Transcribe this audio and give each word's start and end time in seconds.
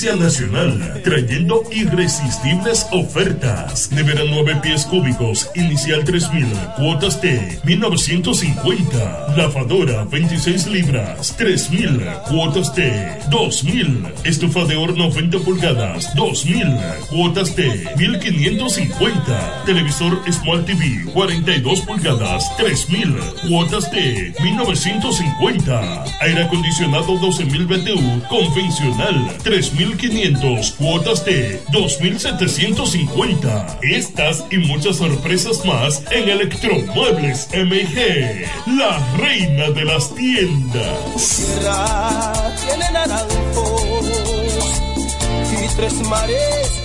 Nacional, 0.00 1.02
trayendo 1.04 1.62
irresistibles 1.70 2.86
ofertas. 2.90 3.92
Nevera 3.92 4.22
9 4.26 4.56
pies 4.62 4.86
cúbicos, 4.86 5.50
inicial 5.54 6.04
3000, 6.04 6.46
cuotas 6.78 7.20
de 7.20 7.60
1950. 7.64 9.34
Lavadora 9.36 10.04
26 10.04 10.68
libras, 10.68 11.36
3000, 11.36 12.00
cuotas 12.26 12.74
de 12.74 13.12
2000. 13.30 14.06
Estufa 14.24 14.64
de 14.64 14.76
horno 14.76 15.10
20 15.10 15.38
pulgadas, 15.40 16.14
2000, 16.14 16.78
cuotas 17.10 17.54
de 17.54 17.86
1550. 17.98 19.64
Televisor 19.66 20.18
Smart 20.32 20.64
TV 20.64 21.04
42 21.12 21.80
pulgadas, 21.82 22.56
3000, 22.56 23.18
cuotas 23.46 23.90
de 23.90 24.32
1950. 24.42 26.04
Aire 26.22 26.44
acondicionado 26.44 27.18
12000 27.18 27.66
BTU, 27.66 28.22
convencional 28.30 29.36
3500, 29.96 30.72
cuotas 30.72 31.24
de 31.24 31.62
2750. 31.72 33.78
Estas 33.82 34.44
y 34.50 34.58
muchas 34.58 34.96
sorpresas 34.96 35.64
más 35.64 36.02
en 36.10 36.28
Electromuebles 36.28 37.48
MG, 37.52 38.44
la 38.78 38.98
reina 39.16 39.70
de 39.70 39.84
las 39.84 40.14
tiendas. 40.14 41.46
y 45.52 45.76
tres 45.76 45.94
mares 46.08 46.79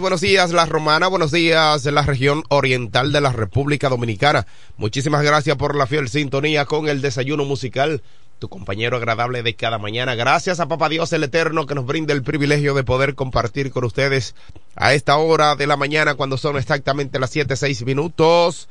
Buenos 0.00 0.20
días 0.20 0.50
La 0.50 0.66
Romana, 0.66 1.06
buenos 1.06 1.30
días 1.30 1.84
de 1.84 1.92
la 1.92 2.02
región 2.02 2.42
oriental 2.48 3.12
de 3.12 3.20
la 3.20 3.30
República 3.30 3.88
Dominicana. 3.88 4.44
Muchísimas 4.76 5.22
gracias 5.22 5.56
por 5.56 5.76
la 5.76 5.86
fiel 5.86 6.08
sintonía 6.08 6.64
con 6.64 6.88
el 6.88 7.00
desayuno 7.00 7.44
musical, 7.44 8.02
tu 8.40 8.48
compañero 8.48 8.96
agradable 8.96 9.44
de 9.44 9.54
cada 9.54 9.78
mañana. 9.78 10.16
Gracias 10.16 10.58
a 10.58 10.66
Papá 10.66 10.88
Dios 10.88 11.12
el 11.12 11.22
Eterno 11.22 11.66
que 11.66 11.76
nos 11.76 11.86
brinda 11.86 12.12
el 12.12 12.24
privilegio 12.24 12.74
de 12.74 12.82
poder 12.82 13.14
compartir 13.14 13.70
con 13.70 13.84
ustedes 13.84 14.34
a 14.74 14.94
esta 14.94 15.16
hora 15.16 15.54
de 15.54 15.68
la 15.68 15.76
mañana 15.76 16.16
cuando 16.16 16.38
son 16.38 16.56
exactamente 16.56 17.20
las 17.20 17.30
siete 17.30 17.54
seis 17.54 17.84
minutos 17.84 18.68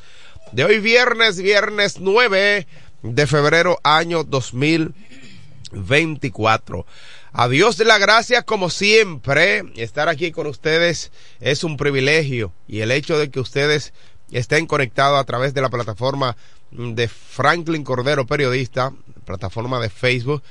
de 0.51 0.65
hoy 0.65 0.79
viernes, 0.79 1.41
viernes 1.41 2.01
9 2.01 2.67
de 3.03 3.27
febrero 3.27 3.79
año 3.81 4.25
2024. 4.25 6.85
A 7.33 7.49
Dios 7.49 7.77
de 7.77 7.85
la 7.85 7.97
gracia, 7.97 8.43
como 8.43 8.69
siempre, 8.69 9.63
estar 9.75 10.09
aquí 10.09 10.31
con 10.31 10.47
ustedes 10.47 11.11
es 11.39 11.63
un 11.63 11.77
privilegio 11.77 12.53
y 12.67 12.79
el 12.79 12.91
hecho 12.91 13.17
de 13.19 13.29
que 13.29 13.39
ustedes 13.39 13.93
estén 14.31 14.65
conectados 14.65 15.19
a 15.19 15.23
través 15.25 15.53
de 15.53 15.61
la 15.61 15.69
plataforma 15.69 16.37
de 16.71 17.07
Franklin 17.07 17.83
Cordero 17.83 18.25
Periodista, 18.25 18.93
plataforma 19.25 19.79
de 19.79 19.89
Facebook, 19.89 20.41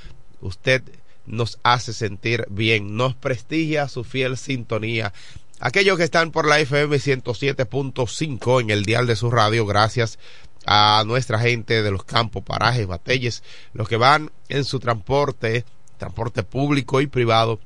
usted 0.40 0.82
nos 1.24 1.58
hace 1.62 1.92
sentir 1.92 2.46
bien, 2.50 2.96
nos 2.96 3.14
prestigia 3.14 3.88
su 3.88 4.04
fiel 4.04 4.36
sintonía. 4.36 5.12
Aquellos 5.58 5.96
que 5.96 6.04
están 6.04 6.30
por 6.30 6.46
la 6.46 6.60
FM 6.60 6.96
107.5 6.96 8.60
en 8.60 8.70
el 8.70 8.84
dial 8.84 9.06
de 9.06 9.16
su 9.16 9.30
radio, 9.30 9.66
gracias 9.66 10.18
a 10.66 11.04
nuestra 11.06 11.38
gente 11.38 11.82
de 11.82 11.90
los 11.90 12.04
campos, 12.04 12.42
parajes, 12.44 12.86
batelles, 12.86 13.42
los 13.72 13.88
que 13.88 13.96
van 13.96 14.30
en 14.48 14.64
su 14.64 14.80
transporte, 14.80 15.64
transporte 15.98 16.42
público 16.42 17.00
y 17.00 17.06
privado. 17.06 17.60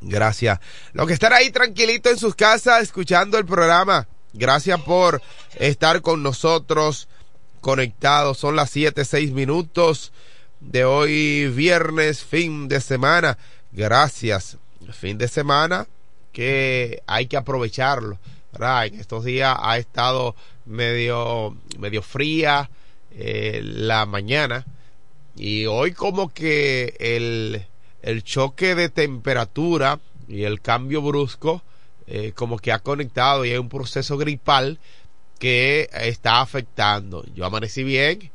Gracias. 0.00 0.60
Los 0.92 1.06
que 1.06 1.14
están 1.14 1.32
ahí 1.32 1.50
tranquilito 1.50 2.10
en 2.10 2.18
sus 2.18 2.34
casas 2.34 2.82
escuchando 2.82 3.38
el 3.38 3.46
programa. 3.46 4.06
Gracias 4.32 4.80
por 4.82 5.22
estar 5.54 6.02
con 6.02 6.22
nosotros 6.22 7.08
conectados. 7.60 8.38
Son 8.38 8.54
las 8.56 8.70
siete, 8.70 9.04
seis 9.04 9.32
minutos 9.32 10.12
de 10.60 10.84
hoy 10.84 11.48
viernes, 11.48 12.22
fin 12.22 12.68
de 12.68 12.80
semana. 12.80 13.38
Gracias. 13.72 14.58
Fin 14.92 15.18
de 15.18 15.28
semana 15.28 15.86
que 16.32 17.02
hay 17.06 17.26
que 17.26 17.36
aprovecharlo. 17.36 18.18
En 18.58 19.00
estos 19.00 19.24
días 19.24 19.54
ha 19.60 19.76
estado 19.76 20.34
medio, 20.64 21.56
medio 21.78 22.02
fría 22.02 22.70
eh, 23.10 23.60
la 23.62 24.06
mañana 24.06 24.64
y 25.36 25.66
hoy 25.66 25.92
como 25.92 26.32
que 26.32 26.96
el, 26.98 27.66
el 28.02 28.24
choque 28.24 28.74
de 28.74 28.88
temperatura 28.88 30.00
y 30.26 30.44
el 30.44 30.60
cambio 30.60 31.02
brusco 31.02 31.62
eh, 32.06 32.32
como 32.34 32.58
que 32.58 32.72
ha 32.72 32.78
conectado 32.78 33.44
y 33.44 33.50
hay 33.50 33.58
un 33.58 33.68
proceso 33.68 34.16
gripal 34.16 34.78
que 35.38 35.90
está 35.92 36.40
afectando. 36.40 37.24
Yo 37.34 37.44
amanecí 37.44 37.84
bien, 37.84 38.30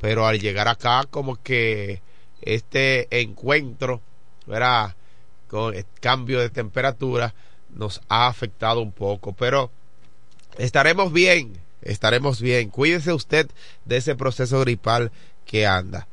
pero 0.00 0.26
al 0.26 0.40
llegar 0.40 0.68
acá 0.68 1.04
como 1.10 1.42
que 1.42 2.00
este 2.40 3.08
encuentro, 3.20 4.00
¿verdad? 4.46 4.96
Con 5.48 5.74
el 5.74 5.84
cambio 6.00 6.40
de 6.40 6.48
temperatura 6.48 7.34
nos 7.70 8.00
ha 8.08 8.26
afectado 8.26 8.80
un 8.80 8.92
poco, 8.92 9.34
pero 9.34 9.70
estaremos 10.56 11.12
bien, 11.12 11.58
estaremos 11.82 12.40
bien. 12.40 12.70
Cuídese 12.70 13.12
usted 13.12 13.50
de 13.84 13.98
ese 13.98 14.14
proceso 14.14 14.60
gripal 14.60 15.12
que 15.44 15.66
anda. 15.66 16.08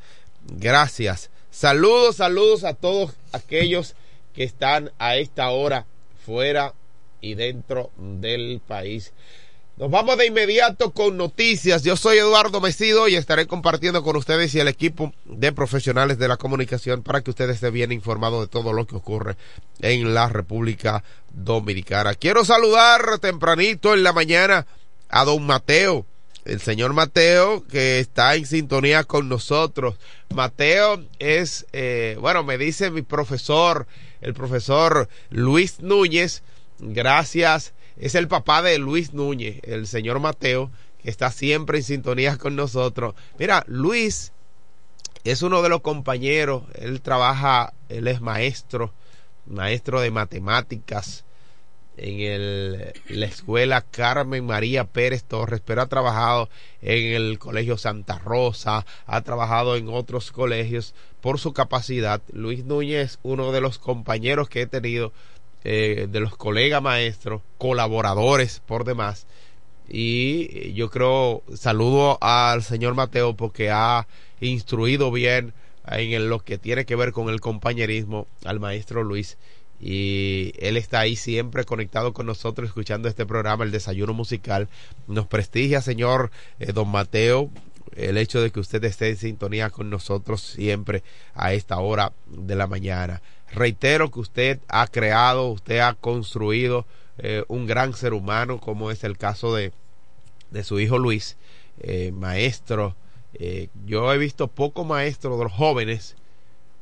Gracias. 0.46 1.30
Saludos, 1.52 2.18
saludos 2.18 2.64
a 2.64 2.74
todos 2.74 3.14
aquellos 3.32 3.96
que 4.34 4.44
están 4.44 4.92
a 5.00 5.16
esta 5.16 5.50
hora 5.50 5.86
fuera 6.26 6.74
y 7.22 7.36
dentro 7.36 7.92
del 7.98 8.62
país. 8.66 9.14
Nos 9.78 9.92
vamos 9.92 10.18
de 10.18 10.28
inmediato 10.28 10.92
con 10.92 11.18
noticias. 11.18 11.84
Yo 11.84 11.98
soy 11.98 12.18
Eduardo 12.18 12.62
Mesido 12.62 13.10
y 13.10 13.16
estaré 13.16 13.46
compartiendo 13.46 14.04
con 14.04 14.16
ustedes 14.16 14.56
y 14.56 14.60
el 14.62 14.70
equipo 14.70 15.14
de 15.26 15.52
profesionales 15.52 16.18
de 16.18 16.30
la 16.30 16.38
comunicación 16.38 17.04
para 17.04 17.22
que 17.22 17.32
ustedes 17.32 17.56
estén 17.56 17.74
bien 17.74 17.92
informados 17.92 18.42
de 18.42 18.48
todo 18.48 18.72
lo 18.72 18.88
que 18.88 18.96
ocurre 18.96 19.36
en 19.82 20.14
la 20.14 20.30
República 20.30 21.04
Dominicana. 21.34 22.14
Quiero 22.14 22.46
saludar 22.46 23.20
tempranito 23.20 23.94
en 23.94 24.04
la 24.04 24.14
mañana 24.14 24.66
a 25.10 25.26
don 25.26 25.46
Mateo 25.46 26.06
el 26.46 26.62
señor 26.62 26.94
Mateo, 26.94 27.66
que 27.68 28.00
está 28.00 28.36
en 28.36 28.46
sintonía 28.46 29.04
con 29.04 29.28
nosotros. 29.28 29.98
Mateo 30.34 31.04
es, 31.20 31.66
eh, 31.74 32.18
bueno, 32.22 32.44
me 32.44 32.58
dice 32.58 32.92
mi 32.92 33.02
profesor, 33.02 33.88
el 34.22 34.34
profesor 34.34 35.10
Luis 35.30 35.80
Núñez, 35.80 36.44
gracias, 36.80 37.74
es 37.98 38.16
el 38.16 38.28
papá 38.28 38.62
de 38.62 38.78
Luis 38.78 39.14
Núñez, 39.14 39.60
el 39.64 39.88
señor 39.88 40.20
Mateo, 40.20 40.72
que 41.02 41.10
está 41.10 41.32
siempre 41.32 41.80
en 41.80 41.84
sintonía 41.84 42.38
con 42.38 42.56
nosotros. 42.56 43.16
Mira, 43.40 43.64
Luis 43.68 44.32
es 45.24 45.42
uno 45.42 45.64
de 45.64 45.70
los 45.70 45.82
compañeros, 45.82 46.64
él 46.76 47.02
trabaja, 47.02 47.74
él 47.90 48.08
es 48.08 48.22
maestro, 48.22 48.94
maestro 49.48 50.00
de 50.00 50.12
matemáticas, 50.12 51.26
en 51.98 52.20
el, 52.20 52.94
la 53.10 53.26
escuela 53.26 53.82
Carmen 53.82 54.46
María 54.46 54.86
Pérez 54.86 55.24
Torres, 55.24 55.62
pero 55.64 55.82
ha 55.82 55.88
trabajado 55.88 56.50
en 56.82 57.14
el 57.14 57.40
Colegio 57.40 57.78
Santa 57.78 58.18
Rosa, 58.20 58.86
ha 59.06 59.22
trabajado 59.22 59.76
en 59.76 59.90
otros 59.90 60.32
colegios 60.32 60.94
por 61.22 61.40
su 61.40 61.54
capacidad. 61.54 62.22
Luis 62.32 62.66
Núñez, 62.66 63.20
uno 63.24 63.52
de 63.52 63.62
los 63.62 63.80
compañeros 63.80 64.50
que 64.50 64.62
he 64.62 64.68
tenido, 64.68 65.12
eh, 65.64 66.08
de 66.10 66.20
los 66.20 66.36
colegas 66.36 66.82
maestros, 66.82 67.42
colaboradores 67.58 68.62
por 68.66 68.84
demás. 68.84 69.26
Y 69.88 70.74
yo 70.74 70.90
creo, 70.90 71.44
saludo 71.56 72.18
al 72.22 72.64
señor 72.64 72.96
Mateo 72.96 73.36
porque 73.36 73.70
ha 73.70 74.08
instruido 74.40 75.12
bien 75.12 75.54
en 75.88 76.30
lo 76.30 76.40
que 76.40 76.58
tiene 76.58 76.86
que 76.86 76.96
ver 76.96 77.12
con 77.12 77.30
el 77.30 77.40
compañerismo 77.40 78.28
al 78.44 78.60
maestro 78.60 79.04
Luis 79.04 79.38
y 79.80 80.54
él 80.60 80.78
está 80.78 81.02
ahí 81.02 81.16
siempre 81.16 81.66
conectado 81.66 82.14
con 82.14 82.26
nosotros 82.26 82.68
escuchando 82.68 83.08
este 83.08 83.26
programa, 83.26 83.64
el 83.64 83.72
desayuno 83.72 84.14
musical. 84.14 84.70
Nos 85.08 85.28
prestigia, 85.28 85.82
señor 85.82 86.32
eh, 86.60 86.72
don 86.72 86.90
Mateo, 86.90 87.50
el 87.96 88.18
hecho 88.18 88.42
de 88.42 88.52
que 88.52 88.60
usted 88.60 88.84
esté 88.84 89.10
en 89.10 89.18
sintonía 89.18 89.70
con 89.70 89.90
nosotros 89.90 90.42
siempre 90.42 91.04
a 91.34 91.54
esta 91.54 91.78
hora 91.80 92.14
de 92.28 92.56
la 92.56 92.68
mañana. 92.68 93.22
Reitero 93.52 94.12
que 94.12 94.20
usted 94.20 94.60
ha 94.68 94.88
creado, 94.88 95.50
usted 95.50 95.80
ha 95.80 95.94
construido 95.94 96.86
eh, 97.18 97.44
un 97.48 97.68
gran 97.68 97.94
ser 97.94 98.14
humano, 98.14 98.60
como 98.60 98.92
es 98.92 99.04
el 99.04 99.18
caso 99.18 99.54
de, 99.54 99.72
de 100.52 100.64
su 100.64 100.80
hijo 100.80 100.98
Luis, 100.98 101.38
eh, 101.80 102.12
maestro. 102.14 102.96
yo 103.86 104.14
he 104.14 104.18
visto 104.18 104.48
poco 104.48 104.86
maestro 104.86 105.38
de 105.38 105.44
los 105.44 105.54
jóvenes 105.54 106.16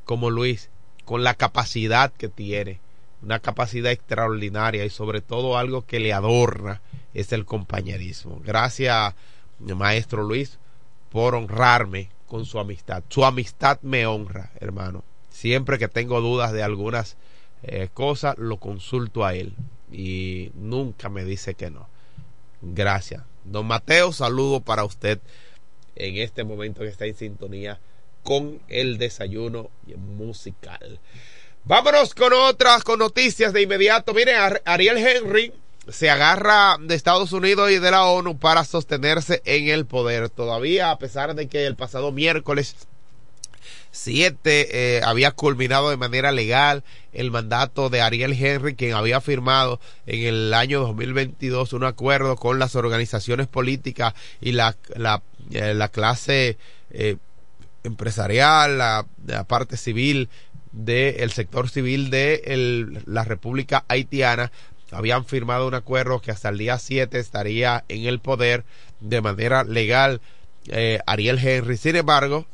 como 0.04 0.30
Luis, 0.30 0.70
con 1.04 1.24
la 1.24 1.34
capacidad 1.34 2.12
que 2.12 2.28
tiene 2.28 2.83
una 3.24 3.40
capacidad 3.40 3.90
extraordinaria 3.90 4.84
y 4.84 4.90
sobre 4.90 5.20
todo 5.20 5.56
algo 5.56 5.86
que 5.86 5.98
le 5.98 6.12
adorna 6.12 6.82
es 7.14 7.32
el 7.32 7.44
compañerismo. 7.44 8.40
Gracias, 8.44 9.14
maestro 9.58 10.22
Luis, 10.22 10.58
por 11.10 11.34
honrarme 11.34 12.10
con 12.28 12.44
su 12.44 12.58
amistad. 12.58 13.02
Su 13.08 13.24
amistad 13.24 13.80
me 13.82 14.06
honra, 14.06 14.50
hermano. 14.60 15.04
Siempre 15.30 15.78
que 15.78 15.88
tengo 15.88 16.20
dudas 16.20 16.52
de 16.52 16.62
algunas 16.62 17.16
eh, 17.62 17.88
cosas, 17.92 18.36
lo 18.38 18.58
consulto 18.58 19.24
a 19.24 19.34
él 19.34 19.54
y 19.90 20.50
nunca 20.54 21.08
me 21.08 21.24
dice 21.24 21.54
que 21.54 21.70
no. 21.70 21.88
Gracias. 22.60 23.22
Don 23.44 23.66
Mateo, 23.66 24.12
saludo 24.12 24.60
para 24.60 24.84
usted 24.84 25.20
en 25.96 26.16
este 26.16 26.44
momento 26.44 26.80
que 26.80 26.88
está 26.88 27.06
en 27.06 27.14
sintonía 27.14 27.78
con 28.22 28.60
el 28.68 28.98
desayuno 28.98 29.70
musical. 30.16 30.98
Vámonos 31.66 32.14
con 32.14 32.32
otras, 32.34 32.84
con 32.84 32.98
noticias 32.98 33.54
de 33.54 33.62
inmediato. 33.62 34.12
Mire, 34.12 34.34
Ariel 34.66 34.98
Henry 34.98 35.50
se 35.88 36.10
agarra 36.10 36.76
de 36.78 36.94
Estados 36.94 37.32
Unidos 37.32 37.70
y 37.70 37.78
de 37.78 37.90
la 37.90 38.04
ONU 38.04 38.38
para 38.38 38.64
sostenerse 38.64 39.40
en 39.46 39.68
el 39.68 39.86
poder. 39.86 40.28
Todavía, 40.28 40.90
a 40.90 40.98
pesar 40.98 41.34
de 41.34 41.48
que 41.48 41.64
el 41.64 41.74
pasado 41.74 42.12
miércoles 42.12 42.76
7 43.92 44.98
eh, 44.98 45.00
había 45.04 45.30
culminado 45.30 45.88
de 45.88 45.96
manera 45.96 46.32
legal 46.32 46.84
el 47.14 47.30
mandato 47.30 47.88
de 47.88 48.02
Ariel 48.02 48.32
Henry, 48.32 48.74
quien 48.74 48.92
había 48.92 49.22
firmado 49.22 49.80
en 50.04 50.22
el 50.26 50.52
año 50.52 50.80
2022 50.80 51.72
un 51.72 51.84
acuerdo 51.84 52.36
con 52.36 52.58
las 52.58 52.76
organizaciones 52.76 53.46
políticas 53.46 54.12
y 54.40 54.52
la, 54.52 54.76
la, 54.96 55.22
eh, 55.50 55.72
la 55.72 55.88
clase 55.88 56.58
eh, 56.90 57.16
empresarial, 57.84 58.78
la, 58.78 59.06
parte 59.46 59.76
civil 59.76 60.28
del 60.74 61.30
sector 61.30 61.70
civil 61.70 62.10
de 62.10 63.00
la 63.06 63.24
República 63.24 63.84
Haitiana 63.88 64.50
habían 64.90 65.24
firmado 65.24 65.66
un 65.66 65.74
acuerdo 65.74 66.20
que 66.20 66.30
hasta 66.30 66.48
el 66.48 66.58
día 66.58 66.78
7 66.78 67.18
estaría 67.18 67.84
en 67.88 68.04
el 68.04 68.20
poder 68.20 68.64
de 69.00 69.20
manera 69.20 69.64
legal 69.64 70.20
eh, 70.68 71.00
Ariel 71.06 71.38
Henry. 71.38 71.76
Sin 71.76 71.96
embargo, 71.96 72.46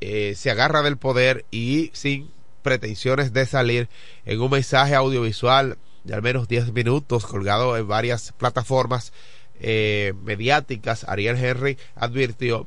eh, 0.00 0.34
se 0.36 0.50
agarra 0.50 0.82
del 0.82 0.96
poder 0.96 1.44
y 1.50 1.90
sin 1.92 2.30
pretensiones 2.62 3.32
de 3.32 3.46
salir 3.46 3.88
en 4.24 4.40
un 4.40 4.50
mensaje 4.50 4.94
audiovisual 4.94 5.78
de 6.02 6.14
al 6.14 6.22
menos 6.22 6.48
10 6.48 6.72
minutos 6.72 7.26
colgado 7.26 7.76
en 7.76 7.86
varias 7.86 8.32
plataformas 8.32 9.12
eh, 9.60 10.14
mediáticas, 10.24 11.04
Ariel 11.08 11.42
Henry 11.42 11.78
advirtió 11.94 12.66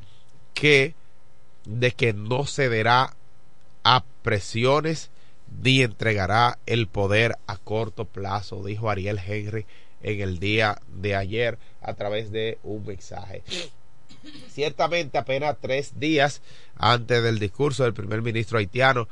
que 0.54 0.96
de 1.66 1.92
que 1.92 2.14
no 2.14 2.46
cederá 2.46 3.17
a 3.90 4.04
presiones 4.22 5.12
ni 5.64 5.82
entregará 5.82 6.60
el 6.66 6.88
poder 6.88 7.38
a 7.48 7.56
corto 7.56 8.04
plazo, 8.04 8.62
dijo 8.62 8.90
Ariel 8.90 9.18
Henry 9.18 9.66
en 10.04 10.20
el 10.20 10.40
día 10.40 10.82
de 10.90 11.16
ayer 11.16 11.58
a 11.82 11.94
través 11.94 12.30
de 12.30 12.58
un 12.64 12.86
mensaje. 12.86 13.44
Ciertamente 14.50 15.18
apenas 15.18 15.56
tres 15.62 15.98
días 15.98 16.42
antes 16.76 17.24
del 17.24 17.40
discurso 17.40 17.86
del 17.86 17.94
primer 17.94 18.22
ministro 18.22 18.58
haitiano, 18.58 19.08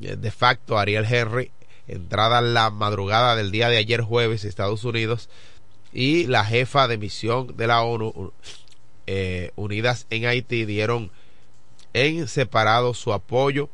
eh, 0.00 0.14
de 0.14 0.30
facto 0.30 0.78
Ariel 0.78 1.12
Henry, 1.12 1.50
entrada 1.88 2.40
la 2.40 2.70
madrugada 2.70 3.34
del 3.34 3.50
día 3.50 3.68
de 3.68 3.78
ayer 3.78 4.00
jueves 4.00 4.44
Estados 4.44 4.84
Unidos, 4.84 5.28
y 5.92 6.28
la 6.28 6.44
jefa 6.44 6.86
de 6.86 6.98
misión 6.98 7.56
de 7.56 7.66
la 7.66 7.82
ONU 7.82 8.32
eh, 9.08 9.50
Unidas 9.56 10.06
en 10.08 10.26
Haití 10.26 10.66
dieron 10.66 11.10
en 11.94 12.28
separado 12.28 12.94
su 12.94 13.12
apoyo 13.12 13.70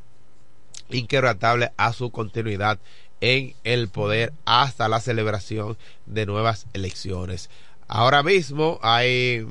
inquebrantable 0.90 1.72
a 1.76 1.92
su 1.92 2.10
continuidad 2.10 2.78
en 3.20 3.54
el 3.64 3.88
poder 3.88 4.32
hasta 4.44 4.88
la 4.88 5.00
celebración 5.00 5.76
de 6.06 6.26
nuevas 6.26 6.66
elecciones. 6.74 7.50
Ahora 7.88 8.24
mismo 8.24 8.80
hay 8.82 9.46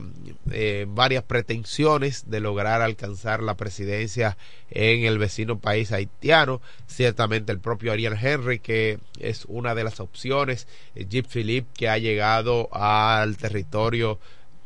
eh, 0.51 0.85
varias 0.89 1.23
pretensiones 1.23 2.29
de 2.29 2.41
lograr 2.41 2.81
alcanzar 2.81 3.41
la 3.41 3.55
presidencia 3.55 4.37
en 4.69 5.05
el 5.05 5.17
vecino 5.17 5.57
país 5.59 5.93
haitiano. 5.93 6.61
Ciertamente 6.85 7.53
el 7.53 7.59
propio 7.59 7.93
Ariel 7.93 8.17
Henry, 8.21 8.59
que 8.59 8.99
es 9.19 9.45
una 9.47 9.73
de 9.73 9.85
las 9.85 10.01
opciones. 10.01 10.67
Jeep 10.95 11.27
Philippe, 11.27 11.69
que 11.73 11.87
ha 11.87 11.97
llegado 11.97 12.67
al 12.73 13.37
territorio 13.37 14.19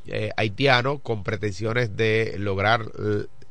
eh, 0.08 0.32
haitiano 0.36 0.98
con 0.98 1.24
pretensiones 1.24 1.96
de 1.96 2.38
lograr 2.40 2.82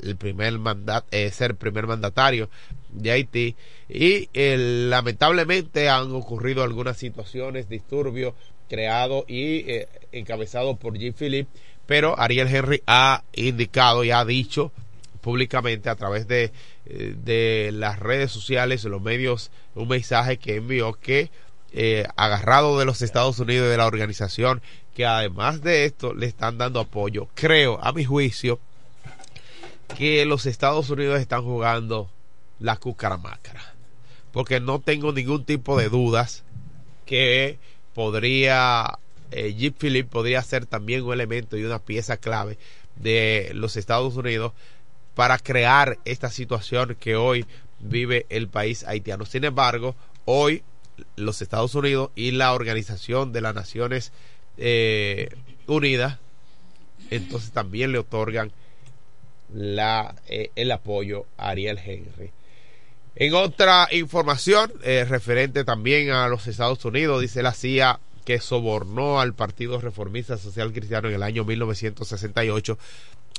el 0.01 0.17
primer 0.17 0.59
mandat, 0.59 1.05
eh, 1.13 1.31
ser 1.31 1.55
primer 1.55 1.87
mandatario 1.87 2.51
de 2.91 3.11
Haití 3.11 3.57
y 3.89 4.29
lamentablemente 4.35 5.89
han 5.89 6.13
ocurrido 6.13 6.63
algunas 6.63 6.97
situaciones, 6.97 7.69
disturbios 7.69 8.35
creado 8.69 9.25
y 9.27 9.71
eh, 9.71 9.89
encabezado 10.13 10.77
por 10.77 10.97
Jim 10.99 11.15
Philip, 11.15 11.49
pero 11.87 12.19
Ariel 12.19 12.55
Henry 12.55 12.83
ha 12.87 13.25
indicado 13.33 14.05
y 14.05 14.11
ha 14.11 14.25
dicho 14.25 14.73
públicamente 15.21 15.89
a 15.89 15.97
través 15.97 16.29
de, 16.29 16.53
de 16.85 17.71
las 17.73 17.99
redes 17.99 18.31
sociales, 18.31 18.85
los 18.85 19.03
medios, 19.03 19.51
un 19.75 19.89
mensaje 19.89 20.37
que 20.37 20.57
envió 20.57 20.95
que 20.95 21.31
eh, 21.73 22.07
agarrado 22.17 22.79
de 22.79 22.87
los 22.87 23.03
Estados 23.03 23.39
Unidos 23.39 23.67
y 23.67 23.71
de 23.71 23.77
la 23.77 23.87
organización, 23.87 24.63
que 24.95 25.05
además 25.05 25.61
de 25.61 25.85
esto 25.85 26.15
le 26.15 26.27
están 26.27 26.57
dando 26.57 26.81
apoyo. 26.81 27.29
Creo, 27.35 27.79
a 27.83 27.93
mi 27.93 28.05
juicio, 28.05 28.59
que 29.97 30.25
los 30.25 30.47
Estados 30.47 30.89
Unidos 30.89 31.21
están 31.21 31.45
jugando 31.45 32.11
la 32.61 32.77
cucaramácara. 32.77 33.75
Porque 34.33 34.61
no 34.61 34.81
tengo 34.81 35.13
ningún 35.13 35.45
tipo 35.45 35.79
de 35.79 35.89
dudas 35.89 36.45
que 37.07 37.59
podría, 37.95 38.99
eh, 39.31 39.55
Jeep 39.55 39.77
Philip 39.79 40.09
podría 40.09 40.43
ser 40.43 40.67
también 40.67 41.03
un 41.03 41.13
elemento 41.13 41.57
y 41.57 41.65
una 41.65 41.79
pieza 41.79 42.17
clave 42.17 42.59
de 42.97 43.51
los 43.55 43.77
Estados 43.77 44.17
Unidos 44.17 44.53
para 45.15 45.39
crear 45.39 45.99
esta 46.05 46.31
situación 46.31 46.97
que 47.01 47.17
hoy 47.17 47.47
vive 47.81 48.27
el 48.29 48.49
país 48.49 48.85
haitiano. 48.85 49.25
Sin 49.25 49.45
embargo, 49.45 49.97
hoy 50.25 50.63
los 51.17 51.43
Estados 51.43 51.75
Unidos 51.75 52.11
y 52.15 52.33
la 52.33 52.53
Organización 52.53 53.33
de 53.33 53.41
las 53.41 53.55
Naciones 53.55 54.13
eh, 54.57 55.29
Unidas, 55.67 56.19
entonces 57.11 57.53
también 57.53 57.93
le 57.93 57.99
otorgan 57.99 58.53
la, 59.53 60.15
eh, 60.27 60.51
el 60.57 60.71
apoyo 60.73 61.27
a 61.37 61.51
Ariel 61.51 61.79
Henry. 61.79 62.31
En 63.21 63.35
otra 63.35 63.89
información 63.91 64.73
eh, 64.85 65.05
referente 65.05 65.65
también 65.65 66.11
a 66.11 66.29
los 66.29 66.47
Estados 66.47 66.85
Unidos, 66.85 67.21
dice 67.21 67.43
la 67.43 67.53
CIA 67.53 67.99
que 68.25 68.39
sobornó 68.39 69.19
al 69.19 69.35
Partido 69.35 69.81
Reformista 69.81 70.39
Social 70.39 70.73
Cristiano 70.73 71.09
en 71.09 71.17
el 71.17 71.25
año 71.25 71.45
1968 71.45 72.79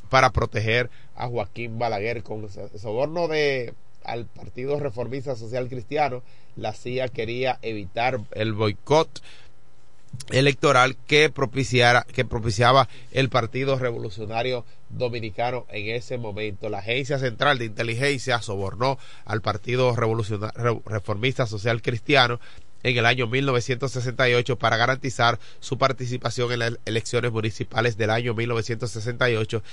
para 0.09 0.31
proteger 0.31 0.89
a 1.15 1.29
Joaquín 1.29 1.79
Balaguer. 1.79 2.23
Con 2.23 2.49
soborno 2.49 3.29
de 3.29 3.73
al 4.03 4.25
Partido 4.25 4.77
Reformista 4.81 5.37
Social 5.37 5.69
Cristiano, 5.69 6.23
la 6.57 6.73
CIA 6.73 7.07
quería 7.07 7.57
evitar 7.61 8.19
el 8.31 8.51
boicot 8.51 9.21
electoral 10.31 10.95
que 11.07 11.29
propiciara 11.29 12.05
que 12.13 12.25
propiciaba 12.25 12.87
el 13.11 13.29
Partido 13.29 13.77
Revolucionario 13.77 14.65
Dominicano 14.89 15.65
en 15.69 15.95
ese 15.95 16.17
momento. 16.17 16.69
La 16.69 16.79
Agencia 16.79 17.19
Central 17.19 17.57
de 17.57 17.65
Inteligencia 17.65 18.41
sobornó 18.41 18.97
al 19.25 19.41
Partido 19.41 19.95
Revolucionario 19.95 20.81
Reformista 20.85 21.45
Social 21.45 21.81
Cristiano 21.81 22.39
en 22.83 22.97
el 22.97 23.05
año 23.05 23.27
1968 23.27 24.57
para 24.57 24.77
garantizar 24.77 25.39
su 25.59 25.77
participación 25.77 26.51
en 26.51 26.59
las 26.59 26.79
elecciones 26.85 27.31
municipales 27.31 27.97
del 27.97 28.09
año 28.09 28.33
1968 28.33 29.63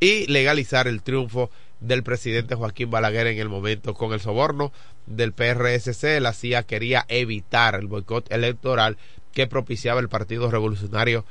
y 0.00 0.26
legalizar 0.26 0.88
el 0.88 1.02
triunfo 1.02 1.50
del 1.80 2.02
presidente 2.02 2.54
Joaquín 2.54 2.90
Balaguer 2.90 3.26
en 3.26 3.38
el 3.38 3.48
momento 3.48 3.94
con 3.94 4.12
el 4.12 4.20
soborno 4.20 4.72
del 5.06 5.32
PRSC. 5.32 6.20
La 6.20 6.32
CIA 6.32 6.62
quería 6.62 7.04
evitar 7.08 7.74
el 7.74 7.86
boicot 7.86 8.30
electoral 8.30 8.96
que 9.32 9.46
propiciaba 9.46 10.00
el 10.00 10.08
Partido 10.08 10.50
Revolucionario 10.50 11.24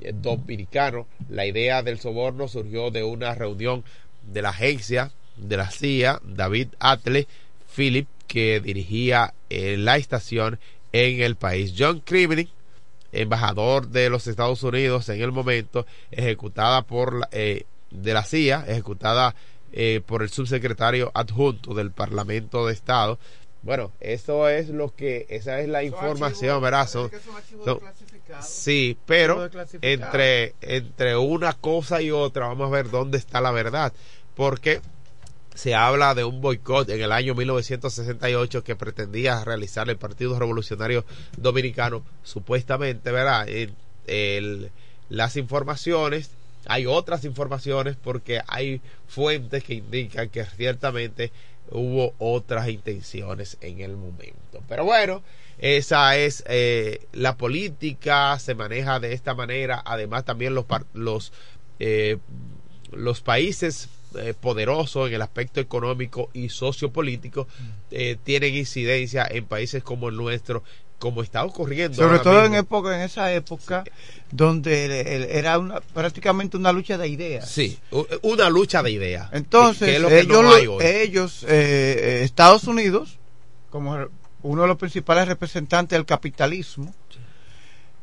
eh, 0.00 0.12
Dominicano. 0.14 1.06
La 1.28 1.46
idea 1.46 1.82
del 1.82 1.98
soborno 1.98 2.48
surgió 2.48 2.90
de 2.90 3.04
una 3.04 3.34
reunión 3.34 3.84
de 4.22 4.42
la 4.42 4.50
agencia 4.50 5.12
de 5.36 5.56
la 5.56 5.70
CIA, 5.70 6.20
David 6.24 6.68
Atle 6.78 7.26
Philip, 7.74 8.08
que 8.26 8.60
dirigía 8.60 9.34
eh, 9.48 9.76
la 9.76 9.96
estación 9.96 10.58
en 10.92 11.22
el 11.22 11.36
país. 11.36 11.74
John 11.76 12.00
Criminy, 12.00 12.48
embajador 13.12 13.88
de 13.88 14.10
los 14.10 14.26
Estados 14.26 14.62
Unidos 14.62 15.08
en 15.08 15.20
el 15.20 15.32
momento, 15.32 15.86
ejecutada 16.10 16.82
por 16.82 17.28
eh, 17.32 17.64
de 17.90 18.14
la 18.14 18.24
CIA, 18.24 18.64
ejecutada 18.66 19.34
por 20.06 20.22
el 20.22 20.30
subsecretario 20.30 21.12
adjunto 21.14 21.74
del 21.74 21.92
Parlamento 21.92 22.66
de 22.66 22.72
Estado, 22.72 23.20
bueno, 23.62 23.92
eso 24.00 24.48
es 24.48 24.68
lo 24.68 24.94
que, 24.94 25.26
esa 25.28 25.60
es 25.60 25.68
la 25.68 25.82
información, 25.82 26.62
¿verdad? 26.62 26.88
sí, 28.40 28.96
pero 29.06 29.50
entre, 29.82 30.54
entre 30.62 31.16
una 31.16 31.52
cosa 31.52 32.00
y 32.00 32.10
otra, 32.10 32.46
vamos 32.46 32.68
a 32.68 32.70
ver 32.70 32.90
dónde 32.90 33.18
está 33.18 33.40
la 33.40 33.50
verdad. 33.50 33.92
Porque 34.34 34.80
se 35.54 35.74
habla 35.74 36.14
de 36.14 36.24
un 36.24 36.40
boicot 36.40 36.88
en 36.88 37.02
el 37.02 37.12
año 37.12 37.34
1968 37.34 38.64
que 38.64 38.76
pretendía 38.76 39.44
realizar 39.44 39.90
el 39.90 39.98
Partido 39.98 40.38
Revolucionario 40.38 41.04
Dominicano, 41.36 42.02
supuestamente, 42.22 43.12
¿verdad? 43.12 43.46
El, 44.06 44.70
las 45.10 45.36
informaciones, 45.36 46.30
hay 46.66 46.86
otras 46.86 47.24
informaciones 47.24 47.96
porque 48.02 48.40
hay 48.46 48.80
fuentes 49.06 49.62
que 49.62 49.74
indican 49.74 50.30
que 50.30 50.44
ciertamente 50.46 51.30
hubo 51.70 52.14
otras 52.18 52.68
intenciones 52.68 53.56
en 53.60 53.80
el 53.80 53.96
momento. 53.96 54.62
Pero 54.68 54.84
bueno, 54.84 55.22
esa 55.58 56.16
es 56.16 56.42
eh, 56.46 57.06
la 57.12 57.36
política, 57.36 58.38
se 58.38 58.54
maneja 58.54 59.00
de 59.00 59.12
esta 59.12 59.34
manera. 59.34 59.82
Además, 59.84 60.24
también 60.24 60.54
los, 60.54 60.64
los, 60.94 61.32
eh, 61.78 62.18
los 62.92 63.20
países 63.20 63.88
eh, 64.16 64.34
poderosos 64.38 65.08
en 65.08 65.14
el 65.14 65.22
aspecto 65.22 65.60
económico 65.60 66.30
y 66.32 66.48
sociopolítico 66.48 67.46
tienen 68.22 68.54
incidencia 68.54 69.26
en 69.28 69.46
países 69.46 69.82
como 69.82 70.08
el 70.08 70.16
nuestro 70.16 70.62
como 71.00 71.22
está 71.22 71.42
ocurriendo. 71.44 71.96
Sobre 71.96 72.18
todo 72.20 72.44
en 72.44 72.54
época, 72.54 72.94
en 72.94 73.00
esa 73.00 73.32
época 73.32 73.82
donde 74.30 74.84
el- 74.84 74.92
el- 75.06 75.24
era 75.30 75.58
una, 75.58 75.80
prácticamente 75.80 76.56
una 76.56 76.70
lucha 76.72 76.96
de 76.98 77.08
ideas. 77.08 77.48
Sí, 77.50 77.76
una 78.22 78.48
lucha 78.48 78.82
de 78.84 78.92
ideas. 78.92 79.28
Entonces, 79.32 79.88
lo 80.00 80.08
ellos, 80.10 80.28
no 80.42 80.50
ellos, 80.80 81.42
eh, 81.44 81.48
eh, 81.48 82.20
Estados 82.22 82.64
Unidos, 82.64 83.18
como 83.70 83.96
uno 84.42 84.62
de 84.62 84.68
los 84.68 84.76
principales 84.76 85.26
representantes 85.26 85.96
del 85.96 86.04
capitalismo, 86.06 86.94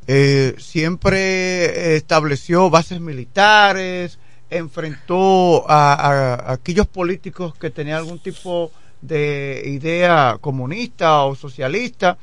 eh, 0.08 0.56
siempre 0.58 1.96
estableció 1.98 2.70
bases 2.70 3.00
militares, 3.00 4.20
enfrentó 4.50 5.70
a, 5.70 5.94
a- 5.94 6.34
a 6.36 6.54
aquellos 6.54 6.88
políticos 6.88 7.54
que 7.60 7.70
tenían 7.70 7.98
algún 7.98 8.20
tipo 8.20 8.72
de 9.02 9.62
idea 9.66 10.38
comunista 10.42 11.24
o 11.24 11.36
socialista, 11.36 12.18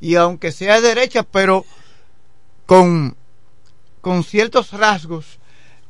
y 0.00 0.14
aunque 0.16 0.52
sea 0.52 0.80
de 0.80 0.88
derecha, 0.88 1.22
pero 1.22 1.64
con, 2.66 3.16
con 4.00 4.24
ciertos 4.24 4.72
rasgos 4.72 5.38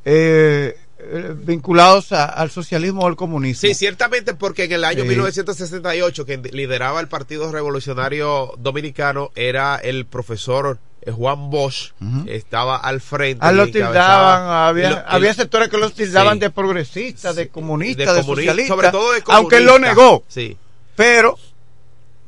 eh, 0.05 0.77
eh, 0.99 1.33
vinculados 1.35 2.11
a- 2.11 2.25
al 2.25 2.49
socialismo 2.51 3.01
o 3.03 3.07
al 3.07 3.15
comunismo. 3.15 3.61
Sí, 3.61 3.73
ciertamente 3.73 4.33
porque 4.33 4.63
en 4.65 4.71
el 4.73 4.83
año 4.83 5.03
Sí. 5.03 5.09
1968 5.09 6.25
quien 6.25 6.41
lideraba 6.51 6.99
el 6.99 7.07
Partido 7.07 7.51
Revolucionario 7.51 8.53
Dominicano 8.57 9.31
era 9.35 9.75
el 9.77 10.05
profesor 10.05 10.79
eh, 11.01 11.11
Juan 11.11 11.49
Bosch, 11.49 11.91
estaba 12.27 12.77
al 12.77 12.99
frente. 13.01 13.45
Ah, 13.45 13.51
lo 13.51 13.67
tildaban, 13.67 14.67
había, 14.69 15.05
había 15.07 15.33
sectores 15.33 15.69
que 15.69 15.77
los 15.77 15.93
tildaban 15.93 16.33
Sí. 16.35 16.39
de 16.39 16.49
progresistas, 16.49 17.35
de 17.35 17.49
comunistas, 17.49 18.07
de 18.07 18.13
de, 18.13 18.21
comunista, 18.21 18.51
socialistas, 18.51 18.75
sobre 18.75 18.91
todo 18.91 19.11
de 19.13 19.23
aunque 19.27 19.57
él 19.57 19.65
lo 19.65 19.73
comunista. 19.73 19.95
negó. 19.95 20.23
Sí. 20.27 20.57
Pero 20.95 21.37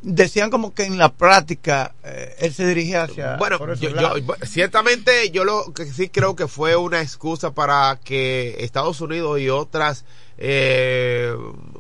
decían 0.02 0.50
como 0.50 0.74
que 0.74 0.84
en 0.86 0.98
la 0.98 1.12
práctica 1.14 1.94
eh, 2.04 2.36
él 2.40 2.54
se 2.54 2.66
dirigía 2.66 3.04
hacia 3.04 3.36
Bueno, 3.38 3.58
yo, 3.76 3.90
yo- 4.02 4.36
ciertamente 4.46 5.30
yo 5.32 5.44
lo 5.44 5.74
que 5.74 5.86
sí 5.86 6.10
creo 6.10 6.36
que 6.36 6.48
fue 6.48 6.76
una 6.76 7.02
excusa 7.02 7.52
para 7.52 8.00
que 8.04 8.56
Estados 8.64 9.02
Unidos 9.02 9.40
y 9.40 9.50
otras 9.50 10.06
eh, 10.38 11.34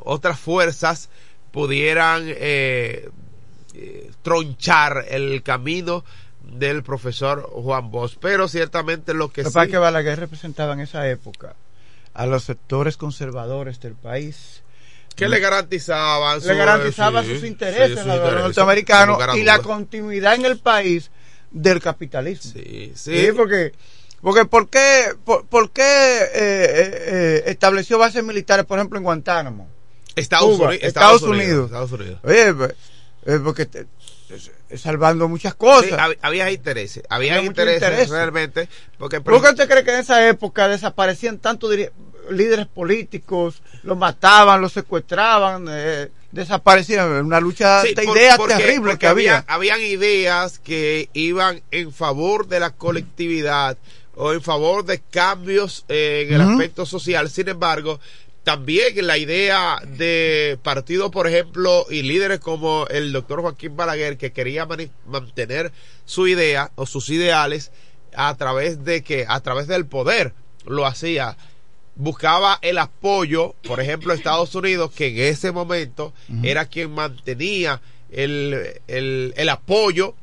otras 0.04 0.38
fuerzas 0.40 1.10
pudieran 1.52 2.24
eh, 2.28 3.10
eh, 3.74 4.12
tronchar 4.22 5.06
el 5.10 5.42
camino 5.44 6.04
del 6.44 6.84
profesor 6.84 7.44
Juan 7.52 7.90
Bosch, 7.92 8.18
pero 8.20 8.48
ciertamente 8.48 9.14
lo 9.14 9.30
que 9.30 9.44
que 9.44 9.50
sí 9.50 9.72
que 9.72 9.78
Balaguer 9.78 10.20
representaba 10.20 10.74
en 10.74 10.82
esa 10.82 11.08
época 11.10 11.56
a 12.14 12.26
los 12.26 12.44
sectores 12.44 12.98
conservadores 12.98 13.80
del 13.80 13.94
país. 13.94 14.62
Que 15.20 15.30
le 15.30 15.40
garantizaban 15.40 16.40
le 16.46 16.56
garantizaba 16.56 17.24
sí, 17.24 17.36
sus 17.36 17.44
intereses 17.44 17.90
sí, 17.90 17.94
sus 17.96 18.04
a 18.04 18.06
los 18.08 18.16
intereses, 18.18 18.42
norteamericanos 18.44 19.38
y 19.38 19.44
la 19.44 19.60
continuidad 19.60 20.36
en 20.36 20.46
el 20.46 20.58
país 20.60 21.12
del 21.52 21.82
capitalismo. 21.82 22.52
Sí, 22.54 22.94
Sí, 22.96 23.30
porque, 23.36 23.74
porque 24.22 24.46
¿por 24.46 24.70
qué, 24.70 25.16
por, 25.24 25.46
por 25.48 25.72
qué 25.72 25.82
eh, 25.84 26.30
eh, 26.34 27.04
eh, 27.08 27.44
estableció 27.48 27.98
bases 27.98 28.24
militares, 28.24 28.66
por 28.66 28.78
ejemplo, 28.80 28.98
en 28.98 29.04
Guantánamo? 29.04 29.68
Estados 30.16 30.58
Cuba, 30.58 30.70
Uni- 30.70 30.80
Estados, 30.82 31.22
Unidos, 31.22 31.38
Unidos. 31.48 31.66
Estados 31.66 31.92
Unidos. 31.92 32.20
Oye, 32.24 32.54
pues, 32.54 32.74
eh, 33.26 33.40
porque 33.44 33.66
te- 33.66 33.86
salvando 34.78 35.28
muchas 35.28 35.56
cosas. 35.56 35.86
Sí, 35.90 35.96
hab- 35.96 36.18
había 36.22 36.52
intereses, 36.52 37.04
había, 37.10 37.36
Había 37.36 37.48
intereses, 37.48 37.82
intereses. 37.82 38.10
realmente, 38.10 38.70
porque 38.98 39.22
¿Por 39.22 39.42
qué 39.42 39.50
usted 39.50 39.68
cree 39.70 39.84
que 39.84 39.94
en 39.94 40.00
esa 40.02 40.28
época 40.28 40.68
desaparecían 40.68 41.40
tantos 41.40 41.72
diri- 41.72 41.90
líderes 42.30 42.68
políticos, 42.68 43.62
los 43.84 43.98
mataban, 43.98 44.62
los 44.62 44.74
secuestraban, 44.74 45.66
eh, 45.70 46.10
desaparecían? 46.32 47.26
Una 47.26 47.40
lucha 47.40 47.82
Sí, 47.82 47.94
de 47.94 48.04
ideas 48.06 48.38
porque- 48.38 48.56
terrible 48.56 48.92
porque 48.92 49.00
que 49.00 49.08
había. 49.08 49.46
Habían 49.48 49.82
ideas 49.82 50.60
que 50.60 51.10
iban 51.14 51.62
en 51.72 51.92
favor 51.92 52.48
de 52.48 52.60
la 52.60 52.72
colectividad 52.72 53.78
o 54.16 54.34
en 54.34 54.42
favor 54.42 54.84
de 54.86 55.00
cambios 55.00 55.86
eh, 55.88 56.26
en 56.28 56.34
el 56.36 56.42
aspecto 56.42 56.86
social. 56.86 57.30
Sin 57.30 57.48
embargo, 57.50 58.00
también 58.44 59.06
la 59.06 59.18
idea 59.18 59.80
de 59.86 60.58
partidos, 60.64 61.12
por 61.12 61.28
ejemplo, 61.28 61.86
y 61.90 62.02
líderes 62.02 62.40
como 62.40 62.86
el 62.90 63.12
doctor 63.12 63.42
Joaquín 63.42 63.76
Balaguer, 63.76 64.18
que 64.18 64.32
quería 64.32 64.68
mantener 65.06 65.72
su 66.06 66.28
idea 66.28 66.72
o 66.76 66.86
sus 66.86 67.10
ideales 67.10 67.72
a 68.16 68.36
través 68.38 68.84
de 68.84 69.04
que, 69.04 69.26
a 69.28 69.40
través 69.42 69.68
del 69.68 69.86
poder, 69.86 70.34
lo 70.66 70.86
hacía 70.86 71.38
buscaba 72.00 72.58
el 72.62 72.78
apoyo, 72.80 73.54
por 73.68 73.80
ejemplo, 73.82 74.14
Estados 74.14 74.56
Unidos, 74.56 74.92
que 74.92 75.08
en 75.10 75.20
ese 75.34 75.52
momento 75.52 76.14
era 76.44 76.66
quien 76.66 76.92
mantenía 76.92 77.82
el, 78.10 78.82
el, 78.88 79.34
el 79.38 79.50
apoyo 79.50 80.16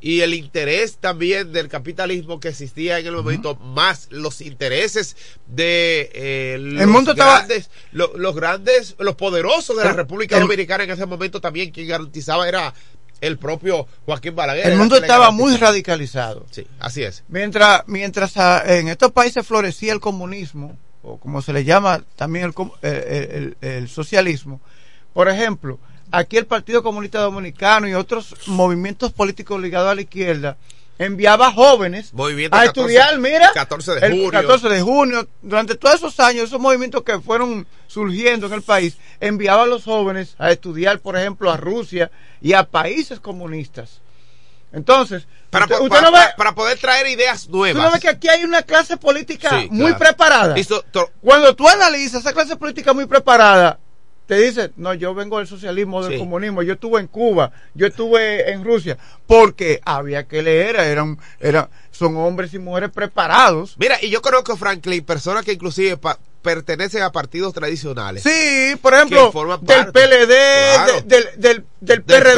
y 0.00 0.20
el 0.20 0.34
interés 0.34 0.98
también 0.98 1.52
del 1.52 1.68
capitalismo 1.68 2.38
que 2.38 2.48
existía 2.48 2.98
en 2.98 3.06
el 3.06 3.12
momento, 3.14 3.54
más 3.56 4.08
los 4.10 4.40
intereses 4.40 5.16
de 5.46 6.10
eh, 6.12 6.56
los 6.60 6.86
mundo 6.88 7.12
estaba- 7.12 7.38
grandes, 7.38 7.70
lo- 7.92 8.12
los 8.16 8.34
grandes, 8.34 8.94
los 8.98 9.14
poderosos 9.14 9.76
de 9.76 9.84
la 9.84 9.90
El- 9.90 9.96
República 9.96 10.36
el- 10.36 10.42
Dominicana 10.42 10.84
en 10.84 10.90
ese 10.90 11.06
momento 11.06 11.40
también 11.40 11.70
quien 11.70 11.88
garantizaba 11.88 12.46
era 12.48 12.74
el 13.20 13.38
propio 13.38 13.86
Joaquín 14.04 14.34
Balaguer. 14.34 14.66
El 14.66 14.76
mundo 14.76 14.96
estaba 14.96 15.30
muy 15.30 15.56
radicalizado. 15.56 16.44
Sí, 16.50 16.66
así 16.80 17.04
es. 17.04 17.22
Mientras, 17.28 17.84
mientras 17.86 18.36
ah, 18.36 18.62
en 18.66 18.88
estos 18.88 19.12
países 19.12 19.46
florecía 19.46 19.92
el 19.92 20.00
comunismo, 20.00 20.76
o 21.02 21.18
como 21.18 21.42
se 21.42 21.52
le 21.52 21.64
llama 21.64 22.02
también 22.16 22.44
el, 22.46 22.88
el- 22.90 23.56
el- 23.60 23.88
socialismo, 23.88 24.60
por 25.12 25.28
ejemplo, 25.28 25.78
aquí 26.10 26.36
el 26.36 26.46
Partido 26.46 26.82
Comunista 26.82 27.20
Dominicano 27.20 27.88
y 27.88 27.94
otros 27.94 28.34
movimientos 28.46 29.12
políticos 29.12 29.60
ligados 29.60 29.90
a 29.90 29.94
la 29.94 30.02
izquierda 30.02 30.56
enviaba 30.98 31.50
jóvenes 31.50 32.12
Movimiento 32.12 32.56
a 32.56 32.64
14 32.64 32.80
estudiar, 32.80 33.18
mira, 33.18 33.50
14 33.52 33.92
de 33.94 34.06
el 34.06 34.12
junio. 34.12 34.30
14 34.30 34.68
de 34.68 34.82
junio, 34.82 35.26
durante 35.40 35.74
todos 35.74 35.96
esos 35.96 36.20
años, 36.20 36.44
esos 36.44 36.60
movimientos 36.60 37.02
que 37.02 37.18
fueron 37.20 37.66
surgiendo 37.88 38.46
en 38.46 38.52
el 38.52 38.62
país, 38.62 38.96
enviaba 39.18 39.62
a 39.64 39.66
los 39.66 39.84
jóvenes 39.84 40.36
a 40.38 40.52
estudiar, 40.52 41.00
por 41.00 41.16
ejemplo, 41.16 41.50
a 41.50 41.56
Rusia 41.56 42.10
y 42.40 42.52
a 42.52 42.64
países 42.64 43.18
comunistas. 43.18 44.00
Entonces, 44.72 45.26
Para, 45.50 45.66
usted- 45.66 45.76
po- 45.78 45.84
usted 45.84 45.96
para- 45.96 46.10
no 46.10 46.12
ve- 46.12 46.18
para- 46.18 46.36
para 46.36 46.54
poder 46.54 46.78
traer 46.78 47.06
ideas 47.06 47.46
Tú 47.46 47.58
nuevas. 47.58 47.82
no 47.84 47.90
ves 47.92 48.00
que 48.00 48.08
aquí 48.08 48.28
hay 48.28 48.44
una 48.44 48.62
clase 48.62 48.96
política 48.96 49.50
Sí, 49.50 49.68
muy 49.70 49.92
claro. 49.92 49.98
preparada. 49.98 50.54
Cuando 51.20 51.54
tú 51.54 51.68
analizas 51.68 52.20
esa 52.20 52.32
clase 52.32 52.56
política 52.56 52.92
muy 52.92 53.06
preparada, 53.06 53.78
te 54.26 54.36
dice, 54.36 54.70
no, 54.76 54.94
yo 54.94 55.14
vengo 55.14 55.38
del 55.38 55.46
socialismo, 55.46 56.02
del 56.02 56.14
Sí. 56.14 56.18
comunismo, 56.18 56.62
yo 56.62 56.74
estuve 56.74 57.00
en 57.00 57.06
Cuba, 57.08 57.50
yo 57.74 57.86
estuve 57.86 58.50
en 58.50 58.64
Rusia, 58.64 58.96
porque 59.26 59.80
había 59.84 60.26
que 60.26 60.42
leer, 60.42 60.76
eran, 60.76 61.18
eran, 61.38 61.68
son 61.90 62.16
hombres 62.16 62.54
y 62.54 62.58
mujeres 62.58 62.90
preparados. 62.90 63.74
Mira, 63.78 63.98
y 64.00 64.08
yo 64.08 64.22
conozco, 64.22 64.56
Franklin, 64.56 65.04
personas 65.04 65.44
que 65.44 65.52
inclusive 65.52 65.98
pa- 65.98 66.18
pertenecen 66.40 67.02
a 67.02 67.12
partidos 67.12 67.52
tradicionales. 67.52 68.22
Sí, 68.22 68.74
por 68.80 68.94
ejemplo, 68.94 69.30
Que 69.30 69.74
del. 69.74 69.92
PLD, 69.92 70.34
Claro. 70.74 70.92
de- 70.94 71.02
del, 71.02 71.24
del, 71.36 71.40
del 71.40 71.64
Del 71.80 72.02
PRD, 72.02 72.34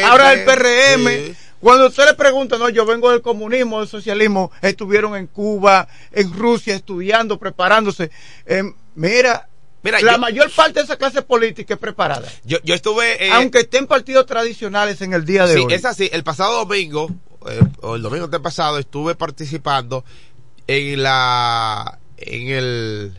PRM, 0.00 0.04
ahora 0.04 0.30
del 0.30 0.44
PRM. 0.44 1.08
sí. 1.08 1.36
Cuando 1.60 1.88
usted 1.88 2.06
le 2.06 2.14
pregunta, 2.14 2.56
no, 2.58 2.68
yo 2.68 2.86
vengo 2.86 3.10
del 3.10 3.20
comunismo, 3.22 3.80
del 3.80 3.88
socialismo, 3.88 4.52
estuvieron 4.62 5.16
en 5.16 5.26
Cuba, 5.26 5.88
en 6.12 6.32
Rusia, 6.32 6.74
estudiando, 6.74 7.38
preparándose. 7.38 8.10
Em, 8.46 8.74
mira, 8.94 9.48
Mira, 9.82 10.00
la 10.00 10.12
yo- 10.12 10.18
mayor 10.18 10.50
parte 10.50 10.74
de 10.80 10.84
esa 10.84 10.96
clase 10.96 11.22
política 11.22 11.74
es 11.74 11.80
preparada. 11.80 12.28
Yo, 12.44 12.58
yo 12.64 12.74
estuve... 12.74 13.26
eh, 13.26 13.30
aunque 13.32 13.60
estén 13.60 13.86
partidos 13.86 14.26
tradicionales 14.26 15.00
en 15.02 15.12
el 15.14 15.24
día 15.24 15.46
de 15.46 15.54
sí, 15.54 15.60
hoy. 15.66 15.72
es 15.72 15.84
así. 15.84 16.08
El 16.12 16.24
pasado 16.24 16.58
domingo, 16.64 17.08
eh, 17.48 17.60
o 17.80 17.96
el 17.96 18.02
domingo 18.02 18.28
pasado, 18.42 18.78
estuve 18.78 19.14
participando 19.14 20.04
en 20.66 21.02
la... 21.02 21.98
en 22.18 22.48
el... 22.48 23.18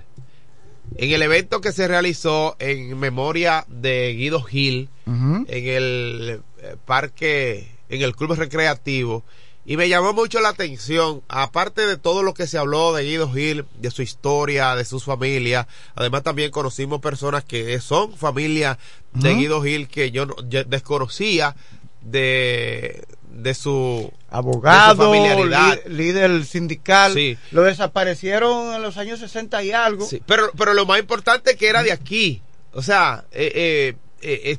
en 0.97 1.12
el 1.12 1.21
evento 1.21 1.62
que 1.62 1.71
se 1.71 1.88
realizó 1.88 2.56
en 2.60 2.97
memoria 2.99 3.65
de 3.67 4.13
Guido 4.13 4.41
Gil, 4.41 4.89
en 5.06 5.45
el 5.49 6.41
eh, 6.62 6.75
parque, 6.86 7.71
en 7.89 8.02
el 8.02 8.15
club 8.15 8.34
recreativo, 8.36 9.23
y 9.65 9.78
me 9.78 9.89
llamó 9.89 10.13
mucho 10.13 10.39
la 10.39 10.49
atención, 10.49 11.21
aparte 11.28 11.86
de 11.86 11.97
todo 11.97 12.23
lo 12.23 12.34
que 12.34 12.47
se 12.47 12.58
habló 12.58 12.93
de 12.93 13.04
Guido 13.04 13.32
Gil, 13.32 13.65
de 13.78 13.91
su 13.91 14.02
historia, 14.02 14.75
de 14.75 14.86
su 14.86 14.99
familia, 14.99 15.67
además 15.95 16.23
también 16.23 16.49
conocimos 16.49 17.02
personas 17.02 17.43
que 17.43 17.80
son 17.82 18.15
familia 18.17 18.80
de. 19.13 19.36
Guido 19.36 19.62
Gil 19.62 19.88
que 19.88 20.10
yo, 20.12 20.25
no- 20.25 20.36
yo 20.49 20.63
desconocía 20.63 21.56
de, 22.02 23.04
de 23.32 23.54
su 23.54 24.12
Abogado, 24.32 25.12
de 25.12 25.82
su 25.84 25.89
líder 25.89 26.45
sindical, 26.45 27.13
Sí. 27.13 27.38
lo 27.52 27.63
desaparecieron 27.63 28.73
en 28.75 28.82
los 28.82 28.97
años 28.97 29.19
60 29.19 29.63
y 29.63 29.71
algo. 29.71 30.06
Sí, 30.06 30.21
pero, 30.25 30.52
pero 30.58 30.73
lo 30.73 30.86
más 30.86 30.99
importante 30.99 31.56
que 31.56 31.67
era 31.67 31.84
de 31.84 31.91
aquí. 31.91 32.41
O 32.73 32.82
sea, 32.84 33.25
eh, 33.32 33.52
eh, 33.56 33.95
eh, 34.21 34.41
eh, 34.52 34.58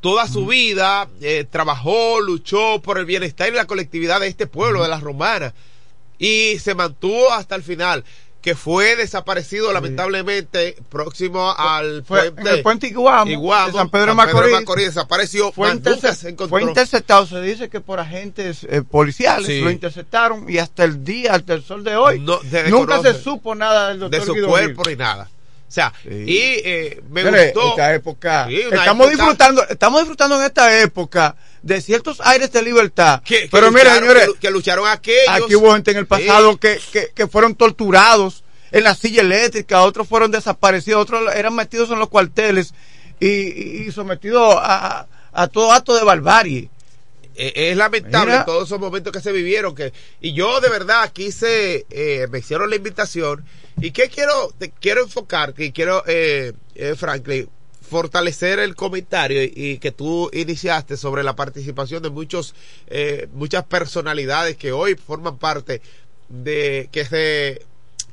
toda 0.00 0.26
su 0.28 0.46
vida 0.46 1.08
eh, 1.20 1.44
trabajó, 1.50 2.20
luchó 2.20 2.80
por 2.82 2.98
el 2.98 3.04
bienestar 3.04 3.48
y 3.48 3.52
la 3.56 3.66
colectividad 3.66 4.20
de 4.20 4.28
este 4.28 4.46
pueblo, 4.46 4.82
de 4.82 4.88
la 4.88 5.00
romana. 5.00 5.54
Y 6.18 6.58
se 6.60 6.74
mantuvo 6.74 7.32
hasta 7.32 7.54
el 7.54 7.62
final. 7.62 8.04
que 8.40 8.54
fue 8.54 8.94
desaparecido 8.94 9.72
lamentablemente 9.72 10.76
próximo 10.88 11.52
al 11.58 12.04
Fue 12.04 12.30
puente, 12.30 12.50
en 12.50 12.56
el 12.56 12.62
puente 12.62 12.86
Iguamo, 12.86 13.30
Iguamo, 13.32 13.66
de 13.66 13.72
San 13.72 13.90
Pedro 13.90 14.14
San 14.14 14.16
Pedro 14.16 14.36
de 14.36 14.36
Macorís. 14.42 14.52
Macorís 14.60 14.86
desapareció, 14.86 15.52
Fue, 15.52 15.68
interce- 15.72 16.14
se 16.14 16.30
interceptado, 16.30 17.26
se 17.26 17.40
dice 17.42 17.68
que 17.68 17.80
por 17.80 17.98
agentes 17.98 18.64
eh, 18.70 18.82
policiales 18.82 19.46
Sí. 19.48 19.60
lo 19.60 19.70
interceptaron 19.72 20.48
y 20.48 20.58
hasta 20.58 20.84
el 20.84 21.04
día, 21.04 21.34
hasta 21.34 21.52
el 21.54 21.64
sol 21.64 21.82
de 21.82 21.96
hoy, 21.96 22.20
No, 22.20 22.38
nunca 22.68 23.02
se 23.02 23.12
supo 23.20 23.56
nada 23.56 23.88
del 23.88 23.98
doctor 23.98 24.20
de 24.20 24.26
su 24.26 24.34
Guido 24.34 24.48
cuerpo 24.48 24.82
Gil. 24.84 24.92
ni 24.92 24.98
nada. 24.98 25.28
O 25.68 25.70
sea, 25.70 25.92
y 26.04 26.38
eh, 26.38 27.00
me 27.10 27.22
gustó. 27.52 27.68
esta 27.70 27.94
época, 27.94 28.46
Sí, 28.48 28.56
estamos 28.72 29.06
época 29.06 29.10
disfrutando, 29.10 29.68
estamos 29.68 30.00
disfrutando 30.00 30.36
en 30.40 30.46
esta 30.46 30.80
época 30.80 31.36
de 31.62 31.80
ciertos 31.82 32.20
aires 32.22 32.50
de 32.52 32.62
libertad. 32.62 33.20
que, 33.22 33.42
que 33.42 33.48
Pero 33.50 33.70
mire, 33.70 33.84
lucharon- 33.84 33.98
señores, 34.00 34.28
que, 34.32 34.38
que 34.38 34.50
lucharon 34.50 34.88
aquellos. 34.88 35.28
Aquí 35.28 35.54
hubo 35.56 35.74
gente 35.74 35.90
en 35.90 35.98
el 35.98 36.06
pasado 36.06 36.56
que, 36.56 36.78
que, 36.90 37.10
que 37.14 37.26
fueron 37.26 37.54
torturados 37.54 38.44
en 38.70 38.84
la 38.84 38.94
silla 38.94 39.20
eléctrica, 39.20 39.82
otros 39.82 40.08
fueron 40.08 40.30
desaparecidos, 40.30 41.02
otros 41.02 41.34
eran 41.34 41.54
metidos 41.54 41.90
en 41.90 41.98
los 41.98 42.08
cuarteles 42.08 42.72
y, 43.20 43.26
y- 43.28 43.84
y 43.88 43.92
sometidos 43.92 44.54
a, 44.58 45.06
a 45.32 45.46
todo 45.48 45.72
acto 45.72 45.94
de 45.96 46.04
barbarie. 46.04 46.70
Eh, 47.40 47.70
es 47.70 47.76
lamentable 47.76 48.32
Mira. 48.32 48.44
todos 48.44 48.66
esos 48.66 48.80
momentos 48.80 49.12
que 49.12 49.20
se 49.20 49.30
vivieron 49.30 49.72
que 49.72 49.92
y 50.20 50.32
yo 50.32 50.60
de 50.60 50.68
verdad 50.68 51.12
quise 51.12 51.86
eh, 51.88 52.26
me 52.32 52.40
hicieron 52.40 52.68
la 52.68 52.74
invitación 52.74 53.44
y 53.80 53.92
que 53.92 54.08
quiero 54.08 54.52
te 54.58 54.70
quiero 54.72 55.02
enfocar 55.04 55.54
que 55.54 55.70
quiero 55.72 56.02
eh, 56.08 56.52
eh, 56.74 56.94
Franklin 56.96 57.48
fortalecer 57.80 58.58
el 58.58 58.74
comentario 58.74 59.40
y, 59.44 59.52
y 59.54 59.78
que 59.78 59.92
tú 59.92 60.28
iniciaste 60.32 60.96
sobre 60.96 61.22
la 61.22 61.36
participación 61.36 62.02
de 62.02 62.10
muchos 62.10 62.56
eh, 62.88 63.28
muchas 63.32 63.62
personalidades 63.64 64.56
que 64.56 64.72
hoy 64.72 64.96
forman 64.96 65.38
parte 65.38 65.80
de 66.28 66.88
que 66.90 67.04
se 67.04 67.62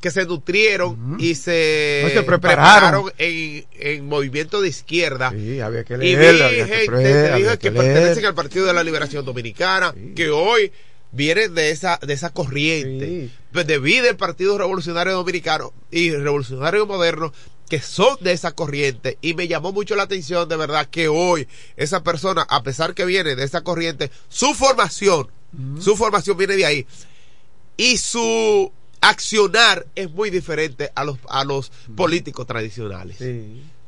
que 0.05 0.11
se 0.11 0.23
nutrieron 0.27 1.17
y 1.19 1.33
se, 1.33 2.01
No, 2.03 2.09
se 2.11 2.21
prepararon. 2.21 3.11
en, 3.17 3.65
en 3.73 4.05
movimiento 4.05 4.61
de 4.61 4.67
izquierda 4.69 5.31
Sí, 5.31 5.59
había 5.59 5.83
que 5.83 5.95
y 5.95 5.97
leer, 5.97 6.35
vi 6.35 6.41
había 6.43 6.65
que 6.67 6.75
gente, 6.75 7.31
había 7.31 7.51
que 7.53 7.57
que 7.57 7.71
leer. 7.71 7.85
pertenecen 7.93 8.25
al 8.27 8.35
Partido 8.35 8.67
de 8.67 8.73
la 8.73 8.83
Liberación 8.83 9.25
Dominicana, 9.25 9.95
que 10.15 10.29
hoy 10.29 10.71
vienen 11.11 11.55
de 11.55 11.71
esa, 11.71 11.99
de 12.05 12.13
esa 12.13 12.29
corriente, 12.31 13.31
pues 13.51 13.65
de 13.65 13.79
vida 13.79 14.03
del 14.03 14.15
Partido 14.15 14.55
Revolucionario 14.59 15.13
Dominicano 15.13 15.73
y 15.89 16.11
Revolucionario 16.11 16.85
Moderno, 16.85 17.33
que 17.67 17.79
son 17.81 18.15
de 18.21 18.33
esa 18.33 18.51
corriente. 18.51 19.17
Y 19.23 19.33
me 19.33 19.47
llamó 19.47 19.71
mucho 19.71 19.95
la 19.95 20.03
atención, 20.03 20.47
de 20.47 20.55
verdad, 20.55 20.87
que 20.87 21.07
hoy 21.07 21.47
esa 21.77 22.03
persona, 22.03 22.45
a 22.47 22.61
pesar 22.61 22.93
que 22.93 23.05
viene 23.05 23.35
de 23.35 23.43
esa 23.43 23.61
corriente, 23.61 24.11
su 24.29 24.53
formación, 24.53 25.29
su 25.79 25.95
formación 25.95 26.37
viene 26.37 26.57
de 26.57 26.65
ahí. 26.67 26.85
Y 27.75 27.97
su 27.97 28.71
accionar 29.09 29.85
es 29.95 30.09
muy 30.11 30.29
diferente 30.29 30.91
a 30.95 31.03
los, 31.03 31.17
a 31.29 31.43
los 31.43 31.71
políticos 31.95 32.45
tradicionales. 32.47 33.17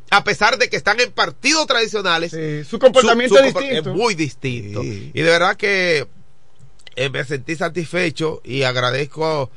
A 0.10 0.24
pesar 0.24 0.58
de 0.58 0.70
que 0.70 0.78
están 0.78 1.00
en 1.00 1.12
partidos 1.12 1.68
tradicionales, 1.68 2.32
su 2.68 2.80
comportamiento 2.80 3.38
es 3.40 3.86
muy 3.86 4.16
distinto. 4.16 4.84
Y 4.84 5.12
de 5.14 5.24
verdad 5.24 5.56
que 5.58 6.08
eh, 6.96 7.10
me 7.10 7.24
sentí 7.26 7.56
satisfecho 7.56 8.42
y 8.44 8.64
agradezco 8.64 9.52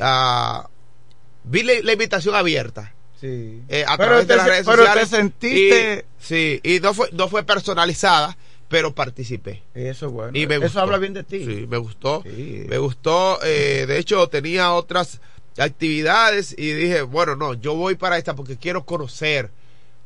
a... 0.00 0.68
Vi 1.44 1.62
la, 1.62 1.72
la 1.82 1.92
invitación 1.92 2.34
abierta. 2.34 2.94
Sí. 3.20 3.62
eh, 3.68 3.84
a 3.86 3.96
Pero 3.96 4.08
través 4.08 4.26
te 4.26 4.32
de 4.32 4.36
las 4.36 4.46
redes 4.46 4.66
pero 4.66 4.82
te 4.84 4.88
sociales. 5.04 5.08
sentiste- 5.10 6.04
Y, 6.20 6.24
sí, 6.24 6.60
y 6.64 6.80
no 6.80 6.92
fue, 6.92 7.08
no 7.12 7.28
fue 7.28 7.44
personalizada, 7.44 8.36
pero 8.72 8.94
participé. 8.94 9.62
Eso 9.74 10.06
es 10.06 10.12
bueno. 10.12 10.30
Y 10.36 10.46
me 10.46 10.54
Eso 10.54 10.64
gustó. 10.64 10.80
habla 10.80 10.96
bien 10.96 11.12
de 11.12 11.22
ti. 11.24 11.44
Sí, 11.44 11.66
me 11.68 11.76
gustó. 11.76 12.24
Me 12.24 12.78
gustó. 12.78 13.38
eh, 13.44 13.84
de 13.86 13.98
hecho, 13.98 14.26
tenía 14.28 14.72
otras 14.72 15.20
actividades 15.58 16.54
y 16.58 16.72
dije, 16.72 17.02
bueno, 17.02 17.36
no, 17.36 17.52
yo 17.54 17.74
voy 17.74 17.96
para 17.96 18.16
esta 18.18 18.34
porque 18.34 18.56
quiero 18.56 18.84
conocer 18.84 19.50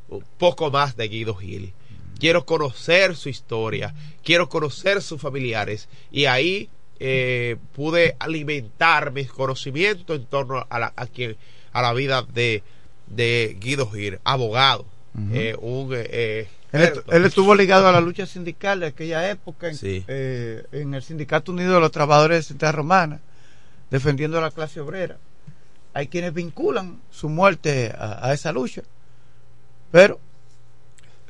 un 0.09 0.23
poco 0.37 0.69
más 0.69 0.97
de 0.97 1.07
Guido 1.07 1.33
Gil. 1.35 1.73
Quiero 2.19 2.45
conocer 2.45 3.15
su 3.15 3.29
historia, 3.29 3.93
quiero 4.23 4.49
conocer 4.49 5.01
sus 5.01 5.21
familiares 5.21 5.87
y 6.11 6.25
ahí 6.25 6.69
eh, 6.99 7.55
pude 7.73 8.15
alimentar 8.19 9.11
mis 9.11 9.31
conocimientos 9.31 10.17
en 10.19 10.25
torno 10.25 10.65
a 10.69 10.79
la, 10.79 10.93
a 10.95 11.05
quien- 11.07 11.37
a 11.71 11.81
la 11.83 11.93
vida 11.93 12.23
de, 12.23 12.63
de 13.05 13.55
Guido 13.61 13.89
Gil, 13.91 14.19
abogado, 14.23 14.85
eh, 15.31 15.55
un 15.61 15.91
eh, 15.93 16.47
Él, 16.71 17.25
estuvo 17.25 17.55
ligado 17.55 17.87
a 17.87 17.91
la 17.91 18.01
lucha 18.01 18.25
sindical 18.25 18.81
de 18.81 18.87
aquella 18.87 19.29
época 19.29 19.69
en, 19.69 19.77
Sí. 19.77 20.03
eh, 20.07 20.63
en 20.71 20.93
el 20.93 21.01
Sindicato 21.01 21.51
Unido 21.51 21.75
de 21.75 21.79
los 21.79 21.91
Trabajadores 21.91 22.39
de 22.39 22.43
Central 22.43 22.73
Romana, 22.73 23.21
defendiendo 23.89 24.37
a 24.37 24.41
la 24.41 24.51
clase 24.51 24.79
obrera. 24.81 25.17
Hay 25.93 26.07
quienes 26.07 26.33
vinculan 26.33 27.01
su 27.09 27.29
muerte 27.29 27.93
a, 27.97 28.27
a 28.27 28.33
esa 28.33 28.51
lucha, 28.51 28.83
pero 29.91 30.19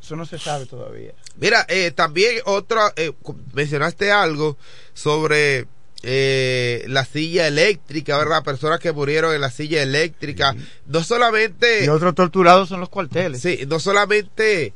eso 0.01 0.15
no 0.15 0.25
se 0.25 0.39
sabe 0.39 0.65
todavía. 0.65 1.11
Mira, 1.37 1.65
eh, 1.69 1.91
también 1.91 2.39
otra, 2.45 2.91
eh, 2.95 3.11
mencionaste 3.53 4.11
algo 4.11 4.57
sobre 4.93 5.67
eh, 6.03 6.83
la 6.87 7.05
silla 7.05 7.47
eléctrica, 7.47 8.17
¿verdad? 8.17 8.43
Personas 8.43 8.79
que 8.79 8.91
murieron 8.91 9.33
en 9.35 9.41
la 9.41 9.51
silla 9.51 9.81
eléctrica. 9.83 10.55
No 10.85 11.03
solamente... 11.03 11.85
Y 11.85 11.89
otros 11.89 12.15
torturados 12.15 12.69
son 12.69 12.79
los 12.79 12.89
cuarteles. 12.89 13.41
Sí, 13.41 13.65
no 13.67 13.79
solamente 13.79 14.73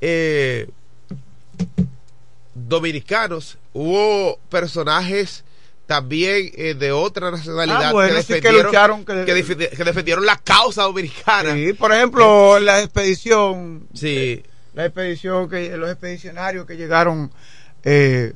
eh, 0.00 0.68
dominicanos, 2.54 3.58
hubo 3.72 4.38
personajes 4.50 5.44
también 5.86 6.50
eh, 6.56 6.74
de 6.74 6.92
otra 6.92 7.30
nacionalidad 7.30 7.84
Ah, 7.86 7.92
bueno, 7.92 8.14
que, 8.16 8.22
sí 8.22 8.26
que 8.28 8.34
defendieron, 8.34 8.66
lucharon, 8.66 9.04
que- 9.04 9.24
que 9.24 9.34
defi- 9.34 9.68
que 9.70 9.84
defendieron 9.84 10.26
la 10.26 10.36
causa 10.36 10.82
dominicana. 10.82 11.54
Sí, 11.54 11.72
por 11.72 11.92
ejemplo, 11.92 12.58
la 12.60 12.82
expedición, 12.82 13.86
Sí. 13.94 14.42
la 14.74 14.84
expedición 14.86 15.48
que 15.48 15.74
los 15.76 15.88
expedicionarios 15.90 16.66
que 16.66 16.76
llegaron 16.76 17.30
eh, 17.84 18.32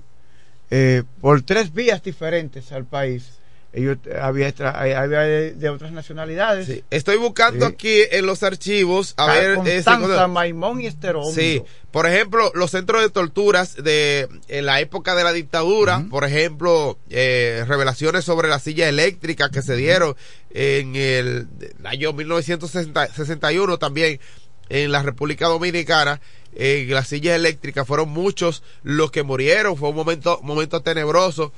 eh, 0.70 1.03
por 1.20 1.42
tres 1.42 1.72
vías 1.75 2.03
diferentes 2.03 2.72
al 2.72 2.87
país. 2.87 3.25
Ellos 3.74 3.96
eh, 4.04 4.18
había, 4.20 4.48
extra- 4.48 4.78
había 4.78 5.20
de, 5.22 5.68
otras 5.70 5.92
nacionalidades. 5.92 6.66
Sí. 6.66 6.85
Estoy 6.90 7.16
buscando 7.16 7.66
Sí. 7.66 7.72
aquí 7.72 8.00
en 8.11 8.26
los 8.26 8.42
archivos 8.42 9.14
a 9.16 9.32
ver 9.32 9.52
ese- 9.64 9.85
Constanza, 9.85 10.28
Maimón 10.28 10.80
y 10.82 10.87
Esterondo. 10.87 11.32
Sí, 11.32 11.62
por 11.90 12.06
ejemplo, 12.06 12.52
los 12.54 12.70
centros 12.70 13.00
de 13.00 13.08
torturas 13.08 13.76
de 13.82 14.28
en 14.48 14.66
la 14.66 14.80
época 14.80 15.14
de 15.14 15.24
la 15.24 15.32
dictadura, 15.32 16.04
por 16.11 16.24
ejemplo, 16.24 16.98
eh, 17.08 17.64
revelaciones 17.66 18.24
sobre 18.26 18.48
la 18.48 18.58
silla 18.58 18.88
eléctrica 18.90 19.50
que 19.50 19.62
se 19.62 19.74
dieron 19.74 20.16
en 20.50 20.94
el, 20.94 21.46
el 21.78 21.87
año 21.87 22.12
1961 22.12 23.78
también 23.78 24.20
en 24.68 24.92
la 24.92 25.02
República 25.02 25.46
Dominicana. 25.46 26.20
En 26.54 26.90
las 26.92 27.08
sillas 27.08 27.37
eléctricas 27.37 27.87
fueron 27.87 28.11
muchos 28.11 28.62
los 28.82 29.11
que 29.11 29.22
murieron, 29.22 29.76
fue 29.78 29.88
un 29.88 29.96
momento, 29.96 30.38
momento 30.42 30.82
tenebroso 30.82 31.52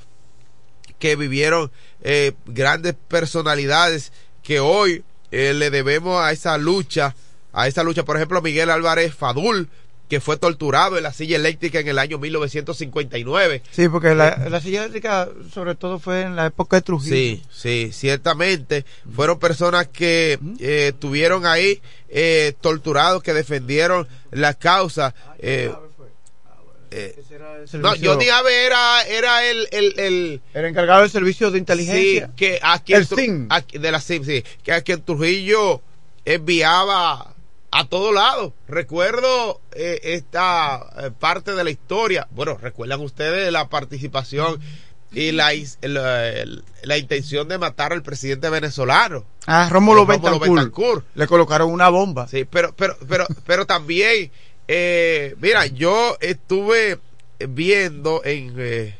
que 0.99 1.15
vivieron 1.15 1.71
eh, 2.01 2.33
grandes 2.45 2.95
personalidades 3.07 4.11
que 4.43 4.59
hoy 4.59 5.03
eh, 5.31 5.53
le 5.53 5.69
debemos 5.69 6.21
a 6.21 6.31
esa 6.31 6.57
lucha, 6.57 7.15
a 7.53 7.67
esa 7.67 7.83
lucha, 7.83 8.03
por 8.03 8.15
ejemplo, 8.15 8.41
Miguel 8.41 8.69
Álvarez 8.69 9.13
Fadul, 9.13 9.69
que 10.07 10.21
fue 10.21 10.37
torturado 10.37 10.97
en 10.97 11.03
la 11.03 11.11
silla 11.11 11.35
eléctrica 11.35 11.79
en 11.79 11.87
el 11.87 11.97
año 11.97 12.19
1959. 12.19 13.63
Sí, 13.71 13.89
porque 13.89 14.13
la, 14.13 14.37
la 14.49 14.61
silla 14.61 14.81
eléctrica 14.81 15.27
sobre 15.51 15.73
todo 15.73 15.97
fue 15.99 16.21
en 16.21 16.35
la 16.35 16.45
época 16.45 16.77
de 16.77 16.81
Trujillo. 16.83 17.15
Sí, 17.15 17.43
sí, 17.51 17.89
ciertamente. 17.91 18.85
Fueron 19.15 19.39
personas 19.39 19.87
que 19.87 20.37
eh, 20.59 20.89
estuvieron 20.93 21.47
ahí 21.47 21.81
eh, 22.09 22.53
torturados, 22.61 23.23
que 23.23 23.33
defendieron 23.33 24.07
la 24.31 24.53
causa. 24.53 25.15
eh, 25.39 25.73
eh, 26.95 27.15
no, 27.73 27.93
Johnny 28.01 28.29
Abe 28.29 28.65
era, 28.65 29.01
era 29.03 29.45
el, 29.45 29.67
el, 29.71 29.99
el, 29.99 30.41
El 30.53 30.65
encargado 30.65 31.01
del 31.01 31.09
servicio 31.09 31.51
de 31.51 31.59
inteligencia. 31.59 32.27
Sí, 32.27 32.33
que 32.35 32.59
a 32.61 32.79
quien 32.79 33.01
El 33.01 33.47
a- 33.49 33.61
de 33.61 33.91
la 33.91 33.99
SIM, 33.99 34.23
sí, 34.23 34.43
que 34.63 34.71
a 34.71 34.81
quien 34.81 35.01
Trujillo 35.03 35.81
enviaba 36.23 37.33
a 37.71 37.85
todo 37.87 38.13
lado. 38.13 38.53
Recuerdo 38.67 39.59
eh, 39.73 39.99
esta 40.03 40.87
eh, 40.97 41.11
parte 41.11 41.53
de 41.53 41.63
la 41.63 41.69
historia. 41.69 42.27
Bueno, 42.31 42.57
recuerdan 42.57 43.01
ustedes 43.01 43.51
la 43.51 43.67
participación 43.67 44.61
y 45.11 45.31
la, 45.31 45.53
intención 46.97 47.47
de 47.47 47.57
matar 47.57 47.93
al 47.93 48.03
presidente 48.03 48.49
venezolano. 48.49 49.25
Ah, 49.45 49.69
Rómulo 49.71 50.05
Rómulo 50.05 50.39
Betancourt. 50.39 50.51
Betancourt. 50.55 51.05
Le 51.15 51.27
colocaron 51.27 51.71
una 51.71 51.89
bomba. 51.89 52.27
Sí, 52.27 52.45
pero, 52.45 52.75
pero, 52.75 52.97
pero, 53.07 53.25
pero 53.45 53.65
también, 53.65 54.31
eh, 54.67 55.35
mira, 55.39 55.65
yo 55.67 56.17
estuve 56.21 56.99
viendo 57.39 58.21
en, 58.23 58.53
eh, 58.57 58.95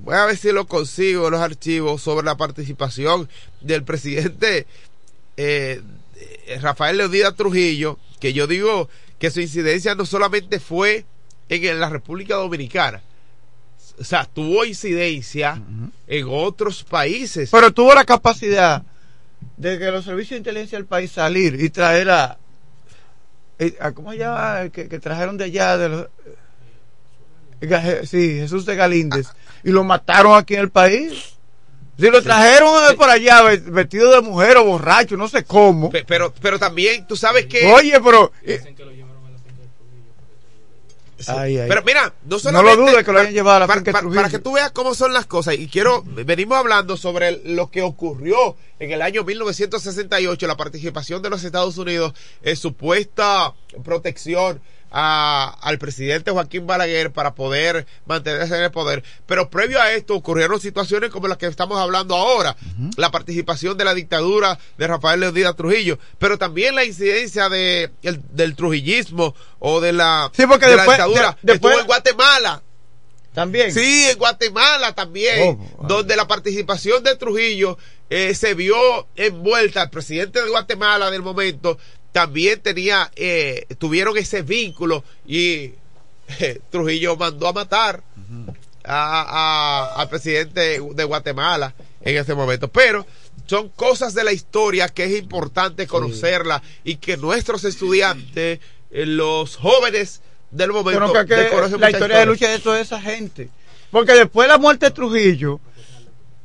voy 0.00 0.14
a 0.14 0.26
ver 0.26 0.36
si 0.36 0.52
lo 0.52 0.66
consigo 0.66 1.26
en 1.26 1.32
los 1.32 1.40
archivos 1.40 2.02
sobre 2.02 2.26
la 2.26 2.36
participación 2.36 3.28
del 3.60 3.84
presidente 3.84 4.66
eh, 5.36 5.80
Rafael 6.60 6.98
Leonidas 6.98 7.36
Trujillo, 7.36 7.98
que 8.20 8.32
yo 8.32 8.46
digo 8.46 8.88
que 9.18 9.30
su 9.30 9.40
incidencia 9.40 9.94
no 9.94 10.04
solamente 10.06 10.60
fue 10.60 11.04
en 11.48 11.80
la 11.80 11.88
República 11.88 12.34
Dominicana, 12.36 13.02
o 13.98 14.04
sea, 14.04 14.24
tuvo 14.24 14.64
incidencia 14.64 15.62
en 16.06 16.26
otros 16.28 16.82
países. 16.82 17.50
Pero 17.50 17.72
tuvo 17.72 17.94
la 17.94 18.04
capacidad 18.04 18.82
de 19.56 19.78
que 19.78 19.90
los 19.90 20.04
servicios 20.04 20.30
de 20.30 20.38
inteligencia 20.38 20.78
del 20.78 20.86
país 20.86 21.12
salir 21.12 21.60
y 21.60 21.70
traer 21.70 22.10
a, 22.10 22.38
eh, 23.58 23.76
a 23.80 23.92
¿cómo 23.92 24.12
se 24.12 24.18
llama? 24.18 24.68
Que, 24.70 24.88
que 24.88 24.98
trajeron 24.98 25.36
de 25.36 25.44
allá 25.44 25.76
de 25.78 25.88
los, 25.88 26.08
eh, 27.60 28.02
sí, 28.06 28.38
Jesús 28.40 28.66
de 28.66 28.76
Galíndez 28.76 29.28
y 29.62 29.70
lo 29.70 29.84
mataron 29.84 30.36
aquí 30.36 30.54
en 30.54 30.60
el 30.60 30.70
país. 30.70 31.30
Si 31.98 32.10
lo 32.10 32.20
trajeron 32.22 32.68
eh, 32.90 32.96
por 32.96 33.08
allá 33.08 33.42
ve- 33.42 33.56
vestido 33.58 34.10
de 34.10 34.20
mujer 34.20 34.56
o 34.56 34.64
borracho, 34.64 35.16
no 35.16 35.28
sé 35.28 35.44
cómo. 35.44 35.90
Pe- 35.90 36.04
Pero, 36.04 36.34
pero 36.42 36.58
también, 36.58 37.06
tú 37.06 37.16
sabes 37.16 37.46
que. 37.46 37.72
Oye, 37.72 38.00
pero 38.00 38.32
eh. 38.42 38.60
Ay, 41.28 41.58
ay. 41.58 41.68
Pero 41.68 41.82
mira, 41.84 42.12
no 42.24 42.30
No 42.36 42.38
solamente. 42.38 42.76
lo 42.76 42.82
dudes 42.90 43.04
que 43.04 43.12
lo 43.12 43.18
hayan 43.20 43.32
llevado 43.32 43.56
a 43.56 43.60
la 43.60 43.66
para, 43.66 43.82
para 43.82 44.28
que 44.28 44.38
tú 44.38 44.52
veas 44.52 44.70
cómo 44.72 44.94
son 44.94 45.12
las 45.12 45.26
cosas. 45.26 45.54
Y 45.54 45.68
quiero. 45.68 46.02
Venimos 46.06 46.58
hablando 46.58 46.96
sobre 46.96 47.40
lo 47.44 47.70
que 47.70 47.82
ocurrió 47.82 48.56
en 48.78 48.90
el 48.92 49.02
año 49.02 49.24
1968, 49.24 50.46
la 50.46 50.56
participación 50.56 51.22
de 51.22 51.30
los 51.30 51.44
Estados 51.44 51.78
Unidos 51.78 52.12
en 52.42 52.56
supuesta 52.56 53.54
protección 53.82 54.60
a- 54.96 55.58
al 55.60 55.78
presidente 55.78 56.30
Joaquín 56.30 56.68
Balaguer 56.68 57.10
para 57.12 57.34
poder 57.34 57.84
mantenerse 58.06 58.56
en 58.56 58.62
el 58.62 58.70
poder. 58.70 59.02
Pero 59.26 59.50
previo 59.50 59.80
a 59.82 59.92
esto 59.92 60.14
ocurrieron 60.14 60.60
situaciones 60.60 61.10
como 61.10 61.26
las 61.26 61.36
que 61.36 61.46
estamos 61.46 61.78
hablando 61.80 62.14
ahora. 62.14 62.56
La 62.96 63.10
participación 63.10 63.76
de 63.76 63.84
la 63.84 63.92
dictadura 63.92 64.56
de 64.78 64.86
Rafael 64.86 65.18
Leonidas 65.18 65.56
Trujillo, 65.56 65.98
pero 66.18 66.38
también 66.38 66.76
la 66.76 66.84
incidencia 66.84 67.48
de, 67.48 67.90
el- 68.02 68.22
del 68.30 68.54
trujillismo 68.54 69.34
o 69.58 69.80
de 69.80 69.92
la, 69.92 70.30
Sí, 70.32 70.46
porque 70.46 70.66
de 70.66 70.76
después- 70.76 70.98
la 70.98 71.04
dictadura. 71.06 71.38
de- 71.42 71.52
después- 71.52 71.72
Estuvo 71.72 71.80
en 71.80 71.86
Guatemala. 71.88 72.62
también. 73.34 73.72
Sí, 73.74 74.04
en 74.08 74.16
Guatemala 74.16 74.94
también, 74.94 75.58
Oh, 75.76 75.86
donde 75.88 76.14
la 76.14 76.28
participación 76.28 77.02
de 77.02 77.16
Trujillo 77.16 77.76
eh, 78.10 78.32
se 78.36 78.54
vio 78.54 79.08
envuelta. 79.16 79.82
El 79.82 79.90
presidente 79.90 80.40
de 80.40 80.48
Guatemala 80.50 81.10
del 81.10 81.22
momento 81.22 81.78
también 82.14 82.60
tenía, 82.60 83.10
eh, 83.16 83.66
tuvieron 83.76 84.16
ese 84.16 84.42
vínculo 84.42 85.02
y 85.26 85.72
eh, 86.38 86.60
Trujillo 86.70 87.16
mandó 87.16 87.48
a 87.48 87.52
matar 87.52 88.04
a- 88.84 89.22
a- 89.96 90.00
al 90.00 90.08
presidente 90.08 90.80
de 90.80 91.04
Guatemala 91.04 91.74
en 92.02 92.16
ese 92.16 92.34
momento. 92.36 92.68
Pero 92.68 93.04
son 93.46 93.68
cosas 93.70 94.14
de 94.14 94.22
la 94.22 94.32
historia 94.32 94.88
que 94.88 95.04
es 95.04 95.18
importante 95.20 95.88
conocerla 95.88 96.62
y 96.84 96.96
que 96.96 97.16
nuestros 97.16 97.64
estudiantes, 97.64 98.60
eh, 98.92 99.06
los 99.06 99.56
jóvenes 99.56 100.20
del 100.52 100.70
momento, 100.70 101.00
que 101.26 101.34
la 101.34 101.50
mucha 101.76 101.90
historia 101.98 102.18
de 102.18 102.26
lucha 102.26 102.48
de 102.50 102.58
toda 102.60 102.80
esa 102.80 103.00
gente. 103.00 103.48
Porque 103.90 104.12
después 104.12 104.46
de 104.46 104.52
la 104.52 104.58
muerte 104.58 104.86
de 104.86 104.92
Trujillo, 104.92 105.60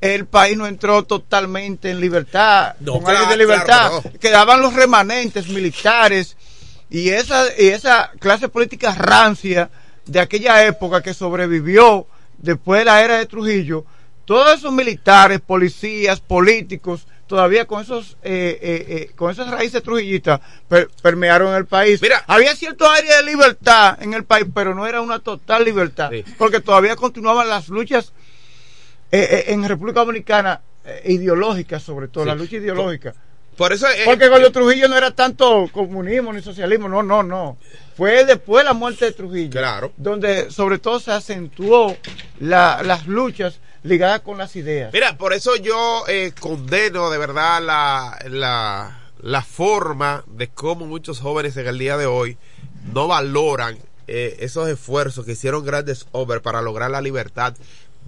el 0.01 0.25
país 0.25 0.55
no 0.57 0.65
entró 0.67 1.03
totalmente 1.03 1.89
en 1.91 1.99
libertad, 1.99 2.75
No, 2.79 2.93
con 2.93 3.03
claro, 3.03 3.25
de 3.29 3.37
libertad. 3.37 3.89
claro 4.01 4.03
Quedaban 4.19 4.61
los 4.61 4.73
remanentes 4.73 5.47
militares 5.49 6.37
y 6.89 7.09
esa, 7.09 7.45
y 7.57 7.67
esa 7.67 8.11
clase 8.19 8.47
política 8.49 8.95
rancia 8.95 9.69
de 10.05 10.19
aquella 10.19 10.65
época 10.65 11.01
que 11.03 11.13
sobrevivió 11.13 12.07
después 12.37 12.79
de 12.79 12.85
la 12.85 13.03
era 13.03 13.17
de 13.17 13.25
Trujillo. 13.25 13.85
Todos 14.25 14.57
esos 14.57 14.71
militares, 14.71 15.41
policías, 15.41 16.19
políticos, 16.19 17.05
todavía 17.27 17.65
con 17.65 17.81
esos 17.81 18.17
eh, 18.23 18.57
eh, 18.61 18.85
eh, 18.89 19.11
con 19.15 19.31
esas 19.31 19.49
raíces 19.51 19.83
trujillistas 19.83 20.39
per- 20.67 20.89
permearon 21.01 21.53
el 21.55 21.65
país. 21.65 22.01
Mira. 22.01 22.23
había 22.27 22.55
cierto 22.55 22.89
área 22.89 23.17
de 23.17 23.23
libertad 23.23 23.97
en 24.01 24.13
el 24.13 24.23
país, 24.23 24.45
pero 24.53 24.73
no 24.73 24.87
era 24.87 25.01
una 25.01 25.19
total 25.19 25.63
libertad, 25.65 26.09
Sí. 26.11 26.23
porque 26.37 26.59
todavía 26.59 26.95
continuaban 26.95 27.49
las 27.49 27.67
luchas 27.69 28.13
eh, 29.11 29.27
eh, 29.31 29.43
en 29.53 29.67
República 29.67 30.01
Dominicana 30.01 30.61
eh, 30.85 31.01
ideológicas, 31.13 31.83
sobre 31.83 32.07
todo, 32.07 32.23
Sí. 32.23 32.27
la 32.29 32.35
lucha 32.35 32.55
ideológica. 32.57 33.13
Por 33.57 33.73
eso 33.73 33.87
eh, 33.87 34.03
Porque 34.05 34.29
con 34.29 34.41
los 34.41 34.51
Trujillo 34.53 34.87
no 34.87 34.95
era 34.95 35.11
tanto 35.11 35.67
comunismo 35.73 36.31
ni 36.31 36.41
socialismo, 36.41 36.87
no, 36.87 37.03
no, 37.03 37.23
no. 37.23 37.57
Fue 37.97 38.23
después 38.23 38.63
de 38.63 38.69
la 38.69 38.73
muerte 38.73 39.05
de 39.05 39.11
Trujillo, 39.11 39.49
Claro. 39.51 39.91
donde 39.97 40.49
sobre 40.49 40.77
todo 40.79 40.99
se 41.01 41.11
acentuó 41.11 41.95
la- 42.39 42.81
las 42.83 43.05
luchas 43.07 43.59
ligadas 43.83 44.21
con 44.21 44.37
las 44.37 44.55
ideas. 44.55 44.93
Mira, 44.93 45.17
por 45.17 45.33
eso 45.33 45.55
yo 45.57 46.03
eh, 46.07 46.31
condeno 46.39 47.09
de 47.09 47.17
verdad 47.17 47.61
la, 47.61 48.17
la, 48.29 48.99
la 49.21 49.41
forma 49.41 50.23
de 50.27 50.47
cómo 50.47 50.85
muchos 50.85 51.19
jóvenes 51.19 51.57
en 51.57 51.67
el 51.67 51.77
día 51.77 51.97
de 51.97 52.05
hoy 52.05 52.37
no 52.93 53.07
valoran 53.09 53.77
eh, 54.07 54.37
esos 54.39 54.69
esfuerzos 54.69 55.25
que 55.25 55.33
hicieron 55.33 55.65
grandes 55.65 56.07
hombres 56.13 56.41
para 56.41 56.61
lograr 56.61 56.89
la 56.91 57.01
libertad 57.01 57.53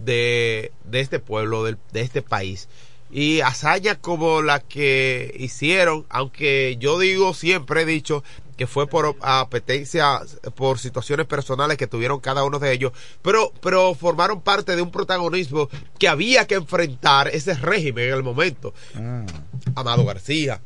de, 0.05 0.71
de 0.85 0.99
este 0.99 1.19
pueblo, 1.19 1.63
del- 1.63 1.77
de, 1.93 2.01
este 2.01 2.21
país. 2.21 2.67
Y 3.13 3.41
hazañas 3.41 3.97
como 3.99 4.41
la 4.41 4.59
que 4.61 5.35
hicieron, 5.37 6.05
aunque 6.09 6.77
yo 6.79 6.97
digo, 6.97 7.33
siempre 7.33 7.81
he 7.81 7.85
dicho 7.85 8.23
que 8.55 8.67
fue 8.67 8.87
por 8.87 9.15
apetencia, 9.21 10.21
por 10.55 10.77
situaciones 10.79 11.25
personales 11.25 11.77
que 11.77 11.87
tuvieron 11.87 12.19
cada 12.19 12.43
uno 12.43 12.59
de 12.59 12.71
ellos, 12.71 12.93
pero, 13.21 13.51
pero 13.61 13.95
formaron 13.95 14.39
parte 14.41 14.75
de 14.75 14.81
un 14.81 14.91
protagonismo 14.91 15.67
que 15.99 16.07
había 16.07 16.45
que 16.47 16.55
enfrentar 16.55 17.27
ese 17.29 17.53
régimen 17.55 18.07
en 18.09 18.13
el 18.13 18.23
momento. 18.23 18.73
Amado 19.75 20.05
García, 20.05 20.61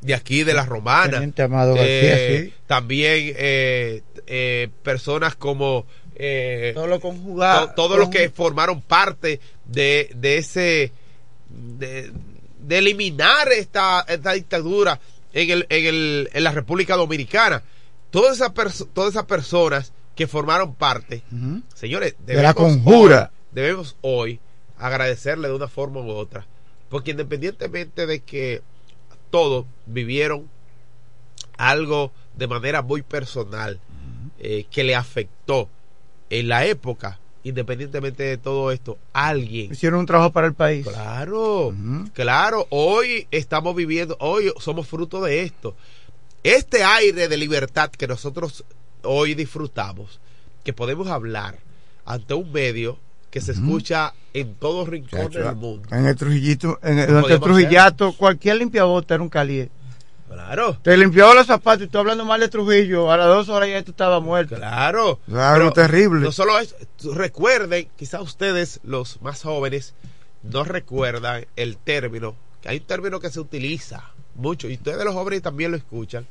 de 0.00 0.14
aquí 0.14 0.44
de 0.44 0.54
la 0.54 0.66
Romana. 0.66 1.18
Amado 1.44 1.74
García, 1.74 2.16
Eh, 2.18 2.42
sí. 2.46 2.54
También 2.66 3.32
eh, 3.38 4.02
eh, 4.26 4.68
personas 4.82 5.34
como 5.36 5.86
eh, 6.18 6.72
Todo 6.74 6.86
lo 6.86 7.00
conjugado. 7.00 7.68
to- 7.68 7.74
todos 7.74 7.98
los 7.98 8.08
que 8.08 8.30
formaron 8.30 8.80
parte 8.82 9.40
de, 9.66 10.10
de 10.14 10.38
ese 10.38 10.92
de, 11.48 12.10
de 12.60 12.78
eliminar 12.78 13.52
esta, 13.52 14.00
esta 14.08 14.32
dictadura 14.32 14.98
en, 15.32 15.50
el, 15.50 15.66
en, 15.68 15.86
el, 15.86 16.30
en 16.32 16.44
la 16.44 16.50
República 16.52 16.96
Dominicana. 16.96 17.62
Todas 18.10 18.36
esas, 18.36 18.52
todas 18.94 19.10
esas 19.10 19.24
personas 19.26 19.92
que 20.14 20.26
formaron 20.26 20.74
parte, 20.74 21.22
señores, 21.74 22.14
De 22.24 22.34
la 22.42 22.54
conjura. 22.54 23.30
hoy- 23.32 23.46
debemos 23.52 23.96
hoy 24.00 24.40
agradecerle 24.78 25.48
de 25.48 25.54
una 25.54 25.68
forma 25.68 26.00
u 26.00 26.10
otra, 26.10 26.46
porque 26.88 27.10
independientemente 27.10 28.06
de 28.06 28.20
que 28.20 28.62
todos 29.30 29.66
vivieron 29.86 30.48
algo 31.58 32.12
de 32.34 32.46
manera 32.46 32.82
muy 32.82 33.02
personal 33.02 33.80
eh, 34.38 34.66
que 34.70 34.84
le 34.84 34.94
afectó 34.94 35.68
en 36.30 36.48
la 36.48 36.66
época, 36.66 37.18
independientemente 37.44 38.22
de 38.22 38.36
todo 38.36 38.72
esto, 38.72 38.98
alguien 39.12 39.72
Hicieron 39.72 40.00
un 40.00 40.06
trabajo 40.06 40.32
para 40.32 40.46
el 40.46 40.54
país. 40.54 40.86
Claro, 40.86 41.74
claro. 42.12 42.66
Hoy 42.70 43.26
estamos 43.30 43.74
viviendo, 43.76 44.16
hoy 44.20 44.52
somos 44.58 44.86
fruto 44.86 45.22
de 45.22 45.42
esto. 45.42 45.76
Este 46.42 46.84
aire 46.84 47.28
de 47.28 47.36
libertad 47.36 47.90
que 47.90 48.06
nosotros 48.06 48.64
hoy 49.02 49.34
disfrutamos, 49.34 50.20
que 50.64 50.72
podemos 50.72 51.08
hablar 51.08 51.58
ante 52.04 52.34
un 52.34 52.52
medio 52.52 52.98
que 53.30 53.40
se 53.40 53.52
escucha 53.52 54.14
en 54.32 54.54
todos 54.54 54.88
rincones 54.88 55.32
del 55.32 55.56
mundo. 55.56 55.88
En 55.90 56.06
el 56.06 56.16
Trujillito, 56.16 56.78
en 56.82 56.98
el, 56.98 57.24
el 57.30 57.40
Trujillato, 57.40 58.12
cualquier 58.14 58.56
limpiabota 58.56 59.14
era 59.14 59.22
un 59.22 59.28
calié. 59.28 59.70
Claro, 60.28 60.78
Te 60.82 60.96
limpiaba 60.96 61.34
los 61.34 61.46
zapatos 61.46 61.86
y 61.86 61.88
tú 61.88 61.98
hablando 61.98 62.24
mal 62.24 62.40
de 62.40 62.48
Trujillo, 62.48 63.10
a 63.12 63.16
las 63.16 63.26
dos 63.28 63.48
horas 63.48 63.68
ya 63.68 63.82
tú 63.84 63.92
estabas 63.92 64.20
muerto. 64.22 64.56
claro. 64.56 65.20
Claro, 65.26 65.72
Pero 65.72 65.72
terrible. 65.72 66.20
No 66.20 66.32
solo 66.32 66.58
eso, 66.58 66.74
recuerden, 67.14 67.88
quizás 67.96 68.20
ustedes, 68.22 68.80
los 68.82 69.20
más 69.22 69.42
jóvenes, 69.42 69.94
no 70.42 70.64
recuerdan 70.64 71.46
el 71.56 71.76
término, 71.76 72.34
que 72.60 72.68
hay 72.70 72.78
un 72.78 72.84
término 72.84 73.20
que 73.20 73.30
se 73.30 73.38
utiliza 73.40 74.10
mucho, 74.34 74.68
y 74.68 74.74
ustedes 74.74 75.04
los 75.04 75.14
jóvenes 75.14 75.42
también 75.42 75.70
lo 75.70 75.76
escuchan. 75.76 76.26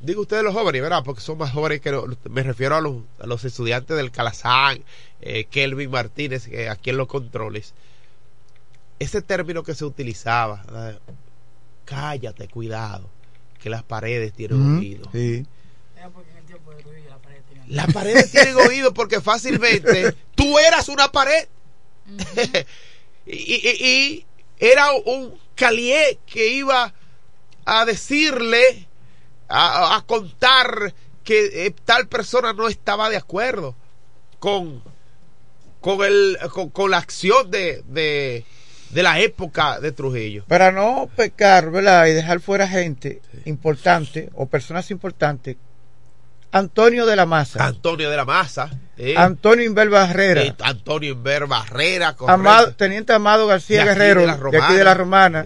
Digo 0.00 0.22
ustedes 0.22 0.42
los 0.42 0.52
jóvenes, 0.54 0.82
¿verdad? 0.82 1.02
Porque 1.04 1.20
son 1.20 1.38
más 1.38 1.52
jóvenes 1.52 1.80
que 1.80 1.92
lo- 1.92 2.08
me 2.28 2.42
refiero 2.42 2.74
a 2.74 2.80
los, 2.80 2.96
a 3.20 3.26
los 3.26 3.44
estudiantes 3.44 3.96
del 3.96 4.10
Calazán, 4.10 4.82
eh, 5.20 5.44
Kelvin 5.44 5.90
Martínez, 5.92 6.48
eh, 6.48 6.68
aquí 6.68 6.90
en 6.90 6.96
los 6.96 7.06
controles. 7.06 7.72
Ese 8.98 9.22
término 9.22 9.62
que 9.62 9.74
se 9.76 9.84
utilizaba, 9.84 10.62
¿verdad? 10.66 10.98
Cállate, 11.94 12.48
cuidado, 12.48 13.10
que 13.60 13.68
las 13.70 13.82
paredes 13.82 14.32
tienen 14.32 14.60
Ujú, 14.60 14.78
oído. 14.78 15.08
Sí. 15.12 15.44
Las 17.68 17.92
paredes 17.92 18.30
tienen 18.30 18.56
oído 18.66 18.92
porque 18.94 19.20
fácilmente 19.20 20.14
tú 20.34 20.58
eras 20.58 20.88
una 20.88 21.10
pared. 21.12 21.46
y, 23.26 23.32
y- 23.54 23.86
y 23.86 24.26
era 24.58 24.92
un 24.92 25.38
calié 25.54 26.18
que 26.26 26.48
iba 26.48 26.92
a 27.64 27.84
decirle, 27.84 28.88
a, 29.48 29.96
a 29.96 30.02
contar 30.06 30.94
que 31.24 31.66
eh, 31.66 31.74
tal 31.84 32.08
persona 32.08 32.52
no 32.52 32.68
estaba 32.68 33.10
de 33.10 33.16
acuerdo 33.16 33.76
con, 34.38 34.82
con, 35.80 36.02
el, 36.04 36.38
con, 36.52 36.70
con 36.70 36.90
la 36.90 36.98
acción 36.98 37.50
de, 37.50 37.82
de, 37.86 38.44
de 38.92 39.02
la 39.02 39.18
época 39.20 39.80
de 39.80 39.92
Trujillo. 39.92 40.44
Para 40.46 40.70
no 40.72 41.08
pecar, 41.16 41.70
¿verdad? 41.70 42.06
Y 42.06 42.12
dejar 42.12 42.40
fuera 42.40 42.68
gente 42.68 43.20
importante 43.44 44.30
o 44.34 44.46
personas 44.46 44.90
importantes. 44.90 45.56
Antonio 46.54 47.06
de 47.06 47.16
la 47.16 47.24
Maza. 47.24 47.64
Antonio 47.64 48.10
de 48.10 48.16
la 48.16 48.26
Maza. 48.26 48.68
eh, 48.98 49.14
Antonio 49.16 49.64
Inver 49.64 49.88
Barrera. 49.88 50.42
eh, 50.42 50.54
Antonio 50.60 51.12
Inver 51.12 51.46
Barrera. 51.46 52.14
Amado, 52.28 52.74
Teniente 52.74 53.14
Amado 53.14 53.46
García 53.46 53.78
De 53.78 53.84
Guerrero, 53.86 54.20
de 54.20 54.26
de 54.50 54.58
aquí 54.58 54.74
de 54.74 54.84
la 54.84 54.94
Romana. 54.94 55.44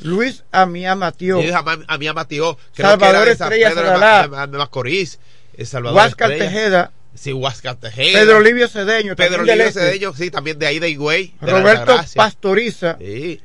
Luis 0.00 0.44
Amiamatió, 0.52 1.42
Y 1.42 1.50
a, 1.50 1.58
a 1.88 1.98
mí 1.98 2.10
Matío, 2.12 2.58
creo 2.74 2.90
Salvador 2.90 3.28
Estrella 3.28 3.68
Pedro 3.70 3.82
de 3.82 3.88
Sadalá. 3.88 4.28
Ma- 4.28 4.46
de 4.46 4.58
Macorís, 4.58 5.18
el 5.56 5.66
Salvador 5.66 5.96
Huáscar. 5.96 6.30
Tejeda, 6.30 6.92
Sí, 7.16 7.32
Huáscar 7.32 7.76
Tejeda. 7.76 8.20
Pedro 8.20 8.40
Livio 8.40 8.68
Cedeño, 8.68 9.16
Pedro 9.16 9.42
Livio 9.42 9.64
Este, 9.64 9.80
Cedeño, 9.80 10.12
sí, 10.14 10.30
también 10.30 10.58
de 10.58 10.66
ahí 10.66 10.78
de 10.78 10.90
Higüey. 10.90 11.34
de 11.40 11.50
Roberto. 11.50 11.96
Pastoriza, 12.14 12.96
Sí, 13.00 13.40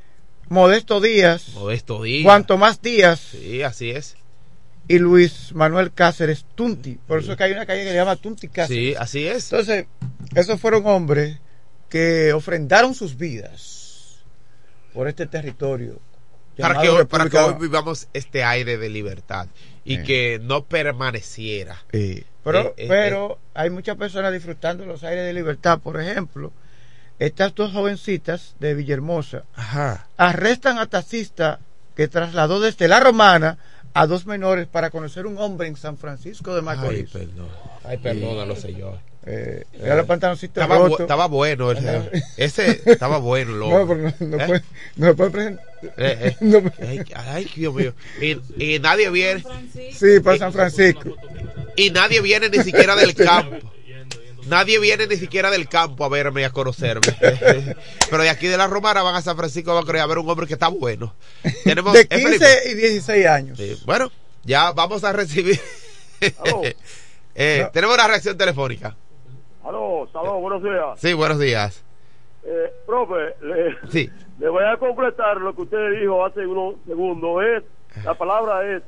Modesto 0.49 0.99
Díaz, 1.01 1.49
Modesto 1.53 2.03
Díaz. 2.03 2.23
Juan 2.23 2.45
Tomás 2.45 2.81
Díaz 2.81 3.19
Sí, 3.31 3.63
así 3.63 3.89
es. 3.91 4.15
y 4.87 4.99
Luis 4.99 5.51
Manuel 5.53 5.93
Cáceres 5.93 6.45
Tunti. 6.55 6.99
Por 7.07 7.19
eso 7.19 7.31
es 7.31 7.37
que 7.37 7.43
hay 7.45 7.53
una 7.53 7.65
calle 7.65 7.83
que 7.83 7.89
se 7.89 7.95
llama 7.95 8.15
Tunti 8.17 8.47
Cáceres. 8.49 8.67
Sí, 8.89 8.95
así 8.99 9.25
es. 9.25 9.51
Entonces, 9.51 9.85
esos 10.35 10.59
fueron 10.59 10.85
hombres 10.87 11.37
que 11.89 12.33
ofrendaron 12.33 12.93
sus 12.93 13.17
vidas 13.17 14.23
por 14.93 15.07
este 15.07 15.25
territorio. 15.27 15.99
Para 16.57 16.81
que, 16.81 16.89
hoy, 16.89 17.05
para 17.05 17.29
que 17.29 17.37
hoy 17.37 17.55
vivamos 17.59 18.07
este 18.13 18.43
aire 18.43 18.77
de 18.77 18.89
libertad 18.89 19.47
y 19.85 19.97
Sí. 19.97 20.03
que 20.03 20.39
no 20.43 20.65
permaneciera. 20.65 21.81
Sí. 21.91 22.23
Pero, 22.43 22.59
Eh, 22.61 22.73
eh, 22.77 22.85
pero 22.87 23.39
hay 23.53 23.69
muchas 23.69 23.97
personas 23.97 24.33
disfrutando 24.33 24.85
los 24.85 25.03
aires 25.03 25.25
de 25.25 25.33
libertad. 25.33 25.79
Por 25.79 25.99
ejemplo, 26.01 26.51
estas 27.19 27.53
dos 27.53 27.71
jovencitas 27.71 28.55
de 28.59 28.73
Villahermosa 28.73 29.43
Ajá. 29.55 30.07
arrestan 30.17 30.79
a 30.79 30.87
taxista 30.87 31.59
que 31.95 32.07
trasladó 32.07 32.59
desde 32.59 32.87
la 32.87 32.99
Romana 32.99 33.57
a 33.93 34.07
dos 34.07 34.25
menores 34.25 34.67
para 34.67 34.89
conocer 34.89 35.27
un 35.27 35.37
hombre 35.37 35.67
en 35.67 35.75
San 35.75 35.97
Francisco 35.97 36.51
de 36.53 36.59
Ay, 36.59 36.65
Macorís. 36.65 37.09
perdón. 37.11 37.49
Ay, 37.83 37.97
perdónalo, 37.97 38.55
señor. 38.55 38.97
Eh, 39.23 39.65
era 39.79 40.03
pantaloncitos 40.03 40.63
Estaba, 40.63 40.87
bu- 40.89 40.99
estaba 40.99 41.27
bueno. 41.27 41.69
el- 41.71 42.11
ese 42.37 42.81
estaba 42.85 43.19
bueno, 43.19 43.51
loco. 43.53 43.77
No, 43.79 43.87
pero 43.87 44.01
no, 44.19 44.37
no 44.37 44.43
¿Eh? 44.43 44.47
puede, 44.47 44.63
no 44.95 45.07
se 45.07 45.13
puede 45.13 45.29
presentar. 45.31 45.65
Eh, 45.97 46.17
eh. 46.21 46.35
No 46.41 46.61
puede- 46.61 46.87
Ay, 46.87 47.03
ay, 47.15 47.51
Dios 47.55 47.73
mío. 47.73 47.93
Y, 48.19 48.37
y 48.75 48.79
nadie 48.79 49.09
viene. 49.11 49.43
Sí, 49.93 50.19
para 50.23 50.37
San 50.39 50.53
Francisco. 50.53 51.15
Y 51.75 51.91
nadie 51.91 52.19
viene 52.21 52.49
ni 52.49 52.63
siquiera 52.63 52.95
del 52.95 53.13
campo. 53.15 53.57
Nadie 54.47 54.79
viene 54.79 55.05
ni 55.05 55.15
siquiera 55.17 55.51
del 55.51 55.69
campo 55.69 56.03
a 56.03 56.09
verme 56.09 56.41
y 56.41 56.43
a 56.43 56.49
conocerme. 56.49 57.01
Pero 58.09 58.23
de 58.23 58.29
aquí 58.29 58.47
de 58.47 58.57
la 58.57 58.65
Romana 58.65 59.03
van 59.03 59.13
a 59.15 59.21
San 59.21 59.37
Francisco 59.37 59.73
Macorís 59.75 60.01
a 60.01 60.07
ver 60.07 60.17
un 60.17 60.27
hombre 60.27 60.47
que 60.47 60.53
está 60.53 60.67
bueno. 60.67 61.13
Tenemos, 61.63 61.93
De 61.93 62.01
¿eh, 62.01 62.07
Felipe? 62.09 62.39
15 62.39 62.69
y 62.71 62.73
16 62.73 63.25
años. 63.27 63.57
Sí, 63.59 63.79
Bueno, 63.85 64.11
ya 64.43 64.71
vamos 64.71 65.03
a 65.03 65.13
recibir. 65.13 65.59
Eh, 67.33 67.61
No. 67.63 67.71
Tenemos 67.71 67.95
una 67.95 68.07
reacción 68.07 68.35
telefónica. 68.37 68.95
Aló, 69.63 70.09
saludos, 70.11 70.41
buenos 70.41 70.63
días. 70.63 70.99
Sí, 70.99 71.13
buenos 71.13 71.39
días. 71.39 71.83
Eh, 72.43 72.71
profe, 72.87 73.35
le, 73.41 73.75
Sí. 73.91 74.09
le 74.39 74.49
voy 74.49 74.63
a 74.63 74.77
completar 74.77 75.37
lo 75.37 75.55
que 75.55 75.61
usted 75.61 75.99
dijo 75.99 76.25
hace 76.25 76.45
unos 76.45 76.75
segundos. 76.87 77.43
Es, 77.43 78.03
la 78.03 78.15
palabra 78.15 78.75
es, 78.75 78.81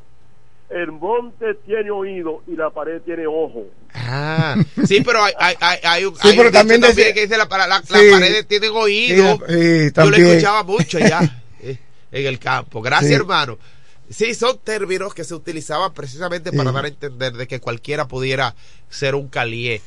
el 0.69 0.91
monte 0.91 1.53
tiene 1.65 1.91
oído 1.91 2.41
y 2.47 2.55
la 2.55 2.71
pared 2.71 3.01
tiene 3.01 3.27
ojo. 3.27 3.65
Ah, 3.93 4.55
sí, 4.85 5.01
pero 5.05 5.23
hay, 5.23 5.33
hay, 5.37 5.55
hay, 5.59 5.77
hay 5.83 6.05
un, 6.05 6.15
Sí, 6.15 6.29
hay 6.29 6.35
pero 6.37 6.47
un 6.47 6.51
dicho 6.51 6.59
también 6.59 6.81
también 6.81 6.95
decía- 6.95 7.13
que 7.13 7.21
dice 7.21 7.37
la, 7.37 7.45
la, 7.45 7.67
la- 7.67 7.81
Sí. 7.83 7.93
las 7.93 8.19
paredes 8.19 8.47
tienen 8.47 8.71
oído. 8.73 9.37
Sí, 9.47 9.91
Yo 9.95 10.05
lo 10.09 10.15
escuchaba 10.17 10.63
mucho 10.63 10.97
ya 10.97 11.21
eh, 11.61 11.77
en 12.11 12.25
el 12.25 12.39
campo. 12.39 12.81
Gracias, 12.81 13.09
Sí. 13.09 13.15
hermano. 13.15 13.59
Sí, 14.09 14.33
son 14.33 14.57
términos 14.59 15.13
que 15.13 15.23
se 15.23 15.35
utilizaban 15.35 15.93
precisamente 15.93 16.51
para 16.51 16.69
Sí. 16.71 16.75
dar 16.75 16.85
a 16.85 16.87
entender 16.87 17.33
de 17.33 17.47
que 17.47 17.59
cualquiera 17.59 18.07
pudiera 18.07 18.55
ser 18.89 19.13
un 19.13 19.27
calié. 19.27 19.81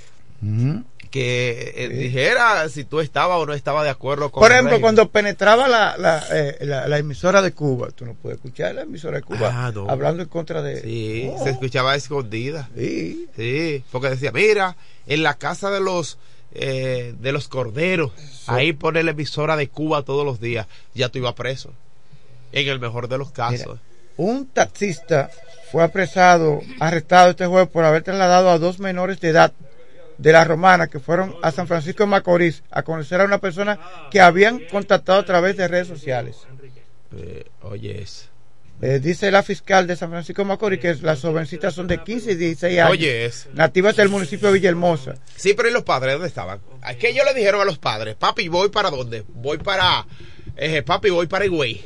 Que 1.10 1.72
eh, 1.76 1.88
dijera 1.88 2.68
si 2.68 2.84
tú 2.84 3.00
estabas 3.00 3.38
o 3.38 3.46
no 3.46 3.54
estabas 3.54 3.84
de 3.84 3.90
acuerdo 3.90 4.30
con 4.30 4.40
Por 4.42 4.50
ejemplo, 4.52 4.80
cuando 4.80 5.08
penetraba 5.08 5.68
la, 5.68 5.96
la, 5.96 6.22
eh, 6.32 6.58
la, 6.62 6.88
la 6.88 6.98
emisora 6.98 7.40
de 7.42 7.52
Cuba, 7.52 7.88
tú 7.94 8.04
no 8.04 8.14
puedes 8.14 8.36
escuchar 8.38 8.74
la 8.74 8.82
emisora 8.82 9.18
de 9.18 9.22
Cuba 9.22 9.50
Ah, 9.54 9.72
no. 9.72 9.88
hablando 9.88 10.22
en 10.22 10.28
contra 10.28 10.62
de... 10.62 10.80
Sí, 10.82 11.30
Oh, 11.32 11.42
se 11.44 11.50
escuchaba 11.50 11.94
escondida. 11.94 12.68
sí. 12.76 13.28
Sí, 13.36 13.84
porque 13.92 14.10
decía, 14.10 14.32
mira, 14.32 14.76
en 15.06 15.22
la 15.22 15.34
casa 15.34 15.70
de 15.70 15.80
los 15.80 16.18
eh, 16.58 17.14
de 17.20 17.32
los 17.32 17.48
corderos, 17.48 18.12
ahí 18.46 18.72
pone 18.72 19.02
la 19.02 19.10
emisora 19.12 19.56
de 19.56 19.68
Cuba 19.68 20.02
todos 20.02 20.24
los 20.24 20.40
días, 20.40 20.66
ya 20.94 21.08
tú 21.08 21.18
ibas 21.18 21.34
preso. 21.34 21.70
En 22.52 22.66
el 22.68 22.80
mejor 22.80 23.08
de 23.08 23.18
los 23.18 23.30
casos. 23.30 23.78
Un 24.16 24.46
taxista 24.46 25.30
fue 25.70 25.84
apresado, 25.84 26.60
arrestado 26.80 27.30
este 27.30 27.44
jueves 27.46 27.68
por 27.68 27.84
haber 27.84 28.02
trasladado 28.02 28.48
a 28.50 28.58
dos 28.58 28.78
menores 28.78 29.20
de 29.20 29.28
edad 29.28 29.52
de 30.18 30.32
la 30.32 30.44
Romana 30.44 30.86
que 30.88 30.98
fueron 31.00 31.36
a 31.42 31.50
San 31.52 31.66
Francisco 31.66 32.04
de 32.04 32.08
Macorís 32.10 32.62
a 32.70 32.82
conocer 32.82 33.20
a 33.20 33.24
una 33.24 33.38
persona 33.38 33.78
que 34.10 34.20
habían 34.20 34.60
contactado 34.70 35.18
a 35.20 35.24
través 35.24 35.56
de 35.56 35.68
redes 35.68 35.88
sociales. 35.88 36.36
Eh, 37.16 37.44
oye, 37.62 38.02
es. 38.02 38.28
Eh, 38.82 38.98
dice 39.02 39.30
la 39.30 39.42
fiscal 39.42 39.86
de 39.86 39.96
San 39.96 40.10
Francisco 40.10 40.42
de 40.42 40.48
Macorís 40.48 40.80
que 40.80 40.94
las 40.96 41.22
jovencitas 41.22 41.72
son 41.74 41.86
de 41.86 42.02
15 42.02 42.32
y 42.32 42.34
16 42.34 42.78
años. 42.78 42.90
Oye. 42.90 43.30
Nativas 43.54 43.96
del 43.96 44.08
municipio 44.10 44.48
de 44.48 44.54
Villahermosa. 44.54 45.14
Sí, 45.34 45.54
pero 45.54 45.68
¿y 45.68 45.72
los 45.72 45.82
padres 45.82 46.12
dónde 46.14 46.28
estaban? 46.28 46.60
Es 46.88 46.96
que 46.96 47.08
ellos 47.10 47.24
le 47.24 47.32
dijeron 47.32 47.60
a 47.60 47.64
los 47.64 47.78
padres, 47.78 48.16
papi, 48.16 48.48
¿voy 48.48 48.68
para 48.68 48.90
dónde? 48.90 49.24
Voy 49.28 49.58
para, 49.58 50.06
eh, 50.56 50.82
papi, 50.82 51.08
voy 51.10 51.26
para 51.26 51.46
Higüey. 51.46 51.84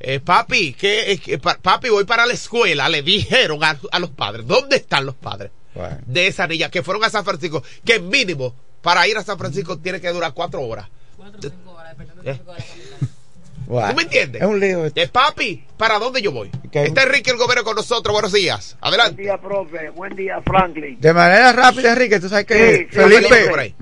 Eh, 0.00 0.20
papi, 0.20 0.74
¿qué, 0.74 1.12
eh, 1.26 1.38
pa- 1.38 1.58
papi, 1.60 1.88
voy 1.88 2.04
para 2.04 2.26
la 2.26 2.34
escuela. 2.34 2.88
Le 2.90 3.02
dijeron 3.02 3.64
a, 3.64 3.78
a 3.90 3.98
los 3.98 4.10
padres, 4.10 4.46
¿dónde 4.46 4.76
están 4.76 5.06
los 5.06 5.14
padres? 5.14 5.50
Bueno. 5.78 5.96
de 6.06 6.26
esa 6.26 6.46
niña 6.46 6.70
que 6.70 6.82
fueron 6.82 7.02
a 7.04 7.10
San 7.10 7.24
Francisco, 7.24 7.62
que 7.84 8.00
mínimo 8.00 8.54
para 8.82 9.06
ir 9.08 9.16
a 9.16 9.22
San 9.22 9.38
Francisco 9.38 9.78
tiene 9.78 10.00
que 10.00 10.08
durar 10.10 10.32
cuatro 10.34 10.60
horas. 10.62 10.88
Eh, 12.24 12.38
Bueno, 13.66 13.90
¿Tú 13.90 13.96
me 13.96 14.02
entiendes? 14.04 14.40
Es 14.40 14.48
un 14.48 14.58
lío. 14.60 14.86
esto. 14.86 14.98
Eh, 14.98 15.08
papi, 15.08 15.62
¿para 15.76 15.98
dónde 15.98 16.22
yo 16.22 16.32
voy? 16.32 16.50
Está 16.72 17.02
Enrique 17.02 17.30
el 17.30 17.36
Gobierno 17.36 17.64
con 17.64 17.76
nosotros. 17.76 18.14
Buenos 18.14 18.32
días. 18.32 18.78
Buen 18.80 18.94
Adelante. 18.94 19.20
día, 19.22 19.36
profe. 19.38 19.90
Buen 19.90 20.16
día, 20.16 20.40
Franklin. 20.40 20.98
De 20.98 21.12
manera 21.12 21.52
rápida, 21.52 21.92
Enrique, 21.92 22.18
tú 22.18 22.30
sabes 22.30 22.46
que 22.46 22.76
Sí, 22.78 22.86
sí, 22.90 22.96
Felipe... 22.96 23.46
Por 23.50 23.58
ahí. 23.58 23.74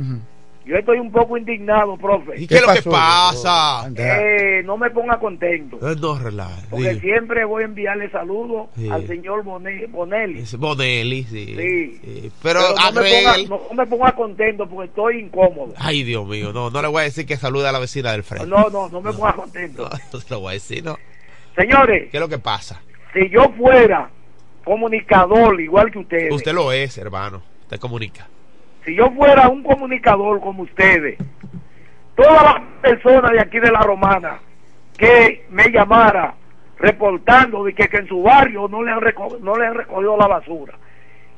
Yo 0.66 0.74
estoy 0.76 0.98
un 0.98 1.12
poco 1.12 1.37
indignado, 1.37 1.96
profe. 1.96 2.33
¿Y 2.42 2.46
¿Qué 2.48 2.57
es 2.57 2.66
lo 2.66 2.72
que 2.74 2.83
pasa? 2.83 3.88
Eh, 3.96 4.62
no 4.64 4.76
me 4.76 4.90
ponga 4.90 5.16
contento. 5.20 5.76
Eh, 5.81 5.94
No, 6.00 6.18
relaja. 6.18 6.61
Porque 6.68 6.98
siempre 6.98 7.44
voy 7.44 7.62
a 7.62 7.66
enviarle 7.66 8.11
saludos 8.11 8.68
Sí. 8.76 8.88
al 8.90 9.07
señor 9.07 9.44
Bone- 9.44 9.87
Bonelli. 9.87 10.40
Es 10.40 10.57
Bonelli, 10.59 11.22
sí. 11.22 11.55
Sí. 11.57 12.00
Sí. 12.02 12.33
Pero, 12.42 12.61
Pero 12.61 12.90
no, 12.92 13.00
me 13.00 13.11
ponga, 13.11 13.35
Arrel- 13.37 13.48
no 13.48 13.74
me 13.76 13.87
ponga 13.87 14.12
contento 14.16 14.68
porque 14.68 14.88
estoy 14.88 15.20
incómodo. 15.20 15.72
Ay, 15.79 16.02
Dios 16.02 16.26
mío, 16.26 16.52
no, 16.52 16.68
no 16.70 16.83
le 16.83 16.88
voy 16.88 17.02
a 17.02 17.05
decir 17.05 17.26
que 17.26 17.37
salude 17.37 17.68
a 17.68 17.72
la 17.72 17.79
vecina 17.79 18.11
del 18.11 18.24
frente. 18.24 18.48
No, 18.48 18.68
no, 18.68 18.88
no 18.88 19.00
me 19.00 19.12
ponga 19.12 19.35
contento. 19.35 19.88
No, 19.92 19.98
no 20.12 20.20
se 20.20 20.35
lo 20.35 20.40
voy 20.40 20.50
a 20.50 20.55
decir, 20.55 20.85
no. 20.85 20.98
Señores, 21.57 22.09
¿Qué 22.11 22.16
es 22.16 22.20
lo 22.20 22.29
que 22.29 22.38
pasa? 22.38 22.83
si 23.14 23.31
yo 23.31 23.50
fuera 23.57 24.11
comunicador 24.64 25.61
igual 25.61 25.90
que 25.92 25.98
ustedes, 26.00 26.33
Usted 26.35 26.52
lo 26.52 26.72
es, 26.72 26.98
hermano. 26.98 27.40
Usted 27.62 27.79
comunica. 27.79 28.26
Si 28.87 28.94
yo 28.94 29.11
fuera 29.11 29.49
un 29.49 29.62
comunicador 29.62 30.40
como 30.40 30.62
ustedes, 30.62 31.18
todas 32.14 32.42
las 32.42 32.62
personas 32.81 33.33
de 33.33 33.40
aquí 33.40 33.59
de 33.59 33.70
la 33.70 33.81
Romana 33.81 34.38
que 34.96 35.44
me 35.51 35.68
llamara 35.70 36.35
reportando 36.79 37.64
de 37.64 37.75
que, 37.75 37.88
que 37.88 37.99
en 37.99 38.09
su 38.09 38.22
barrio 38.22 38.68
no 38.68 38.83
le, 38.83 38.92
han 38.92 39.01
no 39.42 39.57
le 39.57 39.66
han 39.66 39.75
recogido 39.75 40.16
la 40.16 40.29
basura, 40.29 40.75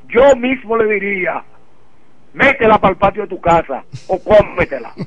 yo 0.09 0.37
mismo 0.37 0.77
le 0.77 0.93
diría, 0.95 1.43
métela 2.35 2.79
para 2.79 2.93
el 2.93 2.99
patio 2.99 3.23
de 3.23 3.29
tu 3.29 3.41
casa 3.41 3.83
o 4.07 4.19
cómetela. 4.23 4.93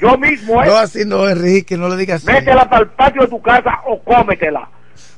Yo 0.00 0.16
mismo, 0.18 0.62
¿eh? 0.62 0.66
No, 0.66 0.76
así 0.76 1.04
no, 1.06 1.28
Enrique, 1.28 1.76
no 1.76 1.88
le 1.88 1.96
digas 1.96 2.22
así. 2.22 2.32
métela 2.32 2.68
para 2.68 2.82
el 2.82 2.88
patio 2.90 3.22
de 3.22 3.28
tu 3.28 3.40
casa 3.40 3.80
o 3.86 4.02
cómetela. 4.02 4.68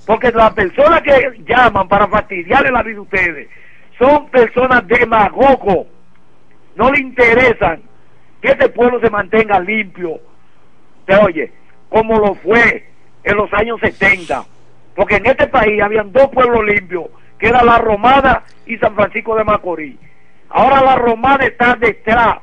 Porque 0.07 0.31
las 0.31 0.53
personas 0.53 1.03
que 1.03 1.43
llaman 1.47 1.89
para 1.89 2.07
fastidiarle 2.09 2.71
la 2.71 2.83
vida 2.83 2.99
a 2.99 3.03
ustedes 3.03 3.49
son 3.99 4.29
personas 4.31 4.87
demagogos. 4.87 5.87
No 6.77 6.91
le 6.93 7.01
interesan 7.01 7.83
que 8.41 8.49
este 8.49 8.69
pueblo 8.71 9.01
se 9.01 9.11
mantenga 9.11 9.61
limpio. 9.61 10.21
Te 11.07 11.17
oye, 11.17 11.53
como 11.89 12.19
lo 12.19 12.35
fue 12.37 12.89
en 13.25 13.37
los 13.37 13.53
años 13.53 13.79
70. 13.81 14.45
Porque 14.95 15.17
en 15.17 15.27
este 15.27 15.47
país 15.47 15.81
habían 15.83 16.13
dos 16.13 16.29
pueblos 16.29 16.65
limpios, 16.65 17.05
que 17.39 17.49
era 17.49 17.63
la 17.65 17.79
Romana 17.79 18.43
y 18.67 18.77
San 18.79 18.95
Francisco 18.95 19.37
de 19.37 19.45
Macorís. 19.45 19.97
Ahora 20.51 20.83
la 20.83 20.97
Romana 20.97 21.45
está 21.47 21.75
detrás 21.77 22.39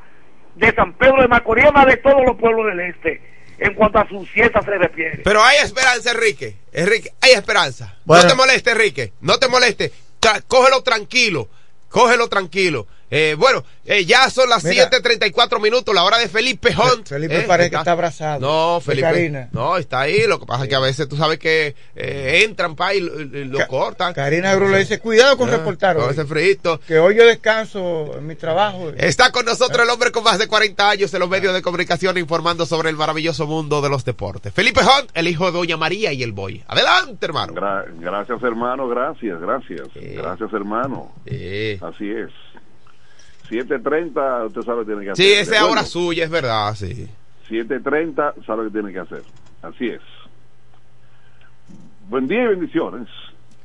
de 0.55 0.73
San 0.73 0.93
Pedro 0.93 1.21
de 1.21 1.27
Macorís, 1.27 1.71
más 1.73 1.85
de 1.85 1.97
todos 1.97 2.21
los 2.25 2.35
pueblos 2.37 2.65
del 2.67 2.79
este, 2.79 3.21
en 3.59 3.73
cuanto 3.75 3.99
a 3.99 4.07
su 4.09 4.25
siesta 4.25 4.61
se 4.63 4.71
refiere. 4.77 5.21
Pero 5.23 5.43
hay 5.43 5.57
esperanza, 5.63 6.11
Enrique. 6.11 6.55
Enrique, 6.73 7.11
hay 7.21 7.31
esperanza. 7.33 7.97
Bueno. 8.05 8.23
No 8.23 8.29
te 8.29 8.35
moleste, 8.35 8.71
Enrique. 8.71 9.13
No 9.21 9.37
te 9.37 9.47
moleste. 9.47 9.91
Tra- 10.19 10.43
cógelo 10.47 10.81
tranquilo. 10.81 11.47
Cógelo 11.89 12.27
tranquilo. 12.29 12.87
Eh, 13.11 13.35
bueno, 13.39 13.63
eh, 13.85 14.05
ya 14.05 14.29
son 14.29 14.49
las 14.49 14.63
Mira. 14.63 14.89
7:34 14.89 15.59
minutos, 15.59 15.93
la 15.95 16.03
hora 16.03 16.17
de 16.19 16.27
Felipe 16.27 16.69
Hunt. 16.69 17.07
Felipe 17.07 17.39
Eh, 17.39 17.45
parece 17.47 17.71
que 17.71 17.75
está 17.77 17.91
abrazado. 17.91 18.39
No, 18.39 18.79
Felipe. 18.81 19.07
Karina. 19.07 19.49
No, 19.51 19.77
está 19.77 20.01
ahí. 20.01 20.27
Lo 20.27 20.39
que 20.39 20.45
pasa 20.45 20.63
es 20.63 20.69
que 20.69 20.75
a 20.75 20.79
veces 20.79 21.07
tú 21.09 21.15
sabes 21.17 21.39
que 21.39 21.75
eh, 21.95 22.41
entran 22.45 22.75
pa 22.75 22.93
y 22.93 22.99
lo, 23.01 23.19
y 23.19 23.45
lo 23.45 23.65
cortan. 23.67 24.13
Karina 24.13 24.55
Cruz 24.55 24.69
le 24.71 24.79
dice, 24.79 24.99
cuidado 24.99 25.37
con 25.37 25.49
Ah, 25.49 25.57
reportar 25.57 25.95
con 25.97 26.09
ese 26.09 26.25
frito. 26.25 26.79
que 26.87 26.99
hoy 26.99 27.15
yo 27.15 27.25
descanso 27.25 28.15
en 28.17 28.27
mi 28.27 28.35
trabajo. 28.35 28.91
Está 28.97 29.31
con 29.31 29.45
nosotros 29.45 29.81
el 29.83 29.89
hombre 29.89 30.11
con 30.11 30.23
más 30.23 30.37
de 30.37 30.47
40 30.47 30.89
años 30.89 31.13
en 31.13 31.19
los 31.19 31.29
medios 31.29 31.53
de 31.53 31.61
comunicación 31.61 32.17
informando 32.17 32.65
sobre 32.65 32.89
el 32.89 32.95
maravilloso 32.95 33.47
mundo 33.47 33.81
de 33.81 33.89
los 33.89 34.05
deportes. 34.05 34.53
Felipe 34.53 34.81
Hunt, 34.81 35.09
el 35.15 35.27
hijo 35.27 35.45
de 35.45 35.51
Doña 35.57 35.77
María 35.77 36.13
y 36.13 36.21
el 36.23 36.31
Boy. 36.31 36.63
Adelante, 36.67 37.25
hermano. 37.25 37.53
Gra- 37.53 37.85
gracias, 37.99 38.41
hermano, 38.43 38.87
gracias, 38.87 39.39
gracias. 39.41 39.87
Gracias, 39.95 40.53
hermano. 40.53 41.11
Así 41.25 42.09
es. 42.11 42.29
7.30, 43.49 44.47
usted 44.47 44.61
sabe 44.61 44.77
lo 44.77 44.85
que 44.85 44.91
tiene 44.91 45.05
que 45.05 45.11
hacer. 45.11 45.25
Sí, 45.25 45.31
esa 45.33 45.55
es 45.55 45.61
hora 45.61 45.83
suya, 45.83 46.23
es 46.23 46.29
verdad, 46.29 46.75
sí. 46.75 47.07
7.30, 47.49 48.45
sabe 48.45 48.63
lo 48.63 48.69
que 48.69 48.73
tiene 48.73 48.93
que 48.93 48.99
hacer. 48.99 49.23
Así 49.61 49.87
es. 49.87 50.01
Buen 52.07 52.27
día 52.27 52.43
y 52.43 52.47
bendiciones. 52.47 53.07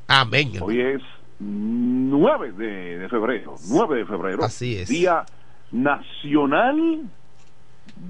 Amén. 0.07 0.53
Hoy 0.61 0.81
es 0.81 1.03
9 1.39 2.53
de, 2.53 2.99
de 2.99 3.09
febrero. 3.09 3.57
9 3.69 3.99
de 3.99 4.07
febrero. 4.07 4.45
Así 4.45 4.77
es. 4.79 4.89
Día 4.89 5.25
Nacional 5.73 7.03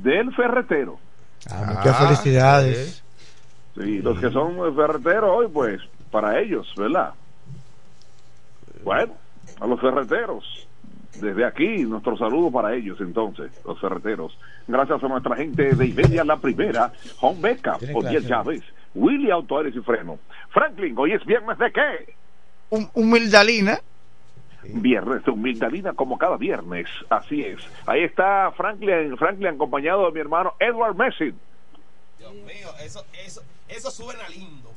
del 0.03 0.35
Ferretero. 0.35 0.99
Ah, 1.51 1.75
muchas 1.77 1.99
felicidades. 1.99 3.05
Sí, 3.75 3.99
los 4.01 4.18
que 4.20 4.31
son 4.31 4.57
ferreteros 4.77 5.31
hoy, 5.33 5.49
pues, 5.49 5.81
para 6.11 6.41
ellos, 6.41 6.72
¿verdad? 6.77 7.12
Bueno, 8.85 9.14
a 9.61 9.66
los 9.66 9.81
ferreteros. 9.81 10.68
Desde 11.21 11.45
aquí, 11.45 11.85
nuestro 11.85 12.17
saludo 12.17 12.51
para 12.51 12.75
ellos, 12.75 13.01
entonces, 13.01 13.53
los 13.65 13.81
ferreteros. 13.81 14.37
Gracias 14.67 15.03
a 15.03 15.09
nuestra 15.09 15.37
gente 15.37 15.75
de 15.75 15.87
Iberia, 15.87 16.25
la 16.25 16.37
primera, 16.37 16.93
Home 17.21 17.41
Beca, 17.41 17.79
Odiel. 17.95 18.27
Chávez, 18.27 18.62
Willy 18.95 19.31
Auto 19.31 19.59
Aires 19.59 19.75
y 19.77 19.81
Freno. 19.81 20.19
Franklin, 20.51 20.95
hoy 20.99 21.12
es 21.12 21.25
viernes 21.25 21.59
de 21.59 21.73
qué? 21.73 22.15
Un, 22.71 22.89
humildalina. 22.95 23.79
Viernes 24.65 25.25
de 25.25 25.31
humildalina 25.31 25.93
como 25.93 26.17
cada 26.17 26.37
viernes, 26.37 26.87
así 27.11 27.43
es. 27.43 27.61
Ahí 27.87 28.03
está 28.03 28.51
Franklin, 28.53 29.17
Franklin 29.17 29.49
acompañado 29.49 30.07
de 30.07 30.12
mi 30.12 30.21
hermano 30.21 30.55
Edward 30.59 30.97
Messi. 30.97 31.35
Dios 32.19 32.35
mío, 32.35 32.69
eso, 32.83 33.05
eso, 33.25 33.43
eso 33.69 33.91
suena 33.91 34.27
lindo. 34.31 34.73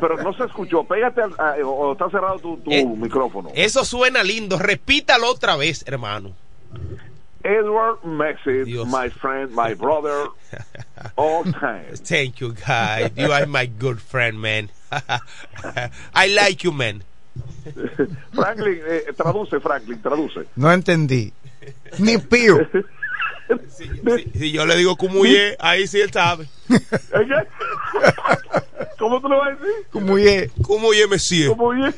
Pero 0.00 0.16
no 0.22 0.32
se 0.34 0.44
escuchó, 0.44 0.84
pégate 0.84 1.22
al- 1.22 1.34
a- 1.38 1.56
o 1.64 1.70
o 1.70 1.92
está 1.92 2.10
cerrado 2.10 2.38
tu, 2.38 2.56
tu 2.58 2.70
Eh, 2.70 2.84
micrófono. 2.84 3.50
Eso 3.54 3.84
suena 3.84 4.22
lindo. 4.22 4.58
Repítalo 4.58 5.28
otra 5.30 5.56
vez, 5.56 5.84
hermano. 5.86 6.32
Edward 7.44 8.02
Messi, 8.04 8.64
my 8.86 9.08
friend, 9.10 9.50
my 9.52 9.74
brother, 9.74 10.28
all 11.16 11.42
time. 11.60 11.86
Thank 12.04 12.40
you, 12.40 12.52
guys. 12.54 13.10
You 13.16 13.32
are 13.32 13.46
my 13.46 13.66
good 13.66 13.98
friend, 13.98 14.38
man. 14.40 14.70
I 16.14 16.28
like 16.28 16.62
you, 16.64 16.72
man. 16.72 17.02
Franklin, 18.34 18.80
eh, 18.86 19.12
traduce, 19.16 19.58
Franklin, 19.60 20.00
traduce. 20.02 20.46
No 20.56 20.70
entendí. 20.72 21.32
Ni 21.98 22.18
pío. 22.18 22.58
Si, 23.68 23.88
si 24.38 24.52
yo 24.52 24.66
le 24.66 24.76
digo 24.76 24.96
cumuye, 24.96 25.56
ahí 25.58 25.86
sí 25.86 26.00
él 26.00 26.12
sabe. 26.12 26.48
¿Cómo 28.98 29.20
tú 29.20 29.28
lo 29.28 29.38
vas 29.38 29.48
a 29.48 29.50
decir? 29.52 29.86
Cumuye. 29.90 30.50
Cumuye, 30.62 31.06
monsieur. 31.06 31.56
Cumuye. 31.56 31.92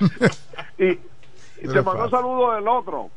y 0.78 0.84
y 1.60 1.62
te 1.62 1.82
mandó 1.82 1.92
fácil. 1.92 2.10
saludo 2.10 2.54
del 2.54 2.68
otro. 2.68 3.10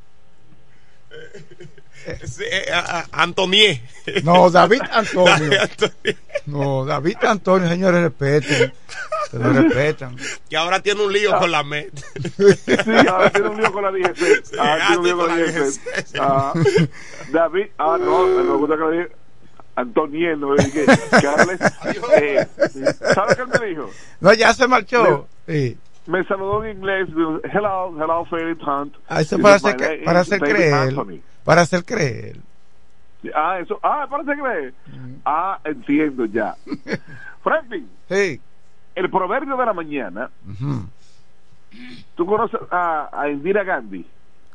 Eh, 2.08 2.72
a- 2.74 3.00
a- 3.00 3.24
Antonié. 3.24 3.82
No, 4.24 4.50
David 4.50 4.82
Antonio. 4.92 5.50
David 5.50 5.60
Antonio. 5.62 6.16
No, 6.48 6.86
David 6.86 7.18
Antonio, 7.24 7.70
señores, 7.70 8.02
respeten. 8.04 8.74
Se 9.30 9.38
lo 9.40 9.54
respetan. 9.54 10.16
Que 10.50 10.58
ahora 10.58 10.80
tiene 10.82 11.04
un 11.06 11.14
lío 11.14 11.38
con 11.38 11.52
la 11.52 11.64
MED. 11.64 11.90
Sí, 12.66 13.08
ahora 13.08 13.30
tiene 13.32 13.50
un 13.50 13.58
lío 13.62 13.72
con 13.72 13.84
la 13.84 13.92
DGC. 13.92 14.56
Ah, 14.60 14.78
tiene 14.88 14.98
un 14.98 15.04
lío 15.06 15.18
con 15.18 15.28
la 15.28 15.36
DGC. 15.38 15.80
Ah, 16.20 16.54
David, 17.32 17.66
ah, 17.78 17.98
no, 18.00 18.26
me 18.28 18.44
gusta 18.58 18.76
que 18.78 18.84
le 18.84 18.92
dije 19.04 19.16
Antoniel, 19.76 20.40
no 20.40 20.54
dije 20.56 20.86
que. 20.86 20.92
Eh, 22.18 22.48
¿Sabes 23.14 23.36
qué 23.36 23.42
él 23.44 23.48
me 23.62 23.68
dijo? 23.68 23.90
No, 24.20 24.34
ya 24.34 24.54
se 24.54 24.68
marchó. 24.68 25.28
Sí. 25.48 25.78
Me 26.08 26.24
saludó 26.26 26.64
en 26.66 26.78
inglés. 26.78 27.08
Hello, 27.54 27.94
hello, 27.96 28.26
Philip 28.30 28.60
Hunt. 28.68 28.96
Ah, 29.08 29.22
eso 29.22 29.38
para 29.40 29.60
"My 29.60 29.70
hacer, 29.70 30.04
para 30.04 30.20
hacer 30.22 30.40
creer. 30.42 30.74
Anthony". 30.74 31.22
Para 31.44 31.62
hacer 31.62 31.84
creer. 31.84 32.38
Ah, 33.36 33.60
eso. 33.60 33.80
Ah, 33.84 34.08
parece 34.10 34.32
que. 34.36 34.74
Ah, 35.26 35.60
entiendo 35.64 36.26
ya. 36.26 36.56
Franklin. 37.44 37.90
Sí. 38.10 38.40
El 38.96 39.10
proverbio 39.10 39.56
de 39.58 39.66
la 39.66 39.74
mañana. 39.74 40.30
Ujú. 40.50 40.86
¿Tú 42.16 42.26
conoces 42.26 42.60
a, 42.72 43.10
a 43.14 43.30
Indira 43.30 43.64
Gandhi? 43.64 44.06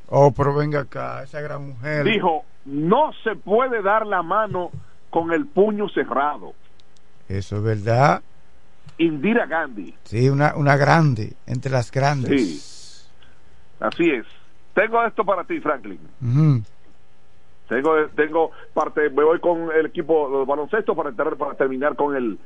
Oh, 0.08 0.30
pero 0.30 0.54
venga 0.54 0.80
acá, 0.80 1.22
esa 1.22 1.40
gran 1.40 1.68
mujer. 1.68 2.04
Dijo: 2.04 2.44
No 2.64 3.12
se 3.24 3.34
puede 3.36 3.82
dar 3.82 4.06
la 4.06 4.22
mano 4.22 4.70
con 5.10 5.32
el 5.32 5.46
puño 5.46 5.88
cerrado. 5.88 6.52
Eso 7.28 7.56
es 7.56 7.62
verdad. 7.62 8.22
Indira 8.98 9.46
Gandhi. 9.46 9.94
Sí, 10.04 10.28
una, 10.28 10.54
una 10.56 10.76
grande, 10.76 11.34
entre 11.46 11.70
las 11.70 11.90
grandes. 11.90 12.30
Sí. 12.30 13.06
Así 13.80 14.10
es. 14.10 14.26
Tengo 14.74 15.04
esto 15.04 15.24
para 15.24 15.44
ti, 15.44 15.60
Franklin. 15.60 15.98
Tengo, 17.68 17.94
tengo 18.14 18.50
parte, 18.72 19.10
me 19.10 19.24
voy 19.24 19.40
con 19.40 19.70
el 19.72 19.86
equipo 19.86 20.38
de 20.40 20.44
baloncesto 20.44 20.94
para, 20.94 21.10
entrar- 21.10 21.36
para 21.36 21.54
terminar 21.54 21.96
con 21.96 22.14
el, 22.14 22.38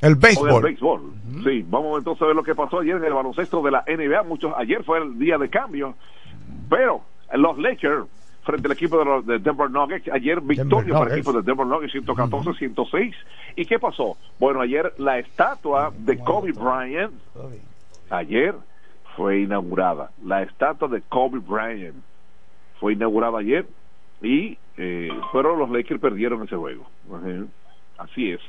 El 0.00 0.16
béisbol. 0.16 0.50
el 0.56 0.62
béisbol. 0.62 1.00
Sí, 1.44 1.64
vamos 1.68 1.98
entonces 1.98 2.22
a 2.22 2.26
ver 2.26 2.36
lo 2.36 2.42
que 2.42 2.54
pasó 2.54 2.80
ayer 2.80 2.96
en 2.96 3.04
el 3.04 3.12
baloncesto 3.12 3.62
de 3.62 3.70
la 3.70 3.84
NBA. 3.86 4.22
Muchos, 4.24 4.52
ayer 4.56 4.82
fue 4.84 4.98
el 4.98 5.18
día 5.18 5.38
de 5.38 5.48
cambio, 5.48 5.94
pero 6.68 7.02
los 7.34 7.58
Lakers 7.58 8.06
frente 8.42 8.66
al 8.66 8.72
equipo 8.72 8.98
de 8.98 9.04
los 9.04 9.26
de 9.26 9.38
Denver 9.40 9.70
Nuggets, 9.70 10.08
ayer 10.10 10.40
victoria 10.40 10.94
para 10.94 11.12
el 11.12 11.18
equipo 11.18 11.32
de 11.34 11.42
Denver 11.42 11.66
Nuggets 11.66 11.94
114-106. 11.94 13.14
¿Y 13.56 13.66
qué 13.66 13.78
pasó? 13.78 14.16
Bueno, 14.38 14.60
ayer 14.62 14.92
la 14.98 15.18
estatua 15.18 15.92
de 15.96 16.18
Kobe 16.18 16.52
Bryant, 16.52 17.12
ayer 18.10 18.54
fue 19.16 19.40
inaugurada. 19.40 20.10
La 20.24 20.42
estatua 20.42 20.88
de 20.88 21.02
Kobe 21.02 21.40
Bryant 21.40 21.96
fue 22.80 22.94
inaugurada 22.94 23.38
ayer 23.38 23.66
y 24.22 24.58
eh, 24.76 25.10
fueron 25.32 25.58
los 25.58 25.70
Lakers 25.70 26.00
perdieron 26.00 26.42
ese 26.42 26.56
juego. 26.56 26.86
Así 27.98 28.30
es. 28.30 28.40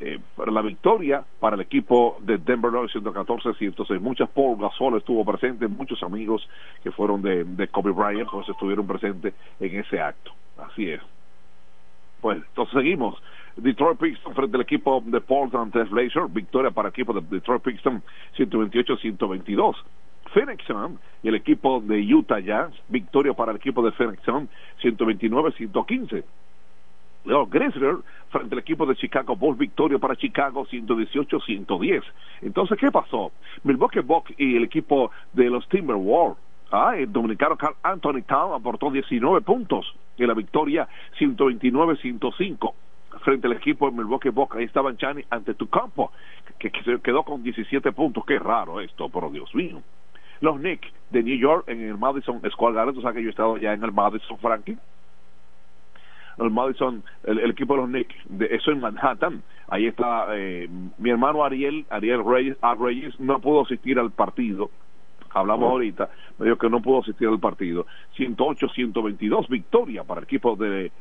Eh, 0.00 0.18
la 0.46 0.62
victoria 0.62 1.24
para 1.40 1.56
el 1.56 1.62
equipo 1.62 2.16
de 2.20 2.38
Denver 2.38 2.72
Nuggets 2.72 2.94
114-106. 2.94 4.00
Muchas 4.00 4.30
Paul 4.30 4.58
Gasol 4.58 4.96
estuvo 4.96 5.24
presente, 5.24 5.68
muchos 5.68 6.02
amigos 6.02 6.48
que 6.82 6.90
fueron 6.90 7.20
de, 7.20 7.44
de 7.44 7.68
Kobe 7.68 7.90
Bryant, 7.90 8.30
pues 8.30 8.48
estuvieron 8.48 8.86
presentes 8.86 9.34
en 9.60 9.78
ese 9.78 10.00
acto. 10.00 10.32
Así 10.56 10.90
es. 10.90 11.02
Pues 12.20 12.38
entonces 12.38 12.74
seguimos. 12.74 13.22
Detroit 13.56 13.98
Pistons 13.98 14.34
frente 14.34 14.56
al 14.56 14.62
equipo 14.62 15.02
de 15.04 15.20
Portland 15.20 15.70
Trail 15.72 15.88
Blazers, 15.88 16.32
victoria 16.32 16.70
para 16.70 16.88
el 16.88 16.92
equipo 16.92 17.12
de 17.12 17.20
Detroit 17.20 17.62
Pistons 17.62 18.02
128-122. 18.36 19.76
Phoenix 20.34 20.64
Sun 20.66 20.98
y 21.22 21.28
el 21.28 21.36
equipo 21.36 21.80
de 21.80 22.00
Utah 22.12 22.40
Jazz, 22.40 22.72
victoria 22.88 23.32
para 23.32 23.52
el 23.52 23.56
equipo 23.56 23.82
de 23.82 23.92
Phoenix 23.92 24.22
Sun 24.24 24.48
129-115. 24.82 26.24
Los 27.24 27.48
Grizzlies 27.48 27.98
frente 28.28 28.54
al 28.54 28.58
equipo 28.58 28.84
de 28.84 28.96
Chicago 28.96 29.36
Bulls, 29.36 29.56
victoria 29.56 29.98
para 29.98 30.16
Chicago 30.16 30.66
118-110. 30.66 32.02
Entonces, 32.42 32.78
¿qué 32.78 32.90
pasó? 32.90 33.32
Milwaukee 33.62 34.00
Bucks 34.00 34.34
y 34.36 34.56
el 34.56 34.64
equipo 34.64 35.10
de 35.32 35.48
los 35.48 35.66
Timberwolves 35.68 36.36
Ah, 36.76 36.96
el 36.96 37.12
dominicano 37.12 37.56
Carl 37.56 37.76
Anthony 37.84 38.22
Town 38.26 38.52
aportó 38.52 38.90
19 38.90 39.42
puntos 39.42 39.94
en 40.18 40.26
la 40.26 40.34
victoria 40.34 40.88
129-105 41.20 42.74
frente 43.22 43.46
al 43.46 43.52
equipo 43.52 43.88
de 43.88 43.96
Milwaukee 43.96 44.30
Bucks. 44.30 44.56
Ahí 44.56 44.64
estaba 44.64 44.96
Chani 44.96 45.22
ante 45.30 45.54
tu 45.54 45.68
campo, 45.68 46.10
que, 46.58 46.70
que 46.70 46.82
se 46.82 47.00
quedó 47.00 47.22
con 47.22 47.44
17 47.44 47.92
puntos. 47.92 48.24
Qué 48.26 48.40
raro 48.40 48.80
esto, 48.80 49.08
pero 49.08 49.30
Dios 49.30 49.54
mío. 49.54 49.82
Los 50.44 50.58
Knicks 50.58 50.88
de 51.10 51.22
New 51.22 51.36
York 51.36 51.64
en 51.68 51.80
el 51.80 51.98
Madison 51.98 52.40
Square 52.50 52.74
Garden, 52.74 52.94
tú 52.94 53.00
sabes 53.00 53.16
que 53.16 53.22
yo 53.22 53.28
he 53.28 53.30
estado 53.30 53.56
ya 53.56 53.72
en 53.72 53.82
el 53.82 53.92
Madison 53.92 54.38
Franklin. 54.38 54.78
El 56.38 56.50
Madison, 56.50 57.02
el, 57.24 57.38
el 57.38 57.50
equipo 57.50 57.74
de 57.74 57.80
los 57.80 57.88
Knicks, 57.88 58.14
de, 58.28 58.46
eso 58.46 58.70
en 58.70 58.80
Manhattan. 58.80 59.42
Ahí 59.68 59.86
está 59.86 60.26
eh, 60.36 60.68
mi 60.98 61.10
hermano 61.10 61.44
Ariel, 61.44 61.86
Ariel 61.90 62.24
Reyes, 62.24 62.56
A. 62.60 62.74
Reyes, 62.74 63.18
no 63.18 63.40
pudo 63.40 63.62
asistir 63.62 63.98
al 63.98 64.10
partido 64.10 64.70
hablamos 65.34 65.68
ahorita, 65.70 66.08
me 66.38 66.46
dijo 66.46 66.58
que 66.58 66.70
no 66.70 66.80
pudo 66.80 67.00
asistir 67.00 67.28
al 67.28 67.40
partido. 67.40 67.86
108-122, 68.16 69.48
victoria 69.48 70.04
para 70.04 70.20
el 70.20 70.24
equipo 70.24 70.56
de, 70.56 70.92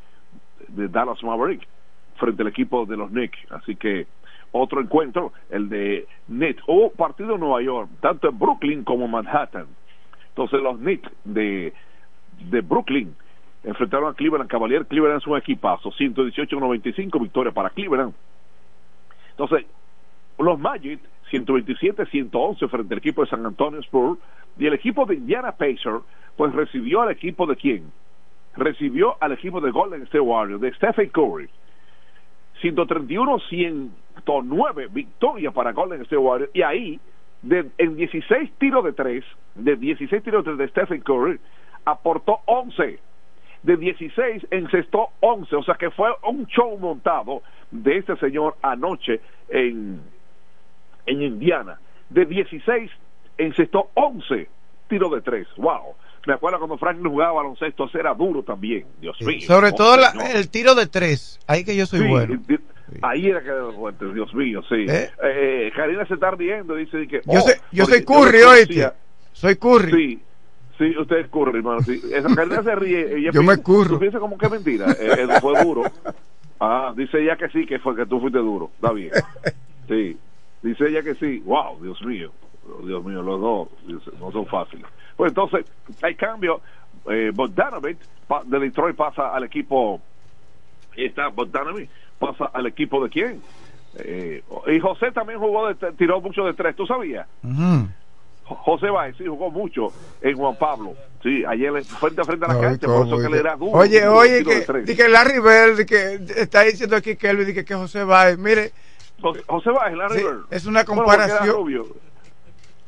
de 0.69 0.87
Dallas 0.87 1.23
Maverick 1.23 1.67
frente 2.15 2.41
al 2.41 2.47
equipo 2.47 2.85
de 2.85 2.97
los 2.97 3.09
Knicks. 3.09 3.37
Así 3.51 3.75
que 3.75 4.07
otro 4.53 4.79
encuentro, 4.79 5.33
el 5.49 5.67
de 5.67 6.07
Nets. 6.29 6.61
Hubo 6.67 6.91
partido 6.91 7.33
en 7.33 7.41
Nueva 7.41 7.61
York, 7.61 7.89
tanto 7.99 8.29
en 8.29 8.39
Brooklyn 8.39 8.83
como 8.83 9.05
en 9.05 9.11
Manhattan. 9.11 9.67
Entonces 10.29 10.61
los 10.61 10.77
Knicks 10.77 11.11
de, 11.25 11.73
de 12.49 12.61
Brooklyn 12.61 13.13
enfrentaron 13.63 14.11
a 14.11 14.15
Cleveland 14.15 14.49
Cavalier. 14.49 14.85
Cleveland 14.85 15.19
es 15.21 15.27
un 15.27 15.37
equipazo, 15.37 15.91
118-95, 15.91 17.21
victoria 17.21 17.51
para 17.51 17.69
Cleveland. 17.71 18.13
Entonces, 19.31 19.65
los 20.37 20.59
Magic, 20.59 20.99
127-111 21.31 22.69
frente 22.69 22.93
al 22.93 22.97
equipo 22.97 23.23
de 23.23 23.29
San 23.29 23.45
Antonio 23.45 23.79
Spurs. 23.81 24.19
Y 24.57 24.67
el 24.67 24.73
equipo 24.73 25.05
de 25.05 25.15
Indiana 25.15 25.51
Pacers, 25.51 26.03
pues 26.37 26.53
recibió 26.53 27.01
al 27.01 27.11
equipo 27.11 27.47
de 27.47 27.55
quién? 27.55 27.91
Recibió 28.55 29.15
al 29.19 29.31
equipo 29.31 29.59
de 29.61 29.71
Golden 29.71 30.03
State 30.03 30.19
Warriors, 30.19 30.61
de 30.61 30.73
Stephen 30.73 31.09
Curry. 31.09 31.49
131-109 32.63 34.91
victoria 34.91 35.51
para 35.51 35.73
Golden 35.73 36.01
State 36.01 36.17
Warriors. 36.17 36.55
Y 36.55 36.61
ahí, 36.61 36.99
de, 37.41 37.69
en 37.77 37.95
16 37.95 38.51
tiros 38.57 38.85
de 38.85 38.93
3, 38.93 39.25
de 39.55 39.75
16 39.75 40.23
tiros 40.23 40.45
de 40.45 40.55
3 40.55 40.57
de 40.57 40.67
Stephen 40.69 41.01
Curry, 41.01 41.39
aportó 41.85 42.39
11 42.45 42.99
de 43.63 43.77
16 43.77 44.47
encestó 44.51 45.09
11, 45.21 45.55
o 45.55 45.63
sea 45.63 45.75
que 45.75 45.89
fue 45.89 46.09
un 46.23 46.45
show 46.47 46.77
montado 46.77 47.41
de 47.71 47.97
este 47.97 48.15
señor 48.17 48.57
anoche 48.61 49.21
en, 49.49 50.01
en 51.05 51.21
Indiana. 51.21 51.79
De 52.09 52.25
16 52.25 52.91
encestó 53.37 53.89
11 53.93 54.49
tiros 54.89 55.11
de 55.11 55.21
3, 55.21 55.47
wow. 55.57 55.95
Me 56.25 56.33
acuerdo 56.33 56.57
cuando 56.57 56.77
Franklin 56.77 57.11
jugaba 57.11 57.33
baloncesto, 57.33 57.89
era 57.93 58.13
duro 58.13 58.43
también, 58.43 58.85
Dios 59.01 59.19
mío. 59.21 59.41
Sobre 59.41 59.69
oh, 59.69 59.75
todo 59.75 59.97
la- 59.97 60.11
el 60.33 60.49
tiro 60.49 60.73
de 60.73 60.87
tres, 60.87 61.39
ahí 61.47 61.65
que 61.65 61.75
yo 61.75 61.85
soy 61.85 61.99
Sí, 61.99 62.07
bueno. 62.07 62.39
Ahí 63.01 63.27
era 63.27 63.41
que 63.41 63.49
era 63.49 63.71
fuerte, 63.71 64.05
Dios 64.13 64.33
mío, 64.33 64.61
sí. 64.69 64.85
¿Eh? 64.87 65.09
Eh, 65.23 65.71
Karina 65.75 66.05
se 66.05 66.13
está 66.13 66.31
riendo, 66.31 66.75
dice 66.75 67.07
que. 67.07 67.21
Yo 67.25 67.39
oh, 67.39 67.41
soy, 67.41 67.53
yo 67.71 67.85
Curry, 67.85 68.39
no 68.41 68.49
oíste. 68.49 68.91
Soy 69.31 69.55
Curry. 69.55 69.91
Sí, 69.91 70.19
sí, 70.77 70.97
usted 70.97 71.17
es 71.17 71.27
Curry, 71.29 71.57
hermano. 71.57 71.81
Sí. 71.81 72.01
Esa 72.13 72.33
Karina 72.35 72.61
se 72.63 72.75
ríe. 72.75 73.17
Ella 73.17 73.31
Yo 73.31 73.43
me 73.43 73.57
curro. 73.57 73.95
Tú 73.95 73.99
piensas 73.99 74.21
como 74.21 74.37
que 74.37 74.47
mentira. 74.49 74.91
Eh, 74.91 75.15
eso 75.17 75.41
fue 75.41 75.63
duro. 75.63 75.83
Ah, 76.59 76.93
dice 76.95 77.21
ella 77.21 77.35
que 77.35 77.49
sí, 77.49 77.65
que 77.65 77.79
fue 77.79 77.95
que 77.95 78.05
tú 78.05 78.19
fuiste 78.19 78.39
duro. 78.39 78.69
Está 78.75 78.93
bien. 78.93 79.11
Sí. 79.89 80.17
Dice 80.61 80.87
ella 80.87 81.01
que 81.01 81.15
sí. 81.15 81.39
Wow, 81.45 81.81
Dios 81.81 82.01
mío. 82.03 82.31
Dios 82.85 83.03
mío, 83.03 83.21
los 83.21 83.39
dos 83.41 83.67
no 84.19 84.31
son 84.31 84.45
fáciles. 84.47 84.85
Pues 85.15 85.31
entonces, 85.31 85.65
hay 86.01 86.15
cambio. 86.15 86.61
Eh, 87.09 87.31
Bogdanovich 87.33 87.99
de 88.45 88.59
Detroit 88.59 88.95
pasa 88.95 89.33
al 89.35 89.43
equipo. 89.43 89.99
Ahí 90.97 91.05
está 91.05 91.27
Bogdanovich. 91.27 91.89
Pasa 92.19 92.45
al 92.53 92.65
equipo 92.67 93.03
de 93.03 93.09
quién? 93.09 93.41
Eh, 93.97 94.41
y 94.67 94.79
José 94.79 95.11
también 95.11 95.39
jugó, 95.39 95.67
de, 95.67 95.75
tiró 95.93 96.21
mucho 96.21 96.43
de 96.45 96.53
tres. 96.53 96.75
¿Tú 96.75 96.85
sabías? 96.87 97.27
José 98.45 98.89
Báez 98.89 99.15
sí 99.17 99.25
jugó 99.25 99.49
mucho 99.51 99.87
en 100.21 100.37
Juan 100.37 100.55
Pablo. 100.55 100.93
Sí, 101.21 101.43
ayer 101.47 101.71
frente 101.85 102.21
a 102.21 102.25
frente 102.25 102.45
a 102.45 102.53
la 102.53 102.59
cancha, 102.59 102.87
por 102.87 103.07
eso 103.07 103.17
que 103.17 103.23
le 103.23 103.29
que- 103.31 103.37
era 103.37 103.55
duro. 103.55 103.71
Oye, 103.79 104.05
oye, 104.07 104.43
que, 104.43 104.95
que 104.95 105.07
Larry 105.07 105.39
Bell, 105.39 105.85
que 105.85 106.19
está 106.35 106.61
diciendo 106.61 106.95
aquí 106.97 107.15
Kelvin, 107.15 107.47
di 107.47 107.53
que, 107.53 107.63
que 107.63 107.75
José 107.75 108.03
Báez, 108.03 108.37
mire, 108.37 108.71
José, 109.47 109.69
Báez, 109.71 109.95
Larry 109.95 110.17
Sí, 110.19 110.23
Bird. 110.25 110.39
es 110.49 110.65
una 110.65 110.83
comparación. 110.83 111.55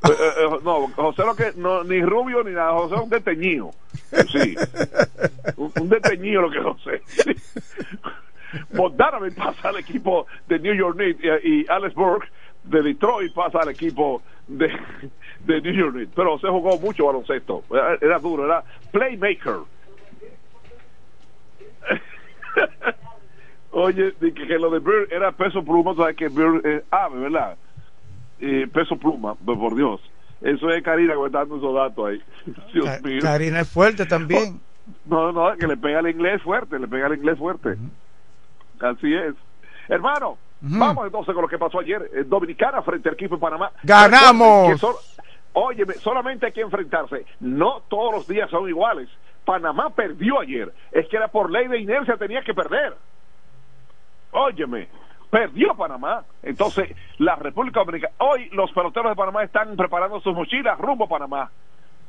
Eh, 0.05 0.11
eh, 0.11 0.33
eh, 0.37 0.59
no, 0.63 0.87
José 0.95 1.25
lo 1.25 1.35
que, 1.35 1.53
no, 1.55 1.83
ni 1.83 2.01
rubio 2.01 2.43
ni 2.43 2.51
nada, 2.51 2.73
José 2.73 2.95
es 2.95 3.01
un 3.01 3.09
deteñido. 3.09 3.71
Sí. 4.31 4.55
Un, 5.57 5.71
un 5.79 5.89
lo 5.89 6.49
que 6.51 6.61
José. 6.61 7.01
Bogdanovich 8.71 9.35
pasa 9.35 9.69
al 9.69 9.77
equipo 9.77 10.27
de 10.47 10.59
New 10.59 10.73
York 10.73 10.95
Knicks 10.95 11.19
y, 11.43 11.65
Alex 11.67 11.95
Burke 11.95 12.27
de 12.63 12.81
Detroit 12.81 13.33
pasa 13.33 13.59
al 13.61 13.69
equipo 13.69 14.21
de, 14.47 14.71
de 15.45 15.61
New 15.61 15.73
York 15.73 15.93
Knicks. 15.93 16.11
Pero 16.15 16.37
José 16.37 16.47
jugó 16.49 16.77
mucho 16.79 17.05
baloncesto. 17.07 17.63
Era, 18.01 18.19
duro, 18.19 18.45
era 18.45 18.63
playmaker. 18.91 19.59
Oye, 23.71 24.13
que 24.19 24.57
lo 24.57 24.69
de 24.69 24.79
Bird 24.79 25.11
era 25.11 25.33
peso 25.33 25.63
pluma, 25.63 25.91
o 25.91 25.95
sea 25.95 26.13
que 26.13 26.29
Bird 26.29 26.65
es 26.65 26.83
ave, 26.91 27.19
¿verdad? 27.19 27.57
Eh, 28.39 28.67
peso 28.71 28.97
pluma, 28.97 29.35
pues 29.35 29.57
por 29.57 29.75
Dios. 29.75 30.01
Eso 30.41 30.69
es 30.69 30.83
Karina 30.83 31.13
que 31.13 31.19
me 31.19 31.25
está 31.27 31.39
dando 31.39 31.57
esos 31.57 31.73
datos 31.73 32.07
ahí. 32.07 32.21
Dios 32.73 33.01
mío. 33.03 33.19
Karina 33.21 33.61
es 33.61 33.69
fuerte 33.69 34.05
también. 34.05 34.59
No, 35.05 35.31
no, 35.31 35.55
que 35.57 35.65
le 35.67 35.77
pega 35.77 35.99
al 35.99 36.09
inglés 36.09 36.41
fuerte, 36.43 36.77
le 36.77 36.87
pega 36.87 37.07
al 37.07 37.15
inglés 37.15 37.37
fuerte. 37.37 37.75
Así 38.79 39.13
es. 39.13 39.33
Hermano, 39.87 40.37
vamos 40.61 41.05
entonces 41.05 41.33
con 41.33 41.41
lo 41.41 41.47
que 41.47 41.57
pasó 41.57 41.79
ayer. 41.79 42.09
En 42.13 42.29
Dominicana 42.29 42.81
frente 42.81 43.09
al 43.09 43.15
equipo 43.15 43.35
de 43.35 43.41
Panamá. 43.41 43.71
¡Ganamos! 43.83 44.79
Sol- 44.79 44.95
Óyeme, 45.53 45.93
solamente 45.95 46.47
hay 46.47 46.51
que 46.51 46.61
enfrentarse. 46.61 47.25
No 47.39 47.81
todos 47.87 48.13
los 48.13 48.27
días 48.27 48.49
son 48.49 48.67
iguales. 48.67 49.09
Panamá 49.45 49.89
perdió 49.91 50.41
ayer. 50.41 50.71
Es 50.91 51.07
que 51.07 51.15
era 51.17 51.29
por 51.29 51.49
ley 51.49 51.67
de 51.67 51.79
inercia, 51.79 52.17
tenía 52.17 52.43
que 52.43 52.53
perder. 52.53 52.95
Óyeme, 54.31 54.89
perdió 55.35 55.75
Panamá. 55.75 56.23
Entonces, 56.43 56.95
la 57.17 57.35
República 57.35 57.81
Dominicana. 57.81 58.13
Hoy 58.19 58.47
los 58.53 58.71
peloteros 58.71 59.11
de 59.11 59.15
Panamá 59.17 59.43
están 59.43 59.75
preparando 59.75 60.21
sus 60.21 60.33
mochilas 60.33 60.79
rumbo 60.79 61.03
a 61.03 61.09
Panamá. 61.09 61.51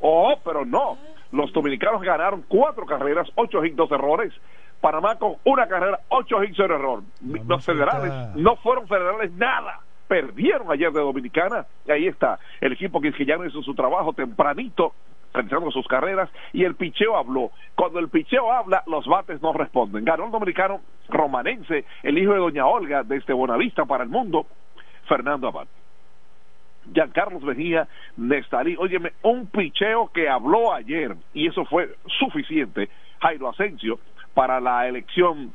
Oh, 0.01 0.39
pero 0.45 0.65
no. 0.65 0.97
Los 1.33 1.53
dominicanos 1.53 2.03
ganaron 2.03 2.45
cuatro 2.47 2.87
carreras, 2.87 3.29
ocho 3.35 3.65
hits, 3.65 3.75
dos 3.75 3.91
errores. 3.91 4.33
Panamá 4.81 5.17
con 5.17 5.35
una 5.43 5.67
carrera, 5.67 5.99
ocho 6.09 6.41
hits, 6.45 6.55
cero 6.57 6.77
error. 6.77 7.03
Los 7.49 7.65
federales 7.65 8.13
no 8.37 8.55
fueron 8.57 8.87
federales 8.87 9.33
nada. 9.33 9.81
Perdieron 10.07 10.71
ayer 10.71 10.93
de 10.93 11.01
Dominicana. 11.01 11.67
Y 11.85 11.91
ahí 11.91 12.07
está. 12.07 12.39
El 12.61 12.75
equipo 12.75 13.01
que 13.01 13.13
ya 13.25 13.37
no 13.37 13.45
hizo 13.45 13.61
su 13.61 13.75
trabajo 13.75 14.13
tempranito, 14.13 14.93
realizando 15.37 15.71
sus 15.71 15.87
carreras. 15.87 16.29
Y 16.53 16.65
el 16.65 16.75
picheo 16.75 17.17
habló. 17.17 17.51
Cuando 17.75 17.99
el 17.99 18.09
picheo 18.09 18.53
habla, 18.53 18.83
los 18.87 19.07
bates 19.07 19.41
no 19.43 19.53
responden. 19.53 20.05
Ganó 20.05 20.27
el 20.27 20.33
dominicano 20.33 20.81
romanense, 21.09 21.85
el 22.03 22.19
hijo 22.19 22.33
de 22.33 22.39
Doña 22.39 22.67
Olga, 22.67 23.03
desde 23.03 23.33
Bonavista 23.33 23.85
para 23.85 24.05
el 24.05 24.11
mundo, 24.11 24.47
Fernando 25.07 25.49
Abad. 25.49 25.69
Giancarlos 26.93 27.43
Mejía, 27.43 27.89
Nestalí, 28.17 28.77
óyeme, 28.79 29.13
un 29.23 29.47
picheo 29.47 30.09
que 30.13 30.29
habló 30.29 30.73
ayer 30.73 31.17
y 31.35 31.49
eso 31.49 31.65
fue 31.65 31.97
suficiente, 32.19 32.89
Jairo 33.21 33.49
Asensio, 33.49 33.99
para 34.35 34.61
la 34.61 34.87
elección 34.87 35.53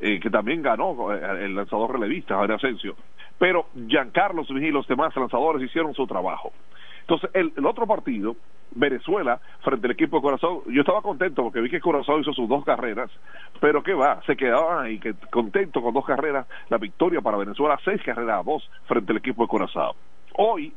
eh, 0.00 0.20
que 0.20 0.28
también 0.28 0.62
ganó 0.62 1.12
eh, 1.14 1.44
el 1.44 1.54
lanzador 1.54 1.92
relevista, 1.92 2.36
Jairo 2.36 2.56
Asensio. 2.56 2.96
Pero 3.38 3.66
Giancarlos 3.88 4.50
Mejía 4.50 4.68
y 4.68 4.72
los 4.72 4.86
demás 4.86 5.16
lanzadores 5.16 5.62
hicieron 5.62 5.94
su 5.94 6.06
trabajo. 6.06 6.52
Entonces, 7.04 7.30
el, 7.34 7.52
el 7.54 7.66
otro 7.66 7.86
partido, 7.86 8.34
Venezuela, 8.70 9.38
frente 9.62 9.86
al 9.86 9.92
equipo 9.92 10.16
de 10.16 10.22
Corazón, 10.22 10.60
yo 10.68 10.80
estaba 10.80 11.02
contento 11.02 11.42
porque 11.42 11.60
vi 11.60 11.68
que 11.68 11.80
Corazón 11.80 12.22
hizo 12.22 12.32
sus 12.32 12.48
dos 12.48 12.64
carreras, 12.64 13.10
pero 13.60 13.82
que 13.82 13.92
va, 13.92 14.22
se 14.22 14.36
quedaban 14.36 14.86
ahí 14.86 14.98
que, 14.98 15.14
contento 15.30 15.82
con 15.82 15.92
dos 15.92 16.06
carreras, 16.06 16.46
la 16.70 16.78
victoria 16.78 17.20
para 17.20 17.36
Venezuela, 17.36 17.78
seis 17.84 18.00
carreras 18.02 18.40
a 18.40 18.42
dos 18.42 18.68
frente 18.86 19.12
al 19.12 19.18
equipo 19.18 19.42
de 19.42 19.48
Corazón. 19.48 19.92
Hoy, 20.36 20.72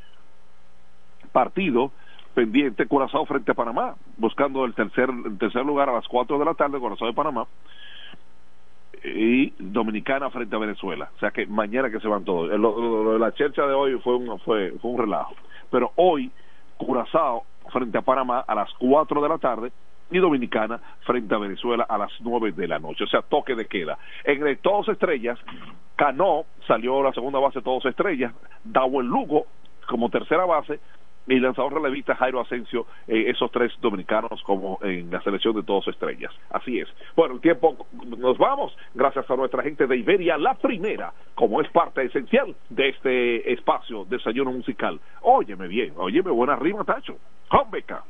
partido 1.31 1.91
pendiente, 2.33 2.85
Curazao 2.87 3.25
frente 3.25 3.51
a 3.51 3.55
Panamá, 3.55 3.95
buscando 4.17 4.65
el 4.65 4.73
tercer, 4.73 5.09
el 5.09 5.37
tercer 5.37 5.65
lugar 5.65 5.89
a 5.89 5.93
las 5.93 6.07
4 6.07 6.37
de 6.37 6.45
la 6.45 6.53
tarde, 6.53 6.77
Curazao 6.77 7.07
de 7.07 7.13
Panamá, 7.13 7.47
y 9.03 9.53
Dominicana 9.59 10.29
frente 10.29 10.55
a 10.55 10.59
Venezuela. 10.59 11.09
O 11.15 11.19
sea 11.19 11.31
que 11.31 11.45
mañana 11.47 11.89
que 11.89 11.99
se 11.99 12.07
van 12.07 12.23
todos. 12.25 12.49
Lo, 12.49 12.57
lo- 12.79 13.03
lo 13.03 13.13
de 13.13 13.19
la 13.19 13.33
chercha 13.33 13.65
de 13.67 13.73
hoy 13.73 13.97
fue 14.03 14.15
un, 14.15 14.39
fue, 14.39 14.71
fue 14.81 14.91
un 14.91 14.99
relajo. 14.99 15.35
Pero 15.71 15.91
hoy, 15.95 16.31
Curazao 16.77 17.43
frente 17.71 17.97
a 17.97 18.01
Panamá 18.01 18.43
a 18.47 18.55
las 18.55 18.69
4 18.79 19.21
de 19.21 19.29
la 19.29 19.37
tarde 19.37 19.71
y 20.09 20.19
Dominicana 20.19 20.79
frente 21.01 21.35
a 21.35 21.37
Venezuela 21.37 21.85
a 21.89 21.97
las 21.97 22.11
9 22.21 22.51
de 22.53 22.67
la 22.67 22.79
noche. 22.79 23.03
O 23.03 23.07
sea, 23.07 23.21
toque 23.21 23.55
de 23.55 23.65
queda. 23.65 23.97
En 24.23 24.45
el 24.47 24.57
Todos 24.59 24.87
Estrellas, 24.89 25.37
Cano 25.95 26.45
salió 26.67 27.01
la 27.03 27.11
segunda 27.13 27.39
base 27.39 27.61
Todos 27.61 27.85
Estrellas, 27.85 28.33
Dawel 28.63 29.05
Lugo 29.07 29.45
como 29.87 30.09
tercera 30.09 30.45
base 30.45 30.79
y 31.27 31.39
lanzador 31.39 31.73
relevista 31.73 32.15
Jairo 32.15 32.41
Asensio, 32.41 32.85
eh, 33.07 33.25
esos 33.27 33.51
tres 33.51 33.73
dominicanos 33.81 34.41
como 34.43 34.79
en 34.81 35.11
la 35.11 35.21
selección 35.21 35.55
de 35.55 35.63
todos 35.63 35.87
estrellas. 35.87 36.31
Así 36.49 36.79
es. 36.79 36.87
Bueno, 37.15 37.35
el 37.35 37.41
tiempo 37.41 37.87
nos 38.17 38.37
vamos, 38.37 38.75
gracias 38.93 39.29
a 39.29 39.35
nuestra 39.35 39.63
gente 39.63 39.87
de 39.87 39.97
Iberia, 39.97 40.37
la 40.37 40.55
primera, 40.55 41.13
como 41.35 41.61
es 41.61 41.69
parte 41.69 42.03
esencial 42.03 42.55
de 42.69 42.89
este 42.89 43.53
espacio 43.53 44.05
desayuno 44.05 44.51
musical. 44.51 44.99
Óyeme 45.21 45.67
bien, 45.67 45.93
óyeme 45.97 46.31
buena 46.31 46.55
rima, 46.55 46.83
Tacho. 46.83 47.17
Beca 47.71 48.03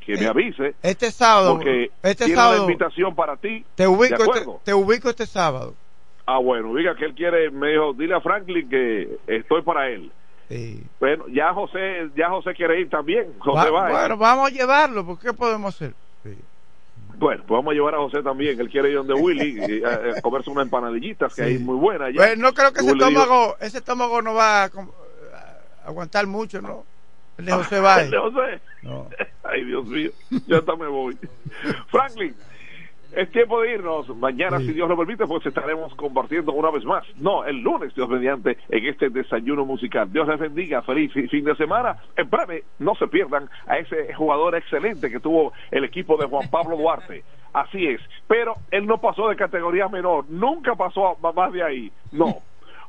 Que 0.00 0.16
me 0.16 0.26
avise. 0.26 0.74
Este 0.82 1.10
sábado. 1.10 1.54
Porque 1.54 1.90
este 2.02 2.26
tiene 2.26 2.40
sábado. 2.40 2.64
una 2.64 2.72
invitación 2.72 3.14
para 3.14 3.36
ti. 3.36 3.64
Te 3.74 3.88
ubico, 3.88 4.22
¿De 4.22 4.38
este, 4.38 4.50
te 4.64 4.74
ubico 4.74 5.08
este 5.08 5.26
sábado. 5.26 5.74
Ah, 6.26 6.38
bueno, 6.38 6.74
diga 6.74 6.94
que 6.94 7.06
él 7.06 7.14
quiere, 7.14 7.50
me 7.50 7.70
dijo, 7.70 7.92
dile 7.94 8.14
a 8.14 8.20
Franklin 8.20 8.68
que 8.68 9.18
estoy 9.26 9.62
para 9.62 9.88
él. 9.88 10.10
Bueno, 11.00 11.24
ya 11.28 11.52
José, 11.52 12.10
ya 12.16 12.28
José 12.28 12.54
quiere 12.54 12.80
ir 12.80 12.88
también. 12.90 13.32
José 13.38 13.70
Va- 13.70 13.82
va. 13.82 13.90
bueno, 13.90 14.16
vamos 14.16 14.50
a 14.50 14.52
llevarlo, 14.52 15.04
porque 15.04 15.28
¿qué 15.28 15.32
podemos 15.32 15.74
hacer? 15.74 15.94
Bueno, 17.16 17.42
pues 17.46 17.56
vamos 17.58 17.72
a 17.72 17.74
llevar 17.74 17.94
a 17.94 17.98
José 17.98 18.22
también. 18.22 18.60
Él 18.60 18.68
quiere 18.68 18.90
ir 18.90 18.96
donde 18.96 19.14
Willy 19.14 19.82
a, 19.84 20.18
a 20.18 20.22
comerse 20.22 20.50
unas 20.50 20.64
empanadillitas 20.64 21.34
que 21.34 21.42
hay 21.42 21.58
muy 21.58 21.76
buenas. 21.76 22.08
allá. 22.08 22.16
Bueno, 22.16 22.42
no 22.42 22.54
creo 22.54 22.72
que 22.72 22.80
ese 22.80 22.90
estómago, 22.90 23.56
ese 23.60 23.78
estómago 23.78 24.22
no 24.22 24.34
va 24.34 24.64
a, 24.64 24.70
aguantar 25.84 26.26
mucho, 26.26 26.60
¿no? 26.60 26.84
El 27.38 27.46
de 27.46 27.52
José 27.52 27.80
Báez. 27.80 28.04
El 28.04 28.10
de 28.10 28.18
José. 28.18 28.60
Ay, 29.44 29.64
Dios 29.64 29.86
mío. 29.86 30.10
Yo 30.46 30.58
hasta 30.58 30.76
me 30.76 30.86
voy. 30.86 31.16
Franklin, 31.88 32.34
es 33.16 33.30
tiempo 33.30 33.60
de 33.60 33.72
irnos. 33.74 34.08
Mañana, 34.16 34.58
si 34.58 34.72
Dios 34.72 34.88
lo 34.88 34.96
permite, 34.96 35.26
pues 35.26 35.44
estaremos 35.46 35.94
compartiendo 35.94 36.52
una 36.52 36.70
vez 36.70 36.84
más. 36.84 37.04
No, 37.16 37.44
el 37.44 37.58
lunes, 37.60 37.94
Dios 37.94 38.08
mediante, 38.08 38.58
en 38.68 38.86
este 38.86 39.10
desayuno 39.10 39.64
musical. 39.64 40.12
Dios 40.12 40.26
les 40.28 40.38
bendiga. 40.38 40.82
Feliz 40.82 41.12
fi- 41.12 41.28
fin 41.28 41.44
de 41.44 41.54
semana. 41.56 41.96
En 42.16 42.28
breve, 42.30 42.64
no 42.78 42.94
se 42.94 43.06
pierdan 43.08 43.48
a 43.66 43.78
ese 43.78 44.12
jugador 44.14 44.54
excelente 44.56 45.10
que 45.10 45.20
tuvo 45.20 45.52
el 45.70 45.84
equipo 45.84 46.16
de 46.16 46.26
Juan 46.26 46.48
Pablo 46.50 46.76
Duarte. 46.76 47.24
Así 47.52 47.86
es. 47.86 48.00
Pero 48.26 48.54
él 48.70 48.86
no 48.86 48.98
pasó 49.00 49.28
de 49.28 49.36
categoría 49.36 49.88
menor. 49.88 50.24
Nunca 50.28 50.74
pasó 50.74 51.16
a 51.22 51.32
más 51.32 51.52
de 51.52 51.62
ahí. 51.62 51.92
No. 52.12 52.38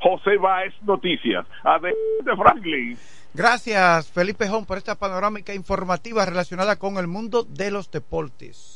José 0.01 0.37
Báez 0.37 0.73
Noticias. 0.83 1.45
Adelante, 1.63 2.35
Franklin. 2.37 2.97
Gracias, 3.33 4.11
Felipe 4.11 4.47
Jón, 4.47 4.65
por 4.65 4.77
esta 4.77 4.95
panorámica 4.95 5.53
informativa 5.53 6.25
relacionada 6.25 6.77
con 6.77 6.97
el 6.97 7.07
mundo 7.07 7.43
de 7.43 7.69
los 7.69 7.91
deportes. 7.91 8.74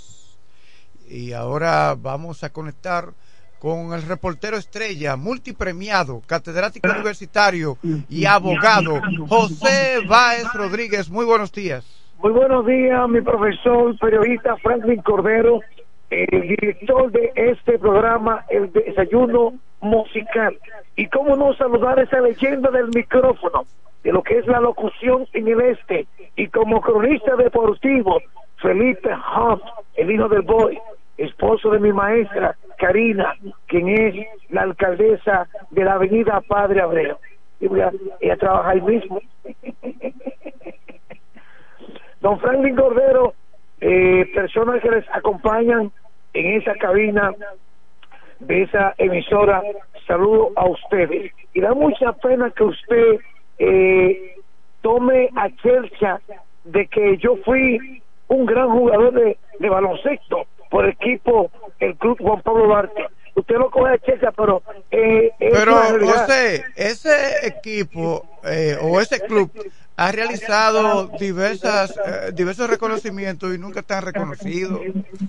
Y 1.10 1.34
ahora 1.34 1.96
vamos 2.00 2.44
a 2.44 2.52
conectar 2.52 3.06
con 3.58 3.94
el 3.94 4.04
reportero 4.04 4.58
estrella, 4.58 5.16
multipremiado, 5.16 6.22
catedrático 6.26 6.88
universitario 6.90 7.78
y 8.08 8.26
abogado, 8.26 9.02
José 9.28 10.00
Báez 10.08 10.46
Rodríguez. 10.54 11.10
Muy 11.10 11.26
buenos 11.26 11.52
días. 11.52 11.84
Muy 12.22 12.32
buenos 12.32 12.66
días, 12.66 13.10
mi 13.10 13.22
profesor, 13.22 13.98
periodista 13.98 14.56
Franklin 14.58 15.02
Cordero, 15.02 15.62
el 16.10 16.42
director 16.42 17.12
de 17.12 17.32
este 17.36 17.80
programa, 17.80 18.46
El 18.50 18.72
Desayuno 18.72 19.54
Musical. 19.82 20.58
Y 20.96 21.08
cómo 21.08 21.36
no 21.36 21.54
saludar 21.56 22.00
esa 22.00 22.22
leyenda 22.22 22.70
del 22.72 22.90
micrófono, 22.94 23.64
de 24.04 24.12
lo 24.12 24.22
que 24.22 24.38
es 24.38 24.48
la 24.48 24.60
locución 24.60 25.28
en 25.34 25.48
el 25.48 25.62
este, 25.62 26.08
y 26.36 26.48
como 26.48 26.82
cronista 26.82 27.36
deportivo, 27.36 28.22
Felipe 28.62 29.10
Hunt, 29.10 29.62
el 29.96 30.12
hijo 30.12 30.28
del 30.28 30.42
boy, 30.42 30.80
esposo 31.18 31.72
de 31.72 31.80
mi 31.80 31.92
maestra, 31.92 32.56
Karina, 32.78 33.36
quien 33.68 33.90
es 33.90 34.16
la 34.50 34.62
alcaldesa 34.64 35.48
de 35.70 35.84
la 35.84 35.94
avenida 35.94 36.42
Padre 36.48 36.82
Abreu. 36.82 37.18
Y 37.60 37.66
ella, 37.66 37.92
ella 38.22 38.38
trabaja 38.38 38.70
ahí 38.72 38.82
mismo. 38.82 39.20
Don 42.22 42.40
Franklin 42.40 42.76
Cordero, 42.76 43.34
eh, 43.82 44.30
personas 44.34 44.82
que 44.82 44.92
les 44.92 45.06
acompañan 45.14 45.92
en 46.34 46.62
esa 46.62 46.76
cabina 46.76 47.34
de 48.40 48.64
esa 48.64 48.94
emisora, 48.98 49.62
saludo 50.08 50.52
a 50.56 50.68
ustedes. 50.70 51.32
Y 51.54 51.62
da 51.62 51.74
mucha 51.74 52.14
pena 52.14 52.52
que 52.52 52.64
usted 52.64 53.20
eh, 53.58 54.36
tome 54.82 55.30
a 55.36 55.50
chelcha 55.50 56.20
de 56.64 56.88
que 56.88 57.18
yo 57.18 57.38
fui 57.38 58.02
un 58.30 58.46
gran 58.46 58.70
jugador 58.70 59.14
de, 59.14 59.38
de 59.60 59.70
baloncesto 59.70 60.46
por 60.70 60.86
el 60.86 60.92
equipo, 60.92 61.52
el 61.80 61.96
club 61.98 62.18
Juan 62.22 62.42
Pablo 62.42 62.66
Duarte. 62.66 63.06
Usted 63.36 63.56
lo 63.56 63.70
coge 63.72 63.94
a 63.94 63.98
chelcha, 64.00 64.32
pero... 64.32 64.62
Eh, 64.92 65.32
Pero. 65.40 65.76
José, 66.02 66.64
ese 66.76 67.48
equipo 67.48 68.26
eh, 68.44 68.78
o 68.82 69.00
ese 69.00 69.20
club 69.22 69.50
ha 69.96 70.12
realizado 70.12 71.08
diversas 71.20 71.96
eh, 72.06 72.32
diversos 72.34 72.70
reconocimientos 72.70 73.54
y 73.54 73.58
nunca 73.58 73.80
están 73.82 74.04
reconocidos. 74.04 74.82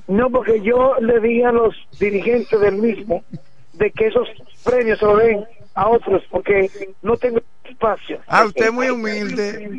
No, 0.08 0.30
porque 0.30 0.60
yo 0.60 0.96
le 1.00 1.20
dije 1.20 1.44
a 1.44 1.52
los 1.52 1.74
dirigentes 1.98 2.58
del 2.60 2.76
mismo 2.76 3.22
de 3.74 3.90
que 3.92 4.08
esos 4.08 4.28
premios 4.64 4.98
se 4.98 5.06
lo 5.06 5.16
den 5.16 5.44
a 5.74 5.88
otros, 5.88 6.22
porque 6.30 6.68
no 7.02 7.16
tengo 7.16 7.40
espacio. 7.64 8.20
Ah, 8.26 8.44
usted 8.44 8.66
es 8.66 8.72
muy 8.72 8.88
humilde. 8.90 9.70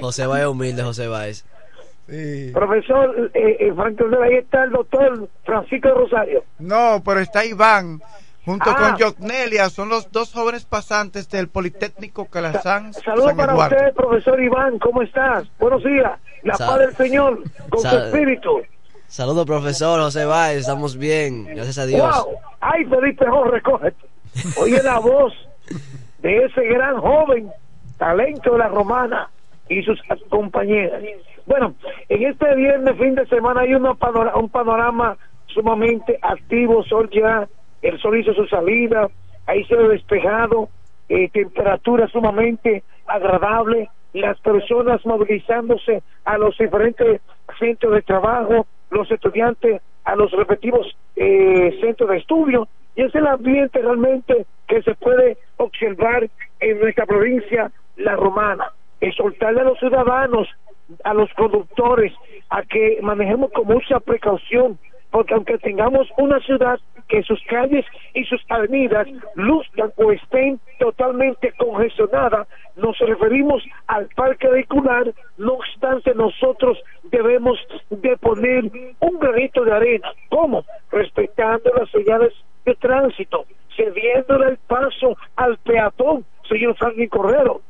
José 0.00 0.26
Báez 0.26 0.46
humilde, 0.46 0.82
José 0.82 1.08
Báez. 1.08 1.44
Profesor 2.52 3.30
eh, 3.34 3.56
eh, 3.60 3.72
Frank 3.74 4.00
ahí 4.24 4.34
está 4.38 4.64
el 4.64 4.70
doctor 4.70 5.28
Francisco 5.44 5.90
Rosario. 5.90 6.44
No, 6.58 7.00
pero 7.04 7.20
está 7.20 7.44
Iván 7.44 8.00
junto 8.44 8.68
Ah. 8.70 8.96
con 8.98 8.98
Jotnelia, 9.06 9.70
son 9.70 9.90
los 9.90 10.10
dos 10.10 10.32
jóvenes 10.32 10.64
pasantes 10.64 11.28
del 11.30 11.46
Politécnico 11.48 12.24
Calazán 12.26 12.92
Saludos 12.94 13.34
para 13.34 13.52
Eduardo. 13.52 13.76
usted, 13.76 13.94
profesor 13.94 14.42
Iván, 14.42 14.78
¿cómo 14.80 15.02
estás? 15.02 15.44
Buenos 15.60 15.84
días. 15.84 16.18
La 16.42 16.54
Sal- 16.54 16.68
paz 16.70 16.78
del 16.80 16.96
Señor 16.96 17.42
con 17.68 17.80
su 17.80 17.96
espíritu. 17.96 18.60
Saludos, 19.10 19.44
profesor 19.44 20.00
José 20.00 20.24
Báez. 20.24 20.58
Estamos 20.60 20.96
bien, 20.96 21.44
gracias 21.46 21.78
a 21.78 21.86
Dios. 21.86 22.24
Wow. 22.24 22.34
Ay, 22.60 22.84
Felipe 22.84 23.26
Jorge. 23.26 23.60
Oye 24.56 24.80
la 24.84 24.98
voz 25.00 25.32
de 26.20 26.44
ese 26.44 26.62
gran 26.66 26.96
joven, 26.98 27.50
talento 27.98 28.52
de 28.52 28.58
la 28.58 28.68
romana 28.68 29.28
y 29.68 29.82
sus 29.82 30.00
compañeras. 30.28 31.02
Bueno, 31.46 31.74
en 32.08 32.22
este 32.24 32.54
viernes, 32.54 32.96
fin 32.98 33.16
de 33.16 33.26
semana, 33.26 33.62
hay 33.62 33.74
una 33.74 33.94
panora- 33.94 34.36
un 34.36 34.48
panorama 34.48 35.16
sumamente 35.48 36.16
activo. 36.22 36.84
Sol 36.84 37.10
ya, 37.12 37.48
el 37.82 38.00
sol 38.00 38.16
hizo 38.16 38.32
su 38.34 38.46
salida, 38.46 39.08
ahí 39.46 39.64
se 39.64 39.74
ve 39.74 39.88
despejado, 39.88 40.68
eh, 41.08 41.28
temperatura 41.30 42.06
sumamente 42.08 42.84
agradable, 43.08 43.90
las 44.12 44.38
personas 44.40 45.04
movilizándose 45.04 46.02
a 46.24 46.38
los 46.38 46.56
diferentes 46.56 47.20
centros 47.58 47.94
de 47.94 48.02
trabajo, 48.02 48.66
los 48.90 49.10
estudiantes 49.10 49.82
a 50.04 50.16
los 50.16 50.30
respectivos 50.32 50.96
eh, 51.16 51.78
centros 51.80 52.10
de 52.10 52.18
estudio, 52.18 52.68
y 52.96 53.02
es 53.02 53.14
el 53.14 53.26
ambiente 53.26 53.80
realmente 53.80 54.46
que 54.66 54.82
se 54.82 54.94
puede 54.94 55.38
observar 55.56 56.28
en 56.60 56.80
nuestra 56.80 57.06
provincia, 57.06 57.70
la 57.96 58.16
romana. 58.16 58.72
Exhortarle 59.00 59.60
a 59.60 59.64
los 59.64 59.78
ciudadanos, 59.78 60.48
a 61.04 61.14
los 61.14 61.32
conductores, 61.34 62.12
a 62.48 62.62
que 62.62 62.98
manejemos 63.02 63.52
con 63.52 63.66
mucha 63.66 64.00
precaución, 64.00 64.78
porque 65.10 65.34
aunque 65.34 65.58
tengamos 65.58 66.08
una 66.16 66.40
ciudad 66.40 66.78
que 67.08 67.22
sus 67.24 67.40
calles 67.48 67.84
y 68.14 68.24
sus 68.24 68.40
avenidas 68.48 69.06
luzcan 69.34 69.92
o 69.96 70.12
estén 70.12 70.60
totalmente 70.78 71.52
congestionadas, 71.58 72.46
nos 72.76 72.96
referimos 72.98 73.62
al 73.88 74.08
parque 74.08 74.48
vehicular, 74.48 75.12
no 75.36 75.54
obstante 75.54 76.14
nosotros 76.14 76.78
debemos 77.10 77.58
de 77.90 78.16
poner 78.16 78.64
un 79.00 79.18
granito 79.18 79.64
de 79.64 79.72
arena. 79.72 80.12
¿Cómo? 80.28 80.64
Respetando 80.92 81.70
las 81.76 81.90
señales 81.90 82.32
de 82.64 82.74
tránsito, 82.76 83.44
cediéndole 83.76 84.50
el 84.50 84.58
paso 84.58 85.16
al 85.34 85.58
peatón, 85.58 86.24
señor 86.48 86.76
Franklin 86.76 87.08
Cordero. 87.08 87.60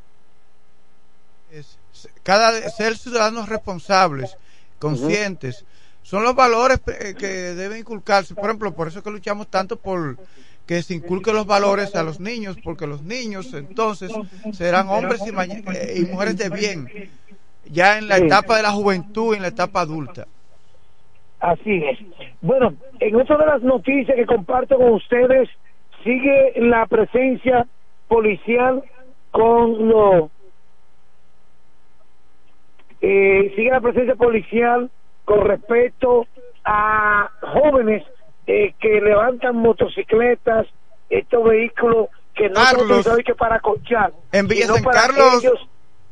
Cada 2.23 2.53
ser 2.69 2.97
ciudadanos 2.97 3.49
responsables, 3.49 4.37
conscientes, 4.79 5.65
son 6.03 6.25
los 6.25 6.35
valores 6.35 6.81
eh, 6.87 7.15
que 7.19 7.27
deben 7.27 7.79
inculcarse. 7.79 8.35
Por 8.35 8.47
ejemplo, 8.47 8.73
por 8.73 8.89
eso 8.89 9.03
que 9.03 9.11
luchamos 9.11 9.49
tanto 9.49 9.77
por 9.77 10.17
que 10.67 10.83
se 10.83 10.95
inculquen 10.95 11.35
los 11.35 11.47
valores 11.47 11.97
a 11.97 12.05
los 12.05 12.21
niños, 12.21 12.57
porque 12.63 12.87
los 12.87 13.03
niños 13.03 13.53
entonces 13.55 14.13
serán 14.53 14.89
hombres 14.89 15.21
y, 15.27 15.31
eh, 15.31 15.95
y 15.97 16.05
mujeres 16.13 16.37
de 16.37 16.49
bien, 16.49 16.89
ya 17.65 17.99
en 17.99 18.07
la 18.07 18.19
etapa 18.19 18.57
de 18.57 18.63
la 18.63 18.71
juventud 18.71 19.35
y 19.35 19.37
en 19.37 19.43
la 19.43 19.49
etapa 19.49 19.81
adulta. 19.81 20.27
Así 21.41 21.83
es. 21.85 21.99
Bueno, 22.41 22.75
en 23.01 23.17
otra 23.17 23.37
de 23.39 23.47
las 23.47 23.63
noticias 23.63 24.17
que 24.17 24.27
comparto 24.27 24.77
con 24.77 24.93
ustedes, 24.93 25.49
sigue 26.05 26.53
la 26.57 26.87
presencia 26.87 27.67
policial 28.09 28.83
con 29.31 29.89
lo 29.89 30.31
eh, 33.01 33.53
sigue 33.57 33.71
la 33.71 33.81
presencia 33.81 34.15
policial 34.15 34.91
con 35.31 35.47
respecto 35.47 36.27
a 36.65 37.31
jóvenes 37.41 38.03
eh, 38.49 38.75
que 38.81 39.01
levantan 39.01 39.55
motocicletas, 39.57 40.67
estos 41.09 41.45
vehículos 41.45 42.09
que 42.35 42.49
no 42.49 42.57
son 42.57 42.65
Carlos, 42.65 42.83
utilizados 42.91 43.21
que 43.25 43.35
para 43.37 43.61
cochar, 43.61 44.13
En 44.33 44.49
Villa 44.49 44.67
San 44.67 44.83
Carlos 44.83 45.45
ellos 45.45 45.69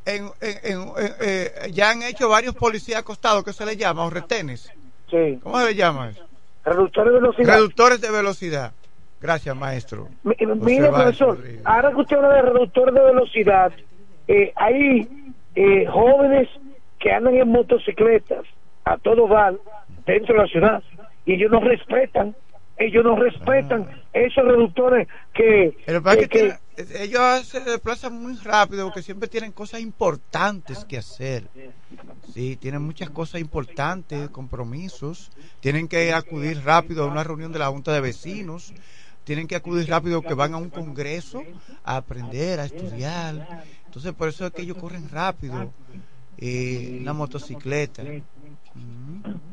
en- 0.06 0.30
en- 0.40 0.72
en- 0.72 0.92
eh, 1.20 1.50
ya 1.72 1.90
han 1.90 2.02
hecho 2.04 2.28
varios 2.28 2.54
policías 2.54 3.00
acostados, 3.00 3.42
que 3.42 3.52
se 3.52 3.66
le 3.66 3.76
llama, 3.76 4.04
o 4.04 4.10
retenes. 4.10 4.72
Sí. 5.10 5.40
¿Cómo 5.42 5.58
se 5.62 5.74
llama 5.74 6.10
eso? 6.10 6.24
Reductores 6.64 7.12
de 7.12 7.18
velocidad. 7.20 7.54
Reductores 7.54 8.00
de 8.00 8.10
velocidad. 8.12 8.72
Gracias, 9.20 9.56
maestro. 9.56 10.08
José 10.22 10.46
Mire, 10.60 10.88
profesor, 10.90 11.36
Rodríguez. 11.36 11.62
ahora 11.64 11.90
que 11.90 11.96
usted 11.96 12.16
habla 12.16 12.34
de 12.34 12.42
reductor 12.42 12.92
de 12.92 13.00
velocidad, 13.00 13.72
eh, 14.28 14.52
hay 14.54 15.08
eh, 15.56 15.86
jóvenes 15.86 16.48
que 17.00 17.10
andan 17.12 17.34
en 17.34 17.48
motocicletas 17.48 18.44
a 18.92 18.98
todo 18.98 19.26
val 19.28 19.60
dentro 20.06 20.34
de 20.34 20.40
la 20.42 20.46
ciudad 20.48 20.82
y 21.24 21.34
ellos 21.34 21.50
no 21.50 21.60
respetan, 21.60 22.34
ellos 22.76 23.04
no 23.04 23.16
respetan 23.16 23.88
esos 24.12 24.44
reductores 24.44 25.08
que... 25.34 25.76
Pero 25.84 26.02
para 26.02 26.16
que, 26.20 26.28
que- 26.28 26.38
tiene- 26.38 27.02
ellos 27.02 27.46
se 27.46 27.60
desplazan 27.60 28.14
muy 28.20 28.36
rápido 28.36 28.86
porque 28.86 29.02
siempre 29.02 29.28
tienen 29.28 29.52
cosas 29.52 29.80
importantes 29.80 30.84
que 30.84 30.96
hacer. 30.98 31.48
Sí, 32.32 32.56
tienen 32.56 32.82
muchas 32.82 33.10
cosas 33.10 33.40
importantes, 33.40 34.30
compromisos. 34.30 35.30
Tienen 35.60 35.88
que 35.88 36.12
acudir 36.12 36.62
rápido 36.64 37.04
a 37.04 37.06
una 37.08 37.24
reunión 37.24 37.52
de 37.52 37.58
la 37.58 37.66
Junta 37.68 37.92
de 37.92 38.00
Vecinos. 38.00 38.72
Tienen 39.24 39.48
que 39.48 39.56
acudir 39.56 39.88
rápido 39.88 40.22
que 40.22 40.34
van 40.34 40.54
a 40.54 40.58
un 40.58 40.70
congreso 40.70 41.42
a 41.84 41.96
aprender, 41.96 42.60
a 42.60 42.66
estudiar. 42.66 43.46
Entonces, 43.86 44.12
por 44.14 44.28
eso 44.28 44.46
es 44.46 44.52
que 44.52 44.62
ellos 44.62 44.76
corren 44.76 45.08
rápido. 45.10 45.72
Eh, 46.38 47.00
la 47.02 47.12
motocicleta. 47.12 48.04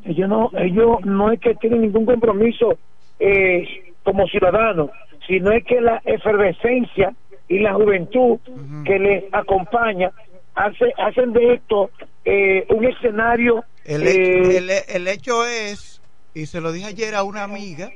Ellos 0.04 0.30
no 0.30 0.52
ellos 0.58 1.04
no 1.06 1.32
es 1.32 1.40
que 1.40 1.56
tienen 1.56 1.82
ningún 1.82 2.06
compromiso 2.06 2.78
eh, 3.20 3.94
como 4.04 4.28
ciudadanos 4.28 4.90
sino 5.28 5.52
es 5.52 5.64
que 5.66 5.82
la 5.82 6.02
efervescencia 6.06 7.14
y 7.48 7.60
la 7.60 7.74
juventud 7.74 8.40
que 8.86 9.00
les 9.00 9.24
acompaña 9.34 10.12
hace, 10.56 10.92
hacen 10.98 11.34
de 11.34 11.56
esto 11.56 11.90
eh, 12.24 12.66
un 12.70 12.86
escenario 12.86 13.64
El, 13.84 14.04
eh, 14.04 14.40
hecho, 14.40 14.58
el, 14.58 14.70
el 14.88 15.08
hecho 15.08 15.46
es, 15.46 16.02
y 16.34 16.46
se 16.48 16.62
lo 16.62 16.72
dije 16.72 16.88
ayer 16.88 17.16
a 17.16 17.24
una 17.24 17.44
amiga, 17.44 17.92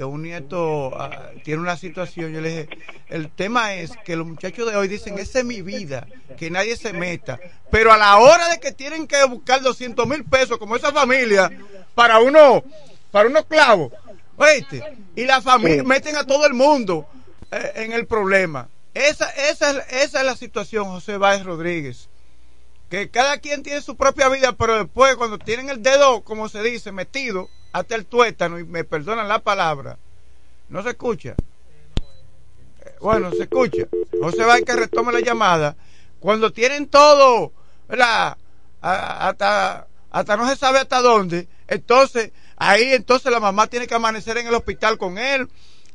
que 0.00 0.04
un 0.06 0.22
nieto 0.22 0.98
ah, 0.98 1.28
tiene 1.44 1.60
una 1.60 1.76
situación, 1.76 2.32
yo 2.32 2.40
le 2.40 2.48
dije, 2.48 2.68
el 3.10 3.28
tema 3.30 3.74
es 3.74 3.90
que 4.02 4.16
los 4.16 4.26
muchachos 4.26 4.70
de 4.70 4.74
hoy 4.74 4.88
dicen, 4.88 5.18
esa 5.18 5.40
es 5.40 5.44
mi 5.44 5.60
vida, 5.60 6.06
que 6.38 6.48
nadie 6.50 6.74
se 6.78 6.94
meta, 6.94 7.38
pero 7.70 7.92
a 7.92 7.98
la 7.98 8.16
hora 8.16 8.48
de 8.48 8.58
que 8.60 8.72
tienen 8.72 9.06
que 9.06 9.22
buscar 9.24 9.60
200 9.60 10.06
mil 10.06 10.24
pesos, 10.24 10.56
como 10.56 10.74
esa 10.74 10.90
familia, 10.90 11.50
para 11.94 12.18
uno, 12.18 12.64
para 13.10 13.28
unos 13.28 13.44
clavos, 13.44 13.92
oíste, 14.38 14.82
y 15.16 15.26
la 15.26 15.42
familia, 15.42 15.82
meten 15.82 16.16
a 16.16 16.24
todo 16.24 16.46
el 16.46 16.54
mundo 16.54 17.06
eh, 17.50 17.72
en 17.74 17.92
el 17.92 18.06
problema. 18.06 18.70
Esa, 18.94 19.28
esa, 19.50 19.70
es- 19.70 19.92
esa 20.04 20.20
es 20.20 20.24
la 20.24 20.34
situación, 20.34 20.86
José 20.86 21.18
Báez 21.18 21.44
Rodríguez. 21.44 22.08
Que 22.88 23.10
cada 23.10 23.36
quien 23.36 23.62
tiene 23.62 23.82
su 23.82 23.96
propia 23.98 24.30
vida, 24.30 24.52
pero 24.52 24.78
después 24.78 25.16
cuando 25.16 25.38
tienen 25.38 25.68
el 25.68 25.82
dedo, 25.82 26.22
como 26.22 26.48
se 26.48 26.62
dice, 26.62 26.90
metido 26.90 27.50
hasta 27.72 27.94
el 27.94 28.06
tuétano, 28.06 28.58
y 28.58 28.64
me 28.64 28.84
perdonan 28.84 29.28
la 29.28 29.38
palabra, 29.40 29.96
no 30.68 30.82
se 30.82 30.90
escucha. 30.90 31.34
Eh, 32.84 32.94
Bueno, 33.00 33.30
se 33.32 33.42
escucha. 33.44 33.84
José 34.20 34.44
va 34.44 34.60
que 34.60 34.72
retome 34.74 35.12
la 35.12 35.20
llamada. 35.20 35.76
Cuando 36.18 36.52
tienen 36.52 36.86
todo, 36.88 37.52
¿verdad? 37.88 38.36
Hasta, 38.82 39.86
hasta 40.10 40.36
no 40.36 40.48
se 40.48 40.56
sabe 40.56 40.78
hasta 40.78 41.00
dónde, 41.02 41.48
entonces 41.68 42.32
ahí 42.56 42.92
entonces 42.94 43.30
la 43.30 43.40
mamá 43.40 43.66
tiene 43.66 43.86
que 43.86 43.94
amanecer 43.94 44.38
en 44.38 44.46
el 44.46 44.54
hospital 44.54 44.96
con 44.98 45.18
él, 45.18 45.48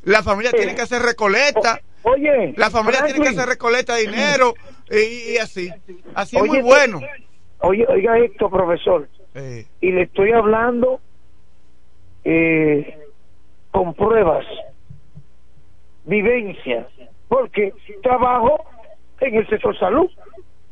la 0.03 0.21
familia 0.23 0.51
tiene 0.51 0.75
que 0.75 0.81
hacer 0.83 1.01
recoleta. 1.01 1.81
Oye, 2.03 2.53
la 2.57 2.69
familia 2.69 3.03
tiene 3.03 3.19
que 3.21 3.29
hacer 3.29 3.47
recoleta 3.47 3.95
de 3.95 4.01
dinero 4.01 4.53
y, 4.91 5.33
y 5.33 5.37
así. 5.37 5.71
Así 6.13 6.37
es 6.37 6.43
muy 6.43 6.61
bueno. 6.61 7.01
Oye, 7.61 7.83
oiga 7.89 8.19
esto, 8.19 8.49
profesor. 8.51 9.09
Eh, 9.33 9.65
Y 9.81 9.91
le 9.91 10.03
estoy 10.03 10.31
hablando 10.31 11.01
eh, 12.25 12.97
con 13.71 13.93
pruebas, 13.93 14.45
vivencias, 16.05 16.87
porque 17.27 17.71
trabajo 18.01 18.65
en 19.21 19.35
el 19.35 19.47
sector 19.47 19.77
salud, 19.77 20.09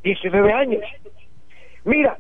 19 0.03 0.51
años. 0.51 0.83
Mira, 1.85 2.17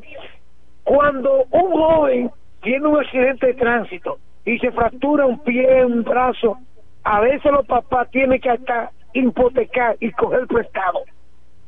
cuando 0.83 1.45
un 1.51 1.71
joven 1.71 2.31
tiene 2.61 2.87
un 2.87 2.99
accidente 2.99 3.47
de 3.47 3.53
tránsito 3.55 4.19
y 4.45 4.59
se 4.59 4.71
fractura 4.71 5.25
un 5.25 5.39
pie, 5.39 5.83
un 5.83 6.03
brazo, 6.03 6.57
a 7.03 7.19
veces 7.19 7.51
los 7.51 7.65
papás 7.65 8.09
tienen 8.11 8.39
que 8.39 8.49
hasta 8.49 8.91
hipotecar 9.13 9.97
y 9.99 10.11
coger 10.11 10.47
prestado 10.47 11.03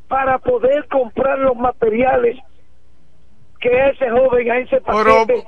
para 0.07 0.37
poder 0.37 0.87
comprar 0.87 1.39
los 1.39 1.55
materiales 1.55 2.37
que 3.59 3.89
ese 3.89 4.09
joven 4.09 4.51
a 4.51 4.57
ese 4.59 4.81
paciente 4.81 5.43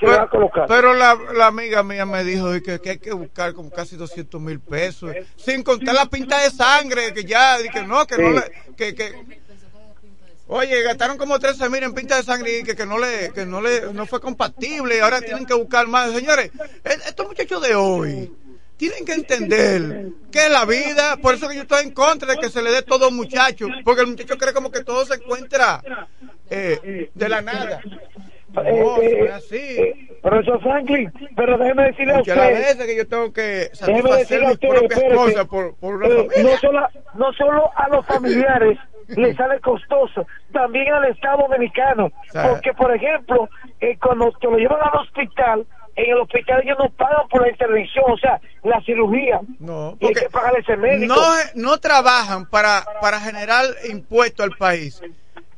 se 0.00 0.06
le 0.06 0.12
va 0.16 0.22
a 0.22 0.28
colocar. 0.28 0.66
Pero 0.66 0.94
la, 0.94 1.16
la 1.34 1.46
amiga 1.48 1.82
mía 1.82 2.04
me 2.06 2.24
dijo 2.24 2.50
que, 2.62 2.80
que 2.80 2.90
hay 2.90 2.98
que 2.98 3.12
buscar 3.12 3.52
como 3.54 3.70
casi 3.70 3.96
200 3.96 4.40
mil 4.40 4.58
pesos, 4.60 5.12
sin 5.36 5.62
contar 5.62 5.94
la 5.94 6.06
pinta 6.06 6.38
de 6.42 6.50
sangre, 6.50 7.12
que 7.14 7.24
ya, 7.24 7.58
que 7.72 7.82
no, 7.84 8.06
que 8.06 8.18
no 8.18 8.30
le, 8.32 8.52
que, 8.76 8.94
que, 8.94 9.12
Oye, 10.52 10.82
gastaron 10.82 11.16
como 11.16 11.38
13 11.38 11.68
mil 11.70 11.82
en 11.84 11.94
pinta 11.94 12.16
de 12.16 12.24
sangre 12.24 12.58
y 12.58 12.62
que, 12.64 12.74
que 12.74 12.84
no 12.84 12.98
le, 12.98 13.30
que 13.32 13.46
no 13.46 13.60
le, 13.60 13.92
no 13.92 14.04
fue 14.04 14.20
compatible 14.20 14.96
y 14.96 14.98
ahora 14.98 15.20
tienen 15.20 15.46
que 15.46 15.54
buscar 15.54 15.86
más. 15.86 16.10
Señores, 16.12 16.50
es- 16.82 17.06
estos 17.06 17.28
muchachos 17.28 17.62
de 17.62 17.76
hoy 17.76 18.32
tienen 18.76 19.04
que 19.04 19.12
entender 19.12 20.08
que 20.32 20.48
la 20.48 20.64
vida, 20.64 21.18
por 21.18 21.36
eso 21.36 21.48
que 21.48 21.54
yo 21.54 21.62
estoy 21.62 21.84
en 21.84 21.92
contra 21.92 22.32
de 22.32 22.38
que 22.38 22.48
se 22.50 22.62
le 22.62 22.72
dé 22.72 22.82
todo 22.82 23.04
a 23.04 23.08
un 23.10 23.14
muchacho, 23.16 23.68
porque 23.84 24.00
el 24.00 24.08
muchacho 24.08 24.36
cree 24.38 24.52
como 24.52 24.72
que 24.72 24.82
todo 24.82 25.06
se 25.06 25.14
encuentra 25.14 25.82
eh, 26.50 27.10
de 27.14 27.28
la 27.28 27.42
nada. 27.42 27.80
No, 28.52 28.62
Eh, 28.62 28.80
no 28.82 29.02
eh, 29.02 29.32
así. 29.32 29.56
eh, 29.56 30.08
profesor 30.22 30.60
Franklin, 30.62 31.12
pero 31.36 31.56
déjeme 31.58 31.84
decirle 31.84 32.12
a 32.14 32.16
Muchas 32.18 32.36
usted. 32.36 32.50
las 32.52 32.60
veces 32.60 32.86
que 32.86 32.96
yo 32.96 33.08
tengo 33.08 33.32
que 33.32 33.70
satisfacer 33.72 34.44
a 34.44 34.48
mis 34.48 34.58
propias 34.58 35.00
cosas 35.14 35.46
por, 35.46 35.74
por 35.76 35.94
una 35.96 36.06
eh, 36.08 36.10
familia. 36.28 36.42
no, 36.42 36.58
solo, 36.58 36.88
no 37.14 37.32
solo 37.34 37.70
a 37.76 37.88
los 37.88 38.06
familiares 38.06 38.78
les 39.08 39.36
sale 39.36 39.60
costoso, 39.60 40.26
también 40.52 40.92
al 40.92 41.04
Estado 41.06 41.46
dominicano. 41.48 42.10
sea, 42.32 42.48
Porque, 42.50 42.72
por 42.74 42.94
ejemplo, 42.94 43.48
eh, 43.80 43.96
cuando 44.00 44.30
te 44.40 44.46
lo 44.46 44.56
llevan 44.56 44.78
al 44.82 45.00
hospital, 45.00 45.66
en 45.96 46.10
el 46.12 46.18
hospital 46.18 46.62
ellos 46.64 46.78
no 46.78 46.88
pagan 46.90 47.26
por 47.28 47.42
la 47.42 47.50
intervención, 47.50 48.04
o 48.08 48.16
sea, 48.18 48.40
la 48.62 48.80
cirugía. 48.82 49.40
No, 49.58 49.96
y 50.00 50.06
hay 50.06 50.14
que 50.14 50.30
pagar 50.30 50.54
ese 50.58 50.76
médico. 50.76 51.14
no, 51.14 51.22
no 51.54 51.78
trabajan 51.78 52.46
para, 52.48 52.84
para 53.00 53.18
generar 53.20 53.64
impuestos 53.90 54.44
al 54.44 54.56
país. 54.56 55.02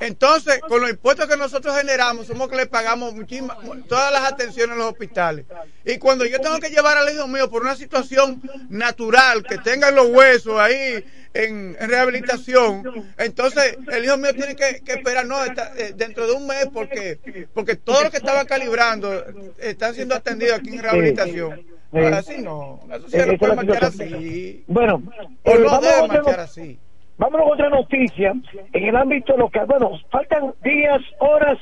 Entonces, 0.03 0.59
con 0.67 0.81
los 0.81 0.91
impuestos 0.91 1.29
que 1.29 1.37
nosotros 1.37 1.77
generamos, 1.77 2.27
somos 2.27 2.49
que 2.49 2.57
le 2.57 2.67
pagamos 2.67 3.15
muchísimas, 3.15 3.57
todas 3.89 4.13
las 4.13 4.25
atenciones 4.33 4.73
en 4.73 4.79
los 4.79 4.89
hospitales. 4.91 5.47
Y 5.85 5.99
cuando 5.99 6.25
yo 6.25 6.41
tengo 6.41 6.59
que 6.59 6.71
llevar 6.71 6.97
al 6.99 7.13
hijo 7.15 7.29
mío 7.29 7.49
por 7.49 7.63
una 7.63 7.77
situación 7.77 8.43
natural, 8.69 9.45
que 9.45 9.59
tengan 9.59 9.95
los 9.95 10.09
huesos 10.09 10.59
ahí 10.59 11.05
en, 11.35 11.77
en 11.79 11.89
rehabilitación, 11.89 12.83
entonces 13.17 13.77
el 13.93 14.05
hijo 14.05 14.17
mío 14.17 14.35
tiene 14.35 14.57
que, 14.57 14.81
que 14.85 14.95
esperar, 14.95 15.25
no, 15.25 15.45
está, 15.45 15.73
eh, 15.77 15.93
dentro 15.95 16.27
de 16.27 16.33
un 16.33 16.49
mes, 16.49 16.67
porque, 16.73 17.21
porque 17.55 17.77
todo 17.77 18.03
lo 18.03 18.11
que 18.11 18.17
estaba 18.17 18.45
calibrando 18.45 19.15
eh, 19.15 19.53
están 19.61 19.95
siendo 19.95 20.17
atendidos 20.17 20.59
aquí 20.59 20.71
en 20.71 20.83
rehabilitación. 20.83 21.65
Ahora, 21.93 22.19
así 22.19 22.39
no, 22.39 22.81
la 22.89 22.99
sociedad 22.99 23.27
no 23.27 23.33
Esa 23.35 23.39
puede 23.39 23.55
marchar 23.55 23.85
así. 23.85 24.65
Bueno, 24.67 25.01
O 25.45 25.51
eh, 25.53 25.59
no 25.61 25.81
debe 25.81 26.09
marchar 26.09 26.37
no- 26.39 26.43
así. 26.43 26.81
Vámonos 27.19 27.47
a 27.47 27.51
otra 27.53 27.69
noticia 27.69 28.35
en 28.73 28.85
el 28.85 28.97
ámbito 28.97 29.37
local. 29.37 29.67
Bueno, 29.67 29.91
faltan 30.11 30.55
días, 30.63 31.01
horas 31.19 31.59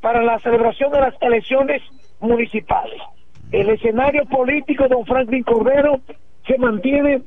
para 0.00 0.22
la 0.22 0.38
celebración 0.38 0.92
de 0.92 1.00
las 1.00 1.14
elecciones 1.20 1.82
municipales. 2.20 3.00
El 3.52 3.70
escenario 3.70 4.24
político 4.26 4.84
de 4.84 4.90
don 4.90 5.06
Franklin 5.06 5.42
Cordero 5.42 6.00
se 6.46 6.56
mantiene 6.58 7.22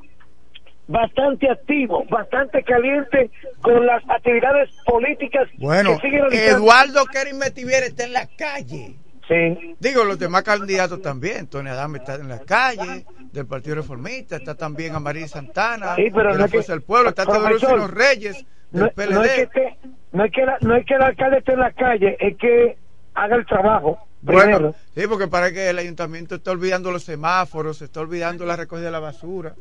bastante 0.88 1.50
activo, 1.50 2.06
bastante 2.10 2.64
caliente 2.64 3.32
con 3.62 3.86
las 3.86 4.04
actividades 4.10 4.70
políticas 4.86 5.48
Bueno, 5.58 5.98
que 5.98 6.08
siguen. 6.08 6.26
Eduardo 6.32 7.06
Kerin 7.06 7.38
Metivier 7.38 7.84
está 7.84 8.06
en 8.06 8.14
la 8.14 8.28
calle. 8.38 8.96
Sí. 9.28 9.76
Digo, 9.80 10.04
los 10.04 10.20
demás 10.20 10.44
candidatos 10.44 11.02
también. 11.02 11.48
Tony 11.48 11.70
Adame 11.70 12.00
está 12.00 12.16
en 12.16 12.28
la 12.28 12.40
calle, 12.40 13.06
del 13.34 13.46
Partido 13.48 13.76
Reformista. 13.76 14.36
Está 14.38 14.56
también 14.56 14.96
Amarí 14.96 15.28
Santana, 15.28 15.96
Sí, 15.96 16.08
pero 16.14 16.30
de 16.32 16.36
no 16.36 16.40
la 16.40 16.46
que- 16.46 16.52
Fuerza 16.52 16.74
del 16.74 16.82
Pueblo. 16.84 17.10
Está 17.10 17.26
Teodoro 17.26 17.88
Reyes, 17.88 18.46
del 18.72 18.84
no, 18.84 18.90
PLD. 18.92 19.14
no 19.14 19.24
es 19.24 19.32
que 19.34 19.42
esté- 19.44 19.78
no 20.14 20.24
es 20.26 20.32
que 20.32 20.46
la- 20.46 20.58
no 20.62 20.76
es 20.76 20.86
que 20.86 20.94
el 20.94 21.02
alcalde 21.02 21.38
esté 21.40 21.54
en 21.54 21.60
la 21.60 21.72
calle, 21.72 22.18
es 22.20 22.38
que 22.38 22.78
haga 23.16 23.36
el 23.36 23.46
trabajo. 23.46 24.00
Bueno, 24.22 24.42
primero. 24.42 24.76
sí, 24.96 25.02
porque 25.08 25.28
parece 25.28 25.54
que 25.56 25.70
el 25.70 25.78
ayuntamiento 25.80 26.36
está 26.36 26.52
olvidando 26.52 26.92
los 26.92 27.04
semáforos, 27.04 27.80
se 27.80 27.86
está 27.86 28.00
olvidando 28.00 28.46
la 28.46 28.56
recogida 28.56 28.86
de 28.86 28.92
la 28.92 29.00
basura. 29.00 29.54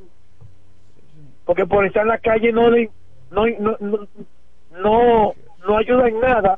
porque 1.45 1.67
por 1.67 1.85
estar 1.85 2.03
en 2.03 2.09
la 2.09 2.19
calle 2.19 2.53
no 2.53 2.71
le 2.71 2.89
no 3.33 3.45
no 3.59 3.77
no, 3.81 4.09
no, 4.81 5.35
no 5.67 5.77
ayuda 5.77 6.07
en 6.09 6.21
nada 6.21 6.57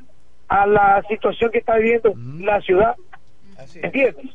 a 0.49 0.67
la 0.67 1.03
situación 1.09 1.51
que 1.51 1.59
está 1.59 1.77
viviendo 1.77 2.13
la 2.41 2.61
ciudad 2.61 2.95
¿entiendes? 3.77 4.27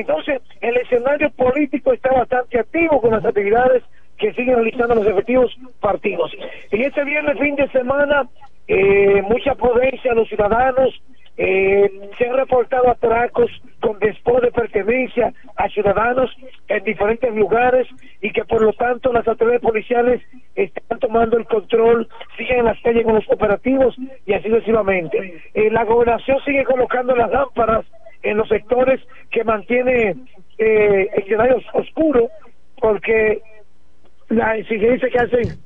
Entonces 0.00 0.42
el 0.60 0.76
escenario 0.76 1.30
político 1.30 1.92
está 1.92 2.12
bastante 2.12 2.58
activo 2.58 3.00
con 3.00 3.10
las 3.12 3.24
actividades 3.24 3.82
que 4.18 4.32
siguen 4.32 4.56
realizando 4.56 4.94
los 4.94 5.06
efectivos 5.06 5.56
partidos 5.80 6.32
y 6.72 6.82
este 6.82 7.04
viernes 7.04 7.38
fin 7.38 7.56
de 7.56 7.68
semana 7.68 8.28
eh, 8.68 9.22
mucha 9.22 9.54
prudencia 9.54 10.12
a 10.12 10.14
los 10.14 10.28
ciudadanos 10.28 10.94
Eh, 11.38 11.90
se 12.16 12.26
han 12.26 12.34
reportado 12.34 12.88
atracos 12.88 13.50
con 13.80 13.98
despojo 13.98 14.40
de 14.40 14.50
pertenencia 14.50 15.34
a 15.56 15.68
ciudadanos 15.68 16.30
en 16.68 16.82
diferentes 16.82 17.30
lugares 17.34 17.86
y 18.22 18.32
que 18.32 18.42
por 18.44 18.62
lo 18.62 18.72
tanto 18.72 19.12
las 19.12 19.28
autoridades 19.28 19.60
policiales 19.60 20.22
están 20.54 20.98
tomando 20.98 21.36
el 21.36 21.44
control, 21.44 22.08
siguen 22.38 22.60
en 22.60 22.64
las 22.64 22.80
calles 22.80 23.04
con 23.04 23.16
los 23.16 23.30
operativos 23.30 23.94
y 24.24 24.32
así 24.32 24.48
sucesivamente. 24.48 25.42
Eh, 25.52 25.70
la 25.70 25.84
gobernación 25.84 26.38
sigue 26.46 26.64
colocando 26.64 27.14
las 27.14 27.30
lámparas 27.30 27.84
en 28.22 28.36
los 28.36 28.48
sectores 28.48 29.00
que 29.30 29.44
mantiene 29.44 30.16
eh, 30.58 31.08
escenarios 31.16 31.64
oscuros 31.72 32.30
porque 32.80 33.42
la 34.28 34.56
exigencia 34.56 35.08
que 35.08 35.18
hacen 35.18 35.58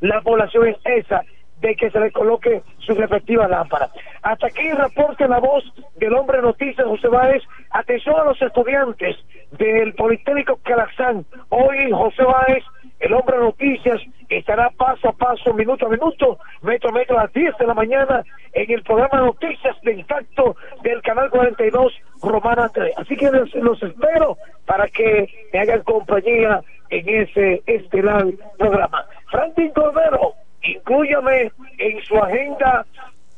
la 0.00 0.20
población 0.22 0.68
es 0.68 0.76
esa 0.84 1.22
de 1.60 1.76
que 1.76 1.90
se 1.90 2.00
le 2.00 2.10
coloque 2.10 2.62
su 2.78 2.94
respectiva 2.94 3.46
lámpara. 3.46 3.90
Hasta 4.22 4.46
aquí 4.46 4.66
el 4.66 4.78
reporte 4.78 5.28
la 5.28 5.38
voz 5.38 5.62
del 5.96 6.14
hombre 6.14 6.40
noticias 6.40 6.86
José 6.86 7.08
Báez. 7.08 7.42
Atención 7.70 8.18
a 8.18 8.24
los 8.24 8.40
estudiantes 8.40 9.16
del 9.52 9.92
Politécnico 9.94 10.58
Calazán. 10.62 11.26
Hoy 11.50 11.90
José 11.90 12.22
Báez, 12.24 12.64
el 13.00 13.14
hombre 13.14 13.38
noticias, 13.38 14.00
estará 14.28 14.70
paso 14.70 15.08
a 15.08 15.12
paso, 15.12 15.54
minuto 15.54 15.86
a 15.86 15.88
minuto, 15.88 16.38
metro 16.62 16.90
a 16.90 16.92
metro 16.92 17.18
a 17.18 17.24
las 17.24 17.32
10 17.32 17.56
de 17.58 17.66
la 17.66 17.74
mañana 17.74 18.22
en 18.52 18.70
el 18.70 18.82
programa 18.82 19.20
Noticias 19.20 19.76
de 19.82 19.92
Impacto 19.94 20.56
del 20.82 21.00
Canal 21.02 21.30
42 21.30 21.92
Romana 22.22 22.70
3. 22.72 22.92
Así 22.98 23.16
que 23.16 23.30
los, 23.30 23.82
espero 23.82 24.36
para 24.66 24.86
que 24.88 25.26
me 25.52 25.60
hagan 25.60 25.82
compañía 25.82 26.60
en 26.90 27.08
ese 27.08 27.62
estelar 27.66 28.26
programa. 28.58 29.06
Franklin 29.30 29.72
Cordero, 29.72 30.34
inclúyame 30.62 31.52
en 31.78 32.02
su 32.02 32.16
agenda 32.18 32.84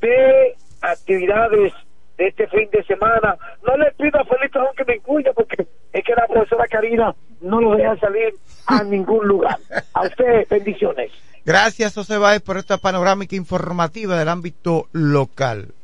de 0.01 0.57
actividades 0.81 1.73
de 2.17 2.29
este 2.29 2.47
fin 2.49 2.69
de 2.73 2.83
semana. 2.85 3.37
No 3.67 3.77
le 3.77 3.91
pido 3.93 4.21
a 4.21 4.25
Felipe 4.25 4.59
que 4.77 4.85
me 4.85 4.97
incluya 4.97 5.33
porque 5.33 5.67
es 5.93 6.05
que 6.05 6.15
la 6.15 6.27
profesora 6.27 6.67
Karina 6.67 7.15
no 7.41 7.61
lo 7.61 7.77
deja 7.77 7.97
salir 7.99 8.35
a 8.67 8.83
ningún 8.83 9.27
lugar. 9.27 9.59
A 9.95 10.03
usted, 10.03 10.47
bendiciones. 10.49 11.11
Gracias, 11.45 11.95
José 11.95 12.19
Báez, 12.19 12.41
por 12.41 12.57
esta 12.57 12.79
panorámica 12.79 13.35
informativa 13.35 14.19
del 14.19 14.29
ámbito 14.29 14.89
local. 14.93 15.75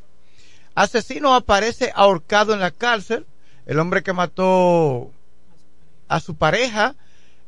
Asesino 0.74 1.34
aparece 1.34 1.90
ahorcado 1.94 2.54
en 2.54 2.60
la 2.60 2.70
cárcel. 2.70 3.26
El 3.66 3.80
hombre 3.80 4.02
que 4.02 4.12
mató 4.12 5.10
a 6.08 6.20
su 6.20 6.36
pareja 6.36 6.94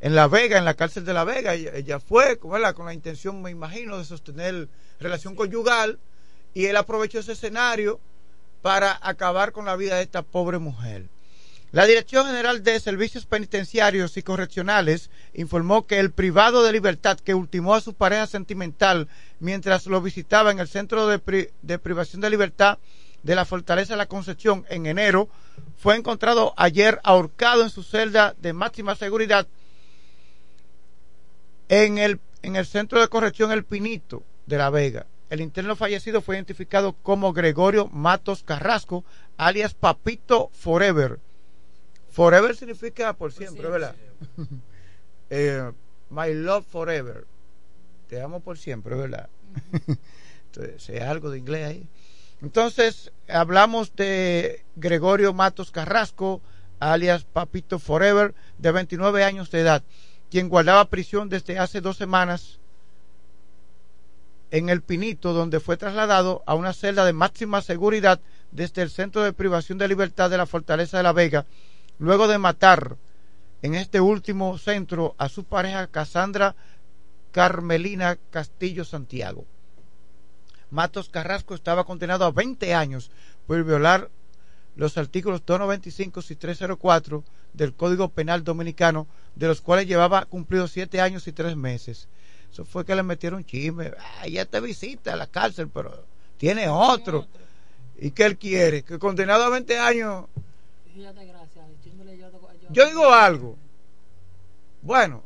en 0.01 0.15
La 0.15 0.27
Vega, 0.27 0.59
en 0.59 0.65
la 0.65 0.75
cárcel 0.75 1.05
de 1.05 1.15
La 1.15 1.25
Vega. 1.25 1.55
Ella, 1.55 1.73
ella 1.75 2.01
fue 2.01 2.39
con 2.39 2.61
la 2.61 2.95
intención, 2.95 3.41
me 3.41 3.51
imagino, 3.51 3.99
de 3.99 4.05
sostener 4.05 4.69
relación 4.99 5.35
conyugal 5.35 5.99
y 6.55 6.67
él 6.67 6.77
aprovechó 6.77 7.21
ese 7.21 7.33
escenario 7.33 8.01
para 8.63 8.99
acabar 9.03 9.53
con 9.53 9.65
la 9.65 9.77
vida 9.77 9.97
de 9.97 10.03
esta 10.03 10.23
pobre 10.23 10.59
mujer. 10.59 11.09
La 11.73 11.87
Dirección 11.87 12.27
General 12.27 12.65
de 12.65 12.81
Servicios 12.81 13.27
Penitenciarios 13.27 14.17
y 14.17 14.23
Correccionales 14.25 15.09
informó 15.35 15.87
que 15.87 16.01
el 16.01 16.11
privado 16.11 16.65
de 16.65 16.73
libertad 16.73 17.17
que 17.21 17.35
ultimó 17.35 17.77
a 17.77 17.81
su 17.81 17.95
pareja 17.95 18.27
sentimental 18.27 19.07
mientras 19.39 19.87
lo 19.87 20.03
visitaba 20.03 20.51
en 20.51 20.59
el 20.59 20.67
Centro 20.67 21.07
de, 21.07 21.21
pri 21.21 21.51
de 21.63 21.79
Privación 21.79 22.21
de 22.21 22.31
Libertad 22.31 22.79
de 23.23 23.35
la 23.37 23.45
Fortaleza 23.45 23.93
de 23.93 23.99
la 23.99 24.07
Concepción 24.07 24.67
en 24.69 24.87
enero 24.87 25.29
fue 25.77 25.95
encontrado 25.95 26.55
ayer 26.57 26.99
ahorcado 27.05 27.63
en 27.63 27.71
su 27.71 27.85
celda 27.85 28.35
de 28.39 28.53
máxima 28.53 28.97
seguridad 28.97 29.47
en 31.69 31.99
el 31.99 32.67
Centro 32.67 33.01
de 33.01 33.07
Corrección 33.07 33.53
El 33.53 33.65
Pinito 33.65 34.25
de 34.47 34.59
La 34.59 34.71
Vega. 34.71 35.07
El 35.31 35.41
interno 35.41 35.77
fallecido 35.77 36.21
fue 36.21 36.35
identificado 36.35 36.93
como 36.93 37.33
Gregorio 37.33 37.87
Matos 37.87 38.43
Carrasco, 38.43 39.05
alias 39.37 39.75
Papito 39.75 40.51
Forever. 40.53 41.21
Forever 42.11 42.57
significa 42.57 43.13
por 43.13 43.33
siempre, 43.33 43.69
¿verdad? 43.69 43.95
eh, 45.31 45.71
my 46.11 46.35
love 46.35 46.67
forever. 46.67 47.27
Te 48.09 48.21
amo 48.21 48.41
por 48.41 48.59
siempre, 48.59 48.97
¿verdad? 48.97 49.29
Entonces, 50.47 51.01
algo 51.01 51.31
de 51.31 51.39
inglés 51.39 51.67
ahí. 51.69 51.89
Entonces, 52.43 53.13
hablamos 53.29 53.95
de 53.95 54.65
Gregorio 54.75 55.33
Matos 55.33 55.71
Carrasco, 55.71 56.41
alias 56.81 57.23
Papito 57.23 57.79
Forever, 57.79 58.35
de 58.59 58.73
29 58.73 59.23
años 59.23 59.53
de 59.53 59.61
edad, 59.61 59.85
quien 60.29 60.49
guardaba 60.49 60.87
prisión 60.87 61.29
desde 61.29 61.61
hace 61.61 61.81
dos 61.81 61.97
semanas 61.97 62.59
en 64.51 64.69
el 64.69 64.83
Pinito, 64.83 65.33
donde 65.33 65.61
fue 65.61 65.77
trasladado 65.77 66.43
a 66.47 66.55
una 66.55 66.73
celda 66.73 67.05
de 67.05 67.13
máxima 67.13 67.63
seguridad 67.63 68.21
desde 68.51 68.83
el 68.83 68.91
Centro 68.91 69.23
de 69.23 69.33
Privación 69.33 69.79
de 69.79 69.89
Libertad 69.89 70.31
de 70.31 70.39
la 70.39 70.47
Fortaleza 70.47 70.97
de 70.97 71.03
la 71.03 71.13
Vega, 71.13 71.47
luego 71.99 72.27
de 72.29 72.39
matar 72.39 72.97
en 73.63 73.75
este 73.75 74.01
último 74.01 74.59
centro 74.59 75.15
a 75.19 75.29
su 75.29 75.45
pareja 75.45 75.87
Casandra 75.87 76.57
Carmelina 77.31 78.19
Castillo 78.31 78.85
Santiago. 78.85 79.45
Matos 80.71 81.09
Carrasco 81.09 81.55
estaba 81.55 81.85
condenado 81.85 82.25
a 82.25 82.31
20 82.31 82.75
años 82.75 83.11
por 83.47 83.63
violar 83.65 84.11
los 84.77 84.97
artículos 84.97 85.45
295 85.45 86.21
y 86.29 86.37
304 86.37 87.25
del 87.53 87.75
Código 87.75 88.09
Penal 88.09 88.45
Dominicano, 88.45 89.07
de 89.35 89.49
los 89.49 89.61
cuales 89.61 89.87
llevaba 89.87 90.25
cumplido 90.25 90.69
7 90.69 91.01
años 91.01 91.27
y 91.27 91.33
3 91.33 91.57
meses. 91.57 92.09
Eso 92.53 92.65
fue 92.65 92.85
que 92.85 92.95
le 92.95 93.03
metieron 93.03 93.45
chisme. 93.45 93.93
Ah, 93.99 94.27
ya 94.27 94.45
te 94.45 94.61
visita 94.61 95.13
a 95.13 95.17
la 95.17 95.27
cárcel, 95.27 95.69
pero 95.69 96.05
tiene 96.37 96.69
otro. 96.69 97.27
¿Y 97.97 98.11
qué 98.11 98.25
él 98.25 98.39
quiere? 98.39 98.83
Que 98.83 98.99
condenado 98.99 99.45
a 99.45 99.51
20 99.51 99.79
años. 99.79 100.27
Yo 102.71 102.87
digo 102.87 103.13
algo. 103.13 103.57
Bueno, 104.83 105.23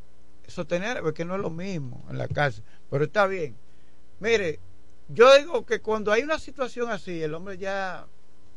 sostener, 0.47 1.01
porque 1.03 1.25
no 1.25 1.37
es 1.37 1.41
lo 1.41 1.51
mismo 1.51 2.05
en 2.11 2.19
la 2.19 2.29
cárcel, 2.29 2.65
pero 2.91 3.05
está 3.05 3.27
bien. 3.27 3.57
Mire, 4.21 4.59
yo 5.09 5.37
digo 5.39 5.65
que 5.65 5.81
cuando 5.81 6.13
hay 6.13 6.23
una 6.23 6.39
situación 6.39 6.91
así, 6.91 7.23
el 7.23 7.35
hombre 7.35 7.59
ya 7.59 8.07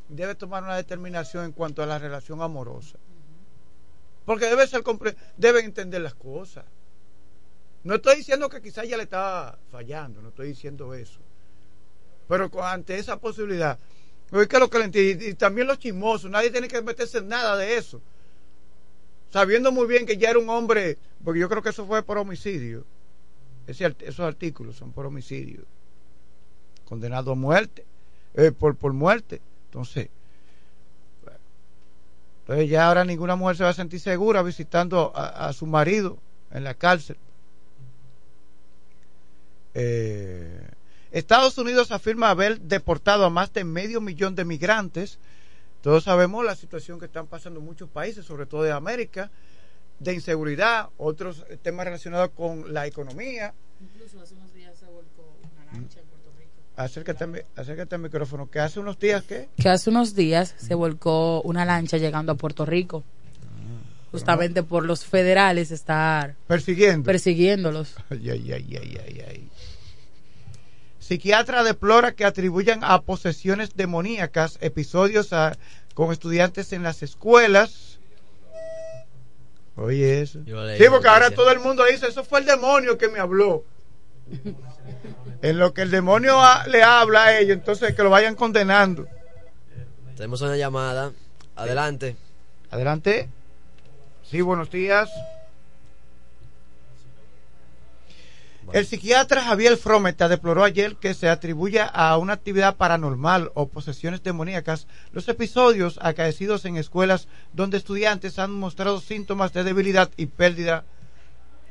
debe 0.09 0.36
tomar 0.36 0.63
una 0.63 0.76
determinación 0.76 1.45
en 1.45 1.51
cuanto 1.51 1.84
a 1.84 1.86
la 1.86 1.99
relación 1.99 2.41
amorosa. 2.41 2.97
Porque 4.26 4.45
debe 4.45 4.68
ser 4.68 4.84
debe 5.38 5.61
entender 5.61 6.01
las 6.01 6.15
cosas. 6.15 6.65
No 7.88 7.96
estoy 7.96 8.18
diciendo 8.18 8.50
que 8.50 8.62
quizás 8.62 8.86
ya 8.86 8.98
le 8.98 9.04
estaba 9.04 9.58
fallando, 9.72 10.22
no 10.22 10.28
estoy 10.28 10.50
diciendo 10.50 10.94
eso. 10.94 11.22
Pero 12.28 12.52
ante 12.62 13.00
esa 13.00 13.18
posibilidad, 13.18 13.80
que 14.30 14.60
lo 14.60 14.70
que 14.70 14.92
y, 14.94 15.30
y 15.30 15.34
también 15.36 15.68
los 15.68 15.80
chismosos, 15.80 16.30
nadie 16.30 16.52
tiene 16.52 16.68
que 16.68 16.82
meterse 16.82 17.20
en 17.20 17.30
nada 17.30 17.56
de 17.56 17.78
eso. 17.78 18.02
Sabiendo 19.30 19.72
muy 19.72 19.88
bien 19.88 20.06
que 20.06 20.18
ya 20.18 20.32
era 20.32 20.38
un 20.38 20.50
hombre, 20.50 20.98
porque 21.24 21.40
yo 21.40 21.48
creo 21.48 21.62
que 21.62 21.70
eso 21.70 21.86
fue 21.86 22.04
por 22.04 22.18
homicidio. 22.18 22.84
esos 23.68 24.20
artículos 24.20 24.76
son 24.76 24.92
por 24.92 25.06
homicidio. 25.06 25.64
Condenado 26.84 27.32
a 27.32 27.36
muerte, 27.36 27.86
eh, 28.34 28.52
por, 28.52 28.76
por 28.76 28.92
muerte. 28.92 29.40
Entonces, 29.68 30.10
entonces 32.42 32.70
ya 32.70 32.90
ahora 32.90 33.06
ninguna 33.06 33.38
mujer 33.38 33.56
se 33.56 33.64
va 33.64 33.70
a 33.70 33.74
sentir 33.74 34.02
segura 34.02 34.42
visitando 34.42 35.14
a 35.16 35.54
su 35.54 35.66
marido 35.66 36.18
en 36.52 36.66
la 36.66 36.74
cárcel. 36.74 37.16
Eh, 39.80 40.59
Estados 41.11 41.55
Unidos 41.59 41.91
afirma 41.91 42.32
haber 42.32 42.59
deportado 42.61 43.25
a 43.25 43.30
más 43.30 43.53
de 43.53 43.63
medio 43.63 44.01
millón 44.01 44.34
de 44.34 44.43
migrantes. 44.43 45.19
Todos 45.82 46.05
sabemos 46.05 46.43
la 46.43 46.55
situación 46.55 46.99
que 46.99 47.05
están 47.05 47.28
pasando 47.28 47.61
muchos 47.61 47.88
países, 47.88 48.25
sobre 48.25 48.47
todo 48.47 48.63
de 48.63 48.71
América, 48.71 49.30
de 49.99 50.15
inseguridad, 50.15 50.89
otros 50.97 51.45
temas 51.61 51.86
relacionados 51.86 52.32
con 52.32 52.73
la 52.73 52.88
economía. 52.88 53.53
Incluso 53.80 54.19
hace 54.19 54.34
unos 54.34 54.51
días 54.55 54.75
se 54.80 54.88
volcó 54.88 55.38
una 55.43 55.71
lancha 55.71 55.99
en 55.99 56.07
Puerto 56.07 56.32
Rico. 56.39 56.51
Acércate, 56.75 57.45
acércate 57.55 57.95
al 57.95 58.01
micrófono. 58.01 58.49
¿Que 58.49 58.59
hace 58.59 58.80
unos 58.80 58.97
días 58.97 59.23
qué? 59.25 59.47
Que 59.57 59.69
hace 59.69 59.91
unos 59.91 60.15
días 60.15 60.55
se 60.57 60.73
volcó 60.73 61.43
una 61.43 61.65
lancha 61.65 61.97
llegando 61.97 62.32
a 62.32 62.36
Puerto 62.36 62.65
Rico 62.65 63.03
justamente 64.11 64.63
por 64.63 64.86
los 64.86 65.05
federales 65.05 65.71
estar 65.71 66.36
persiguiendo 66.47 67.03
persiguiéndolos. 67.03 67.95
Ay, 68.09 68.30
ay, 68.30 68.53
ay, 68.53 68.78
ay, 68.78 69.23
ay, 69.28 69.49
Psiquiatra 71.08 71.64
deplora 71.64 72.12
que 72.12 72.26
atribuyan 72.26 72.84
a 72.84 73.01
posesiones 73.01 73.78
demoníacas 73.78 74.58
episodios 74.60 75.30
con 75.93 76.12
estudiantes 76.12 76.74
en 76.74 76.84
las 76.84 77.01
escuelas. 77.01 77.99
Oye, 79.78 80.20
eso. 80.20 80.39
Sí, 80.43 80.84
porque 80.89 81.08
ahora 81.08 81.32
todo 81.32 81.49
el 81.51 81.60
mundo 81.60 81.86
dice, 81.86 82.08
eso 82.08 82.26
fue 82.26 82.41
el 82.41 82.45
demonio 82.45 82.97
que 82.97 83.08
me 83.08 83.20
habló. 83.20 83.64
en 85.41 85.58
lo 85.58 85.74
que 85.74 85.84
el 85.84 85.91
demonio 85.91 86.41
le 86.68 86.84
habla 86.84 87.24
a 87.24 87.39
ellos, 87.39 87.55
entonces 87.55 87.95
que 87.95 88.03
lo 88.03 88.10
vayan 88.10 88.36
condenando. 88.36 89.08
Tenemos 90.18 90.41
una 90.41 90.58
llamada. 90.58 91.14
Adelante. 91.55 92.18
Adelante. 92.70 93.30
Sí, 94.24 94.41
buenos 94.41 94.70
días. 94.70 95.10
El 98.74 98.86
psiquiatra 98.86 99.43
Javier 99.43 99.78
Frometa 99.78 100.28
deploró 100.28 100.63
ayer 100.63 100.95
que 100.97 101.13
se 101.13 101.30
atribuya 101.30 101.86
a 101.86 102.18
una 102.18 102.34
actividad 102.34 102.76
paranormal 102.76 103.51
o 103.53 103.68
posesiones 103.70 104.24
demoníacas 104.24 104.88
los 105.13 105.28
episodios 105.30 105.99
acaecidos 106.01 106.65
en 106.65 106.76
escuelas 106.78 107.28
donde 107.53 107.78
estudiantes 107.78 108.39
han 108.39 108.51
mostrado 108.51 108.99
síntomas 108.99 109.53
de 109.53 109.63
debilidad 109.63 110.09
y 110.18 110.26
pérdida, 110.26 110.84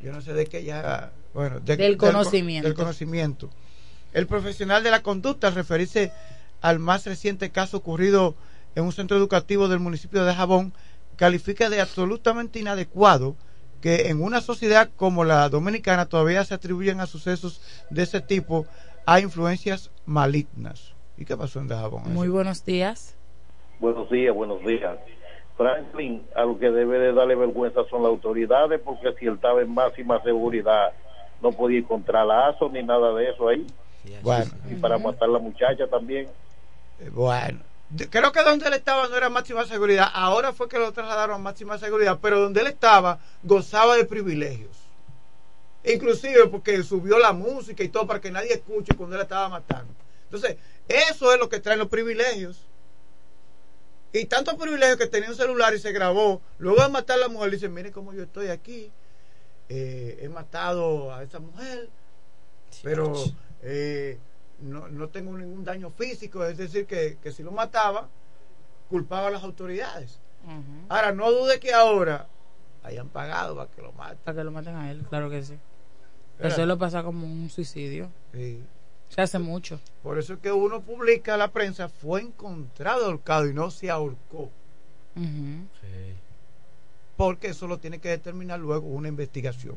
yo 0.02 0.12
no 0.12 0.20
sé 0.22 0.32
de 0.32 0.46
qué 0.46 0.64
ya, 0.64 1.12
bueno, 1.34 1.60
de- 1.60 1.76
Del 1.76 1.96
co- 1.96 2.06
conocimiento. 2.06 2.66
del 2.68 2.76
conocimiento. 2.76 3.50
El 4.12 4.26
profesional 4.26 4.82
de 4.82 4.90
la 4.90 5.02
conducta, 5.02 5.48
al 5.48 5.54
referirse 5.54 6.12
al 6.62 6.78
más 6.78 7.04
reciente 7.04 7.50
caso 7.50 7.76
ocurrido 7.76 8.34
en 8.74 8.84
un 8.84 8.92
centro 8.92 9.16
educativo 9.16 9.68
del 9.68 9.80
municipio 9.80 10.24
de 10.24 10.34
Jabón, 10.34 10.72
califica 11.16 11.68
de 11.68 11.80
absolutamente 11.80 12.58
inadecuado 12.58 13.36
que 13.86 14.08
en 14.08 14.20
una 14.20 14.40
sociedad 14.40 14.90
como 14.96 15.22
la 15.22 15.48
dominicana 15.48 16.06
todavía 16.06 16.44
se 16.44 16.54
atribuyen 16.54 16.98
a 16.98 17.06
sucesos 17.06 17.62
de 17.88 18.02
ese 18.02 18.20
tipo 18.20 18.66
a 19.06 19.20
influencias 19.20 19.92
malignas. 20.06 20.96
¿Y 21.16 21.24
qué 21.24 21.36
pasó 21.36 21.60
en 21.60 21.68
Dajabón? 21.68 22.12
Muy 22.12 22.26
buenos 22.26 22.64
días. 22.64 23.16
Buenos 23.78 24.10
días, 24.10 24.34
buenos 24.34 24.60
días. 24.64 24.98
Franklin, 25.56 26.26
a 26.34 26.42
lo 26.42 26.58
que 26.58 26.68
debe 26.68 26.98
de 26.98 27.12
darle 27.12 27.36
vergüenza 27.36 27.82
son 27.88 28.02
las 28.02 28.10
autoridades, 28.10 28.80
porque 28.84 29.14
si 29.20 29.26
él 29.26 29.34
estaba 29.34 29.62
en 29.62 29.72
máxima 29.72 30.20
seguridad, 30.24 30.92
no 31.40 31.52
podía 31.52 31.78
encontrar 31.78 32.26
lazo 32.26 32.68
ni 32.68 32.82
nada 32.82 33.14
de 33.14 33.30
eso 33.30 33.48
ahí. 33.48 33.64
Bueno, 34.20 34.50
Y 34.68 34.74
para 34.74 34.98
matar 34.98 35.28
a 35.28 35.32
la 35.32 35.38
muchacha 35.38 35.86
también. 35.86 36.26
eh, 36.98 37.08
bueno. 37.12 37.60
Creo 38.10 38.32
que 38.32 38.42
donde 38.42 38.66
él 38.66 38.74
estaba 38.74 39.08
no 39.08 39.16
era 39.16 39.28
máxima 39.28 39.64
seguridad. 39.64 40.08
Ahora 40.12 40.52
fue 40.52 40.68
que 40.68 40.78
lo 40.78 40.92
trasladaron 40.92 41.36
a 41.36 41.38
máxima 41.38 41.78
seguridad, 41.78 42.18
pero 42.20 42.40
donde 42.40 42.60
él 42.60 42.66
estaba 42.66 43.20
gozaba 43.42 43.96
de 43.96 44.04
privilegios. 44.04 44.76
Inclusive 45.84 46.48
porque 46.48 46.82
subió 46.82 47.18
la 47.18 47.32
música 47.32 47.84
y 47.84 47.88
todo 47.88 48.06
para 48.06 48.20
que 48.20 48.30
nadie 48.30 48.54
escuche 48.54 48.94
cuando 48.96 49.14
él 49.14 49.22
estaba 49.22 49.48
matando. 49.48 49.94
Entonces, 50.24 50.56
eso 50.88 51.32
es 51.32 51.38
lo 51.38 51.48
que 51.48 51.60
traen 51.60 51.78
los 51.78 51.88
privilegios. 51.88 52.66
Y 54.12 54.24
tantos 54.24 54.54
privilegios 54.54 54.96
que 54.96 55.06
tenía 55.06 55.30
un 55.30 55.36
celular 55.36 55.74
y 55.74 55.78
se 55.78 55.92
grabó. 55.92 56.40
Luego 56.58 56.82
de 56.82 56.88
matar 56.88 57.18
a 57.18 57.20
la 57.20 57.28
mujer, 57.28 57.52
dice, 57.52 57.68
miren 57.68 57.92
cómo 57.92 58.12
yo 58.12 58.24
estoy 58.24 58.48
aquí. 58.48 58.90
Eh, 59.68 60.18
he 60.22 60.28
matado 60.28 61.12
a 61.12 61.22
esa 61.24 61.40
mujer, 61.40 61.88
pero 62.84 63.14
eh, 63.62 64.16
no, 64.60 64.88
no 64.88 65.08
tengo 65.08 65.36
ningún 65.36 65.64
daño 65.64 65.90
físico. 65.90 66.44
Es 66.44 66.56
decir, 66.56 66.86
que, 66.86 67.18
que 67.22 67.32
si 67.32 67.42
lo 67.42 67.50
mataba, 67.52 68.08
culpaba 68.88 69.28
a 69.28 69.30
las 69.30 69.42
autoridades. 69.44 70.20
Ahora, 70.88 71.12
no 71.12 71.30
dude 71.32 71.58
que 71.58 71.72
ahora 71.74 72.28
hayan 72.84 73.08
pagado 73.08 73.56
para 73.56 73.70
que 73.70 73.82
lo 73.82 73.92
maten. 73.92 74.18
Para 74.24 74.36
que 74.38 74.44
lo 74.44 74.52
maten 74.52 74.76
a 74.76 74.90
él, 74.90 75.02
claro 75.08 75.28
que 75.28 75.42
sí. 75.42 75.58
Era- 76.38 76.48
Eso 76.48 76.66
lo 76.66 76.78
pasa 76.78 77.02
como 77.02 77.26
un 77.26 77.50
suicidio. 77.50 78.10
Sí. 78.32 78.62
Se 79.08 79.22
hace 79.22 79.38
mucho. 79.38 79.80
Por 80.02 80.18
eso 80.18 80.34
es 80.34 80.38
que 80.40 80.52
uno 80.52 80.80
publica 80.82 81.34
a 81.34 81.36
la 81.36 81.48
prensa, 81.52 81.88
fue 81.88 82.20
encontrado 82.22 83.06
ahorcado 83.06 83.46
y 83.48 83.54
no 83.54 83.70
se 83.70 83.90
ahorcó. 83.90 84.50
Porque 87.16 87.48
eso 87.48 87.66
lo 87.66 87.78
tiene 87.78 87.98
que 87.98 88.10
determinar 88.10 88.60
luego 88.60 88.86
una 88.88 89.08
investigación. 89.08 89.76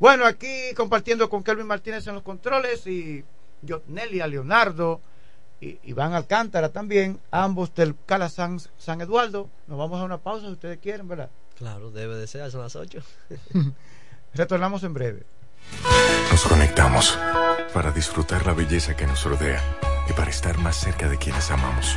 Bueno, 0.00 0.24
aquí 0.24 0.48
compartiendo 0.76 1.28
con 1.28 1.42
Kelvin 1.44 1.66
Martínez 1.66 2.06
en 2.06 2.14
los 2.14 2.22
controles 2.22 2.86
y 2.86 3.24
Nelia 3.88 4.26
Leonardo 4.26 5.00
y 5.60 5.78
Iván 5.84 6.12
Alcántara 6.14 6.70
también, 6.70 7.20
ambos 7.30 7.74
del 7.74 7.94
Cala 8.06 8.28
San, 8.28 8.60
San 8.78 9.00
Eduardo. 9.00 9.48
Nos 9.66 9.78
vamos 9.78 10.00
a 10.00 10.04
una 10.04 10.18
pausa 10.18 10.46
si 10.46 10.52
ustedes 10.52 10.78
quieren, 10.78 11.08
¿verdad? 11.08 11.30
Claro, 11.56 11.90
debe 11.90 12.16
de 12.16 12.26
ser, 12.26 12.50
son 12.50 12.62
las 12.62 12.76
8. 12.76 13.00
Retornamos 14.34 14.82
en 14.82 14.94
breve. 14.94 15.22
Nos 16.30 16.42
conectamos 16.44 17.18
para 17.72 17.90
disfrutar 17.92 18.44
la 18.46 18.52
belleza 18.52 18.96
que 18.96 19.06
nos 19.06 19.24
rodea 19.24 19.62
y 20.08 20.12
para 20.12 20.30
estar 20.30 20.58
más 20.58 20.76
cerca 20.76 21.08
de 21.08 21.18
quienes 21.18 21.50
amamos. 21.50 21.96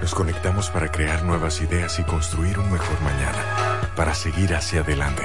Nos 0.00 0.14
conectamos 0.14 0.70
para 0.70 0.90
crear 0.90 1.22
nuevas 1.24 1.60
ideas 1.60 1.98
y 1.98 2.04
construir 2.04 2.58
un 2.58 2.70
mejor 2.70 3.00
mañana, 3.02 3.92
para 3.96 4.14
seguir 4.14 4.54
hacia 4.54 4.80
adelante. 4.80 5.24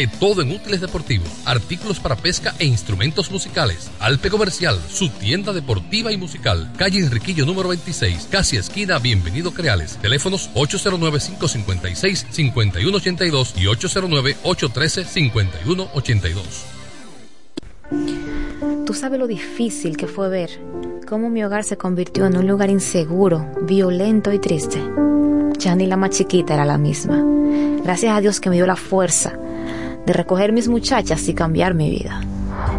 todo 0.07 0.41
en 0.41 0.51
útiles 0.51 0.81
deportivos, 0.81 1.29
artículos 1.45 1.99
para 1.99 2.15
pesca 2.15 2.55
e 2.59 2.65
instrumentos 2.65 3.29
musicales. 3.31 3.89
Alpe 3.99 4.29
Comercial, 4.29 4.77
su 4.89 5.09
tienda 5.09 5.51
deportiva 5.53 6.11
y 6.11 6.17
musical, 6.17 6.71
calle 6.77 6.99
Enriquillo 6.99 7.45
número 7.45 7.69
26, 7.69 8.27
casi 8.29 8.57
esquina 8.57 8.99
Bienvenido 8.99 9.51
Creales, 9.51 9.97
teléfonos 9.97 10.49
809-556-5182 10.55 13.53
y 13.57 13.65
809-813-5182. 13.65 16.33
Tú 18.85 18.93
sabes 18.93 19.19
lo 19.19 19.27
difícil 19.27 19.97
que 19.97 20.07
fue 20.07 20.29
ver 20.29 20.49
cómo 21.07 21.29
mi 21.29 21.43
hogar 21.43 21.63
se 21.63 21.77
convirtió 21.77 22.25
en 22.25 22.37
un 22.37 22.47
lugar 22.47 22.69
inseguro, 22.69 23.47
violento 23.63 24.33
y 24.33 24.39
triste. 24.39 24.81
Ya 25.57 25.75
ni 25.75 25.87
la 25.87 25.97
más 25.97 26.11
chiquita 26.11 26.53
era 26.53 26.65
la 26.65 26.77
misma. 26.77 27.23
Gracias 27.83 28.15
a 28.15 28.21
Dios 28.21 28.39
que 28.39 28.49
me 28.49 28.55
dio 28.55 28.65
la 28.65 28.75
fuerza 28.75 29.37
de 30.05 30.13
recoger 30.13 30.51
mis 30.51 30.67
muchachas 30.67 31.27
y 31.27 31.33
cambiar 31.33 31.73
mi 31.73 31.89
vida. 31.89 32.21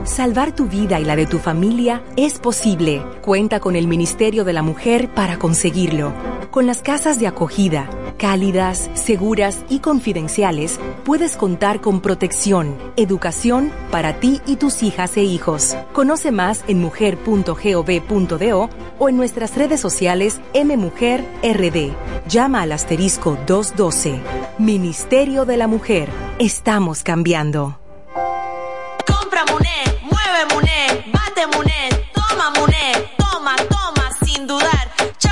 Salvar 0.05 0.55
tu 0.55 0.67
vida 0.67 1.01
y 1.01 1.05
la 1.05 1.17
de 1.17 1.27
tu 1.27 1.39
familia 1.39 2.03
es 2.17 2.39
posible. 2.39 3.03
Cuenta 3.23 3.61
con 3.61 3.77
el 3.77 3.87
Ministerio 3.87 4.45
de 4.45 4.53
la 4.53 4.63
Mujer 4.63 5.09
para 5.15 5.39
conseguirlo. 5.39 6.13
Con 6.53 6.67
las 6.67 6.83
casas 6.83 7.19
de 7.19 7.27
acogida, 7.27 7.89
cálidas, 8.19 8.91
seguras 8.93 9.65
y 9.71 9.79
confidenciales, 9.79 10.79
puedes 11.03 11.35
contar 11.35 11.81
con 11.81 12.03
protección, 12.03 12.77
educación 12.97 13.73
para 13.91 14.21
ti 14.21 14.43
y 14.45 14.57
tus 14.57 14.83
hijas 14.83 15.17
e 15.17 15.23
hijos. 15.23 15.75
Conoce 15.95 16.31
más 16.31 16.63
en 16.69 16.79
mujer.gov.do 16.79 18.71
o 18.99 19.09
en 19.09 19.17
nuestras 19.17 19.57
redes 19.57 19.81
sociales 19.81 20.43
MMujerRD. 20.53 21.95
Llama 22.29 22.61
al 22.61 22.73
asterisco 22.73 23.39
212. 23.47 24.21
Ministerio 24.59 25.47
de 25.47 25.57
la 25.57 25.69
Mujer. 25.69 26.11
Estamos 26.39 27.03
cambiando. 27.03 27.79
Compra 29.07 29.47
Muné, 29.51 29.85
mueve 30.03 30.55
Muné, 30.55 31.13
bate 31.15 31.47
Muné, 31.57 31.89
toma 32.13 32.51
Muné, 32.51 32.93
toma, 33.17 33.57
toma, 33.71 34.11
sin 34.23 34.47
dudar. 34.47 34.92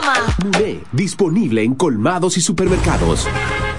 toma. 0.00 0.36
Disponible 0.92 1.62
en 1.62 1.74
colmados 1.74 2.36
y 2.36 2.40
supermercados. 2.40 3.26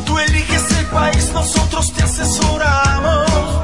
Tú 0.06 0.18
eliges 0.18 0.62
el 0.78 0.86
país, 0.86 1.28
nosotros 1.32 1.92
te 1.94 2.02
asesoramos. 2.02 3.63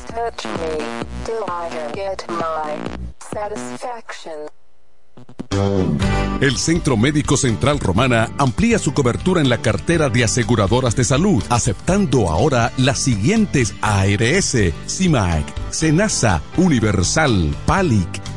El 6.41 6.57
Centro 6.59 6.97
Médico 6.99 7.37
Central 7.39 7.81
Romana 7.81 8.31
amplía 8.37 8.79
su 8.79 8.93
cobertura 8.93 9.41
en 9.41 9.49
la 9.49 9.57
cartera 9.59 10.11
de 10.11 10.25
aseguradoras 10.25 10.95
de 10.95 11.05
salud, 11.05 11.43
aceptando 11.49 12.29
ahora 12.29 12.71
las 12.77 12.99
siguientes 12.99 13.75
ARS, 13.81 14.59
CIMAC, 14.87 15.47
SENASA, 15.71 16.43
Universal, 16.59 17.57
PALIC, 17.65 18.34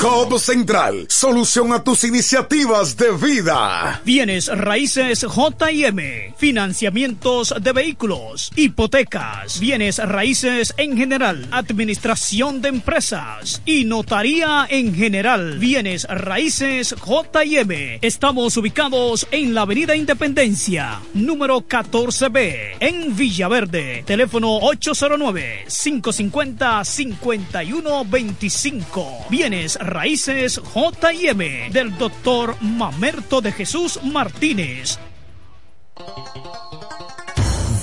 COP 0.00 0.38
Central, 0.38 1.06
solución 1.08 1.72
a 1.72 1.84
tus 1.84 2.02
iniciativas 2.02 2.96
de 2.96 3.12
vida. 3.12 4.00
Bienes 4.04 4.48
raíces 4.48 5.20
JM, 5.20 6.34
financiamientos 6.36 7.54
de 7.60 7.72
vehículos, 7.72 8.50
hipotecas, 8.56 9.60
bienes 9.60 9.98
raíces 9.98 10.74
en 10.76 10.96
general, 10.96 11.46
administración 11.52 12.60
de 12.60 12.70
empresas 12.70 13.62
y 13.64 13.84
notaría 13.84 14.66
en 14.68 14.94
general. 14.94 15.58
Bienes 15.58 16.04
raíces 16.04 16.94
JM. 16.94 17.98
Estamos 18.02 18.56
ubicados 18.56 19.28
en 19.30 19.54
la 19.54 19.62
Avenida 19.62 19.94
Independencia, 19.94 21.00
número 21.14 21.60
14B, 21.60 22.76
en 22.80 23.16
Villaverde. 23.16 24.02
Teléfono 24.04 24.58
809 24.58 25.66
550 25.68 26.84
5125 26.84 28.87
Bienes 29.28 29.76
Raíces 29.76 30.60
JM 30.74 31.72
del 31.72 31.96
doctor 31.98 32.56
Mamerto 32.60 33.40
de 33.40 33.52
Jesús 33.52 34.00
Martínez. 34.02 34.98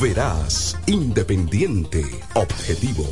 Verás, 0.01 0.77
independiente, 0.87 2.03
objetivo. 2.33 3.05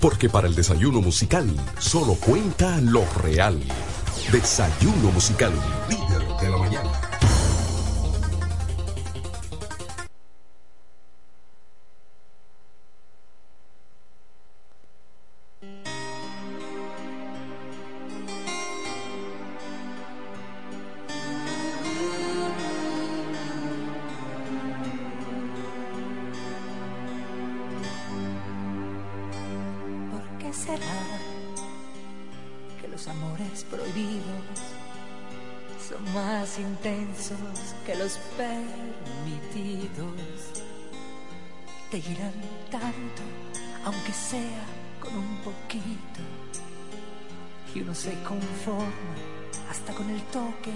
Porque 0.00 0.28
para 0.28 0.48
el 0.48 0.54
desayuno 0.54 1.00
musical 1.00 1.48
solo 1.78 2.14
cuenta 2.14 2.78
lo 2.80 3.04
real. 3.22 3.60
Desayuno 4.30 5.10
musical, 5.12 5.52
líder 5.88 6.26
de 6.40 6.50
la 6.50 6.56
mañana. 6.58 7.05
Que 37.84 37.94
los 37.96 38.18
permitidos? 38.36 40.12
Te 41.90 41.98
irán 41.98 42.34
tanto, 42.70 43.22
aunque 43.84 44.12
sea 44.12 44.64
con 45.00 45.16
un 45.16 45.38
poquito, 45.38 46.20
y 47.74 47.80
uno 47.80 47.94
se 47.94 48.12
conforma 48.22 49.14
hasta 49.70 49.92
con 49.94 50.08
el 50.10 50.22
toque 50.24 50.72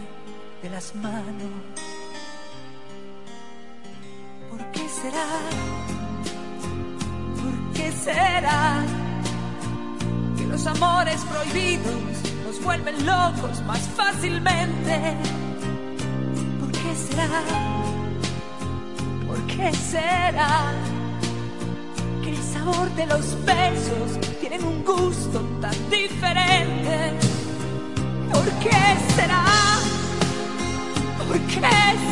de 0.62 0.70
las 0.70 0.94
manos. 0.94 1.50
¿Por 4.50 4.70
qué 4.72 4.88
será? 4.88 5.26
¿Por 7.42 7.72
qué 7.74 7.92
será? 7.92 8.84
que 10.36 10.46
los 10.46 10.66
amores 10.66 11.20
prohibidos 11.24 11.94
nos 12.44 12.62
vuelven 12.64 13.06
locos 13.06 13.62
más 13.66 13.80
fácilmente. 13.96 15.16
¿Por 17.00 17.08
qué 17.08 17.16
será? 17.16 17.42
¿Por 19.26 19.46
qué 19.46 19.72
será? 19.72 20.72
Que 22.22 22.30
el 22.30 22.42
sabor 22.42 22.90
de 22.94 23.06
los 23.06 23.44
besos 23.44 24.20
tienen 24.40 24.62
un 24.64 24.84
gusto 24.84 25.40
tan 25.60 25.90
diferente. 25.90 27.14
¿Por 28.32 28.44
qué 28.62 28.80
será? 29.16 29.44
¿Por 31.26 31.38
qué 31.40 31.60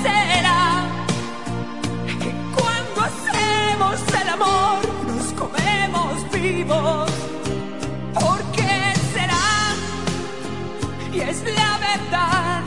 será? 0.03 0.85
Que 2.07 2.33
cuando 2.57 3.03
hacemos 3.03 4.01
el 4.23 4.29
amor 4.29 4.81
nos 5.07 5.33
comemos 5.33 6.33
vivos. 6.33 7.11
¿Por 8.15 8.43
qué 8.53 8.95
será? 9.13 9.75
Y 11.13 11.21
es 11.21 11.43
la 11.45 11.79
verdad 11.79 12.58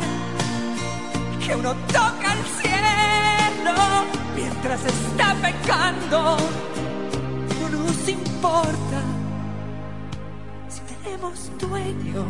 que 1.52 1.58
uno 1.58 1.76
toca 1.88 2.34
el 2.34 2.46
cielo 2.62 3.74
mientras 4.34 4.86
está 4.86 5.36
pecando. 5.36 6.38
No 7.60 7.70
nos 7.70 8.08
importa 8.08 9.00
si 10.70 10.80
tenemos 10.94 11.52
dueño. 11.60 12.26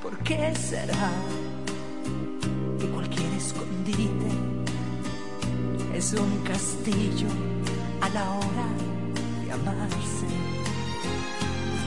¿Por 0.00 0.16
qué 0.18 0.54
será 0.54 1.10
que 2.78 2.86
cualquier 2.86 3.32
escondite 3.34 4.30
es 5.92 6.12
un 6.12 6.38
castillo 6.44 7.30
a 8.00 8.08
la 8.10 8.30
hora 8.30 8.68
de 9.44 9.52
amarse? 9.52 10.28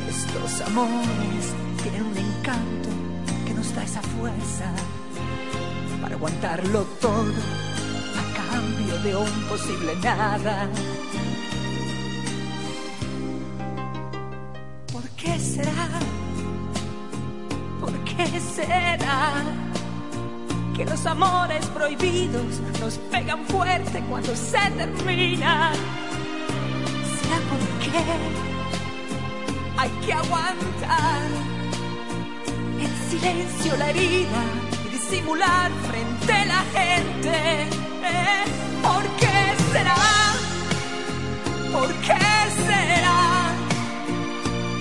Estos 0.09 0.61
amores 0.67 1.45
tienen 1.81 2.03
un 2.03 2.17
encanto 2.17 2.89
que 3.45 3.53
nos 3.53 3.73
da 3.73 3.83
esa 3.83 4.01
fuerza 4.01 4.73
para 6.01 6.15
aguantarlo 6.15 6.83
todo 7.01 7.33
a 8.19 8.51
cambio 8.51 8.97
de 9.03 9.15
un 9.15 9.41
posible 9.49 9.95
nada. 10.03 10.67
¿Por 14.91 15.03
qué 15.11 15.39
será? 15.39 15.89
¿Por 17.79 17.93
qué 18.03 18.39
será? 18.39 19.43
Que 20.75 20.85
los 20.85 21.05
amores 21.05 21.65
prohibidos 21.67 22.59
nos 22.79 22.97
pegan 23.11 23.45
fuerte 23.45 24.03
cuando 24.09 24.35
se 24.35 24.59
terminan. 24.77 25.73
¿Será 27.21 27.37
porque 27.49 28.45
hay 29.77 29.89
que 30.05 30.13
aguantar. 30.13 31.21
En 32.79 33.09
silencio 33.09 33.77
la 33.77 33.89
herida 33.89 34.64
y 35.07 35.11
disimular 35.11 35.71
frente 35.89 36.33
a 36.33 36.45
la 36.45 36.63
gente. 36.73 37.67
¿eh? 38.03 38.43
¿Por 38.81 39.03
qué 39.17 39.55
será? 39.71 39.95
¿Por 41.71 41.93
qué 42.05 42.25
será? 42.67 43.51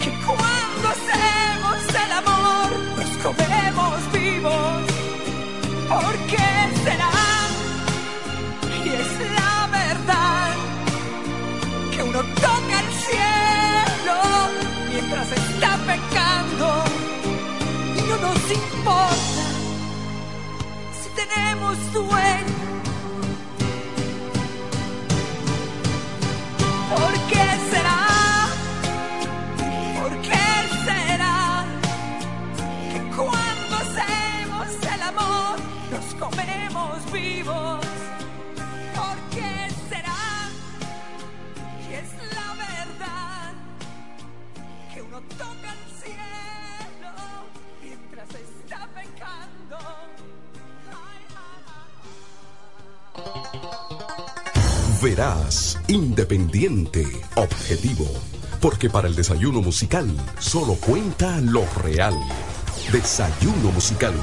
Que 0.02 0.10
cuando 0.26 0.88
hacemos 0.94 1.78
el 2.05 2.12
amor 2.12 2.70
nos 2.96 3.10
comemos 3.24 4.12
vivos. 4.12 4.82
¿Por 5.88 6.16
qué 6.30 6.52
será? 6.84 7.10
Y 8.84 8.88
es 8.88 9.10
la 9.38 9.68
verdad 9.80 10.55
que 11.94 12.02
uno 12.02 12.20
toca 12.34 12.80
el 12.80 12.90
cielo 13.06 14.18
mientras 14.90 15.32
está 15.32 15.76
pecando 15.86 16.84
y 17.96 18.02
no 18.09 18.16
nos 18.28 18.51
importa 18.51 19.34
tenemos 21.15 21.93
dueño. 21.93 22.64
Verás, 55.05 55.78
independiente, 55.86 57.05
objetivo. 57.35 58.06
Porque 58.59 58.89
para 58.89 59.06
el 59.06 59.14
desayuno 59.14 59.60
musical 59.60 60.09
solo 60.39 60.76
cuenta 60.76 61.43
lo 61.43 61.62
real. 61.82 62.14
Desayuno 62.90 63.70
musical, 63.74 64.14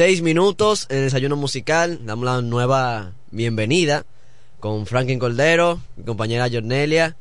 16 0.00 0.22
minutos 0.22 0.86
en 0.88 1.02
desayuno 1.02 1.36
musical. 1.36 2.06
Damos 2.06 2.24
la 2.24 2.40
nueva 2.40 3.12
bienvenida 3.32 4.06
con 4.58 4.86
Franklin 4.86 5.18
Cordero, 5.18 5.78
mi 5.94 6.04
compañera 6.04 6.48
Jornelia. 6.50 7.16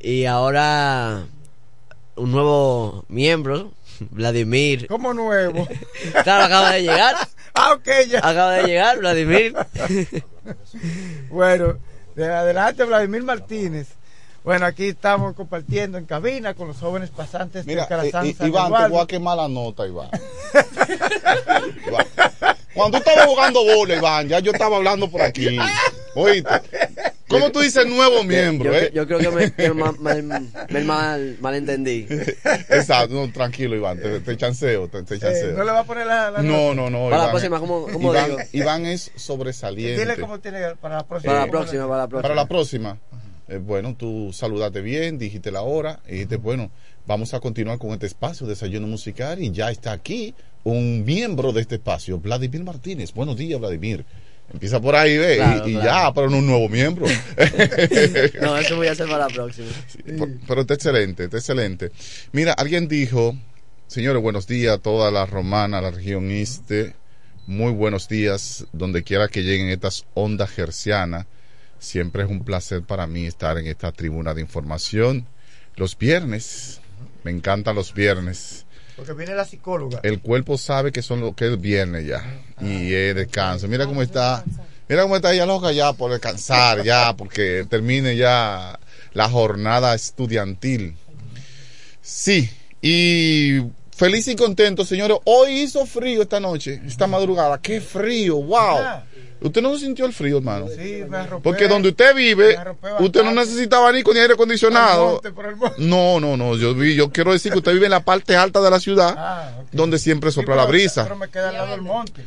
Y 0.00 0.24
ahora 0.24 1.26
un 2.16 2.32
nuevo 2.32 3.04
miembro, 3.08 3.72
Vladimir. 4.08 4.86
¿Cómo 4.86 5.12
nuevo? 5.12 5.68
claro, 6.22 6.44
acaba 6.44 6.72
de 6.72 6.80
llegar. 6.80 7.14
ah, 7.54 7.74
ok, 7.74 7.88
ya. 8.08 8.20
Acaba 8.20 8.52
de 8.54 8.62
llegar, 8.62 8.98
Vladimir. 9.00 9.54
bueno, 11.28 11.76
de 12.16 12.24
adelante, 12.24 12.84
Vladimir 12.84 13.22
Martínez. 13.22 13.97
Bueno, 14.48 14.64
aquí 14.64 14.88
estamos 14.88 15.34
compartiendo 15.34 15.98
en 15.98 16.06
cabina 16.06 16.54
con 16.54 16.68
los 16.68 16.78
jóvenes 16.78 17.10
pasantes 17.10 17.66
Mira, 17.66 17.82
de 17.82 17.88
Carazán, 17.88 18.24
I- 18.24 18.30
I- 18.30 18.32
San 18.32 18.48
Iván, 18.48 18.72
te 18.82 18.88
voy 18.88 19.02
a 19.02 19.06
quemar 19.06 19.36
la 19.36 19.46
nota, 19.46 19.86
Iván. 19.86 20.08
Iván. 21.86 22.06
Cuando 22.72 22.96
tú 22.98 23.10
estabas 23.10 23.26
jugando 23.26 23.62
bola, 23.62 23.96
Iván, 23.96 24.26
ya 24.26 24.38
yo 24.38 24.52
estaba 24.52 24.78
hablando 24.78 25.10
por 25.10 25.20
aquí. 25.20 25.58
Oíste. 26.14 26.62
¿Cómo 27.28 27.52
tú 27.52 27.60
dices 27.60 27.84
nuevo 27.86 28.24
miembro, 28.24 28.72
yo, 28.72 28.78
eh? 28.78 28.90
yo 28.94 29.06
creo 29.06 29.18
que 29.18 29.30
me, 29.30 29.52
que 29.52 29.70
mal, 29.74 29.96
me 30.70 30.80
mal, 30.82 31.36
malentendí. 31.42 32.06
Exacto, 32.70 33.16
no, 33.16 33.30
tranquilo, 33.30 33.76
Iván, 33.76 34.00
te, 34.00 34.20
te 34.20 34.34
chanceo, 34.38 34.88
te, 34.88 35.02
te 35.02 35.16
Eh, 35.16 35.18
chanceo. 35.18 35.52
no 35.58 35.62
le 35.62 35.72
va 35.72 35.80
a 35.80 35.84
poner 35.84 36.06
la, 36.06 36.30
la 36.30 36.40
No, 36.42 36.72
no, 36.72 36.88
no. 36.88 37.10
Para 37.10 37.18
la 37.18 37.22
Iván 37.24 37.30
próxima, 37.32 37.56
es- 37.56 37.60
¿cómo- 37.60 37.86
cómo 37.92 38.12
Iván, 38.14 38.30
digo? 38.30 38.38
Iván 38.52 38.86
es 38.86 39.10
sobresaliente. 39.14 40.00
Dile 40.00 40.16
cómo 40.16 40.40
tiene 40.40 40.74
para 40.80 40.96
la 40.96 41.06
próxima. 41.06 41.34
Para 41.34 41.44
la 41.44 41.50
próxima, 41.52 41.86
para 41.86 41.98
la 42.04 42.08
próxima. 42.08 42.22
Para 42.22 42.34
la 42.34 42.46
próxima. 42.48 42.98
Eh, 43.48 43.58
bueno, 43.58 43.94
tú 43.96 44.30
saludaste 44.32 44.82
bien, 44.82 45.18
dijiste 45.18 45.50
la 45.50 45.62
hora 45.62 46.00
y 46.06 46.12
dijiste, 46.12 46.36
bueno, 46.36 46.70
vamos 47.06 47.32
a 47.32 47.40
continuar 47.40 47.78
con 47.78 47.92
este 47.92 48.06
espacio 48.06 48.46
de 48.46 48.52
desayuno 48.52 48.86
musical 48.86 49.42
y 49.42 49.50
ya 49.50 49.70
está 49.70 49.92
aquí 49.92 50.34
un 50.64 51.04
miembro 51.04 51.52
de 51.52 51.62
este 51.62 51.76
espacio, 51.76 52.18
Vladimir 52.18 52.62
Martínez. 52.62 53.14
Buenos 53.14 53.36
días, 53.36 53.58
Vladimir. 53.58 54.04
Empieza 54.52 54.80
por 54.80 54.96
ahí, 54.96 55.16
ve, 55.16 55.36
Claro, 55.36 55.68
y, 55.68 55.74
ya, 55.74 56.12
para 56.12 56.28
un 56.28 56.46
nuevo 56.46 56.68
miembro. 56.68 57.06
No, 58.40 58.56
eso 58.56 58.76
voy 58.76 58.86
a 58.86 58.92
hacer 58.92 59.06
para 59.06 59.26
la 59.26 59.28
próxima. 59.28 59.68
Pero 60.46 60.62
está 60.62 60.74
excelente, 60.74 61.24
está 61.24 61.36
excelente. 61.38 61.90
Mira, 62.32 62.52
alguien 62.52 62.88
dijo, 62.88 63.36
señores, 63.86 64.22
buenos 64.22 64.46
días 64.46 64.74
a 64.74 64.78
toda 64.78 65.10
la 65.10 65.26
romana, 65.26 65.80
la 65.80 65.90
región 65.90 66.30
este. 66.30 66.94
Muy 67.46 67.72
buenos 67.72 68.08
días, 68.08 68.66
donde 68.72 69.02
quiera 69.02 69.28
que 69.28 69.42
lleguen 69.42 69.68
estas 69.68 70.06
ondas 70.14 70.50
gercianas. 70.50 71.26
Siempre 71.78 72.24
es 72.24 72.28
un 72.28 72.44
placer 72.44 72.82
para 72.82 73.06
mí 73.06 73.26
estar 73.26 73.58
en 73.58 73.66
esta 73.66 73.92
tribuna 73.92 74.34
de 74.34 74.40
información. 74.40 75.26
Los 75.76 75.96
viernes, 75.96 76.80
me 77.24 77.30
encantan 77.30 77.76
los 77.76 77.94
viernes. 77.94 78.66
Porque 78.96 79.12
viene 79.12 79.34
la 79.34 79.44
psicóloga. 79.44 80.00
El 80.02 80.20
cuerpo 80.20 80.58
sabe 80.58 80.90
que 80.90 81.02
son 81.02 81.20
lo 81.20 81.34
que 81.34 81.52
es 81.52 81.60
viernes 81.60 82.06
ya. 82.06 82.24
Y 82.60 82.92
es 82.92 83.14
descanso. 83.14 83.68
Mira 83.68 83.86
cómo 83.86 84.02
está. 84.02 84.44
Mira 84.88 85.02
cómo 85.02 85.16
está 85.16 85.32
ella 85.32 85.46
loca 85.46 85.70
ya 85.70 85.92
por 85.92 86.10
descansar, 86.10 86.82
ya, 86.82 87.14
porque 87.14 87.66
termine 87.68 88.16
ya 88.16 88.80
la 89.12 89.28
jornada 89.28 89.94
estudiantil. 89.94 90.96
Sí, 92.00 92.50
y 92.80 93.60
feliz 93.94 94.28
y 94.28 94.34
contento, 94.34 94.86
señores. 94.86 95.18
Hoy 95.24 95.60
hizo 95.60 95.84
frío 95.84 96.22
esta 96.22 96.40
noche, 96.40 96.80
esta 96.86 97.06
madrugada. 97.06 97.60
¡Qué 97.60 97.82
frío! 97.82 98.36
¡Wow! 98.36 99.02
¿Usted 99.40 99.62
no 99.62 99.76
sintió 99.78 100.04
el 100.06 100.12
frío, 100.12 100.38
hermano? 100.38 100.66
Sí, 100.68 101.04
me 101.08 101.16
arropé. 101.18 101.42
Porque 101.42 101.68
donde 101.68 101.90
usted 101.90 102.14
vive, 102.14 102.56
usted 103.00 103.22
no 103.22 103.32
necesita 103.32 103.76
abanico 103.76 104.12
ni 104.12 104.18
aire 104.18 104.34
Por 104.34 104.46
el 104.48 104.50
acondicionado. 104.56 105.12
monte, 105.12 105.30
por 105.32 105.46
el 105.46 105.56
monte. 105.56 105.76
No, 105.78 106.18
no, 106.20 106.36
no. 106.36 106.56
Yo 106.56 106.74
vi, 106.74 106.94
yo 106.96 107.10
quiero 107.12 107.32
decir 107.32 107.52
que 107.52 107.58
usted 107.58 107.72
vive 107.72 107.86
en 107.86 107.92
la 107.92 108.00
parte 108.04 108.36
alta 108.36 108.60
de 108.60 108.70
la 108.70 108.80
ciudad, 108.80 109.14
Ah, 109.16 109.52
donde 109.72 109.98
siempre 109.98 110.30
Sí, 110.30 110.36
sopla 110.36 110.54
pero- 110.54 110.62
la 110.64 110.66
brisa. 110.68 111.04
Pero 111.04 111.16
me 111.16 111.28
queda 111.28 111.48
al 111.50 111.54
lado 111.54 111.70
del 111.70 111.82
monte. 111.82 112.24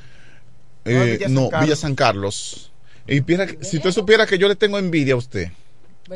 Eh, 0.86 1.18
Villa 1.18 1.26
San 1.28 1.34
no. 1.34 1.50
Villa 1.62 1.76
San 1.76 1.96
Carlos. 1.96 2.72
Y 3.08 3.22
que- 3.22 3.58
si 3.62 3.78
usted 3.78 3.92
supiera 3.92 4.26
que 4.26 4.38
yo 4.38 4.48
le 4.48 4.56
tengo 4.56 4.78
envidia 4.80 5.14
a 5.14 5.18
usted, 5.18 5.50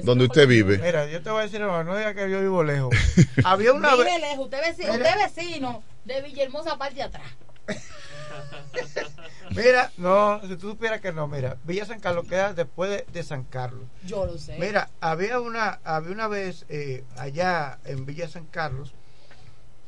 donde 0.03 0.25
usted 0.25 0.47
vive. 0.47 0.77
Mira, 0.77 1.09
yo 1.09 1.21
te 1.21 1.29
voy 1.29 1.41
a 1.41 1.43
decir, 1.43 1.59
no, 1.59 1.83
no 1.83 1.95
diga 1.97 2.13
que 2.13 2.29
yo 2.29 2.39
vivo 2.41 2.63
lejos. 2.63 2.95
Había 3.43 3.73
una 3.73 3.93
Vive 3.95 4.05
vez. 4.05 4.21
lejos, 4.21 4.45
usted, 4.45 4.57
veci- 4.59 4.89
usted 4.89 5.05
es 5.05 5.35
vecino 5.35 5.83
de 6.05 6.21
Villahermosa 6.21 6.77
parte 6.77 6.95
de 6.95 7.03
atrás. 7.03 7.23
Mira, 9.51 9.91
no, 9.97 10.41
si 10.47 10.55
tú 10.57 10.71
supieras 10.71 11.01
que 11.01 11.11
no, 11.11 11.27
mira, 11.27 11.57
Villa 11.63 11.85
San 11.85 11.99
Carlos 11.99 12.27
queda 12.27 12.53
después 12.53 12.89
de, 12.89 13.05
de 13.11 13.23
San 13.23 13.43
Carlos. 13.43 13.83
Yo 14.05 14.25
lo 14.25 14.37
sé. 14.37 14.57
Mira, 14.59 14.89
había 15.01 15.39
una, 15.39 15.79
había 15.83 16.11
una 16.11 16.27
vez 16.27 16.65
eh, 16.69 17.03
allá 17.17 17.79
en 17.85 18.05
Villa 18.05 18.27
San 18.27 18.45
Carlos, 18.45 18.93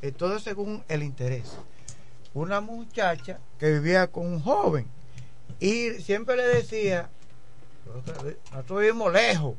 eh, 0.02 0.12
todo 0.12 0.40
según 0.40 0.84
el 0.88 1.04
interés. 1.04 1.58
Una 2.34 2.62
muchacha 2.62 3.40
que 3.58 3.72
vivía 3.72 4.08
con 4.08 4.28
un 4.28 4.42
joven 4.42 4.88
y 5.60 5.90
siempre 6.02 6.36
le 6.36 6.44
decía, 6.48 7.10
nosotros 8.52 8.80
vivimos 8.80 9.12
lejos. 9.12 9.56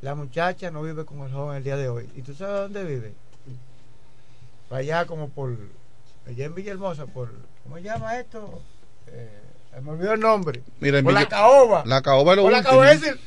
La 0.00 0.14
muchacha 0.14 0.70
no 0.70 0.82
vive 0.82 1.04
con 1.04 1.20
el 1.20 1.32
joven 1.32 1.58
el 1.58 1.64
día 1.64 1.76
de 1.76 1.88
hoy. 1.88 2.08
¿Y 2.14 2.22
tú 2.22 2.34
sabes 2.34 2.62
dónde 2.62 2.84
vive? 2.84 3.14
Para 4.68 4.80
allá 4.80 5.06
como 5.06 5.28
por, 5.28 5.56
allá 6.26 6.44
en 6.44 6.54
Villahermosa, 6.54 7.06
por, 7.06 7.32
¿cómo 7.62 7.76
se 7.76 7.82
llama 7.82 8.18
esto? 8.18 8.62
Eh, 9.08 9.80
me 9.82 9.90
olvidó 9.90 10.12
el 10.14 10.20
nombre. 10.20 10.62
Mira, 10.80 11.02
por 11.02 11.12
la 11.12 11.28
caoba. 11.28 11.82
La 11.86 12.02
caoba 12.02 12.32
es 12.32 12.36
lo 12.36 12.42
Por 12.44 12.52
la 12.52 12.62
caoba, 12.62 12.90
es 12.92 13.00
decir, 13.00 13.20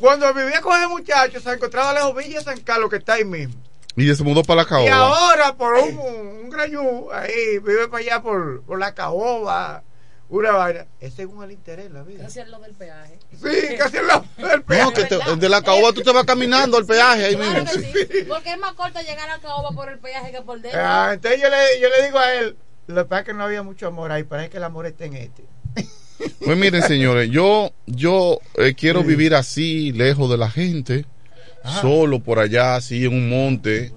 cuando 0.00 0.32
vivía 0.34 0.60
con 0.60 0.76
ese 0.76 0.88
muchacho, 0.88 1.40
se 1.40 1.50
encontraba 1.52 1.92
lejos 1.94 2.14
Villa 2.16 2.40
San 2.40 2.60
Carlos, 2.60 2.90
que 2.90 2.96
está 2.96 3.14
ahí 3.14 3.24
mismo. 3.24 3.54
Y 3.96 4.14
se 4.14 4.22
mudó 4.22 4.42
para 4.42 4.62
la 4.62 4.62
Y 4.64 4.66
caoba. 4.88 4.96
ahora, 5.18 5.54
por 5.54 5.74
un, 5.74 5.98
un 5.98 6.50
grañú, 6.50 7.10
ahí, 7.12 7.58
vive 7.60 7.88
para 7.88 8.02
allá 8.02 8.20
por, 8.22 8.62
por 8.64 8.78
la 8.78 8.94
caoba. 8.94 9.82
una 10.28 10.50
vaina. 10.52 10.86
Es 11.00 11.14
según 11.14 11.42
el 11.44 11.52
interés 11.52 11.90
la 11.90 12.02
vida. 12.02 12.24
Casi 12.24 12.40
al 12.40 12.50
lado 12.50 12.64
del 12.64 12.74
peaje. 12.74 13.18
Sí, 13.32 13.76
casi 13.78 13.96
al 13.98 14.06
lado 14.06 14.24
del 14.36 14.62
peaje. 14.64 14.82
No, 14.82 14.92
que 14.92 15.04
te- 15.04 15.36
de 15.36 15.48
la 15.48 15.62
caoba 15.62 15.92
tú 15.94 16.02
te 16.02 16.12
vas 16.12 16.24
caminando 16.24 16.76
al 16.76 16.84
peaje 16.84 17.24
ahí 17.26 17.36
Claro 17.36 17.62
mismo. 17.64 17.80
que 17.80 18.06
sí, 18.06 18.24
Porque 18.28 18.52
es 18.52 18.58
más 18.58 18.72
corto 18.74 19.00
llegar 19.00 19.30
a 19.30 19.38
Caoba 19.38 19.70
por 19.70 19.88
el 19.90 19.98
peaje 19.98 20.30
que 20.32 20.42
por 20.42 20.60
dentro. 20.60 20.80
Ah, 20.84 21.10
entonces 21.14 21.40
yo 21.40 21.48
le, 21.48 21.80
yo 21.80 21.88
le 21.88 22.06
digo 22.06 22.18
a 22.18 22.34
él, 22.34 22.56
lo 22.86 23.02
que 23.02 23.08
pasa 23.08 23.20
es 23.20 23.26
que 23.26 23.34
no 23.34 23.44
había 23.44 23.62
mucho 23.62 23.86
amor 23.86 24.12
ahí, 24.12 24.22
parece 24.24 24.50
que 24.50 24.56
el 24.58 24.64
amor 24.64 24.86
está 24.86 25.04
en 25.04 25.14
este. 25.14 25.44
Pues 26.44 26.56
miren, 26.56 26.82
señores, 26.86 27.30
yo, 27.30 27.72
yo 27.86 28.38
eh, 28.56 28.74
quiero 28.74 29.02
vivir 29.04 29.34
así, 29.34 29.92
lejos 29.92 30.30
de 30.30 30.36
la 30.38 30.50
gente, 30.50 31.04
Ah. 31.68 31.80
solo 31.80 32.20
por 32.20 32.38
allá, 32.38 32.76
así 32.76 33.04
en 33.06 33.12
un 33.12 33.28
monte, 33.28 33.92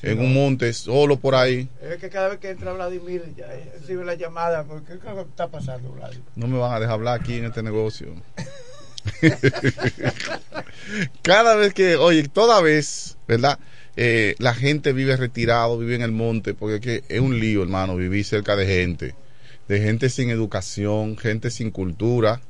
en 0.00 0.18
un 0.18 0.32
monte, 0.32 0.72
solo 0.72 1.18
por 1.18 1.34
ahí. 1.34 1.68
Es 1.82 1.98
que 1.98 2.08
cada 2.08 2.28
vez 2.30 2.38
que 2.38 2.48
entra 2.48 2.72
Vladimir, 2.72 3.22
ya 3.36 3.46
recibe 3.78 4.02
la 4.04 4.14
llamada, 4.14 4.64
porque 4.64 4.98
¿qué 4.98 5.20
está 5.20 5.48
pasando, 5.48 5.90
Vladimir? 5.92 6.24
No 6.36 6.46
me 6.48 6.56
van 6.58 6.72
a 6.72 6.80
dejar 6.80 6.94
hablar 6.94 7.20
aquí 7.20 7.36
en 7.36 7.44
este 7.44 7.62
negocio. 7.62 8.14
Cada 11.22 11.54
vez 11.56 11.74
que, 11.74 11.96
oye, 11.96 12.28
toda 12.28 12.60
vez, 12.60 13.16
¿verdad? 13.28 13.58
Eh, 13.96 14.34
la 14.38 14.54
gente 14.54 14.92
vive 14.92 15.16
retirado, 15.16 15.78
vive 15.78 15.94
en 15.94 16.02
el 16.02 16.12
monte, 16.12 16.54
porque 16.54 16.76
es 16.76 16.80
que 16.80 17.14
es 17.14 17.20
un 17.20 17.38
lío, 17.38 17.62
hermano, 17.62 17.96
vivir 17.96 18.24
cerca 18.24 18.56
de 18.56 18.66
gente, 18.66 19.14
de 19.68 19.80
gente 19.80 20.08
sin 20.08 20.30
educación, 20.30 21.18
gente 21.18 21.50
sin 21.50 21.70
cultura, 21.70 22.40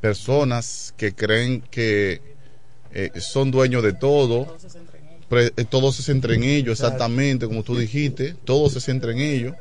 personas 0.00 0.92
que 0.96 1.14
creen 1.14 1.62
que 1.70 2.20
eh, 2.92 3.10
son 3.20 3.52
dueños 3.52 3.84
de 3.84 3.92
todo, 3.92 4.56
pre- 5.28 5.52
eh, 5.56 5.64
todo 5.68 5.92
se 5.92 6.02
centra 6.02 6.34
en 6.34 6.42
ellos, 6.42 6.80
exactamente, 6.80 7.46
como 7.46 7.62
tú 7.62 7.76
dijiste, 7.76 8.34
todo 8.44 8.68
se 8.68 8.80
centra 8.80 9.12
en 9.12 9.18
ellos. 9.20 9.54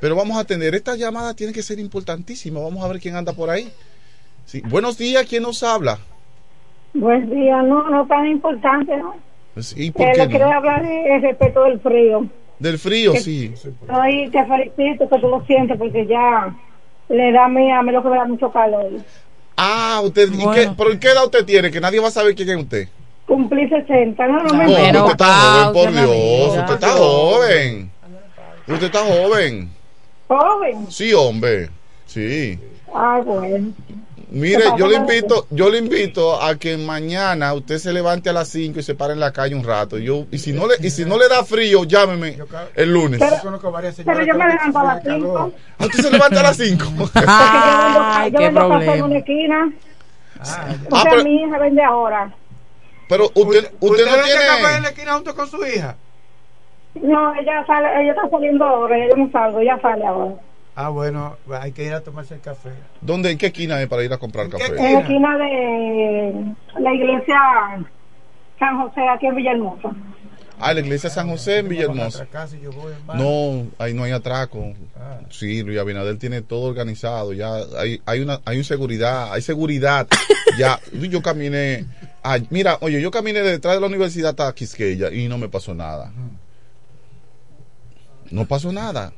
Pero 0.00 0.16
vamos 0.16 0.36
a 0.36 0.40
atender, 0.40 0.74
esta 0.74 0.96
llamada 0.96 1.32
tiene 1.34 1.52
que 1.52 1.62
ser 1.62 1.78
importantísima, 1.78 2.58
vamos 2.58 2.84
a 2.84 2.88
ver 2.88 3.00
quién 3.00 3.14
anda 3.14 3.32
por 3.32 3.50
ahí. 3.50 3.70
Sí. 4.46 4.60
Buenos 4.68 4.98
días, 4.98 5.24
¿quién 5.28 5.44
nos 5.44 5.62
habla? 5.62 6.00
Buen 6.92 7.30
día, 7.30 7.62
no, 7.62 7.88
no 7.88 8.04
tan 8.08 8.26
importante, 8.26 8.96
¿no? 8.96 9.14
Pues, 9.54 9.74
¿Y 9.76 9.90
por 9.90 10.06
Eh, 10.06 10.12
qué 10.16 10.28
quiero 10.28 10.48
no? 10.48 10.56
hablar 10.56 10.82
de- 10.82 11.18
respecto 11.20 11.64
del 11.64 11.80
frío. 11.80 12.26
Del 12.58 12.78
frío, 12.78 13.12
Que- 13.12 13.20
sí. 13.20 13.54
Ay, 13.88 14.28
te 14.30 14.44
felicito 14.46 15.08
que 15.08 15.18
tú 15.18 15.28
lo 15.28 15.44
sientes 15.46 15.76
porque 15.76 16.06
ya 16.06 16.54
le 17.08 17.32
da 17.32 17.44
a 17.46 17.48
mí, 17.48 17.70
a 17.70 17.82
mí 17.82 17.92
lo 17.92 18.02
que 18.02 18.08
me 18.08 18.16
da 18.16 18.24
mucho 18.24 18.50
calor. 18.52 18.88
Ah, 19.56 20.00
usted, 20.04 20.28
¿y 20.32 20.38
qué, 20.54 20.70
¿pero 20.76 20.98
qué 20.98 21.08
edad 21.08 21.24
usted 21.24 21.44
tiene? 21.44 21.70
Que 21.70 21.80
nadie 21.80 22.00
va 22.00 22.08
a 22.08 22.12
saber 22.12 22.34
quién 22.34 22.48
es 22.50 22.56
usted. 22.56 22.88
Cumplí 23.26 23.68
60, 23.68 24.26
no, 24.26 24.42
no 24.42 24.54
me 24.54 24.66
Oh, 24.66 24.70
usted 24.70 24.94
importa. 24.94 25.12
está 25.12 25.64
joven, 25.64 25.72
por 25.74 25.92
Dios. 25.92 26.56
Usted 26.58 26.74
está 26.74 26.88
joven. 26.90 27.90
Usted 28.68 28.86
está 28.86 28.98
joven. 29.00 29.70
Joven. 30.28 30.86
Sí, 30.90 31.12
hombre. 31.12 31.68
Sí. 32.06 32.58
Ah, 32.94 33.20
bueno. 33.24 33.72
Mire, 34.34 34.62
¿Qué 34.62 34.78
yo 34.78 34.86
le 34.86 34.96
invito, 34.96 35.46
yo 35.50 35.68
le 35.68 35.76
invito 35.76 36.40
a 36.42 36.56
que 36.56 36.78
mañana 36.78 37.52
usted 37.52 37.76
se 37.76 37.92
levante 37.92 38.30
a 38.30 38.32
las 38.32 38.48
5 38.48 38.80
y 38.80 38.82
se 38.82 38.94
pare 38.94 39.12
en 39.12 39.20
la 39.20 39.30
calle 39.30 39.54
un 39.54 39.62
rato. 39.62 39.98
Yo, 39.98 40.24
y 40.30 40.38
si 40.38 40.54
no 40.54 40.66
le, 40.66 40.74
y 40.80 40.90
si 40.90 41.04
no 41.04 41.18
le 41.18 41.28
da 41.28 41.44
frío, 41.44 41.84
llámeme 41.84 42.38
el 42.74 42.92
lunes. 42.92 43.20
Pero- 43.20 43.36
yo 44.24 44.34
me 44.34 44.48
levanto 44.48 44.78
a 44.78 44.84
las 44.84 45.02
5. 45.04 45.52
Ah, 45.78 45.84
¿Usted 45.84 46.02
se 46.02 46.10
levanta 46.10 46.40
a 46.40 46.42
las 46.44 46.56
5? 46.56 46.84
Porque 46.98 47.20
yo 48.32 48.38
vendo, 48.38 48.38
yo 48.38 48.38
vendo 48.38 48.68
café 48.68 48.94
en 48.94 49.02
una 49.04 49.18
esquina. 49.18 49.72
Ah, 50.40 50.44
sea, 51.02 51.10
pero- 51.10 51.24
mi 51.24 51.42
hija 51.42 51.58
vende 51.58 51.82
ahora. 51.84 52.34
Pero 53.08 53.24
usted, 53.34 53.70
usted 53.80 54.06
no 54.06 54.12
vende 54.12 54.24
tiene... 54.24 54.46
café 54.46 54.76
en 54.76 54.82
la 54.82 54.88
esquina 54.88 55.12
junto 55.14 55.34
con 55.34 55.46
su 55.46 55.66
hija? 55.66 55.94
No, 56.94 57.34
ella 57.34 57.66
sale, 57.66 58.02
ella 58.02 58.12
está 58.12 58.30
saliendo 58.30 58.64
ahora, 58.64 58.96
ella 58.96 59.14
no 59.16 59.30
salgo, 59.30 59.60
ella 59.60 59.78
sale 59.82 60.06
ahora. 60.06 60.34
Ah, 60.74 60.88
bueno, 60.88 61.36
hay 61.60 61.72
que 61.72 61.84
ir 61.84 61.92
a 61.92 62.00
tomarse 62.00 62.34
el 62.34 62.40
café. 62.40 62.70
¿Dónde, 63.00 63.30
en 63.30 63.38
qué 63.38 63.46
esquina 63.46 63.80
es 63.82 63.88
para 63.88 64.04
ir 64.04 64.12
a 64.12 64.18
comprar 64.18 64.48
café? 64.48 64.66
En 64.68 64.94
la 64.94 65.00
esquina 65.00 65.36
de 65.36 66.54
la 66.78 66.94
iglesia 66.94 67.38
San 68.58 68.80
José, 68.80 69.06
aquí 69.08 69.26
en 69.26 69.34
Villahermosa. 69.34 69.90
Ah, 70.58 70.72
la 70.72 70.80
iglesia 70.80 71.10
San 71.10 71.28
José 71.28 71.58
en 71.58 71.68
Villahermosa. 71.68 72.26
No, 73.14 73.66
ahí 73.78 73.92
no 73.92 74.04
hay 74.04 74.12
atraco. 74.12 74.72
Sí, 75.28 75.62
Luis 75.62 75.78
Abinader 75.78 76.16
tiene 76.18 76.40
todo 76.40 76.68
organizado. 76.70 77.32
Ya 77.32 77.52
hay, 77.76 78.00
hay 78.06 78.20
una, 78.20 78.40
hay 78.44 78.58
un 78.58 78.64
seguridad, 78.64 79.32
hay 79.32 79.42
seguridad. 79.42 80.06
ya, 80.58 80.80
yo 80.92 81.20
caminé. 81.20 81.84
ah, 82.22 82.38
mira, 82.48 82.78
oye, 82.80 83.02
yo 83.02 83.10
caminé 83.10 83.40
detrás 83.40 83.74
de 83.74 83.80
la 83.80 83.88
universidad 83.88 84.30
hasta 84.30 84.54
Quisqueya 84.54 85.10
y 85.10 85.28
no 85.28 85.36
me 85.36 85.48
pasó 85.48 85.74
nada. 85.74 86.12
No 88.30 88.46
pasó 88.46 88.72
nada. 88.72 89.12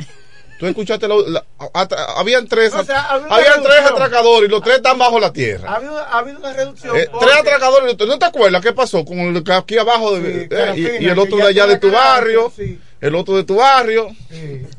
Tú 0.59 0.67
escuchaste, 0.67 1.09
la, 1.09 1.45
habían 2.17 2.47
tres, 2.47 2.73
O 2.75 2.85
sea, 2.85 3.03
había 3.11 3.27
habían 3.29 3.63
tres 3.63 3.81
atracadores 3.91 4.49
y 4.49 4.53
los 4.53 4.63
tres 4.63 4.77
están 4.77 4.97
bajo 4.99 5.19
la 5.19 5.33
tierra. 5.33 5.69
Ha 5.73 5.77
habido, 5.77 5.99
ha 5.99 6.19
habido 6.19 6.39
una 6.39 6.53
reducción. 6.53 6.97
Eh, 6.97 7.09
porque- 7.11 7.27
tres 7.27 7.39
atracadores, 7.41 7.93
y 7.93 7.97
los- 7.97 8.09
¿no 8.09 8.19
te 8.19 8.25
acuerdas 8.27 8.63
qué 8.63 8.73
pasó 8.73 9.05
con 9.05 9.19
el 9.19 9.43
que 9.43 9.53
aquí 9.53 9.77
abajo 9.79 10.19
de, 10.19 10.43
eh, 10.45 10.49
Carafina, 10.49 10.91
y, 11.01 11.05
y 11.05 11.09
el 11.09 11.19
otro 11.19 11.37
de 11.39 11.43
allá 11.45 11.67
de 11.67 11.79
tu 11.79 11.91
barrio, 11.91 12.53
sí. 12.55 12.79
El 13.07 13.15
otro 13.15 13.37
de 13.37 13.45
tu 13.45 13.57
barrio 13.57 14.09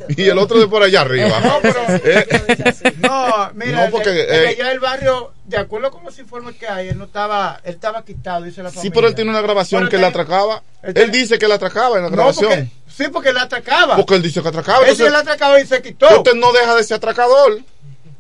y 0.10 0.24
el 0.28 0.38
otro 0.38 0.60
de 0.60 0.68
por 0.68 0.82
allá 0.84 1.02
arriba? 1.02 1.40
No, 1.40 1.60
pero- 1.62 1.82
Eh, 2.04 2.94
No, 3.00 3.52
mira, 3.54 3.78
No, 3.78 3.84
el 3.86 3.92
porque, 3.92 4.10
el 4.10 4.60
eh, 4.60 4.64
del 4.64 4.80
barrio, 4.80 5.32
de 5.46 5.58
acuerdo 5.58 5.92
con 5.92 6.04
los 6.04 6.18
informes 6.20 6.56
que 6.56 6.68
hay, 6.68 6.90
él 6.90 6.98
no 6.98 7.06
estaba, 7.06 7.60
él 7.64 7.74
estaba 7.76 8.04
quitado, 8.04 8.44
dice 8.46 8.64
la 8.64 8.70
Sí, 8.70 8.76
familia. 8.78 8.94
pero 8.96 9.08
él 9.08 9.16
tiene 9.16 9.30
una 9.32 9.42
grabación 9.42 9.82
Pero 9.82 9.92
que 9.92 9.98
le 9.98 10.06
atracaba. 10.08 10.64
él 10.84 11.12
dice 11.12 11.38
que 11.38 11.48
le 11.48 11.54
atracaba 11.54 11.98
en 11.98 12.04
la 12.04 12.10
No, 12.10 12.16
grabación. 12.16 12.50
porque, 12.50 12.68
sí, 13.04 13.10
porque 13.12 13.30
él 13.30 13.38
atracaba. 13.38 13.96
Porque 13.96 14.16
él 14.16 14.22
dice 14.22 14.42
que 14.42 14.48
atracaba. 14.48 14.80
Él 14.80 14.96
sí, 14.96 15.02
Entonces, 15.04 15.08
él 15.08 15.16
atracaba 15.16 15.60
y 15.62 15.66
se 15.68 15.82
quitó. 15.82 16.18
usted 16.18 16.34
no 16.34 16.52
deja 16.52 16.76
de 16.76 16.84
ser 16.84 16.98
atracador. 16.98 17.60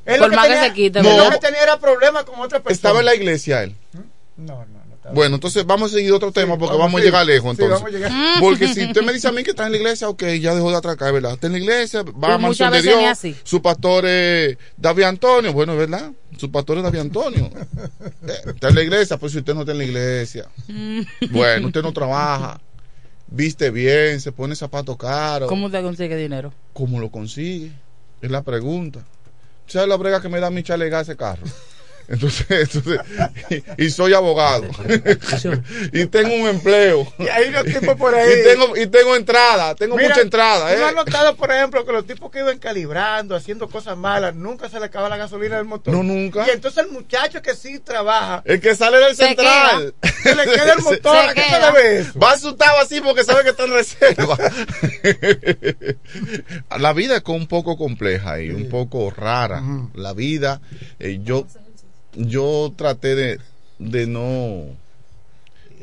Él 0.05 0.19
Por 0.19 0.27
lo 0.27 0.29
que 0.29 0.35
más 0.35 0.45
que 0.47 0.53
tenía- 0.53 0.67
se 0.67 0.73
quite, 0.73 0.99
él 0.99 1.05
¿verdad? 1.05 1.25
lo 1.25 1.31
que 1.31 1.37
tenía 1.39 1.63
era 1.63 1.79
problemas 1.79 2.23
con 2.25 2.39
otra 2.39 2.59
persona. 2.59 2.73
Estaba 2.75 2.99
en 2.99 3.05
la 3.05 3.15
iglesia 3.15 3.63
él. 3.63 3.75
No, 4.37 4.53
no, 4.53 4.65
no. 4.65 4.74
Bueno, 5.13 5.35
entonces 5.35 5.65
vamos 5.65 5.91
a 5.91 5.95
seguir 5.95 6.11
otro 6.13 6.31
tema 6.31 6.57
porque 6.57 6.75
vamos, 6.75 6.85
vamos, 6.85 6.99
a 6.99 7.01
sí. 7.01 7.05
llegar 7.05 7.25
lejos 7.25 7.55
Sí, 7.55 7.63
entonces. 7.63 7.83
vamos 7.83 7.87
a 7.87 8.09
llegar. 8.09 8.39
Porque 8.39 8.67
si 8.73 8.85
usted 8.85 9.01
me 9.03 9.13
dice 9.13 9.27
a 9.27 9.31
mí 9.31 9.43
que 9.43 9.51
está 9.51 9.65
en 9.65 9.71
la 9.71 9.77
iglesia, 9.77 10.09
ok, 10.09 10.23
ya 10.41 10.55
dejó 10.55 10.71
de 10.71 10.77
atracar, 10.77 11.13
¿verdad? 11.13 11.33
Está 11.33 11.47
en 11.47 11.53
la 11.53 11.59
iglesia, 11.59 12.03
va 12.03 12.33
a 12.33 12.37
mansión 12.37 12.71
de 12.71 12.81
Dios, 12.81 13.19
su 13.43 13.61
pastor 13.61 14.05
es 14.05 14.57
David 14.77 15.03
Antonio, 15.03 15.53
bueno, 15.53 15.75
¿verdad? 15.75 16.11
Su 16.37 16.51
pastor 16.51 16.77
es 16.77 16.83
David 16.83 16.99
Antonio. 16.99 17.49
Eh, 18.27 18.41
está 18.47 18.69
en 18.69 18.75
la 18.75 18.81
iglesia, 18.81 19.17
pues 19.17 19.33
si 19.33 19.37
usted 19.37 19.53
no 19.53 19.61
está 19.61 19.73
en 19.73 19.77
la 19.77 19.83
iglesia. 19.83 20.47
Bueno, 21.29 21.67
usted 21.67 21.83
no 21.83 21.93
trabaja, 21.93 22.59
viste 23.27 23.69
bien, 23.69 24.19
se 24.19 24.31
pone 24.31 24.55
zapatos 24.55 24.97
caros. 24.97 25.47
¿Cómo 25.47 25.69
te 25.69 25.81
consigue 25.81 26.15
dinero? 26.15 26.51
¿Cómo 26.73 26.99
lo 26.99 27.11
consigue? 27.11 27.71
Es 28.21 28.31
la 28.31 28.41
pregunta. 28.41 29.05
¿Sabes 29.67 29.87
la 29.87 29.97
brega 29.97 30.21
que 30.21 30.29
me 30.29 30.39
da 30.39 30.49
mi 30.49 30.63
chalega 30.63 31.01
ese 31.01 31.15
carro? 31.15 31.43
Entonces, 32.07 32.45
entonces 32.73 33.01
y, 33.77 33.85
y 33.85 33.89
soy 33.89 34.13
abogado. 34.13 34.67
y 35.93 36.05
tengo 36.05 36.35
un 36.35 36.47
empleo. 36.47 37.11
Y 37.19 37.27
hay 37.27 37.49
unos 37.49 37.65
tipos 37.65 37.95
por 37.95 38.13
ahí. 38.15 38.31
Y 38.39 38.43
tengo, 38.43 38.77
y 38.77 38.87
tengo 38.87 39.15
entrada, 39.15 39.75
tengo 39.75 39.95
Mira, 39.95 40.09
mucha 40.09 40.21
entrada. 40.21 40.71
¿tú 40.71 40.79
no 40.79 40.85
¿eh? 40.85 40.89
has 40.89 40.95
notado, 40.95 41.35
por 41.35 41.51
ejemplo, 41.51 41.85
que 41.85 41.91
los 41.91 42.05
tipos 42.05 42.31
que 42.31 42.39
iban 42.39 42.57
calibrando, 42.59 43.35
haciendo 43.35 43.69
cosas 43.69 43.97
malas, 43.97 44.35
nunca 44.35 44.69
se 44.69 44.79
le 44.79 44.85
acaba 44.85 45.09
la 45.09 45.17
gasolina 45.17 45.57
del 45.57 45.65
motor? 45.65 45.93
No, 45.93 46.03
nunca. 46.03 46.45
Y 46.47 46.51
entonces 46.51 46.85
el 46.85 46.91
muchacho 46.91 47.41
que 47.41 47.55
sí 47.55 47.79
trabaja, 47.79 48.41
El 48.45 48.61
que 48.61 48.75
sale 48.75 48.97
del 48.97 49.15
Se 49.15 49.27
central. 49.27 49.93
se 50.23 50.35
le 50.35 50.43
queda 50.45 50.73
el 50.73 50.81
motor. 50.81 51.15
¿A 51.15 51.33
qué 51.33 51.41
se 51.41 51.59
debe 51.59 51.99
eso? 51.99 52.19
Va 52.19 52.31
asustado 52.31 52.79
así 52.79 53.01
porque 53.01 53.23
sabe 53.23 53.43
que 53.43 53.49
está 53.49 53.63
en 53.65 53.71
reserva. 53.73 54.37
la 56.77 56.93
vida 56.93 57.17
es 57.17 57.23
un 57.25 57.47
poco 57.47 57.77
compleja 57.77 58.41
y 58.41 58.49
un 58.51 58.69
poco 58.69 59.09
rara. 59.09 59.61
La 59.93 60.13
vida, 60.13 60.61
eh, 60.99 61.19
yo, 61.21 61.45
yo 62.15 62.73
traté 62.75 63.15
de, 63.15 63.39
de 63.79 64.07
no 64.07 64.65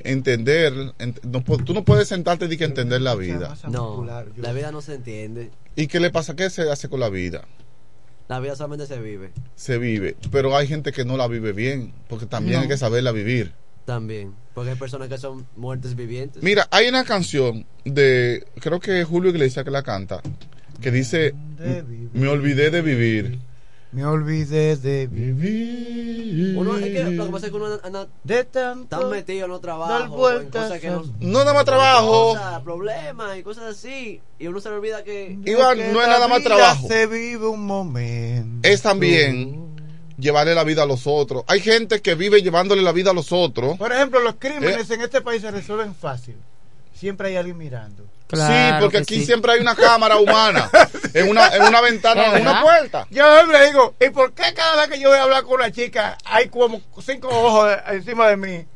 entender. 0.05 0.73
ent- 0.99 1.21
no 1.23 1.43
tú 1.65 1.75
no 1.75 1.85
puedes 1.85 2.09
sentarte 2.09 2.47
y 2.47 2.57
que 2.57 2.65
entender 2.65 3.01
la 3.03 3.15
vida. 3.15 3.57
No, 3.71 4.05
la 4.05 4.53
vida 4.53 4.73
no 4.73 4.81
se 4.81 4.95
entiende. 4.95 5.51
¿Y 5.77 5.87
qué 5.87 6.01
le 6.01 6.11
pasa? 6.11 6.35
¿Qué 6.37 6.51
se 6.51 6.71
hace 6.71 6.89
con 6.89 7.01
la 7.01 7.09
vida? 7.09 7.45
La 8.29 8.41
vida 8.41 8.57
solamente 8.57 8.87
se 8.87 9.01
vive. 9.01 9.31
Se 9.57 9.79
vive, 9.79 10.17
pero 10.31 10.57
hay 10.57 10.67
gente 10.67 10.93
que 10.93 11.05
no 11.05 11.17
la 11.17 11.29
vive 11.29 11.53
bien, 11.53 11.93
porque 12.09 12.27
también 12.27 12.57
No. 12.57 12.63
hay 12.63 12.69
que 12.69 12.77
saberla 12.79 13.13
vivir. 13.13 13.53
También. 13.85 14.33
Porque 14.55 14.71
hay 14.71 14.77
personas 14.77 15.09
que 15.09 15.19
son 15.19 15.47
muertes 15.57 15.97
vivientes. 15.97 16.43
Mira, 16.43 16.69
hay 16.71 16.89
una 16.89 17.05
canción 17.05 17.67
de, 17.85 18.47
creo 18.61 18.79
que 18.81 19.01
es 19.01 19.07
Julio 19.07 19.31
Iglesias 19.31 19.65
que 19.65 19.71
la 19.71 19.83
canta, 19.83 20.23
que 20.81 20.91
dice, 20.91 21.35
me 22.13 22.29
olvidé 22.29 22.71
de 22.71 22.81
vivir. 22.81 23.39
Me 23.93 24.07
olvidé 24.07 24.77
de 24.77 25.07
vivir. 25.07 26.57
Uno, 26.57 26.79
es 26.79 26.85
que 26.85 27.05
lo 27.05 27.27
que 27.27 27.31
pasa 27.31 27.47
es 27.47 27.53
que 27.53 27.57
uno 27.59 27.79
anda 27.85 28.09
de 28.25 28.45
tanto 28.45 28.99
tan 28.99 29.11
metido 29.11 29.45
en 29.45 29.51
los 29.51 29.61
dar 29.61 29.77
trabajos, 29.77 30.41
en 30.41 30.51
cosas 30.51 30.81
que 30.81 30.89
no, 30.91 31.03
No 31.21 31.39
nada 31.41 31.53
más 31.53 31.65
trabajo. 31.67 32.33
cosas, 32.33 32.63
problemas 32.63 33.37
y 33.39 33.43
cosas 33.43 33.65
así. 33.65 34.23
Y 34.39 34.47
uno 34.47 34.61
se 34.61 34.71
le 34.71 34.77
olvida 34.77 35.05
que. 35.05 35.39
Iván, 35.45 35.77
que 35.77 35.89
no 35.93 36.01
es 36.01 36.09
nada 36.09 36.27
más 36.27 36.43
trabajo. 36.43 36.89
Se 36.89 37.07
vive 37.07 37.47
un 37.47 37.67
momento. 37.67 38.67
Es 38.67 38.81
también 38.81 39.77
llevarle 40.19 40.55
la 40.55 40.65
vida 40.65 40.85
a 40.85 40.87
los 40.87 41.07
otros. 41.07 41.45
Hay 41.47 41.61
gente 41.61 42.01
que 42.01 42.15
vive 42.15 42.41
llevándole 42.41 42.81
la 42.81 42.93
vida 42.93 43.11
a 43.11 43.15
los 43.15 43.31
otros. 43.31 43.77
Por 43.77 43.93
ejemplo, 43.93 44.21
los 44.21 44.37
crímenes 44.39 44.91
Eh. 44.91 44.95
en 44.95 45.03
este 45.03 45.21
país 45.21 45.43
se 45.43 45.51
resuelven 45.51 45.95
fácil. 45.95 46.37
Siempre 47.03 47.29
hay 47.31 47.37
alguien 47.37 47.59
mirando. 47.59 48.05
sí, 48.33 48.53
porque 48.79 48.99
aquí 48.99 49.25
siempre 49.25 49.53
hay 49.53 49.61
una 49.61 49.75
cámara 49.75 50.19
humana 50.19 50.71
en 51.15 51.29
una, 51.29 51.49
en 51.49 51.63
una 51.63 51.81
ventana, 51.81 52.37
en 52.37 52.43
una 52.43 52.63
puerta. 52.63 53.09
Yo 53.11 53.25
siempre 53.35 53.67
digo, 53.67 53.95
¿y 54.01 54.11
por 54.11 54.33
qué 54.33 54.55
cada 54.55 54.77
vez 54.77 54.89
que 54.89 55.01
yo 55.01 55.09
voy 55.09 55.19
a 55.19 55.25
hablar 55.25 55.43
con 55.43 55.55
una 55.55 55.73
chica 55.73 56.17
hay 56.25 56.49
como 56.49 56.81
cinco 57.05 57.29
ojos 57.29 57.77
encima 57.89 58.29
de 58.29 58.37
mí? 58.37 58.67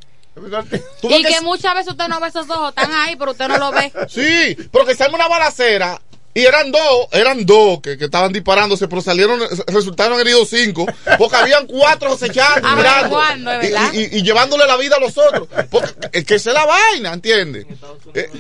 Y 1.03 1.23
que 1.23 1.40
muchas 1.40 1.74
veces 1.74 1.93
usted 1.93 2.09
no 2.09 2.20
ve 2.20 2.28
esos 2.28 2.51
ojos, 2.51 2.70
están 2.70 2.93
ahí, 2.93 3.15
pero 3.15 3.31
usted 3.31 3.47
no 3.47 3.59
lo 3.59 3.70
ve. 3.70 3.93
Sí, 4.09 4.57
porque 4.73 4.97
se 4.97 5.05
arma 5.05 5.15
una 5.15 5.28
balacera 5.28 6.01
y 6.39 6.45
eran 6.45 6.71
dos, 6.71 7.09
eran 7.13 7.47
dos 7.47 7.81
que, 7.81 7.97
que 7.97 8.05
estaban 8.05 8.33
disparándose, 8.33 8.87
pero 8.89 9.01
salieron, 9.01 9.41
resultaron 9.69 10.21
heridos 10.21 10.49
cinco, 10.51 10.87
porque 11.19 11.37
habían 11.37 11.67
cuatro 11.67 12.13
acechando, 12.13 12.61
Ah, 12.69 12.77
mirando 12.77 13.09
¿cuándo, 13.09 13.53
es 13.53 13.65
y, 13.69 13.73
verdad? 13.73 13.93
y- 13.95 14.19
y 14.19 14.23
llevándole 14.23 14.67
la 14.67 14.77
vida 14.77 14.97
a 14.97 15.01
los 15.01 15.17
otros. 15.17 15.49
Porque 15.71 15.93
es 16.13 16.25
que 16.25 16.35
esa 16.35 16.51
es 16.51 16.55
la 16.55 16.67
vaina, 16.67 17.13
¿entiendes? 17.15 17.67
Eh, 18.15 18.31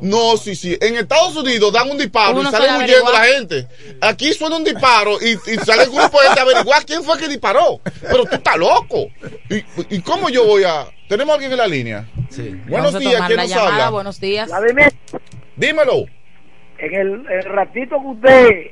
no, 0.00 0.36
sí, 0.36 0.54
sí. 0.54 0.76
En 0.82 0.96
Estados 0.96 1.34
Unidos 1.36 1.72
dan 1.72 1.88
un 1.90 1.96
disparo 1.96 2.38
Uno 2.40 2.48
y 2.48 2.52
salen 2.52 2.76
huyendo 2.82 3.10
la 3.10 3.24
gente. 3.24 3.66
Aquí 4.02 4.34
suena 4.34 4.56
un 4.56 4.64
disparo 4.64 5.18
y, 5.22 5.30
y 5.50 5.56
sale 5.64 5.84
el 5.84 5.90
grupo 5.90 6.20
de 6.20 6.26
gente 6.26 6.40
a 6.40 6.42
averiguar 6.42 6.84
quién 6.84 7.02
fue 7.04 7.16
que 7.16 7.28
disparó. 7.28 7.80
Pero 8.02 8.24
tú 8.26 8.34
estás 8.34 8.56
loco. 8.58 9.06
¿Y, 9.48 9.64
y 9.96 10.00
cómo 10.02 10.28
yo 10.28 10.44
voy 10.44 10.64
a...? 10.64 10.86
¿Tenemos 11.08 11.32
alguien 11.34 11.52
en 11.52 11.58
la 11.58 11.66
línea? 11.66 12.06
Sí. 12.28 12.50
Buenos 12.68 12.92
Vamos 12.92 13.00
días, 13.00 13.22
¿quién 13.26 13.38
nos 13.38 13.48
llamada, 13.48 13.68
habla? 13.70 13.90
Buenos 13.90 14.20
días. 14.20 14.50
Dímelo. 15.56 16.04
En 16.78 16.94
el, 16.94 17.26
el 17.30 17.44
ratito 17.44 18.00
que 18.00 18.06
usted 18.06 18.66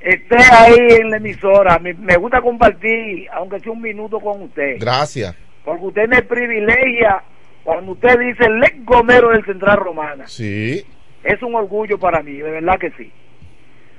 esté 0.00 0.36
ahí 0.52 1.00
en 1.00 1.10
la 1.10 1.16
emisora, 1.18 1.78
me, 1.78 1.94
me 1.94 2.16
gusta 2.16 2.40
compartir, 2.40 3.28
aunque 3.32 3.60
sea 3.60 3.72
un 3.72 3.80
minuto 3.80 4.18
con 4.20 4.42
usted. 4.42 4.76
Gracias. 4.80 5.34
Porque 5.64 5.84
usted 5.84 6.08
me 6.08 6.22
privilegia 6.22 7.22
cuando 7.62 7.92
usted 7.92 8.18
dice 8.18 8.44
el 8.44 8.84
gomero 8.84 9.30
del 9.30 9.44
Central 9.44 9.76
Romana. 9.76 10.26
Sí. 10.26 10.84
Es 11.22 11.40
un 11.42 11.54
orgullo 11.54 11.98
para 11.98 12.22
mí, 12.22 12.32
de 12.32 12.50
verdad 12.50 12.78
que 12.78 12.90
sí. 12.92 13.12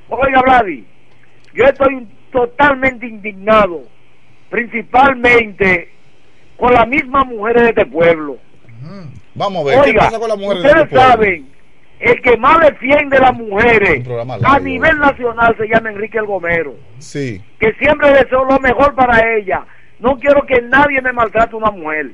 Oiga, 0.10 0.42
Vladi, 0.42 0.86
yo 1.54 1.64
estoy 1.64 2.06
totalmente 2.32 3.08
indignado, 3.08 3.84
principalmente 4.50 5.90
con 6.58 6.74
las 6.74 6.88
mismas 6.88 7.26
mujeres 7.28 7.64
de 7.64 7.70
este 7.70 7.86
pueblo. 7.86 8.38
Vamos 9.36 9.62
a 9.62 9.70
ver, 9.70 9.84
¿qué 9.84 9.90
Oiga, 9.92 10.02
pasa 10.02 10.20
con 10.20 10.30
las 10.30 10.38
mujeres 10.38 10.64
de 10.64 10.70
ustedes 10.70 10.84
este 10.84 10.96
pueblo? 10.96 11.12
saben, 11.14 11.48
el 12.04 12.22
que 12.22 12.36
más 12.36 12.60
defiende 12.60 13.16
a 13.18 13.22
las 13.22 13.34
mujeres 13.34 14.06
a 14.44 14.60
nivel 14.60 15.00
nacional 15.00 15.56
se 15.58 15.68
llama 15.68 15.90
Enrique 15.90 16.18
El 16.18 16.26
Gomero, 16.26 16.76
Sí. 16.98 17.42
que 17.60 17.72
siempre 17.74 18.12
deseo 18.12 18.44
lo 18.44 18.60
mejor 18.60 18.94
para 18.94 19.36
ella. 19.38 19.66
No 20.00 20.18
quiero 20.20 20.46
que 20.46 20.62
nadie 20.64 21.02
me 21.02 21.14
maltrate 21.14 21.54
a 21.56 21.58
una 21.58 21.72
mujer, 21.72 22.12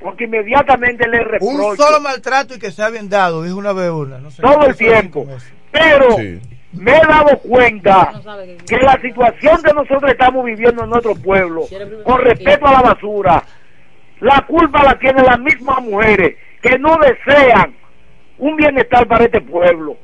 porque 0.00 0.24
inmediatamente 0.24 1.08
le 1.08 1.24
reprocho 1.24 1.70
Un 1.70 1.76
solo 1.76 2.00
maltrato 2.00 2.54
y 2.54 2.60
que 2.60 2.70
sea 2.70 2.88
bien 2.88 3.08
dado, 3.08 3.42
dijo 3.42 3.56
una 3.56 3.72
vez 3.72 3.90
una. 3.90 4.18
No 4.18 4.30
sé 4.30 4.42
todo 4.42 4.64
el 4.64 4.76
tiempo. 4.76 5.26
Pero 5.72 6.16
me 6.72 6.92
he 6.96 7.00
dado 7.00 7.36
cuenta 7.40 8.12
que 8.68 8.76
la 8.76 9.00
situación 9.00 9.60
que 9.60 9.72
nosotros 9.72 10.08
estamos 10.12 10.44
viviendo 10.44 10.84
en 10.84 10.90
nuestro 10.90 11.16
pueblo, 11.16 11.62
con 12.04 12.20
respecto 12.20 12.64
a 12.68 12.72
la 12.74 12.80
basura, 12.82 13.42
la 14.20 14.40
culpa 14.46 14.84
la 14.84 14.96
tienen 15.00 15.24
las 15.26 15.40
mismas 15.40 15.82
mujeres 15.82 16.36
que 16.62 16.78
no 16.78 16.96
desean 16.98 17.74
un 18.38 18.56
bienestar 18.56 19.06
para 19.06 19.24
este 19.24 19.40
pueblo. 19.40 19.96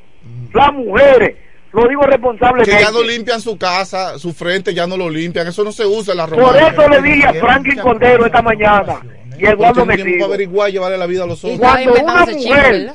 Las 0.53 0.71
mujeres, 0.73 1.35
lo 1.71 1.87
digo 1.87 2.01
Que 2.01 2.07
responsablemente. 2.11 2.79
ya 2.81 2.91
no 2.91 3.01
limpian 3.03 3.41
su 3.41 3.57
casa, 3.57 4.17
su 4.19 4.33
frente 4.33 4.73
ya 4.73 4.85
no 4.87 4.95
lo 4.97 5.09
limpian. 5.09 5.47
Eso 5.47 5.63
no 5.63 5.71
se 5.71 5.85
usa 5.85 6.11
en 6.13 6.17
la 6.17 6.27
Por 6.27 6.37
romana. 6.39 6.67
eso 6.67 6.87
le 6.89 7.01
dije 7.01 7.25
a 7.27 7.33
Franklin 7.33 7.79
Cordero 7.79 8.25
esta 8.25 8.41
mañana 8.41 8.99
y 9.37 9.45
a 9.45 9.51
Eduardo 9.51 9.85
Metido. 9.85 10.25
averiguar 10.25 10.71
llevarle 10.71 10.97
la 10.97 11.05
vida 11.07 11.23
a 11.23 11.27
los 11.27 11.43
otros. 11.43 11.59
Cuando 11.59 11.93
una 11.93 12.25
mujer 12.25 12.91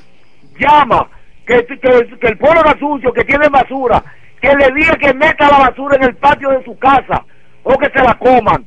llama 0.58 1.10
que, 1.46 1.64
que, 1.66 1.78
que 2.20 2.26
el 2.28 2.38
pueblo 2.38 2.60
era 2.60 2.78
sucio, 2.78 3.12
que 3.12 3.24
tiene 3.24 3.48
basura, 3.48 4.02
que 4.40 4.54
le 4.54 4.70
diga 4.72 4.96
que 4.96 5.12
meta 5.14 5.48
la 5.50 5.58
basura 5.70 5.96
en 5.96 6.04
el 6.04 6.14
patio 6.16 6.50
de 6.50 6.64
su 6.64 6.78
casa 6.78 7.24
o 7.64 7.76
que 7.76 7.90
se 7.90 7.98
la 8.04 8.16
coman. 8.18 8.64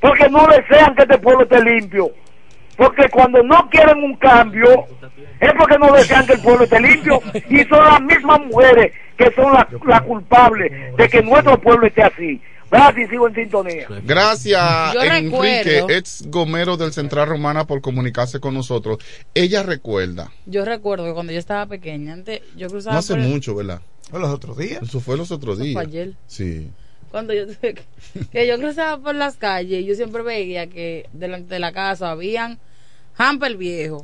Porque 0.00 0.28
no 0.28 0.46
desean 0.46 0.94
que 0.94 1.02
este 1.02 1.16
pueblo 1.18 1.44
esté 1.44 1.62
limpio. 1.64 2.10
Porque 2.76 3.08
cuando 3.08 3.42
no 3.42 3.68
quieren 3.70 3.98
un 4.02 4.16
cambio, 4.16 4.86
es 5.40 5.52
porque 5.58 5.78
no 5.78 5.92
desean 5.92 6.26
que 6.26 6.34
el 6.34 6.40
pueblo 6.40 6.64
esté 6.64 6.80
limpio. 6.80 7.20
Y 7.50 7.62
son 7.64 7.84
las 7.84 8.00
mismas 8.00 8.40
mujeres 8.46 8.92
que 9.16 9.30
son 9.32 9.52
las 9.52 9.66
las 9.86 10.02
culpables 10.02 10.72
de 10.96 11.08
que 11.08 11.22
nuestro 11.22 11.60
pueblo 11.60 11.86
esté 11.86 12.02
así. 12.02 12.40
Gracias, 12.70 13.08
sigo 13.10 13.28
en 13.28 13.34
sintonía. 13.36 13.86
Gracias, 14.04 14.94
Yo 14.94 15.02
Enrique, 15.02 15.62
recuerdo- 15.62 15.90
ex 15.90 16.24
gomero 16.28 16.76
del 16.76 16.92
Central 16.92 17.28
Romana, 17.28 17.66
por 17.66 17.80
comunicarse 17.80 18.40
con 18.40 18.54
nosotros. 18.54 18.98
Ella 19.34 19.62
recuerda, 19.62 20.32
Yo 20.46 20.64
recuerdo 20.64 21.04
que 21.04 21.12
cuando 21.12 21.32
yo 21.32 21.38
estaba 21.38 21.66
pequeña, 21.66 22.14
antes 22.14 22.40
yo 22.56 22.68
cruzaba 22.68 22.94
no 22.94 22.98
hace 22.98 23.14
por 23.14 23.22
el- 23.22 23.28
mucho, 23.28 23.54
¿verdad? 23.54 23.80
los 24.12 24.30
otros 24.30 24.56
días. 24.58 24.82
Eso 24.82 24.98
fue 25.00 25.16
los 25.16 25.30
otros 25.30 25.56
Eso 25.56 25.64
días. 25.64 25.74
fue 25.74 25.82
ayer. 25.82 26.12
Sí. 26.26 26.70
Cuando 27.14 27.32
yo 27.32 27.46
que 28.32 28.44
yo 28.48 28.58
cruzaba 28.58 29.00
por 29.00 29.14
las 29.14 29.36
calles, 29.36 29.86
yo 29.86 29.94
siempre 29.94 30.24
veía 30.24 30.66
que 30.66 31.08
delante 31.12 31.54
de 31.54 31.60
la 31.60 31.70
casa 31.70 32.10
habían 32.10 32.58
hamper 33.16 33.56
viejo, 33.56 34.02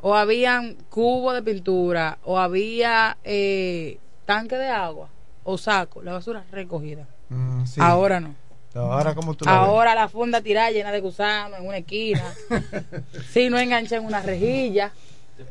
o 0.00 0.14
habían 0.14 0.76
cubos 0.88 1.34
de 1.34 1.42
pintura, 1.42 2.18
o 2.22 2.38
había 2.38 3.16
eh, 3.24 3.98
tanque 4.24 4.54
de 4.54 4.68
agua, 4.68 5.08
o 5.42 5.58
saco, 5.58 6.00
la 6.00 6.12
basura 6.12 6.44
recogida. 6.52 7.08
Mm, 7.28 7.66
sí. 7.66 7.80
Ahora 7.82 8.20
no. 8.20 8.36
Ahora 8.72 9.16
como 9.16 9.34
tú 9.34 9.46
la. 9.46 9.56
Ahora 9.56 9.96
la 9.96 10.08
funda 10.08 10.40
tirada 10.40 10.70
llena 10.70 10.92
de 10.92 11.00
gusanos 11.00 11.58
en 11.58 11.66
una 11.66 11.78
esquina. 11.78 12.22
si 13.32 13.50
no 13.50 13.58
engancha 13.58 13.96
en 13.96 14.04
una 14.04 14.22
rejilla. 14.22 14.92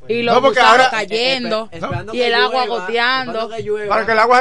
Y 0.08 0.22
los 0.24 0.36
No, 0.36 0.42
porque 0.42 0.60
gusanos 0.60 0.86
ahora- 0.88 0.90
cayendo. 0.92 1.70
Eh, 1.72 1.78
esperando 1.78 2.14
y 2.14 2.22
el 2.22 2.34
agua 2.34 2.66
llueva, 2.66 2.80
goteando. 2.80 3.50
Para 3.90 4.06
que 4.06 4.12
el 4.14 4.20
agua 4.20 4.38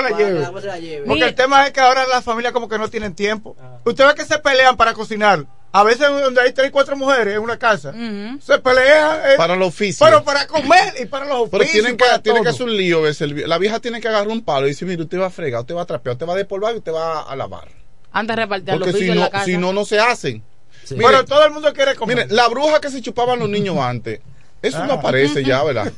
se 0.60 0.66
la 0.66 0.78
lleve. 0.78 1.06
Porque 1.06 1.24
el 1.24 1.34
tema 1.34 1.66
es 1.66 1.72
que 1.72 1.80
ahora 1.80 2.06
las 2.06 2.24
familias 2.24 2.52
como 2.52 2.68
que 2.68 2.78
no 2.78 2.88
tienen 2.88 3.14
tiempo. 3.14 3.56
Usted 3.84 4.06
ve 4.06 4.14
que 4.14 4.24
se 4.24 4.38
pelean 4.38 4.76
para 4.76 4.92
cocinar. 4.94 5.44
A 5.74 5.84
veces 5.84 6.06
donde 6.06 6.38
hay 6.42 6.52
tres, 6.52 6.70
cuatro 6.70 6.96
mujeres 6.96 7.34
en 7.34 7.40
una 7.40 7.58
casa, 7.58 7.92
se 8.40 8.58
pelean. 8.58 9.20
eh, 9.24 9.34
Para 9.38 9.56
los 9.56 9.68
oficios. 9.68 10.06
Pero 10.06 10.22
para 10.22 10.46
comer 10.46 10.94
y 11.00 11.06
para 11.06 11.24
los 11.24 11.48
oficios. 11.48 11.60
Pero 11.60 11.70
tienen 11.72 11.96
que, 11.96 12.04
tienen 12.22 12.42
que 12.42 12.48
hacer 12.50 12.64
un 12.66 12.76
lío. 12.76 13.00
La 13.46 13.56
vieja 13.58 13.80
tiene 13.80 14.00
que 14.00 14.08
agarrar 14.08 14.28
un 14.28 14.42
palo 14.44 14.66
y 14.66 14.70
decir, 14.70 14.86
mire, 14.86 15.02
usted 15.02 15.18
va 15.18 15.26
a 15.26 15.30
fregar, 15.30 15.60
usted 15.62 15.74
va 15.74 15.82
a 15.82 15.86
trapear, 15.86 16.12
usted 16.14 16.26
va 16.26 16.34
a 16.34 16.36
despolvar 16.36 16.74
y 16.74 16.78
usted 16.78 16.92
va 16.92 17.22
a 17.22 17.34
lavar. 17.36 17.68
Antes 18.12 18.36
de 18.36 18.42
repartir 18.42 18.68
los 18.74 18.78
Porque 18.78 18.90
si 18.90 18.96
oficios 18.96 19.14
en 19.14 19.18
no, 19.20 19.24
la 19.24 19.30
casa. 19.30 19.44
si 19.46 19.56
no, 19.56 19.72
no 19.72 19.84
se 19.86 19.98
hacen. 19.98 20.42
Mire, 20.90 21.06
Pero 21.06 21.24
todo 21.24 21.44
el 21.46 21.52
mundo 21.52 21.72
quiere 21.72 21.94
comer. 21.94 22.16
Mire, 22.16 22.28
la 22.34 22.48
bruja 22.48 22.78
que 22.80 22.90
se 22.90 23.00
chupaban 23.00 23.38
los 23.38 23.48
niños 23.48 23.78
antes, 23.80 24.20
eso 24.62 24.84
no 24.86 24.92
Ah. 24.94 24.96
aparece 24.96 25.44
ya, 25.44 25.62
¿verdad? 25.64 25.92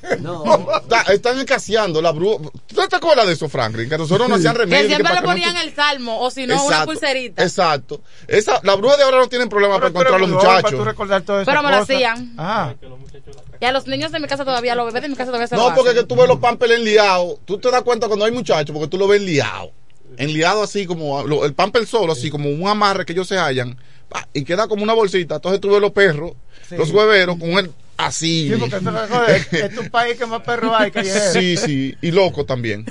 Está- 0.82 1.12
están 1.12 1.38
escaseando 1.38 2.00
la 2.02 2.12
bruja. 2.12 2.50
¿Tú 2.66 2.80
te 2.88 2.96
acuerdas 2.96 3.26
de 3.26 3.34
eso, 3.34 3.48
Franklin? 3.48 3.88
Que 3.88 3.98
nosotros 3.98 4.28
no 4.28 4.34
hacían 4.36 4.54
que 4.54 4.60
remedio. 4.60 4.86
siempre 4.86 5.04
para 5.04 5.14
le 5.16 5.20
que 5.20 5.26
no 5.26 5.32
ponían 5.32 5.56
el 5.58 5.74
salmo, 5.74 6.20
o 6.20 6.30
si 6.30 6.46
no, 6.46 6.64
una 6.64 6.84
pulserita. 6.84 7.42
Exacto. 7.42 8.00
Esa, 8.26 8.60
la 8.62 8.74
bruja 8.74 8.96
de 8.96 9.02
ahora 9.04 9.18
no 9.18 9.28
tienen 9.28 9.48
problema 9.48 9.74
para 9.76 9.88
encontrar 9.88 10.14
a 10.14 10.18
los 10.18 10.28
muchachos. 10.30 10.72
Pero 11.44 11.62
me 11.62 11.70
lo 11.70 11.76
hacían. 11.76 12.34
Ah. 12.38 12.74
Y 13.60 13.64
a 13.66 13.72
los 13.72 13.86
niños 13.86 14.12
de 14.12 14.20
mi 14.20 14.26
casa 14.26 14.44
todavía, 14.44 14.74
los 14.74 14.86
bebés 14.86 15.02
de 15.02 15.08
mi 15.08 15.14
casa 15.14 15.26
todavía 15.26 15.46
se 15.46 15.56
lo 15.56 15.68
No, 15.70 15.74
porque 15.74 15.90
hacen. 15.90 16.02
que 16.02 16.08
tú 16.08 16.16
ves 16.16 16.28
los 16.28 16.38
pampers 16.38 16.72
enliados. 16.74 17.38
Tú 17.44 17.58
te 17.58 17.70
das 17.70 17.82
cuenta 17.82 18.06
cuando 18.08 18.24
hay 18.24 18.32
muchachos, 18.32 18.72
porque 18.74 18.88
tú 18.88 18.98
lo 18.98 19.06
ves 19.06 19.20
enliado. 19.20 19.70
Enliado 20.16 20.62
así 20.62 20.86
como 20.86 21.22
lo- 21.24 21.44
el 21.44 21.54
pamper 21.54 21.86
solo, 21.86 22.12
así 22.12 22.30
como 22.30 22.48
un 22.50 22.68
amarre 22.68 23.04
que 23.04 23.12
ellos 23.12 23.26
se 23.28 23.36
hallan. 23.38 23.76
Y 24.32 24.44
queda 24.44 24.68
como 24.68 24.82
una 24.82 24.92
bolsita. 24.92 25.36
Entonces 25.36 25.60
tú 25.60 25.70
ves 25.70 25.80
los 25.80 25.90
perros, 25.92 26.32
Sí. 26.68 26.76
los 26.76 26.90
hueveros, 26.90 27.36
con 27.38 27.50
el 27.50 27.72
así. 27.96 28.48
Sí, 28.50 28.56
porque 28.58 28.76
es 28.76 28.82
joder, 28.82 29.46
es 29.52 29.78
un 29.78 29.90
país 29.90 30.16
que 30.18 30.26
más 30.26 30.42
perros 30.42 30.72
hay 30.76 30.90
que 30.90 31.04
Sí, 31.04 31.56
sí. 31.56 31.96
Y 32.02 32.10
loco 32.10 32.44
también. 32.44 32.84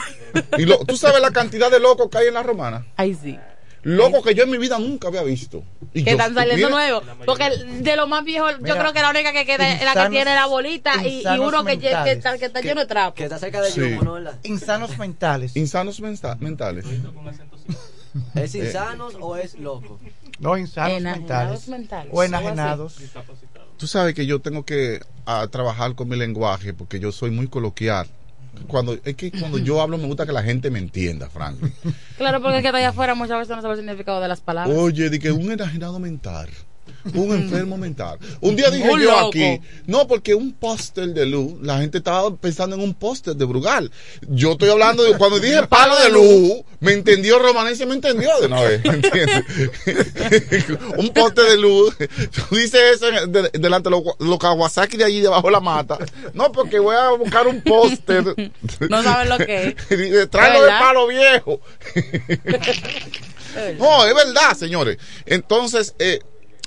Y 0.58 0.66
lo- 0.66 0.80
¿Tú 0.80 0.98
sabes 0.98 1.22
la 1.22 1.32
cantidad 1.32 1.70
de 1.72 1.80
locos 1.80 2.10
que 2.10 2.18
hay 2.20 2.28
en 2.28 2.34
la 2.36 2.44
romana? 2.44 2.86
Ay, 2.98 3.18
sí. 3.22 3.38
Locos 3.86 4.24
que 4.24 4.34
yo 4.34 4.44
en 4.46 4.50
mi 4.50 4.58
vida 4.58 4.80
nunca 4.80 5.10
había 5.10 5.24
visto. 5.24 5.62
Y 5.94 6.06
Que 6.06 6.12
yo- 6.12 6.18
están 6.18 6.34
saliendo 6.34 6.70
nuevos. 6.70 7.04
Porque 7.26 7.50
de 7.50 7.96
lo 7.98 8.08
más 8.08 8.24
viejo, 8.24 8.50
yo 8.52 8.78
creo 8.78 8.94
que 8.94 9.02
la 9.02 9.10
única 9.10 9.34
que 9.34 9.46
queda 9.46 9.74
es 9.74 9.84
la 9.84 9.94
que 10.06 10.10
tiene 10.10 10.34
la 10.34 10.46
bolita 10.46 11.06
y, 11.06 11.22
uno 11.40 11.66
que, 11.66 11.74
está, 11.74 12.38
que 12.38 12.46
está 12.46 12.62
lleno 12.62 12.80
de 12.82 12.88
trapo. 12.88 13.14
Que 13.16 13.24
está 13.26 13.38
cerca 13.40 13.62
de 13.62 13.72
Sí. 13.72 13.82
Yumo, 13.82 14.02
¿no? 14.04 14.14
¿verdad? 14.14 14.40
Insanos 14.44 14.98
mentales. 14.98 15.56
Insanos 15.58 16.00
mensa- 16.00 16.38
mentales. 16.40 16.86
¿Es 18.36 18.56
Eh, 18.56 18.60
insanos 18.60 19.16
o 19.20 19.36
es 19.36 19.56
loco? 19.56 20.00
No, 20.40 20.56
insanos 20.58 20.98
Enajenados 21.00 21.68
mentales. 21.68 21.68
mentales, 21.68 22.10
O 22.14 22.22
algo 22.22 22.86
así. 22.86 23.06
Tú 23.78 23.88
sabes 23.88 24.14
que 24.14 24.26
yo 24.26 24.40
tengo 24.40 24.64
que 24.64 25.02
ah, 25.26 25.48
trabajar 25.52 25.96
con 25.96 26.10
mi 26.10 26.16
lenguaje 26.16 26.74
porque 26.74 27.00
yo 27.00 27.12
soy 27.12 27.32
muy 27.32 27.48
coloquial. 27.48 28.08
Cuando, 28.68 28.98
es 29.04 29.16
que 29.16 29.32
cuando 29.32 29.58
yo 29.58 29.82
hablo 29.82 29.98
me 29.98 30.06
gusta 30.06 30.26
que 30.26 30.32
la 30.32 30.44
gente 30.44 30.70
me 30.70 30.80
entienda, 30.80 31.30
Frank. 31.30 31.58
Claro, 32.18 32.42
porque 32.42 32.58
es 32.58 32.64
que 32.64 32.72
de 32.72 32.78
allá 32.78 32.90
afuera 32.90 33.16
muchas 33.16 33.40
veces 33.40 33.56
no 33.56 33.62
sabe 33.62 33.74
el 33.74 33.80
significado 33.80 34.22
de 34.22 34.28
las 34.28 34.42
palabras. 34.42 34.78
Oye, 34.78 35.10
de 35.10 35.20
que 35.20 35.32
un 35.32 35.52
enajenado 35.52 36.00
mental. 36.00 36.50
Un 37.14 37.36
enfermo 37.36 37.78
mental. 37.78 38.18
Un 38.40 38.56
día 38.56 38.70
dije 38.72 38.90
Un 38.90 39.02
yo 39.02 39.12
loco. 39.12 39.28
aquí, 39.28 39.60
no, 39.88 40.08
porque 40.08 40.36
un 40.36 40.54
póster 40.54 41.10
de 41.14 41.26
luz, 41.26 41.56
la 41.62 41.80
gente 41.80 41.98
estaba 41.98 42.34
pensando 42.38 42.76
en 42.76 42.82
un 42.82 42.94
póster 42.94 43.36
de 43.36 43.44
Brugal. 43.46 43.92
Yo 44.30 44.54
estoy 44.54 44.70
hablando 44.70 45.04
de 45.04 45.18
cuando 45.18 45.40
dije 45.40 45.64
palo 45.68 45.98
de 46.00 46.10
luz, 46.12 46.64
me 46.80 46.94
entendió 46.94 47.40
Romanense, 47.40 47.86
me 47.86 47.96
entendió 47.96 48.30
de 48.40 48.48
una 48.48 48.62
vez, 48.62 48.82
un 50.98 51.10
póster 51.10 51.46
de 51.46 51.58
luz. 51.58 51.96
Tú 51.98 52.56
dices 52.56 52.82
eso 52.96 53.08
de- 53.28 53.50
delante 53.54 53.90
de 53.90 53.96
los 53.96 54.04
los 54.20 54.40
Kawasaki 54.40 54.98
de 54.98 55.06
allí 55.06 55.22
debajo 55.22 55.48
de 55.48 55.52
la 55.54 55.60
mata. 55.60 55.98
No, 56.34 56.52
porque 56.52 56.80
voy 56.80 56.96
a 56.96 57.10
buscar 57.12 57.48
un 57.48 57.62
póster. 57.62 58.24
No 58.90 59.04
saben 59.04 59.30
lo 59.30 59.38
que 59.38 59.68
es. 59.68 59.76
Y 59.92 60.28
Tráelo 60.28 60.64
de 60.64 60.70
palo 60.70 61.08
viejo. 61.08 61.60
No, 63.78 64.06
es 64.06 64.16
verdad, 64.16 64.58
señores. 64.58 64.98
Entonces, 65.26 65.94
eh, 66.00 66.20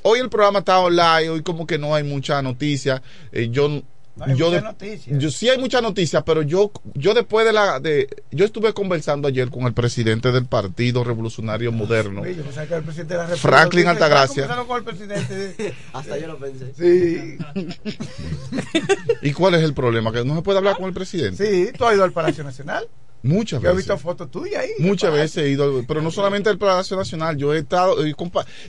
hoy 0.07 0.21
el 0.21 0.29
programa 0.31 0.61
está 0.61 0.79
online, 0.79 1.29
hoy 1.31 1.43
como 1.43 1.67
que 1.67 1.79
no 1.79 1.95
hay 1.95 2.03
mucha 2.05 2.41
noticia. 2.43 3.03
Eh, 3.33 3.49
yo 3.51 3.83
hay 4.19 4.35
yo, 4.35 4.47
mucha 4.47 4.57
de- 4.57 4.63
noticia. 4.63 5.19
yo 5.19 5.31
sí 5.31 5.49
hay 5.51 5.59
mucha 5.59 5.83
noticia, 5.83 6.25
pero 6.25 6.41
yo 6.41 6.73
yo 6.95 7.13
después 7.13 7.45
de 7.45 7.53
la 7.53 7.81
de 7.81 8.09
yo 8.31 8.47
estuve 8.47 8.73
conversando 8.73 9.29
ayer 9.29 9.51
con 9.51 9.65
el 9.65 9.75
presidente 9.75 10.33
del 10.33 10.47
Partido 10.47 11.05
Revolucionario 11.05 11.71
Moderno. 11.71 12.23
Oye, 12.23 12.35
yo 12.35 12.43
pensaba 12.43 12.67
que 12.67 12.75
el 12.77 12.83
presidente 12.83 13.13
de 13.13 13.19
la 13.19 13.27
República 13.27 13.49
Franklin 13.49 13.89
Altagracia. 13.89 14.45
"Ah, 14.45 14.57
conversaron 14.57 14.67
con 14.67 14.79
el 14.79 14.85
presidente. 14.85 15.75
Hasta 15.93 16.19
yo 16.19 16.27
lo 16.29 16.39
pensé. 16.39 16.73
Sí. 16.75 17.39
¿Y 19.23 19.33
cuál 19.33 19.55
es 19.55 19.63
el 19.63 19.75
problema? 19.75 20.13
Que 20.13 20.25
no 20.25 20.35
se 20.37 20.43
puede 20.43 20.59
hablar 20.59 20.77
con 20.77 20.87
el 20.87 20.95
presidente. 20.95 21.45
Sí, 21.47 21.73
tú 21.77 21.85
has 21.85 21.95
ido 21.95 22.05
al 22.05 22.13
Palacio 22.13 22.43
Nacional. 22.45 22.89
Muchas 23.27 23.61
Yo 23.61 23.69
he 23.69 23.73
veces. 23.73 23.87
visto 23.89 23.99
fotos 23.99 24.31
tuyas 24.31 24.63
ahí. 24.63 24.71
Muchas 24.79 25.13
veces 25.13 25.45
he 25.45 25.49
ido, 25.51 25.83
pero 25.87 26.01
no 26.01 26.11
solamente 26.11 26.49
al 26.49 26.59
Palacio 26.59 26.97
Nacional, 26.97 27.37
yo 27.37 27.53
he 27.53 27.59
estado, 27.59 28.05
eh, 28.05 28.15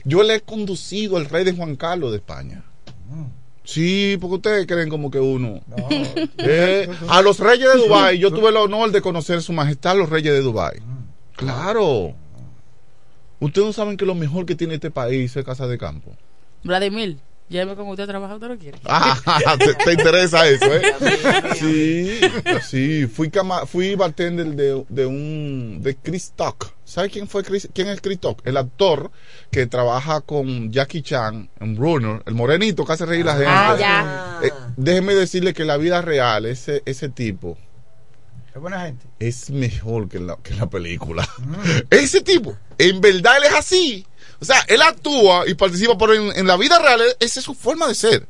yo 0.04 0.22
le 0.22 0.36
he 0.36 0.40
conducido 0.40 1.16
al 1.16 1.26
rey 1.26 1.44
de 1.44 1.52
Juan 1.52 1.76
Carlos 1.76 2.10
de 2.10 2.18
España. 2.18 2.64
Sí, 3.64 4.16
porque 4.20 4.36
ustedes 4.36 4.66
creen 4.66 4.88
como 4.88 5.10
que 5.10 5.20
uno. 5.20 5.60
Eh, 6.38 6.88
a 7.08 7.20
los 7.20 7.38
reyes 7.38 7.68
de 7.74 7.78
Dubái, 7.80 8.18
yo 8.18 8.30
tuve 8.32 8.48
el 8.48 8.56
honor 8.56 8.90
de 8.90 9.02
conocer 9.02 9.42
su 9.42 9.52
majestad 9.52 9.96
los 9.96 10.08
reyes 10.08 10.32
de 10.32 10.40
Dubái. 10.40 10.78
Claro. 11.36 12.14
Ustedes 13.40 13.66
no 13.66 13.72
saben 13.72 13.96
que 13.96 14.06
lo 14.06 14.14
mejor 14.14 14.46
que 14.46 14.54
tiene 14.54 14.74
este 14.74 14.90
país 14.90 15.36
es 15.36 15.44
Casa 15.44 15.66
de 15.66 15.78
Campo. 15.78 16.16
Vladimir, 16.64 17.18
lléveme 17.48 17.74
con 17.76 17.88
usted 17.88 18.04
a 18.04 18.06
trabajar, 18.06 18.36
¿usted 18.36 18.48
lo 18.48 18.58
quiere? 18.58 18.78
Ah, 18.84 19.56
te, 19.58 19.74
te 19.74 19.92
interesa 19.92 20.46
eso, 20.48 20.66
¿eh? 20.66 20.82
Sí, 21.56 22.20
sí, 22.68 23.06
fui 23.06 23.30
cama, 23.30 23.66
fui 23.66 23.94
bartender 23.94 24.46
de, 24.48 24.84
de 24.88 25.06
un 25.06 25.80
de 25.82 25.96
Chris 25.96 26.32
Tuck. 26.36 26.72
¿Sabe 26.84 27.10
quién 27.10 27.28
fue 27.28 27.44
Chris, 27.44 27.68
quién 27.74 27.88
es 27.88 28.00
Chris 28.00 28.18
Tuck? 28.18 28.40
El 28.46 28.56
actor 28.56 29.10
que 29.50 29.66
trabaja 29.66 30.20
con 30.22 30.70
Jackie 30.72 31.02
Chan 31.02 31.50
en 31.60 31.76
Runner, 31.76 32.22
el 32.26 32.34
morenito 32.34 32.84
que 32.84 32.92
hace 32.92 33.04
reír 33.06 33.24
la 33.26 33.32
gente. 33.34 33.46
Ah, 33.48 33.76
ya. 33.78 34.40
Eh, 34.46 34.52
déjeme 34.76 35.14
decirle 35.14 35.52
que 35.52 35.62
en 35.62 35.68
la 35.68 35.76
vida 35.76 36.00
real 36.00 36.46
ese 36.46 36.82
ese 36.86 37.08
tipo 37.10 37.58
Es 38.54 38.60
buena 38.60 38.80
gente. 38.86 39.06
es 39.18 39.50
mejor 39.50 40.08
que 40.08 40.18
la, 40.18 40.36
que 40.42 40.52
en 40.54 40.60
la 40.60 40.70
película. 40.70 41.28
Ese 41.90 42.20
tipo, 42.22 42.56
en 42.78 43.00
verdad 43.00 43.36
él 43.38 43.44
es 43.44 43.54
así. 43.54 44.06
O 44.40 44.44
sea, 44.44 44.56
él 44.68 44.82
actúa 44.82 45.44
y 45.48 45.54
participa, 45.54 45.96
pero 45.98 46.14
en, 46.14 46.36
en 46.36 46.46
la 46.46 46.56
vida 46.56 46.78
real 46.78 47.00
él- 47.00 47.16
esa 47.20 47.40
es 47.40 47.44
su 47.44 47.54
forma 47.54 47.88
de 47.88 47.94
ser. 47.94 48.26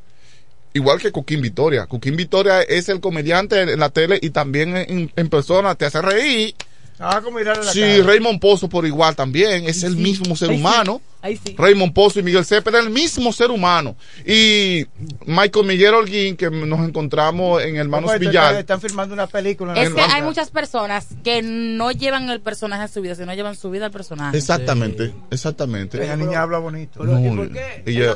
Igual 0.75 1.01
que 1.01 1.11
Coquín 1.13 1.41
Victoria. 1.41 1.87
Coquín 1.87 2.17
Victoria 2.17 2.63
es 2.63 2.89
el 2.89 3.01
comediante 3.01 3.61
en 3.61 3.81
la 3.81 3.89
tele 3.91 4.19
y 4.23 4.31
también 4.31 4.77
en, 4.77 5.13
en 5.17 5.29
persona 5.29 5.75
te 5.75 5.87
hace 5.87 6.01
reír. 6.03 6.55
Ah, 7.01 7.21
como 7.23 7.39
mirarle 7.39 7.65
la 7.65 7.73
Sí, 7.73 7.81
cara. 7.81 8.03
Raymond 8.05 8.41
Pozo 8.41 8.69
por 8.69 8.85
igual 8.87 9.15
también. 9.15 9.69
Es 9.69 9.83
el 9.85 9.97
mismo 9.97 10.35
ser 10.37 10.51
Ay, 10.51 10.57
sí. 10.57 10.61
humano. 10.61 11.01
Ahí 11.21 11.37
sí. 11.45 11.55
Raymond 11.59 11.93
Pozo 11.93 12.21
y 12.21 12.23
Miguel 12.23 12.45
Cepeda, 12.45 12.79
el 12.79 12.91
mismo 12.91 13.33
ser 13.33 13.51
humano. 13.51 13.97
Y 14.25 14.87
Michael 15.27 15.67
Miguel 15.67 15.95
Holguín, 15.95 16.37
que 16.37 16.49
nos 16.51 16.87
encontramos 16.87 17.63
en 17.63 17.77
Hermanos 17.77 18.11
Oye, 18.11 18.19
Villar. 18.21 18.55
Están 18.57 18.81
filmando 18.81 19.15
una 19.15 19.27
película. 19.27 19.73
en 19.75 19.89
Es 19.89 19.95
que 19.95 20.01
hay 20.01 20.23
muchas 20.23 20.51
personas 20.51 21.07
que 21.25 21.43
no 21.43 21.91
llevan 21.91 22.31
el 22.31 22.41
personaje 22.41 22.83
a 22.85 22.89
su 22.89 23.01
vida, 23.01 23.15
sino 23.15 23.33
llevan 23.35 23.57
su 23.57 23.71
vida 23.71 23.87
al 23.87 23.93
personaje. 23.93 24.37
Exactamente, 24.37 25.13
exactamente. 25.31 26.07
La 26.07 26.17
niña 26.17 26.43
habla 26.43 26.59
bonito. 26.59 27.01
Pero, 27.01 27.19
¿y 27.19 27.23
No, 27.23 27.37
por 27.37 27.53
qué? 27.53 27.83
y 27.87 27.97
En 28.03 28.15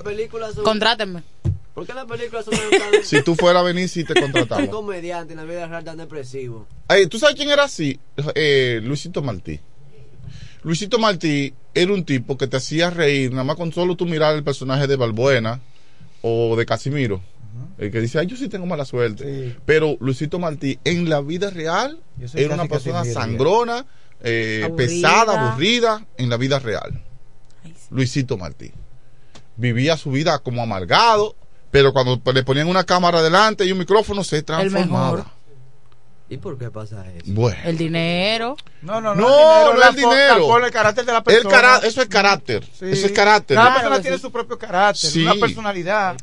¿Por 1.75 1.87
qué 1.87 1.93
en 1.93 1.97
la 1.97 2.07
película 2.07 2.43
son 2.43 2.53
tan- 2.55 3.03
Si 3.05 3.23
tú 3.23 3.35
fueras 3.35 3.61
a 3.63 3.65
venir, 3.65 3.89
sí 3.89 4.05
te 4.05 4.13
un 4.13 4.21
contratamos. 4.33 4.69
comediante 4.69 5.33
en 5.33 5.39
la 5.39 5.45
vida 5.45 5.67
real 5.67 5.85
tan 5.85 5.97
depresivo? 5.97 6.67
Ay, 6.89 7.07
¿Tú 7.07 7.19
sabes 7.19 7.35
quién 7.35 7.51
era 7.51 7.65
así? 7.65 7.99
Eh, 8.35 8.81
Luisito 8.83 9.23
Martí. 9.23 9.59
Luisito 10.63 10.99
Martí 10.99 11.55
era 11.75 11.93
un 11.93 12.05
tipo 12.05 12.37
que 12.37 12.47
te 12.47 12.57
hacía 12.57 12.91
reír, 12.91 13.31
nada 13.33 13.45
más 13.45 13.57
con 13.57 13.73
solo 13.73 13.97
tú 13.97 14.07
mirar 14.07 14.35
el 14.37 14.45
personaje 14.45 14.87
de 14.87 14.97
Balbuena 14.97 15.61
o 16.21 16.55
de 16.57 16.67
Casimiro. 16.67 17.23
El 17.79 17.91
que 17.91 18.01
dice, 18.01 18.19
ay, 18.19 18.27
yo 18.27 18.37
sí 18.37 18.49
tengo 18.49 18.67
mala 18.67 18.85
suerte. 18.85 19.57
Pero 19.67 19.97
Luisito 20.01 20.39
Martí, 20.39 20.79
en 20.85 21.09
la 21.09 21.21
vida 21.21 21.51
real, 21.51 21.99
era 22.35 22.55
una 22.55 22.67
persona 22.67 23.05
sangrona, 23.05 23.87
eh, 24.23 24.63
Aburrida. 24.65 24.77
pesada, 24.89 25.51
aburrida, 25.51 26.07
en 26.17 26.31
la 26.31 26.37
vida 26.37 26.59
real. 26.61 27.03
Luisito 27.91 28.37
Martí. 28.39 28.71
Vivía 29.57 29.97
su 29.97 30.11
vida 30.13 30.39
como 30.39 30.63
amargado, 30.63 31.35
pero 31.73 31.93
cuando 31.93 32.21
le 32.33 32.45
ponían 32.45 32.69
una 32.69 32.85
cámara 32.85 33.21
delante 33.21 33.65
y 33.65 33.73
un 33.73 33.79
micrófono, 33.79 34.23
se 34.23 34.43
transformaba. 34.43 35.33
¿Y 36.29 36.37
por 36.39 36.57
qué 36.57 36.71
pasa 36.71 37.05
eso? 37.15 37.25
Bueno. 37.27 37.59
El 37.65 37.77
dinero. 37.77 38.57
No, 38.81 39.01
no, 39.03 39.15
No, 39.15 39.29
no. 39.29 39.73
no 39.73 39.79
la 39.79 39.87
es 39.89 39.91
el 39.91 39.97
dinero. 39.97 40.47
forma, 40.47 40.67
el 40.69 40.73
carácter 40.73 41.05
de 41.05 41.13
la 41.13 41.19
El 41.19 41.25
persona. 41.25 41.51
cara- 41.55 41.79
eso 41.85 42.01
es 42.01 42.09
carácter. 42.09 42.65
Sí. 42.65 42.87
Eso 42.87 43.07
es 43.07 43.13
carácter. 43.13 43.57
Cada 43.57 43.69
Claro 43.69 43.81
persona 43.81 44.01
tiene 44.03 44.17
sí. 44.17 44.23
su 44.23 44.31
propio 44.33 44.57
carácter, 44.59 45.11
Sí. 45.11 45.23
una 45.25 45.35
personalidad. 45.35 46.17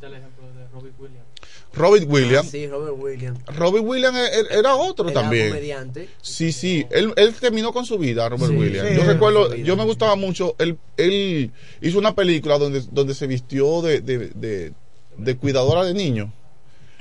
Robert 1.71 2.05
Williams. 2.09 2.49
Sí, 2.49 2.67
Robert 2.67 2.95
Williams. 2.97 3.39
Robert 3.55 3.85
Williams 3.85 4.17
e- 4.17 4.39
e- 4.55 4.59
era 4.59 4.75
otro 4.75 5.05
Era 5.09 5.21
también. 5.21 5.49
comediante. 5.49 6.09
Sí, 6.21 6.51
sí. 6.51 6.85
Él, 6.89 7.13
él 7.15 7.33
terminó 7.35 7.71
con 7.71 7.85
su 7.85 7.97
vida, 7.99 8.27
Robert 8.27 8.51
Sí, 8.51 8.57
Williams. 8.57 8.89
sí, 8.89 8.95
yo 8.95 9.03
recuerdo, 9.03 9.53
yo 9.55 9.77
me 9.77 9.83
gustaba 9.83 10.15
mucho. 10.15 10.55
Él, 10.57 10.77
él 10.97 11.51
hizo 11.81 11.99
una 11.99 12.15
película 12.15 12.57
donde, 12.57 12.83
donde 12.91 13.13
se 13.13 13.27
vistió 13.27 13.81
de, 13.83 14.01
de, 14.01 14.17
de, 14.33 14.73
de 15.19 15.37
cuidadora 15.37 15.83
de 15.83 15.93
niños 15.93 16.29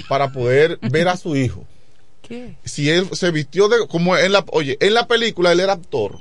para 0.08 0.32
poder 0.32 0.78
ver 0.90 1.08
a 1.08 1.16
su 1.16 1.36
hijo. 1.36 1.64
¿Qué? 2.22 2.56
si 2.64 2.90
él 2.90 3.08
se 3.12 3.30
vistió 3.30 3.68
de 3.68 3.86
como 3.88 4.14
en 4.16 4.32
la 4.32 4.44
oye 4.52 4.76
en 4.80 4.92
la 4.92 5.06
película 5.06 5.50
él 5.52 5.60
era 5.60 5.72
actor 5.72 6.18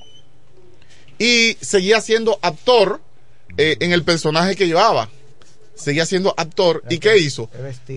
y 1.19 1.57
seguía 1.60 1.99
siendo 1.99 2.40
actor 2.41 3.02
eh, 3.57 3.76
en 3.82 3.91
el 3.91 4.03
personaje 4.03 4.56
que 4.56 4.68
llevaba. 4.68 5.10
Seguía 5.76 6.06
siendo 6.06 6.34
actor 6.38 6.84
y 6.90 6.98
qué 6.99 7.18
hizo 7.18 7.49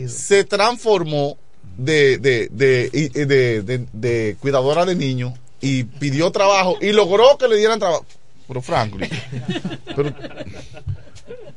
se 0.09 0.45
transformó 0.45 1.39
de 1.79 2.19
de, 2.19 2.49
de- 2.51 3.87
de 3.93 4.37
cuidadora 4.41 4.85
de 4.85 4.97
niños 4.97 5.33
y 5.61 5.85
pidió 5.85 6.31
trabajo 6.33 6.77
y 6.81 6.93
logró 6.93 7.39
que 7.39 7.47
le 7.49 7.57
dieran 7.57 7.79
trabajo. 7.79 8.05
Pero 8.49 8.61
Franklin 8.63 9.09
pero 9.95 10.13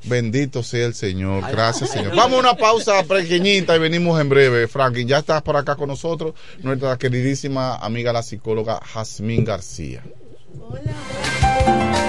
Bendito 0.05 0.63
sea 0.63 0.85
el 0.85 0.93
Señor. 0.93 1.43
Gracias, 1.49 1.91
Señor. 1.91 2.15
Vamos 2.15 2.37
a 2.37 2.39
una 2.39 2.55
pausa 2.55 3.03
pequeñita 3.03 3.75
y 3.75 3.79
venimos 3.79 4.19
en 4.19 4.29
breve. 4.29 4.67
Franklin, 4.67 5.07
ya 5.07 5.19
estás 5.19 5.41
por 5.41 5.55
acá 5.55 5.75
con 5.75 5.87
nosotros, 5.87 6.33
nuestra 6.61 6.97
queridísima 6.97 7.75
amiga 7.75 8.11
la 8.11 8.23
psicóloga 8.23 8.79
Jazmín 8.93 9.45
García. 9.45 10.03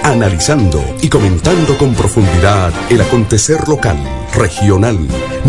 Analizando 0.03 0.83
y 1.01 1.09
comentando 1.09 1.77
con 1.77 1.95
profundidad 1.95 2.71
el 2.91 3.01
acontecer 3.01 3.67
local, 3.67 3.97
regional, 4.35 4.99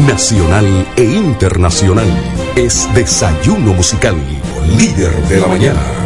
nacional 0.07 0.87
e 0.97 1.03
internacional. 1.03 2.09
Es 2.57 2.89
Desayuno 2.95 3.75
Musical, 3.75 4.17
líder 4.79 5.13
de 5.29 5.41
la 5.41 5.47
mañana. 5.47 6.06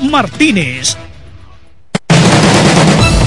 Martínez. 0.00 0.96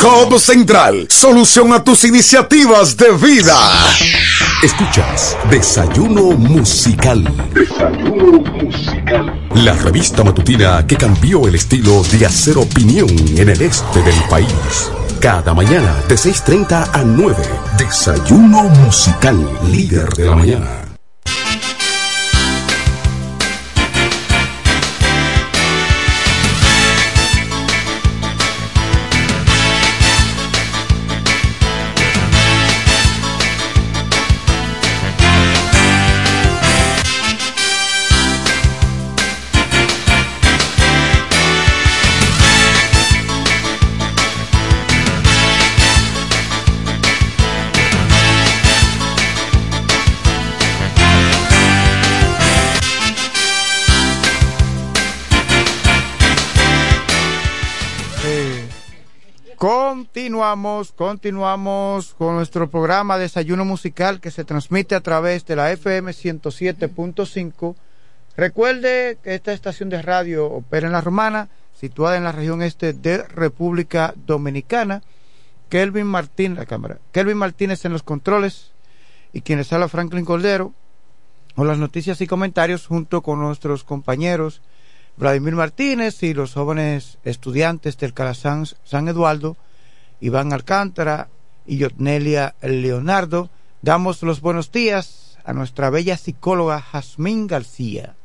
COP 0.00 0.36
Central, 0.38 1.06
solución 1.08 1.72
a 1.72 1.84
tus 1.84 2.02
iniciativas 2.02 2.96
de 2.96 3.12
vida. 3.12 3.56
Escuchas 4.64 5.36
Desayuno 5.48 6.32
Musical. 6.32 7.22
Desayuno 7.54 8.40
Musical. 8.40 9.48
La 9.54 9.74
revista 9.74 10.24
matutina 10.24 10.84
que 10.88 10.96
cambió 10.96 11.46
el 11.46 11.54
estilo 11.54 12.02
de 12.10 12.26
hacer 12.26 12.58
opinión 12.58 13.08
en 13.36 13.50
el 13.50 13.62
este 13.62 14.02
del 14.02 14.20
país. 14.28 14.90
Cada 15.20 15.54
mañana 15.54 15.94
de 16.08 16.16
6.30 16.16 16.90
a 16.92 17.04
9. 17.04 17.36
Desayuno 17.78 18.62
Musical, 18.64 19.38
líder 19.70 20.08
de 20.14 20.24
la 20.24 20.34
mañana. 20.34 20.79
Continuamos, 60.40 60.92
continuamos 60.92 62.14
con 62.14 62.36
nuestro 62.36 62.70
programa 62.70 63.18
Desayuno 63.18 63.66
Musical 63.66 64.22
que 64.22 64.30
se 64.30 64.42
transmite 64.42 64.94
a 64.94 65.02
través 65.02 65.44
de 65.44 65.54
la 65.54 65.70
FM 65.70 66.12
107.5. 66.12 67.74
Recuerde 68.38 69.18
que 69.22 69.34
esta 69.34 69.52
estación 69.52 69.90
de 69.90 70.00
radio 70.00 70.46
opera 70.46 70.86
en 70.86 70.94
La 70.94 71.02
Romana, 71.02 71.50
situada 71.78 72.16
en 72.16 72.24
la 72.24 72.32
región 72.32 72.62
este 72.62 72.94
de 72.94 73.18
República 73.18 74.14
Dominicana. 74.16 75.02
Kelvin 75.68 76.06
Martín, 76.06 76.54
la 76.54 76.64
cámara. 76.64 76.96
Kelvin 77.12 77.36
Martínez 77.36 77.84
en 77.84 77.92
los 77.92 78.02
controles 78.02 78.72
y 79.34 79.42
quienes 79.42 79.70
habla 79.74 79.88
Franklin 79.88 80.24
Cordero 80.24 80.72
con 81.54 81.68
las 81.68 81.76
noticias 81.76 82.18
y 82.22 82.26
comentarios 82.26 82.86
junto 82.86 83.20
con 83.20 83.40
nuestros 83.40 83.84
compañeros 83.84 84.62
Vladimir 85.18 85.52
Martínez 85.52 86.22
y 86.22 86.32
los 86.32 86.54
jóvenes 86.54 87.18
estudiantes 87.24 87.98
del 87.98 88.14
Calazán 88.14 88.64
San 88.84 89.06
Eduardo 89.06 89.58
Iván 90.20 90.52
Alcántara 90.52 91.28
y 91.66 91.78
Yotnelia 91.78 92.54
Leonardo. 92.62 93.50
Damos 93.82 94.22
los 94.22 94.40
buenos 94.40 94.70
días 94.70 95.38
a 95.44 95.52
nuestra 95.52 95.90
bella 95.90 96.16
psicóloga 96.16 96.80
Jazmín 96.80 97.46
García. 97.46 98.16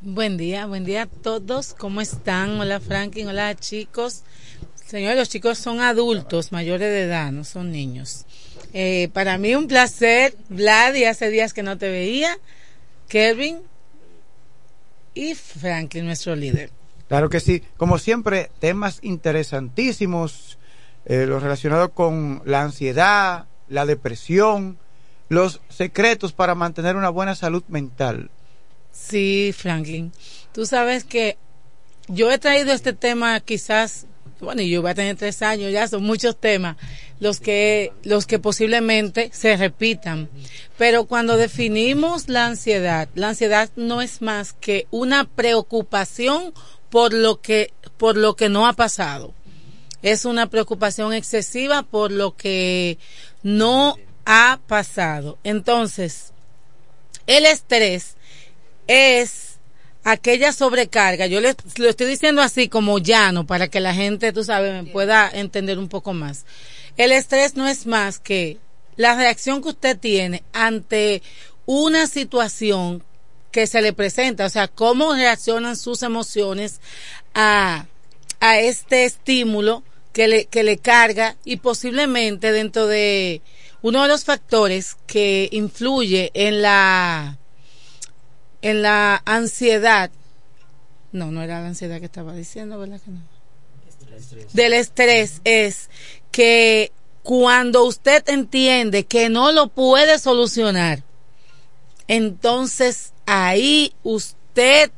Buen 0.00 0.36
día, 0.36 0.66
buen 0.66 0.84
día 0.84 1.02
a 1.02 1.06
todos. 1.06 1.74
¿Cómo 1.74 2.00
están? 2.00 2.60
Hola 2.60 2.80
Franklin, 2.80 3.28
hola 3.28 3.54
chicos. 3.54 4.22
Señores, 4.74 5.18
los 5.18 5.28
chicos 5.28 5.58
son 5.58 5.80
adultos, 5.80 6.52
mayores 6.52 6.88
de 6.88 7.02
edad, 7.02 7.32
no 7.32 7.44
son 7.44 7.72
niños. 7.72 8.24
Eh, 8.72 9.08
para 9.12 9.38
mí 9.38 9.54
un 9.54 9.66
placer, 9.66 10.36
Vlad, 10.48 10.94
y 10.94 11.04
hace 11.04 11.30
días 11.30 11.52
que 11.52 11.62
no 11.62 11.76
te 11.78 11.90
veía, 11.90 12.38
Kevin 13.08 13.58
y 15.14 15.34
Franklin, 15.34 16.06
nuestro 16.06 16.36
líder. 16.36 16.70
Claro 17.08 17.28
que 17.28 17.40
sí, 17.40 17.62
como 17.76 17.98
siempre, 17.98 18.50
temas 18.60 18.98
interesantísimos 19.02 20.58
eh, 21.06 21.24
lo 21.26 21.38
relacionado 21.38 21.92
con 21.92 22.42
la 22.44 22.62
ansiedad, 22.62 23.46
la 23.68 23.86
depresión, 23.86 24.76
los 25.28 25.60
secretos 25.68 26.32
para 26.32 26.54
mantener 26.54 26.96
una 26.96 27.10
buena 27.10 27.34
salud 27.34 27.62
mental. 27.68 28.30
Sí, 28.92 29.54
Franklin. 29.56 30.12
Tú 30.52 30.66
sabes 30.66 31.04
que 31.04 31.36
yo 32.08 32.30
he 32.30 32.38
traído 32.38 32.72
este 32.72 32.92
tema 32.92 33.38
quizás, 33.40 34.06
bueno, 34.40 34.62
yo 34.62 34.82
voy 34.82 34.90
a 34.90 34.94
tener 34.94 35.16
tres 35.16 35.42
años, 35.42 35.70
ya 35.70 35.86
son 35.86 36.02
muchos 36.02 36.36
temas 36.36 36.76
los 37.20 37.40
que, 37.40 37.92
los 38.02 38.26
que 38.26 38.40
posiblemente 38.40 39.30
se 39.32 39.56
repitan. 39.56 40.28
Pero 40.76 41.04
cuando 41.04 41.36
definimos 41.36 42.28
la 42.28 42.46
ansiedad, 42.46 43.08
la 43.14 43.28
ansiedad 43.28 43.70
no 43.76 44.02
es 44.02 44.22
más 44.22 44.54
que 44.54 44.86
una 44.90 45.24
preocupación 45.24 46.52
por 46.90 47.12
lo 47.12 47.40
que, 47.40 47.72
por 47.96 48.16
lo 48.16 48.34
que 48.34 48.48
no 48.48 48.66
ha 48.66 48.72
pasado 48.72 49.34
es 50.02 50.24
una 50.24 50.48
preocupación 50.48 51.12
excesiva 51.12 51.82
por 51.82 52.12
lo 52.12 52.36
que 52.36 52.98
no 53.42 53.96
ha 54.24 54.60
pasado. 54.66 55.38
Entonces, 55.44 56.32
El 57.26 57.44
estrés 57.44 58.16
es 58.86 59.58
aquella 60.04 60.52
sobrecarga. 60.52 61.26
Yo 61.26 61.40
le, 61.40 61.56
lo 61.76 61.88
estoy 61.88 62.06
diciendo 62.06 62.40
así 62.40 62.68
como 62.68 62.98
llano 62.98 63.46
para 63.46 63.66
que 63.66 63.80
la 63.80 63.92
gente, 63.92 64.32
tú 64.32 64.44
sabes, 64.44 64.84
me 64.84 64.90
pueda 64.90 65.28
entender 65.28 65.78
un 65.78 65.88
poco 65.88 66.12
más. 66.12 66.46
El 66.96 67.10
estrés 67.10 67.56
no 67.56 67.66
es 67.66 67.86
más 67.86 68.20
que 68.20 68.58
la 68.94 69.16
reacción 69.16 69.60
que 69.60 69.70
usted 69.70 69.98
tiene 69.98 70.44
ante 70.52 71.22
una 71.66 72.06
situación 72.06 73.02
que 73.50 73.66
se 73.66 73.82
le 73.82 73.92
presenta, 73.92 74.46
o 74.46 74.50
sea, 74.50 74.68
cómo 74.68 75.14
reaccionan 75.14 75.76
sus 75.76 76.02
emociones 76.02 76.80
a, 77.34 77.86
a 78.40 78.58
este 78.58 79.04
estímulo 79.04 79.82
que 80.12 80.28
le, 80.28 80.44
que 80.46 80.62
le 80.62 80.78
carga 80.78 81.36
y 81.44 81.56
posiblemente 81.56 82.52
dentro 82.52 82.86
de 82.86 83.42
uno 83.82 84.02
de 84.02 84.08
los 84.08 84.24
factores 84.24 84.96
que 85.06 85.48
influye 85.52 86.30
en 86.34 86.62
la 86.62 87.38
en 88.62 88.82
la 88.82 89.22
ansiedad. 89.24 90.10
No 91.12 91.30
no 91.30 91.42
era 91.42 91.60
la 91.60 91.68
ansiedad 91.68 91.98
que 91.98 92.06
estaba 92.06 92.34
diciendo 92.34 92.78
verdad 92.78 93.00
que 93.04 93.10
no 93.10 93.20
del 94.52 94.72
estrés. 94.72 95.40
Es 95.44 95.90
que 96.30 96.92
cuando 97.22 97.84
usted 97.84 98.28
entiende 98.28 99.04
que 99.04 99.28
no 99.28 99.52
lo 99.52 99.68
puede 99.68 100.18
solucionar 100.18 101.02
entonces 102.08 103.12
ahí 103.26 103.92
usted 104.02 104.90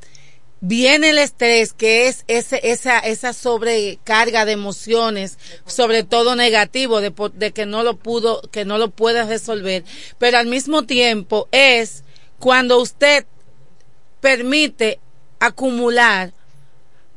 viene 0.61 1.11
el 1.11 1.19
estrés, 1.19 1.73
que 1.73 2.09
es 2.09 2.25
ese, 2.27 2.61
esa, 2.65 2.99
esa 2.99 3.33
sobrecarga 3.33 4.45
de 4.45 4.53
emociones, 4.53 5.39
sobre 5.67 6.03
todo 6.03 6.37
negativo, 6.37 7.01
de, 7.01 7.13
de, 7.35 7.53
que 7.53 7.67
no 7.67 7.83
lo 7.83 7.97
pudo, 7.97 8.43
que 8.51 8.65
no 8.65 8.79
lo 8.79 8.91
puede 8.91 9.25
resolver, 9.25 9.85
pero 10.19 10.39
al 10.39 10.47
mismo 10.47 10.85
tiempo 10.85 11.49
es 11.53 12.05
cuando 12.39 12.81
usted 12.81 13.27
permite 14.21 15.01
acumular 15.41 16.33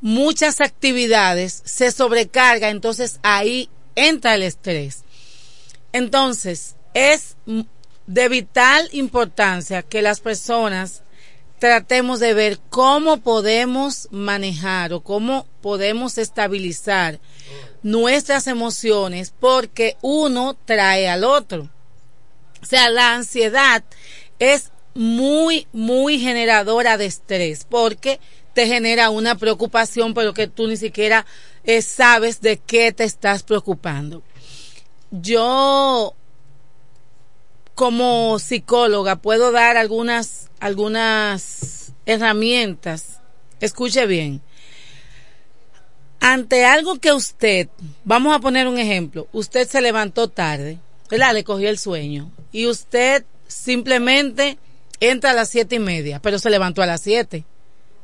muchas 0.02 0.62
actividades, 0.62 1.62
se 1.66 1.92
sobrecarga, 1.92 2.70
entonces 2.70 3.20
ahí 3.24 3.70
entra 3.96 4.36
el 4.36 4.44
estrés. 4.44 5.04
Entonces, 5.94 6.76
es 6.94 7.36
de 8.08 8.30
vital 8.30 8.90
importancia 8.92 9.84
que 9.84 10.02
las 10.02 10.20
personas 10.20 11.04
tratemos 11.62 12.20
de 12.20 12.34
ver 12.34 12.58
cómo 12.72 13.18
podemos 13.18 14.08
manejar 14.10 14.94
o 14.94 15.02
cómo 15.02 15.46
podemos 15.62 16.18
estabilizar 16.18 17.20
nuestras 17.84 18.48
emociones 18.48 19.32
porque 19.40 19.96
uno 20.02 20.58
trae 20.66 21.08
al 21.08 21.24
otro. 21.24 21.70
O 22.64 22.66
sea, 22.66 22.90
la 22.90 23.14
ansiedad 23.14 23.84
es 24.40 24.72
muy, 24.96 25.68
muy 25.72 26.18
generadora 26.18 26.98
de 26.98 27.06
estrés 27.06 27.64
porque 27.70 28.20
te 28.56 28.66
genera 28.66 29.12
una 29.12 29.36
preocupación, 29.36 30.16
pero 30.16 30.34
que 30.34 30.48
tú 30.48 30.66
ni 30.66 30.78
siquiera 30.78 31.28
eh, 31.64 31.84
sabes 31.84 32.42
de 32.42 32.58
qué 32.58 32.92
te 32.92 33.04
estás 33.04 33.44
preocupando. 33.44 34.24
Yo 35.12 36.16
como 37.76 38.38
psicóloga 38.40 39.18
puedo 39.18 39.52
dar 39.52 39.78
algunas, 39.78 40.50
algunas 40.60 41.94
herramientas. 42.06 43.20
Escuche 43.60 44.06
bien. 44.06 44.42
Ante 46.20 46.66
algo 46.66 47.00
que 47.00 47.12
usted, 47.12 47.70
vamos 48.04 48.36
a 48.36 48.40
poner 48.40 48.68
un 48.68 48.78
ejemplo, 48.78 49.28
usted 49.32 49.68
se 49.68 49.82
levantó 49.82 50.28
tarde, 50.28 50.78
¿verdad? 51.10 51.34
Le 51.34 51.44
cogió 51.44 51.68
el 51.68 51.80
sueño 51.80 52.30
y 52.52 52.68
usted 52.68 53.26
simplemente 53.48 54.60
entra 55.00 55.32
a 55.32 55.34
las 55.34 55.50
siete 55.50 55.78
y 55.78 55.80
media, 55.80 56.22
pero 56.22 56.38
se 56.38 56.52
levantó 56.52 56.84
a 56.84 56.86
las 56.86 57.02
siete. 57.02 57.44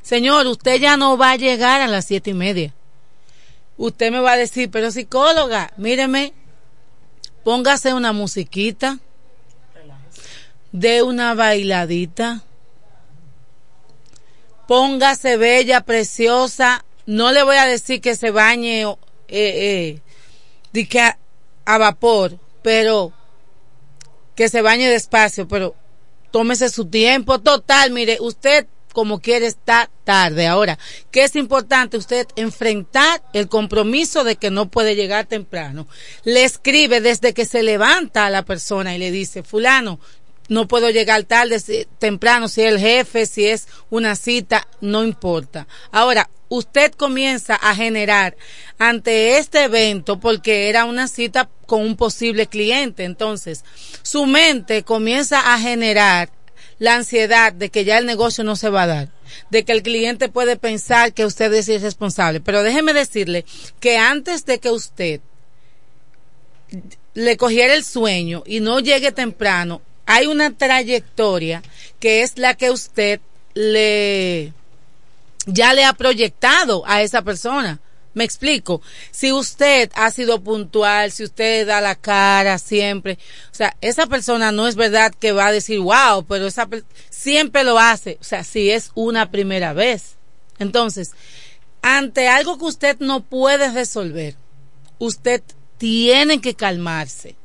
Señor, 0.02 0.48
usted 0.48 0.80
ya 0.80 0.96
no 0.96 1.16
va 1.16 1.30
a 1.32 1.36
llegar 1.36 1.80
a 1.80 1.86
las 1.86 2.06
siete 2.06 2.30
y 2.30 2.34
media. 2.34 2.74
Usted 3.76 4.10
me 4.10 4.18
va 4.18 4.32
a 4.32 4.36
decir, 4.36 4.68
pero 4.68 4.90
psicóloga, 4.90 5.72
míreme, 5.76 6.32
póngase 7.44 7.94
una 7.94 8.12
musiquita, 8.12 8.98
de 10.72 11.02
una 11.02 11.34
bailadita. 11.34 12.42
Póngase 14.66 15.36
bella, 15.36 15.80
preciosa. 15.80 16.84
No 17.06 17.32
le 17.32 17.42
voy 17.42 17.56
a 17.56 17.66
decir 17.66 18.00
que 18.00 18.14
se 18.14 18.30
bañe 18.30 18.82
eh, 18.82 18.96
eh, 19.28 20.00
que 20.84 21.00
a, 21.00 21.78
vapor, 21.78 22.38
pero 22.62 23.12
que 24.34 24.48
se 24.48 24.62
bañe 24.62 24.88
despacio, 24.88 25.48
pero 25.48 25.74
tómese 26.30 26.68
su 26.68 26.86
tiempo. 26.86 27.40
Total, 27.40 27.90
mire, 27.90 28.18
usted 28.20 28.66
como 28.92 29.20
quiere 29.20 29.46
está 29.46 29.90
tarde. 30.04 30.46
Ahora, 30.46 30.78
¿qué 31.10 31.24
es 31.24 31.36
importante? 31.36 31.96
Usted 31.96 32.26
enfrentar 32.36 33.22
el 33.32 33.48
compromiso 33.48 34.24
de 34.24 34.36
que 34.36 34.50
no 34.50 34.70
puede 34.70 34.96
llegar 34.96 35.26
temprano. 35.26 35.86
Le 36.24 36.44
escribe 36.44 37.00
desde 37.00 37.32
que 37.32 37.46
se 37.46 37.62
levanta 37.62 38.26
a 38.26 38.30
la 38.30 38.44
persona 38.44 38.94
y 38.94 38.98
le 38.98 39.10
dice, 39.10 39.42
fulano, 39.42 40.00
no 40.48 40.66
puedo 40.66 40.90
llegar 40.90 41.24
tarde, 41.24 41.86
temprano, 41.98 42.48
si 42.48 42.62
es 42.62 42.72
el 42.72 42.80
jefe, 42.80 43.26
si 43.26 43.46
es 43.46 43.68
una 43.90 44.16
cita, 44.16 44.66
no 44.80 45.04
importa. 45.04 45.66
Ahora, 45.92 46.28
usted 46.48 46.92
comienza 46.92 47.54
a 47.54 47.74
generar 47.74 48.36
ante 48.78 49.38
este 49.38 49.64
evento, 49.64 50.18
porque 50.18 50.68
era 50.68 50.84
una 50.84 51.06
cita 51.08 51.48
con 51.66 51.82
un 51.82 51.96
posible 51.96 52.46
cliente, 52.46 53.04
entonces, 53.04 53.64
su 54.02 54.26
mente 54.26 54.82
comienza 54.82 55.54
a 55.54 55.58
generar 55.58 56.30
la 56.78 56.94
ansiedad 56.94 57.52
de 57.52 57.70
que 57.70 57.84
ya 57.84 57.98
el 57.98 58.06
negocio 58.06 58.44
no 58.44 58.56
se 58.56 58.70
va 58.70 58.82
a 58.82 58.86
dar, 58.86 59.08
de 59.50 59.64
que 59.64 59.72
el 59.72 59.82
cliente 59.82 60.28
puede 60.28 60.56
pensar 60.56 61.12
que 61.12 61.26
usted 61.26 61.52
es 61.52 61.68
irresponsable. 61.68 62.40
Pero 62.40 62.62
déjeme 62.62 62.92
decirle 62.94 63.44
que 63.80 63.98
antes 63.98 64.46
de 64.46 64.60
que 64.60 64.70
usted 64.70 65.20
le 67.14 67.36
cogiera 67.36 67.74
el 67.74 67.84
sueño 67.84 68.44
y 68.46 68.60
no 68.60 68.78
llegue 68.78 69.10
temprano, 69.10 69.82
hay 70.08 70.26
una 70.26 70.56
trayectoria 70.56 71.62
que 72.00 72.22
es 72.22 72.38
la 72.38 72.54
que 72.54 72.70
usted 72.70 73.20
le 73.52 74.54
ya 75.44 75.74
le 75.74 75.84
ha 75.84 75.92
proyectado 75.92 76.82
a 76.86 77.02
esa 77.02 77.20
persona. 77.20 77.78
Me 78.14 78.24
explico. 78.24 78.80
Si 79.10 79.32
usted 79.32 79.90
ha 79.94 80.10
sido 80.10 80.42
puntual, 80.42 81.12
si 81.12 81.24
usted 81.24 81.66
da 81.66 81.82
la 81.82 81.94
cara 81.94 82.58
siempre, 82.58 83.18
o 83.52 83.54
sea, 83.54 83.76
esa 83.82 84.06
persona 84.06 84.50
no 84.50 84.66
es 84.66 84.76
verdad 84.76 85.14
que 85.14 85.32
va 85.32 85.48
a 85.48 85.52
decir, 85.52 85.78
wow, 85.78 86.24
pero 86.26 86.46
esa 86.46 86.66
siempre 87.10 87.62
lo 87.62 87.78
hace. 87.78 88.16
O 88.18 88.24
sea, 88.24 88.44
si 88.44 88.70
es 88.70 88.92
una 88.94 89.30
primera 89.30 89.74
vez. 89.74 90.16
Entonces, 90.58 91.12
ante 91.82 92.28
algo 92.28 92.56
que 92.56 92.64
usted 92.64 92.96
no 92.98 93.20
puede 93.20 93.70
resolver, 93.70 94.36
usted 94.98 95.42
tiene 95.76 96.40
que 96.40 96.54
calmarse 96.54 97.36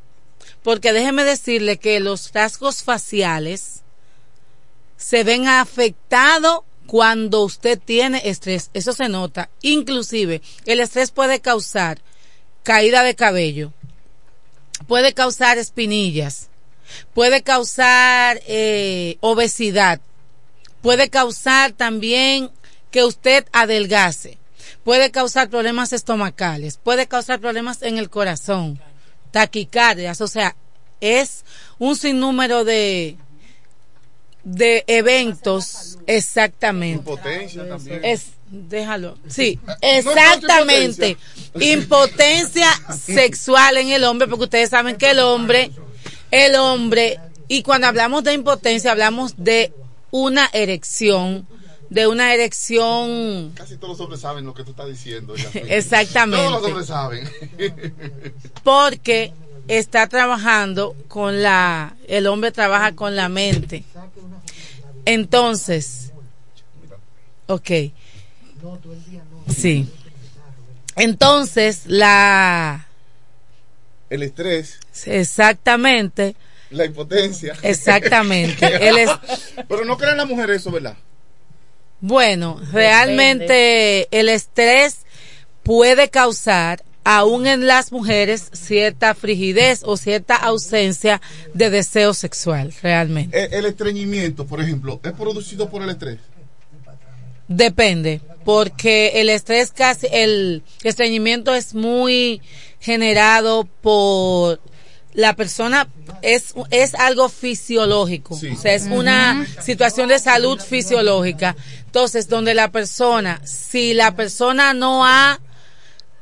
porque 0.64 0.94
déjeme 0.94 1.24
decirle 1.26 1.78
que 1.78 2.00
los 2.00 2.32
rasgos 2.34 2.84
faciales 2.84 3.82
se 4.98 5.24
ven 5.24 5.48
afectados 5.48 6.62
cuando 6.88 7.42
usted 7.44 7.80
tiene 7.80 8.22
estrés. 8.26 8.70
Eso 8.74 8.94
se 8.94 9.10
nota. 9.10 9.50
Inclusive, 9.62 10.42
el 10.66 10.80
estrés 10.80 11.12
puede 11.12 11.42
causar 11.42 12.00
caída 12.64 13.04
de 13.04 13.14
cabello, 13.14 13.74
puede 14.88 15.14
causar 15.14 15.58
espinillas, 15.58 16.48
puede 17.14 17.44
causar 17.44 18.42
eh, 18.48 19.18
obesidad, 19.20 20.00
puede 20.82 21.10
causar 21.10 21.74
también 21.74 22.50
que 22.90 23.04
usted 23.04 23.46
adelgace, 23.52 24.38
puede 24.86 25.12
causar 25.12 25.50
problemas 25.50 25.92
estomacales, 25.92 26.78
puede 26.78 27.08
causar 27.08 27.42
problemas 27.42 27.82
en 27.82 27.98
el 27.98 28.10
corazón 28.10 28.80
taquicardias, 29.34 30.22
o 30.22 30.28
sea, 30.28 30.56
es 31.02 31.44
un 31.80 31.96
sinnúmero 31.98 32.64
de 32.64 33.18
de 34.44 34.84
eventos 34.88 35.98
exactamente. 36.06 37.10
Impotencia 37.10 37.68
también. 37.68 38.06
Es 38.06 38.28
déjalo. 38.50 39.18
Sí, 39.28 39.60
exactamente. 39.82 41.18
Impotencia 41.60 42.70
sexual 42.96 43.78
en 43.78 43.90
el 43.90 44.04
hombre 44.04 44.28
porque 44.28 44.44
ustedes 44.44 44.70
saben 44.70 44.98
que 44.98 45.10
el 45.12 45.20
hombre 45.20 45.72
el 46.30 46.56
hombre 46.56 47.20
y 47.48 47.64
cuando 47.64 47.88
hablamos 47.88 48.24
de 48.24 48.34
impotencia 48.34 48.92
hablamos 48.92 49.34
de 49.38 49.74
una 50.12 50.48
erección 50.54 51.48
de 51.94 52.08
una 52.08 52.34
erección. 52.34 53.52
Casi 53.54 53.78
todos 53.78 53.90
los 53.92 54.00
hombres 54.00 54.22
saben 54.22 54.46
lo 54.46 54.54
que 54.56 54.64
tú 54.64 54.72
estás 54.72 54.88
diciendo. 54.88 55.36
Exactamente. 55.54 56.44
Todos 56.44 56.62
los 56.62 56.70
hombres 56.70 56.88
saben. 56.88 57.30
Porque 58.64 59.32
está 59.68 60.08
trabajando 60.08 60.96
con 61.08 61.44
la, 61.44 61.96
el 62.08 62.26
hombre 62.26 62.52
trabaja 62.52 62.94
con 62.94 63.16
la 63.16 63.30
mente. 63.30 63.84
Entonces, 65.06 66.12
ok. 67.46 67.72
Sí. 69.56 69.88
Entonces, 70.96 71.84
la... 71.86 72.88
El 74.10 74.24
estrés. 74.24 74.80
Exactamente. 75.06 76.36
La 76.72 76.86
impotencia. 76.86 77.56
Exactamente. 77.62 78.68
Pero 79.68 79.86
no 79.86 79.98
creen 79.98 80.18
las 80.18 80.28
mujeres 80.28 80.62
eso, 80.62 80.72
¿verdad? 80.72 80.98
Bueno, 82.06 82.60
realmente 82.74 84.10
el 84.12 84.28
estrés 84.28 85.06
puede 85.64 86.10
causar 86.10 86.84
aún 87.06 87.48
en 87.48 87.66
las 87.66 87.94
mujeres 87.94 88.50
cierta 88.52 89.16
frigidez 89.16 89.84
o 89.86 89.96
cierta 89.96 90.36
ausencia 90.36 91.22
de 91.54 91.70
deseo 91.70 92.14
sexual, 92.14 92.74
realmente. 92.82 93.46
El, 93.46 93.54
el 93.54 93.66
estreñimiento, 93.68 94.46
por 94.46 94.60
ejemplo, 94.60 95.00
¿es 95.02 95.14
producido 95.14 95.70
por 95.70 95.82
el 95.82 95.92
estrés? 95.92 96.20
Depende, 97.48 98.20
porque 98.44 99.22
el 99.22 99.30
estrés 99.30 99.72
casi, 99.72 100.08
el 100.12 100.62
estreñimiento 100.84 101.56
es 101.56 101.74
muy 101.74 102.42
generado 102.82 103.66
por 103.82 104.60
la 105.14 105.36
persona, 105.36 105.88
es, 106.22 106.54
es 106.72 106.96
algo 106.96 107.30
fisiológico, 107.30 108.36
o 108.36 108.56
sea, 108.58 108.74
es 108.74 108.84
una 108.84 109.48
situación 109.62 110.10
de 110.10 110.20
salud 110.20 110.60
fisiológica. 110.60 111.56
Entonces, 111.96 112.28
donde 112.28 112.56
la 112.56 112.72
persona, 112.72 113.40
si 113.46 113.94
la 113.94 114.16
persona 114.16 114.74
no 114.74 115.06
ha 115.06 115.40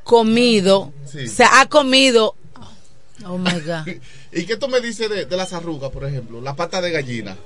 comido, 0.03 0.91
Sí. 1.10 1.30
se 1.30 1.45
ha 1.45 1.65
comido, 1.69 2.35
oh 3.26 3.38
my 3.38 3.52
God. 3.65 3.88
¿Y 4.34 4.45
qué 4.45 4.57
tú 4.57 4.68
me 4.68 4.81
dices 4.81 5.10
de, 5.10 5.26
de 5.26 5.38
las 5.38 5.53
arrugas, 5.53 5.89
por 5.91 6.03
ejemplo? 6.03 6.41
La 6.41 6.57
pata 6.57 6.81
de 6.81 6.91
gallina. 6.91 7.38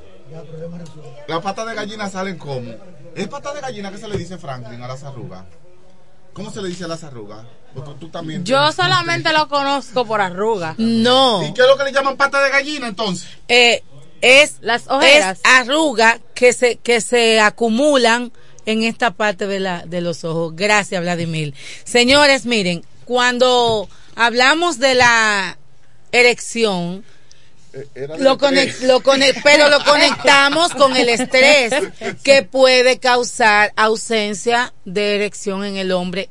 Las 1.27 1.41
patas 1.43 1.67
de 1.67 1.75
gallina 1.75 2.09
salen 2.09 2.39
como. 2.39 2.71
¿Es 3.15 3.27
pata 3.27 3.53
de 3.53 3.61
gallina 3.61 3.91
que 3.91 3.99
se 3.99 4.07
le 4.07 4.17
dice 4.17 4.39
Franklin 4.39 4.81
a 4.81 4.87
las 4.87 5.03
arrugas? 5.03 5.43
¿Cómo 6.33 6.49
se 6.51 6.63
le 6.63 6.69
dice 6.69 6.85
a 6.85 6.87
las 6.87 7.03
arrugas? 7.03 7.45
Porque 7.75 7.91
tú 7.99 8.09
también. 8.09 8.43
Yo 8.43 8.71
solamente 8.71 9.31
lo 9.33 9.47
conozco 9.47 10.03
por 10.03 10.19
arrugas. 10.19 10.79
No. 10.79 11.43
¿Y 11.47 11.53
qué 11.53 11.61
es 11.61 11.67
lo 11.67 11.77
que 11.77 11.83
le 11.83 11.91
llaman 11.91 12.17
pata 12.17 12.41
de 12.41 12.49
gallina 12.49 12.87
entonces? 12.87 13.27
Eh, 13.47 13.83
es 14.25 14.55
las 14.61 14.87
ojeras. 14.87 15.37
es 15.39 15.43
arruga 15.45 16.19
que 16.33 16.51
se 16.53 16.77
que 16.77 17.01
se 17.01 17.39
acumulan 17.39 18.31
en 18.65 18.83
esta 18.83 19.11
parte 19.11 19.45
de 19.47 19.59
la 19.59 19.83
de 19.85 20.01
los 20.01 20.23
ojos. 20.23 20.55
Gracias, 20.55 21.01
Vladimir. 21.01 21.53
Señores, 21.83 22.45
miren, 22.45 22.83
cuando 23.05 23.87
hablamos 24.15 24.79
de 24.79 24.95
la 24.95 25.57
erección, 26.11 27.03
lo 28.17 28.37
conec- 28.37 28.79
lo 28.81 29.01
conec- 29.01 29.41
pero 29.43 29.69
lo 29.69 29.83
conectamos 29.83 30.71
con 30.73 30.95
el 30.95 31.09
estrés 31.09 31.73
que 32.23 32.41
puede 32.43 32.99
causar 32.99 33.73
ausencia 33.75 34.73
de 34.85 35.15
erección 35.15 35.65
en 35.65 35.75
el 35.77 35.91
hombre 35.91 36.29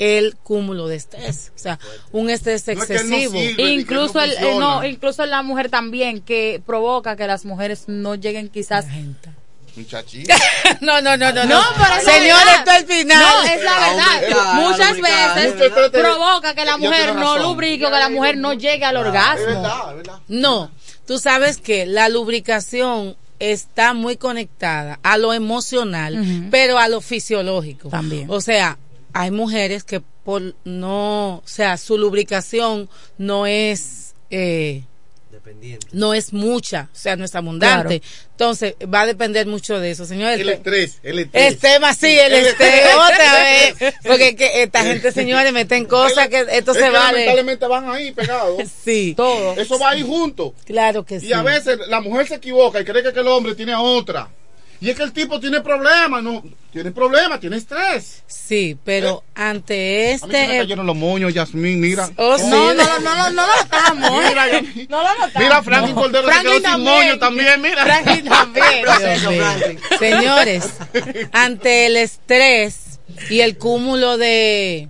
el 0.00 0.34
cúmulo 0.36 0.88
de 0.88 0.96
estrés, 0.96 1.52
o 1.54 1.58
sea, 1.58 1.78
un 2.10 2.30
estrés 2.30 2.66
excesivo. 2.66 3.38
Incluso 3.58 4.18
el- 4.20 4.32
eh, 4.32 4.56
no, 4.58 4.82
incluso 4.84 5.24
la 5.26 5.42
mujer 5.42 5.68
también 5.68 6.22
que 6.22 6.60
provoca 6.66 7.14
que 7.16 7.26
las 7.26 7.44
mujeres 7.44 7.84
no 7.86 8.14
lleguen 8.16 8.48
quizás 8.48 8.86
Muchachita. 9.76 10.34
no, 10.80 11.00
no, 11.00 11.16
no, 11.16 11.32
no, 11.32 11.44
No, 11.44 11.62
pero 11.76 12.12
Señores, 12.12 12.54
esto 12.58 12.70
es 12.72 12.78
el 12.80 12.86
final. 12.86 13.18
No, 13.22 13.42
es 13.44 13.62
la 13.62 13.78
verdad. 13.78 14.54
Muchas 14.54 14.96
lubricar. 14.96 15.36
veces 15.36 15.90
provoca 15.92 16.54
que 16.54 16.64
la 16.64 16.76
mujer 16.76 17.14
no 17.14 17.38
lubrique 17.38 17.86
o 17.86 17.90
que 17.90 17.98
la 17.98 18.08
mujer 18.08 18.36
no 18.36 18.52
llegue 18.54 18.84
al 18.84 18.96
orgasmo. 18.96 19.62
No, 20.28 20.70
tú 21.06 21.18
sabes 21.18 21.58
que 21.58 21.86
la 21.86 22.08
lubricación 22.08 23.16
está 23.38 23.94
muy 23.94 24.16
conectada 24.16 24.98
a 25.02 25.18
lo 25.18 25.32
emocional, 25.34 26.48
pero 26.50 26.78
a 26.78 26.88
lo 26.88 27.00
fisiológico. 27.00 27.90
También. 27.90 28.26
O 28.30 28.40
sea, 28.40 28.76
hay 29.12 29.30
mujeres 29.30 29.84
que 29.84 30.00
por 30.24 30.54
no, 30.64 31.36
o 31.36 31.42
sea, 31.46 31.76
su 31.76 31.98
lubricación 31.98 32.88
no 33.18 33.46
es 33.46 34.14
eh, 34.30 34.84
no 35.92 36.14
es 36.14 36.32
mucha, 36.32 36.88
o 36.92 36.96
sea, 36.96 37.16
no 37.16 37.24
es 37.24 37.34
abundante. 37.34 38.02
Entonces, 38.32 38.74
va 38.92 39.02
a 39.02 39.06
depender 39.06 39.46
mucho 39.46 39.80
de 39.80 39.90
eso, 39.90 40.04
señores. 40.04 40.38
El 40.40 40.48
estrés, 40.48 40.98
el 41.02 41.18
estrés. 41.18 41.46
El 41.52 41.58
tema, 41.58 41.94
sí, 41.94 42.06
el, 42.18 42.32
El 42.32 42.46
estrés, 42.46 42.74
estrés. 42.74 42.94
otra 42.94 43.34
vez. 43.80 43.94
Porque 44.06 44.28
es 44.28 44.36
que 44.36 44.62
esta 44.62 44.82
gente, 44.84 45.12
señores, 45.12 45.52
meten 45.52 45.86
cosas 45.86 46.28
que 46.28 46.46
esto 46.52 46.70
Es 46.72 46.76
se 46.78 46.84
que 46.84 46.90
vale. 46.90 47.12
lamentablemente 47.26 47.66
van 47.66 47.90
ahí 47.90 48.12
pegados. 48.12 48.62
Sí. 48.84 49.14
Todo. 49.16 49.54
Eso 49.60 49.78
va 49.78 49.90
ahí 49.90 50.02
junto. 50.02 50.54
Claro 50.64 51.04
que 51.04 51.20
sí. 51.20 51.26
Y 51.28 51.32
a 51.32 51.42
veces 51.42 51.78
la 51.88 52.00
mujer 52.00 52.28
se 52.28 52.36
equivoca 52.36 52.80
y 52.80 52.84
cree 52.84 53.02
que 53.12 53.20
el 53.20 53.28
hombre 53.28 53.54
tiene 53.54 53.72
a 53.72 53.80
otra. 53.80 54.28
Y 54.80 54.88
es 54.88 54.96
que 54.96 55.02
el 55.02 55.12
tipo 55.12 55.38
tiene 55.38 55.60
problemas, 55.60 56.22
no, 56.22 56.42
tiene 56.72 56.90
problemas, 56.90 57.38
tiene 57.38 57.56
estrés. 57.58 58.22
Sí, 58.26 58.78
pero 58.82 59.22
ante 59.34 60.12
A 60.12 60.12
mí 60.12 60.18
se 60.18 60.26
me 60.26 60.42
este... 60.42 60.58
cayeron 60.58 60.86
los 60.86 60.96
moños, 60.96 61.34
Yasmín, 61.34 61.80
mira. 61.80 62.08
Oh, 62.16 62.38
sí. 62.38 62.44
No, 62.48 62.72
no, 62.72 62.98
no, 63.00 63.14
no, 63.14 63.30
no 63.30 63.46
lo 63.46 63.54
estamos. 63.60 64.24
Mira, 64.24 64.46
no 64.88 65.02
lo 65.02 65.18
notamos. 65.18 65.34
Mira, 65.36 65.62
Franklin 65.62 65.94
Cordero 65.94 66.26
se 66.26 66.32
Franklin 66.32 66.62
quedó 66.62 66.74
sin 66.74 66.84
moño 66.84 67.18
también, 67.18 67.60
mira. 67.60 67.84
Franklin 67.84 68.24
también. 68.28 69.78
Señores, 69.98 70.70
ante 71.32 71.86
el 71.86 71.96
estrés 71.96 73.00
y 73.28 73.40
el 73.40 73.58
cúmulo 73.58 74.16
de, 74.16 74.88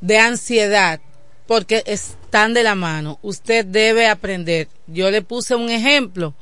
de 0.00 0.18
ansiedad, 0.18 1.00
porque 1.48 1.82
están 1.86 2.54
de 2.54 2.62
la 2.62 2.76
mano, 2.76 3.18
usted 3.22 3.64
debe 3.64 4.06
aprender. 4.06 4.68
Yo 4.86 5.10
le 5.10 5.22
puse 5.22 5.56
un 5.56 5.70
ejemplo. 5.70 6.34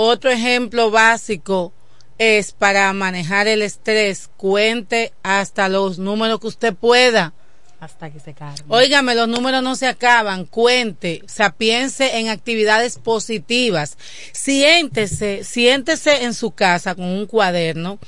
Otro 0.00 0.30
ejemplo 0.30 0.92
básico 0.92 1.72
es 2.18 2.52
para 2.52 2.92
manejar 2.92 3.48
el 3.48 3.62
estrés, 3.62 4.30
cuente 4.36 5.12
hasta 5.24 5.68
los 5.68 5.98
números 5.98 6.38
que 6.38 6.46
usted 6.46 6.72
pueda. 6.72 7.32
Hasta 7.80 8.08
que 8.08 8.20
se 8.20 8.32
cargue. 8.32 8.62
Óigame, 8.68 9.16
los 9.16 9.26
números 9.26 9.60
no 9.60 9.74
se 9.74 9.88
acaban, 9.88 10.44
cuente, 10.44 11.22
o 11.24 11.28
sea, 11.28 11.50
piense 11.50 12.18
en 12.18 12.28
actividades 12.28 12.96
positivas. 12.96 13.98
Siéntese, 14.30 15.42
siéntese 15.42 16.22
en 16.22 16.32
su 16.32 16.52
casa 16.52 16.94
con 16.94 17.06
un 17.06 17.26
cuaderno 17.26 17.98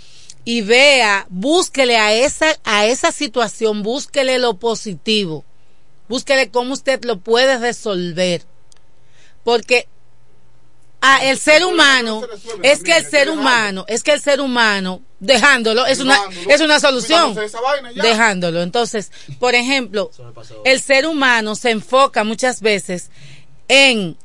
y 0.45 0.63
vea, 0.63 1.27
búsquele 1.29 1.97
a 1.97 2.13
esa, 2.13 2.55
a 2.63 2.87
esa 2.87 3.11
situación, 3.11 3.83
búsquele 3.83 4.39
lo 4.39 4.55
positivo. 4.55 5.45
Búsquele 6.09 6.51
cómo 6.51 6.73
usted 6.73 7.05
lo 7.05 7.19
puede 7.19 7.59
resolver. 7.59 8.45
Porque 9.43 9.89
ah, 11.01 11.21
el 11.23 11.39
ser 11.39 11.65
humano, 11.65 12.23
es 12.63 12.83
que 12.83 12.97
el 12.97 13.05
ser 13.05 13.31
humano, 13.31 13.85
es 13.89 14.03
que 14.03 14.13
el 14.13 14.21
ser 14.21 14.41
humano, 14.41 15.03
dejándolo, 15.19 15.87
es 15.87 16.01
una, 16.01 16.19
es 16.49 16.61
una 16.61 16.81
solución. 16.81 17.37
Dejándolo. 17.95 18.63
Entonces, 18.63 19.11
por 19.39 19.55
ejemplo, 19.55 20.11
el 20.65 20.81
ser 20.81 21.07
humano 21.07 21.55
se 21.55 21.71
enfoca 21.71 22.25
muchas 22.25 22.61
veces 22.61 23.11
en 23.69 24.17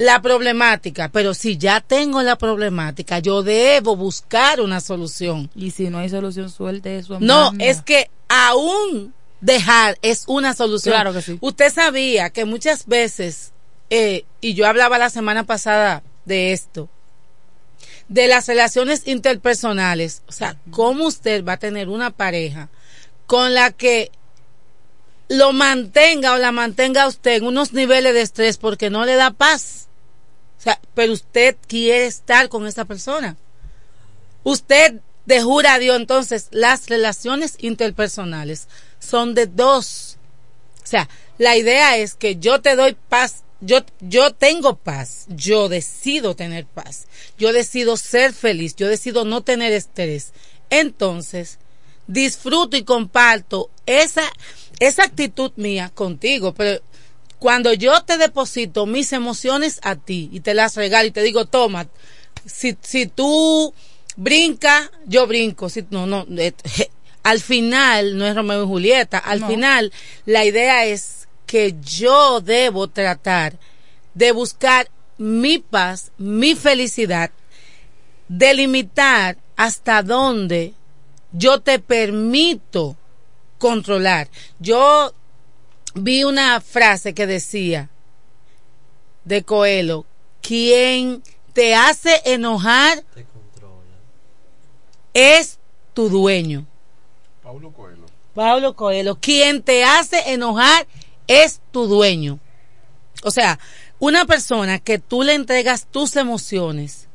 la 0.00 0.22
problemática, 0.22 1.10
pero 1.12 1.34
si 1.34 1.58
ya 1.58 1.82
tengo 1.82 2.22
la 2.22 2.36
problemática, 2.36 3.18
yo 3.18 3.42
debo 3.42 3.96
buscar 3.96 4.62
una 4.62 4.80
solución. 4.80 5.50
Y 5.54 5.72
si 5.72 5.90
no 5.90 5.98
hay 5.98 6.08
solución, 6.08 6.48
suelte 6.48 6.98
eso. 6.98 7.18
No, 7.20 7.52
es 7.58 7.82
que 7.82 8.10
aún 8.28 9.12
dejar 9.42 9.98
es 10.00 10.24
una 10.26 10.54
solución. 10.54 10.94
Claro 10.94 11.12
que 11.12 11.20
sí. 11.20 11.36
Usted 11.42 11.70
sabía 11.70 12.30
que 12.30 12.46
muchas 12.46 12.86
veces, 12.86 13.52
eh, 13.90 14.24
y 14.40 14.54
yo 14.54 14.66
hablaba 14.66 14.98
la 14.98 15.10
semana 15.10 15.44
pasada 15.44 16.02
de 16.24 16.52
esto, 16.52 16.88
de 18.08 18.28
las 18.28 18.46
relaciones 18.46 19.06
interpersonales, 19.06 20.22
o 20.28 20.32
sea, 20.32 20.56
cómo 20.70 21.06
usted 21.06 21.44
va 21.44 21.54
a 21.54 21.58
tener 21.58 21.88
una 21.88 22.10
pareja 22.10 22.68
con 23.26 23.54
la 23.54 23.70
que 23.70 24.10
lo 25.28 25.52
mantenga 25.52 26.32
o 26.32 26.38
la 26.38 26.50
mantenga 26.50 27.06
usted 27.06 27.36
en 27.36 27.46
unos 27.46 27.72
niveles 27.72 28.14
de 28.14 28.22
estrés 28.22 28.58
porque 28.58 28.90
no 28.90 29.04
le 29.04 29.14
da 29.14 29.30
paz. 29.30 29.86
O 30.58 30.62
sea, 30.62 30.80
pero 30.94 31.12
usted 31.12 31.56
quiere 31.68 32.06
estar 32.06 32.48
con 32.48 32.66
esa 32.66 32.84
persona. 32.84 33.36
Usted 34.42 35.00
de 35.26 35.42
jura 35.42 35.74
a 35.74 35.78
Dios, 35.78 35.96
entonces, 35.96 36.48
las 36.50 36.88
relaciones 36.88 37.54
interpersonales 37.58 38.66
son 38.98 39.34
de 39.34 39.46
dos. 39.46 40.18
O 40.82 40.86
sea, 40.86 41.08
la 41.38 41.56
idea 41.56 41.96
es 41.96 42.14
que 42.14 42.36
yo 42.36 42.60
te 42.60 42.74
doy 42.74 42.96
paz, 43.08 43.44
yo, 43.60 43.78
yo 44.00 44.32
tengo 44.32 44.76
paz, 44.76 45.26
yo 45.28 45.68
decido 45.68 46.34
tener 46.34 46.66
paz, 46.66 47.06
yo 47.38 47.52
decido 47.52 47.96
ser 47.96 48.32
feliz, 48.32 48.74
yo 48.76 48.88
decido 48.88 49.24
no 49.24 49.42
tener 49.42 49.72
estrés. 49.72 50.32
Entonces, 50.70 51.58
disfruto 52.06 52.76
y 52.76 52.84
comparto 52.84 53.70
esa, 53.86 54.22
esa 54.78 55.04
actitud 55.04 55.52
mía 55.56 55.90
contigo, 55.94 56.54
pero 56.54 56.80
cuando 57.38 57.72
yo 57.72 58.02
te 58.02 58.18
deposito 58.18 58.86
mis 58.86 59.12
emociones 59.12 59.78
a 59.82 59.96
ti 59.96 60.28
y 60.32 60.40
te 60.40 60.54
las 60.54 60.76
regalo 60.76 61.08
y 61.08 61.10
te 61.10 61.22
digo, 61.22 61.44
toma, 61.46 61.88
si, 62.46 62.76
si 62.82 63.06
tú 63.06 63.72
brincas, 64.16 64.90
yo 65.06 65.26
brinco, 65.26 65.68
si 65.68 65.84
no, 65.90 66.06
no, 66.06 66.26
eh, 66.36 66.52
al 67.22 67.40
final 67.40 68.16
no 68.16 68.26
es 68.26 68.34
Romeo 68.34 68.64
y 68.64 68.66
Julieta, 68.66 69.18
al 69.18 69.40
No. 69.40 69.48
final 69.48 69.92
la 70.26 70.44
idea 70.44 70.84
es 70.86 71.19
que 71.50 71.74
yo 71.82 72.40
debo 72.40 72.86
tratar 72.86 73.58
de 74.14 74.30
buscar 74.30 74.88
mi 75.18 75.58
paz, 75.58 76.12
mi 76.16 76.54
felicidad, 76.54 77.32
delimitar 78.28 79.36
hasta 79.56 80.04
dónde 80.04 80.74
yo 81.32 81.60
te 81.60 81.80
permito 81.80 82.96
controlar. 83.58 84.28
Yo 84.60 85.12
vi 85.94 86.22
una 86.22 86.60
frase 86.60 87.14
que 87.14 87.26
decía, 87.26 87.90
de 89.24 89.42
Coelho, 89.42 90.06
quien 90.40 91.20
te 91.52 91.74
hace 91.74 92.22
enojar 92.26 93.02
es 95.12 95.58
tu 95.94 96.08
dueño. 96.08 96.64
Paulo 97.42 97.72
Coelho. 97.72 98.06
Pablo 98.34 98.76
Coelho, 98.76 99.16
quien 99.16 99.64
te 99.64 99.82
hace 99.82 100.32
enojar 100.32 100.86
es 101.30 101.60
tu 101.70 101.86
dueño. 101.86 102.40
O 103.22 103.30
sea, 103.30 103.60
una 104.00 104.24
persona 104.24 104.80
que 104.80 104.98
tú 104.98 105.22
le 105.22 105.34
entregas 105.34 105.86
tus 105.86 106.16
emociones, 106.16 107.06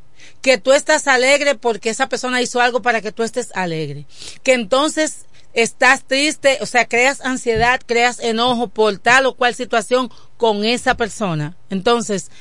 que 0.41 0.57
tú 0.57 0.71
estás 0.71 1.07
alegre 1.07 1.55
porque 1.55 1.89
esa 1.89 2.07
persona 2.07 2.41
hizo 2.41 2.61
algo 2.61 2.81
para 2.81 3.01
que 3.01 3.11
tú 3.11 3.23
estés 3.23 3.51
alegre, 3.55 4.05
que 4.41 4.53
entonces 4.53 5.25
estás 5.53 6.05
triste, 6.05 6.59
o 6.61 6.65
sea, 6.65 6.87
creas 6.87 7.19
ansiedad, 7.21 7.81
creas 7.85 8.19
enojo 8.19 8.69
por 8.69 8.97
tal 8.99 9.25
o 9.25 9.35
cual 9.35 9.53
situación 9.53 10.09
con 10.37 10.63
esa 10.63 10.95
persona. 10.95 11.57
Entonces, 11.69 12.31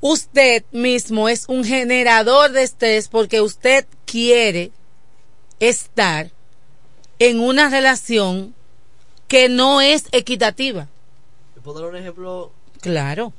usted 0.00 0.64
mismo 0.72 1.28
es 1.28 1.44
un 1.46 1.64
generador 1.64 2.50
de 2.50 2.64
estrés 2.64 3.06
porque 3.06 3.40
usted 3.40 3.86
quiere 4.06 4.72
estar 5.60 6.32
en 7.20 7.38
una 7.38 7.68
relación 7.68 8.56
que 9.28 9.48
no 9.48 9.80
es 9.80 10.04
equitativa. 10.12 10.88
¿Puedo 11.62 11.80
dar 11.80 11.90
un 11.90 11.96
ejemplo? 11.96 12.52
Claro. 12.80 13.32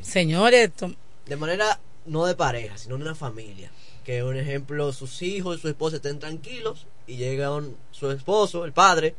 Señores, 0.00 0.72
to- 0.72 0.94
De 1.26 1.36
manera 1.36 1.78
no 2.06 2.24
de 2.26 2.34
pareja, 2.34 2.76
sino 2.78 2.96
de 2.96 3.02
una 3.02 3.14
familia. 3.14 3.70
Que 4.04 4.22
un 4.24 4.36
ejemplo, 4.36 4.92
sus 4.92 5.22
hijos 5.22 5.58
y 5.58 5.60
su 5.60 5.68
esposa 5.68 5.96
estén 5.96 6.18
tranquilos 6.18 6.86
y 7.06 7.16
llega 7.16 7.54
un- 7.54 7.76
su 7.92 8.10
esposo, 8.10 8.64
el 8.64 8.72
padre, 8.72 9.14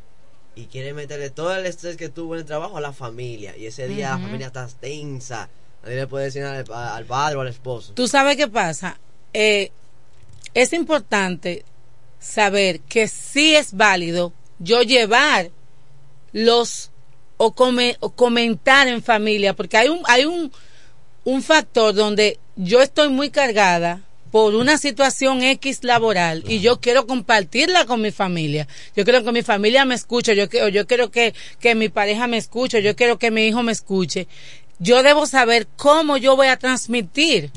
y 0.56 0.66
quiere 0.66 0.92
meterle 0.92 1.30
todo 1.30 1.54
el 1.56 1.64
estrés 1.66 1.96
que 1.96 2.08
tuvo 2.08 2.34
en 2.34 2.40
el 2.40 2.46
trabajo 2.46 2.76
a 2.76 2.80
la 2.80 2.92
familia. 2.92 3.56
Y 3.56 3.66
ese 3.66 3.88
día 3.88 4.10
la 4.10 4.18
familia 4.18 4.46
está 4.48 4.68
tensa. 4.68 5.48
Nadie 5.82 5.96
le 5.96 6.06
puede 6.06 6.26
decir 6.26 6.42
al, 6.44 6.64
al 6.72 7.04
padre 7.06 7.36
o 7.36 7.40
al 7.40 7.48
esposo. 7.48 7.92
¿Tú 7.94 8.06
sabes 8.08 8.36
qué 8.36 8.48
pasa? 8.48 8.98
Eh, 9.32 9.70
es 10.54 10.72
importante 10.72 11.64
saber 12.20 12.80
que 12.80 13.08
sí 13.08 13.54
es 13.56 13.74
válido 13.74 14.32
yo 14.58 14.82
llevar 14.82 15.50
los 16.34 16.90
o, 17.38 17.54
come- 17.54 17.96
o 18.00 18.10
comentar 18.10 18.86
en 18.88 19.02
familia, 19.02 19.54
porque 19.54 19.78
hay 19.78 19.88
un 19.88 20.02
hay 20.06 20.26
un 20.26 20.52
un 21.24 21.42
factor 21.42 21.94
donde 21.94 22.38
yo 22.56 22.82
estoy 22.82 23.08
muy 23.08 23.30
cargada 23.30 24.02
por 24.30 24.54
una 24.56 24.76
situación 24.78 25.42
X 25.42 25.84
laboral 25.84 26.42
y 26.46 26.58
yo 26.60 26.80
quiero 26.80 27.06
compartirla 27.06 27.86
con 27.86 28.00
mi 28.02 28.10
familia. 28.10 28.66
Yo 28.96 29.04
quiero 29.04 29.22
que 29.24 29.30
mi 29.32 29.42
familia 29.42 29.84
me 29.84 29.94
escuche, 29.94 30.34
yo 30.36 30.48
quiero, 30.50 30.68
yo 30.68 30.86
quiero 30.88 31.10
que, 31.10 31.32
que 31.60 31.74
mi 31.76 31.88
pareja 31.88 32.26
me 32.26 32.36
escuche, 32.36 32.82
yo 32.82 32.94
quiero 32.96 33.16
que 33.18 33.30
mi 33.30 33.46
hijo 33.46 33.62
me 33.62 33.70
escuche. 33.72 34.26
Yo 34.80 35.02
debo 35.04 35.26
saber 35.26 35.68
cómo 35.76 36.16
yo 36.16 36.34
voy 36.36 36.48
a 36.48 36.58
transmitir 36.58 37.52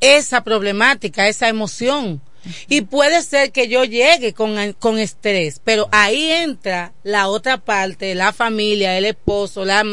esa 0.00 0.42
problemática, 0.42 1.28
esa 1.28 1.48
emoción. 1.48 2.20
Y 2.68 2.82
puede 2.82 3.22
ser 3.22 3.52
que 3.52 3.68
yo 3.68 3.84
llegue 3.84 4.32
con, 4.32 4.72
con 4.74 4.98
estrés, 4.98 5.60
pero 5.64 5.88
ahí 5.92 6.30
entra 6.30 6.92
la 7.02 7.28
otra 7.28 7.58
parte, 7.58 8.14
la 8.14 8.32
familia, 8.32 8.96
el 8.96 9.04
esposo, 9.04 9.64
la, 9.64 9.84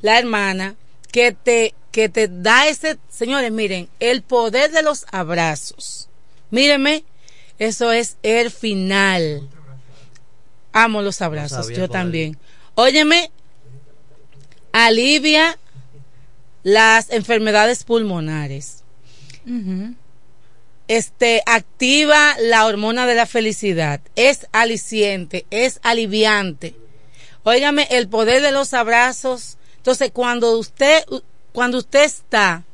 la 0.00 0.18
hermana, 0.18 0.76
que 1.10 1.32
te, 1.32 1.74
que 1.90 2.08
te 2.08 2.28
da 2.28 2.68
ese, 2.68 2.98
señores, 3.08 3.50
miren, 3.52 3.88
el 4.00 4.22
poder 4.22 4.70
de 4.70 4.82
los 4.82 5.06
abrazos. 5.10 6.08
Mírenme, 6.50 7.04
eso 7.58 7.92
es 7.92 8.16
el 8.22 8.50
final. 8.50 9.48
Amo 10.72 11.02
los 11.02 11.20
abrazos, 11.20 11.68
yo 11.68 11.88
también. 11.88 12.38
Óyeme, 12.74 13.30
alivia 14.72 15.58
las 16.62 17.10
enfermedades 17.10 17.84
pulmonares 17.84 18.80
este 20.90 21.40
activa 21.46 22.34
la 22.40 22.66
hormona 22.66 23.06
de 23.06 23.14
la 23.14 23.26
felicidad, 23.26 24.00
es 24.16 24.48
aliciente, 24.50 25.46
es 25.50 25.78
aliviante. 25.84 26.74
Óigame, 27.44 27.86
el 27.92 28.08
poder 28.08 28.42
de 28.42 28.50
los 28.50 28.74
abrazos. 28.74 29.56
Entonces, 29.76 30.10
cuando 30.12 30.58
usted 30.58 31.04
cuando 31.52 31.78
usted 31.78 32.02
está 32.02 32.64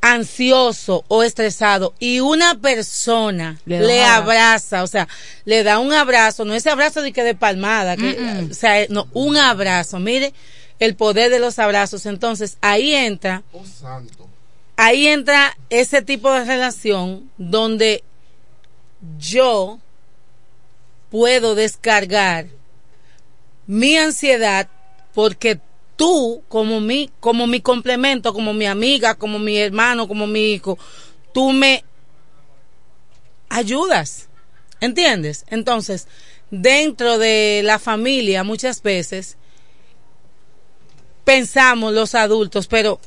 ansioso 0.00 1.04
o 1.08 1.24
estresado 1.24 1.94
y 1.98 2.20
una 2.20 2.54
persona 2.60 3.58
Le 3.66 4.04
abraza, 4.04 4.84
o 4.84 4.86
sea, 4.86 5.08
le 5.44 5.64
da 5.64 5.80
un 5.80 5.92
abrazo, 5.92 6.44
no 6.44 6.54
ese 6.54 6.70
abrazo 6.70 7.02
de 7.02 7.12
que 7.12 7.24
de 7.24 7.34
palmada, 7.34 7.96
que, 7.96 8.46
o 8.48 8.54
sea, 8.54 8.86
no, 8.88 9.08
un 9.14 9.36
abrazo, 9.36 9.98
mire 9.98 10.32
el 10.78 10.94
poder 10.94 11.30
de 11.30 11.40
los 11.40 11.58
abrazos. 11.58 12.06
Entonces, 12.06 12.56
ahí 12.60 12.94
entra 12.94 13.42
Oh, 13.52 13.64
santo. 13.66 14.29
Ahí 14.80 15.08
entra 15.08 15.54
ese 15.68 16.00
tipo 16.00 16.32
de 16.32 16.42
relación 16.46 17.30
donde 17.36 18.02
yo 19.18 19.78
puedo 21.10 21.54
descargar 21.54 22.46
mi 23.66 23.98
ansiedad 23.98 24.70
porque 25.12 25.60
tú 25.96 26.42
como 26.48 26.80
mi 26.80 27.10
como 27.20 27.46
mi 27.46 27.60
complemento 27.60 28.32
como 28.32 28.54
mi 28.54 28.64
amiga 28.64 29.16
como 29.16 29.38
mi 29.38 29.58
hermano 29.58 30.08
como 30.08 30.26
mi 30.26 30.54
hijo 30.54 30.78
tú 31.34 31.52
me 31.52 31.84
ayudas 33.50 34.30
¿entiendes? 34.80 35.44
entonces 35.48 36.08
dentro 36.50 37.18
de 37.18 37.60
la 37.64 37.78
familia 37.78 38.44
muchas 38.44 38.82
veces 38.82 39.36
pensamos 41.24 41.92
los 41.92 42.14
adultos 42.14 42.66
pero 42.66 42.98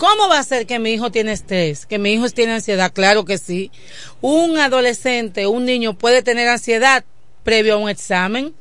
¿Cómo 0.00 0.30
va 0.30 0.38
a 0.38 0.44
ser 0.44 0.66
que 0.66 0.78
mi 0.78 0.92
hijo 0.92 1.10
tiene 1.10 1.32
estrés? 1.32 1.84
Que 1.84 1.98
mi 1.98 2.14
hijo 2.14 2.26
tiene 2.30 2.54
ansiedad? 2.54 2.90
Claro 2.90 3.26
que 3.26 3.36
sí. 3.36 3.70
Un 4.22 4.56
adolescente, 4.56 5.46
un 5.46 5.66
niño 5.66 5.92
puede 5.92 6.22
tener 6.22 6.48
ansiedad 6.48 7.04
previo 7.44 7.74
a 7.74 7.76
un 7.76 7.90
examen. 7.90 8.54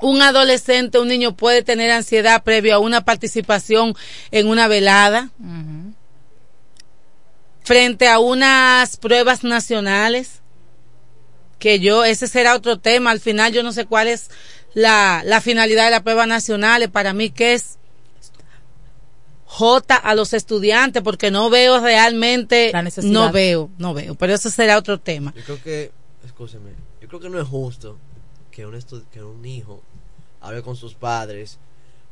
Un 0.00 0.22
adolescente, 0.22 0.98
un 0.98 1.08
niño 1.08 1.36
puede 1.36 1.62
tener 1.62 1.90
ansiedad 1.90 2.42
previo 2.42 2.74
a 2.76 2.78
una 2.78 3.04
participación 3.04 3.94
en 4.30 4.48
una 4.48 4.68
velada. 4.68 5.28
Frente 7.62 8.08
a 8.08 8.18
unas 8.18 8.96
pruebas 8.96 9.44
nacionales. 9.44 10.40
Que 11.58 11.78
yo, 11.78 12.06
ese 12.06 12.26
será 12.26 12.54
otro 12.54 12.78
tema. 12.78 13.10
Al 13.10 13.20
final 13.20 13.52
yo 13.52 13.62
no 13.62 13.70
sé 13.70 13.84
cuál 13.84 14.08
es 14.08 14.30
la, 14.72 15.20
la 15.26 15.42
finalidad 15.42 15.84
de 15.84 15.90
las 15.90 16.02
pruebas 16.02 16.26
nacionales. 16.26 16.88
Para 16.88 17.12
mí 17.12 17.28
que 17.28 17.52
es 17.52 17.76
J 19.48 19.94
a 19.96 20.14
los 20.14 20.32
estudiantes 20.32 21.02
porque 21.02 21.30
no 21.30 21.48
veo 21.50 21.80
realmente, 21.80 22.72
necesidad. 22.82 23.12
no 23.12 23.32
veo, 23.32 23.70
no 23.78 23.94
veo, 23.94 24.14
pero 24.16 24.34
eso 24.34 24.50
será 24.50 24.76
otro 24.76 24.98
tema. 24.98 25.32
Yo 25.36 25.42
creo 25.44 25.62
que, 25.62 25.92
escúcheme, 26.24 26.70
yo 27.00 27.08
creo 27.08 27.20
que 27.20 27.28
no 27.30 27.40
es 27.40 27.46
justo 27.46 27.96
que 28.50 28.66
un, 28.66 28.74
estu- 28.74 29.04
que 29.12 29.22
un 29.22 29.44
hijo 29.44 29.82
hable 30.40 30.62
con 30.62 30.76
sus 30.76 30.94
padres. 30.94 31.58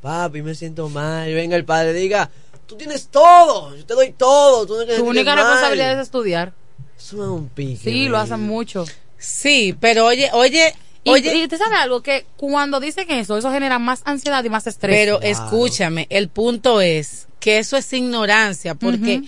Papi, 0.00 0.42
me 0.42 0.54
siento 0.54 0.88
mal. 0.88 1.28
Y 1.28 1.34
venga 1.34 1.56
el 1.56 1.64
padre 1.64 1.90
y 1.98 2.02
diga, 2.02 2.30
tú 2.66 2.76
tienes 2.76 3.08
todo, 3.08 3.74
yo 3.74 3.84
te 3.84 3.94
doy 3.94 4.12
todo. 4.12 4.66
Tú 4.66 4.76
no 4.76 4.84
te 4.86 4.96
Tu 4.96 5.04
única 5.04 5.34
mal". 5.34 5.38
responsabilidad 5.44 5.92
es 5.94 5.98
estudiar. 6.00 6.52
Eso 6.96 7.22
es 7.24 7.28
un 7.30 7.48
pique. 7.48 7.82
Sí, 7.90 8.08
lo 8.08 8.18
hacen 8.18 8.40
mucho. 8.40 8.84
Sí, 9.18 9.74
pero 9.80 10.06
oye, 10.06 10.28
oye, 10.34 10.74
Y, 11.04 11.10
oye, 11.10 11.34
y 11.36 11.42
usted 11.44 11.58
sabe 11.58 11.76
algo 11.76 12.02
que 12.02 12.24
cuando 12.36 12.80
dicen 12.80 13.10
eso, 13.10 13.36
eso 13.36 13.50
genera 13.52 13.78
más 13.78 14.00
ansiedad 14.06 14.42
y 14.42 14.48
más 14.48 14.66
estrés. 14.66 14.96
pero 14.96 15.20
escúchame, 15.20 16.06
el 16.10 16.28
punto 16.28 16.80
es 16.80 17.26
que 17.40 17.58
eso 17.58 17.76
es 17.76 17.92
ignorancia, 17.92 18.74
porque 18.74 19.22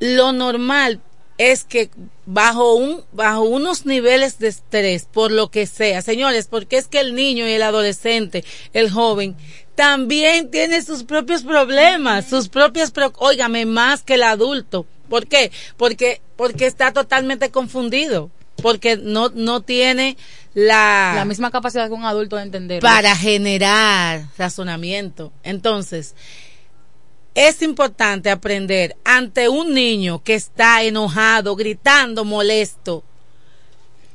lo 0.00 0.32
normal 0.32 1.00
es 1.38 1.64
que 1.64 1.90
bajo 2.24 2.74
un 2.74 3.04
bajo 3.12 3.42
unos 3.42 3.84
niveles 3.84 4.38
de 4.38 4.48
estrés 4.48 5.06
por 5.12 5.30
lo 5.30 5.50
que 5.50 5.66
sea, 5.66 6.00
señores, 6.00 6.46
porque 6.46 6.78
es 6.78 6.88
que 6.88 7.00
el 7.00 7.14
niño 7.14 7.46
y 7.46 7.52
el 7.52 7.62
adolescente, 7.62 8.42
el 8.72 8.90
joven 8.90 9.36
también 9.74 10.50
tiene 10.50 10.80
sus 10.82 11.04
propios 11.04 11.42
problemas, 11.42 12.26
sus 12.30 12.48
propias 12.48 12.90
pro- 12.90 13.12
óigame 13.18 13.66
más 13.66 14.02
que 14.02 14.14
el 14.14 14.22
adulto. 14.22 14.86
¿Por 15.10 15.26
qué? 15.26 15.52
Porque 15.76 16.22
porque 16.36 16.66
está 16.66 16.92
totalmente 16.94 17.50
confundido, 17.50 18.30
porque 18.62 18.96
no 18.96 19.28
no 19.30 19.60
tiene 19.60 20.16
la 20.54 21.12
La 21.14 21.24
misma 21.24 21.50
capacidad 21.50 21.86
que 21.88 21.94
un 21.94 22.04
adulto 22.04 22.36
de 22.36 22.42
entender. 22.42 22.80
para 22.82 23.14
generar 23.14 24.24
razonamiento. 24.38 25.32
Entonces, 25.42 26.14
es 27.34 27.60
importante 27.60 28.30
aprender 28.30 28.96
ante 29.04 29.48
un 29.50 29.74
niño 29.74 30.22
que 30.22 30.34
está 30.34 30.82
enojado, 30.82 31.54
gritando, 31.56 32.24
molesto. 32.24 33.04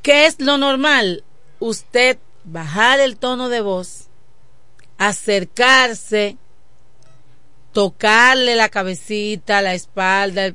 ¿Qué 0.02 0.26
es 0.26 0.40
lo 0.40 0.58
normal? 0.58 1.24
Usted 1.60 2.18
bajar 2.44 3.00
el 3.00 3.18
tono 3.18 3.50
de 3.50 3.62
voz, 3.62 4.08
acercarse, 4.98 6.38
tocarle 7.72 8.56
la 8.56 8.70
cabecita, 8.70 9.62
la 9.62 9.76
espalda. 9.76 10.54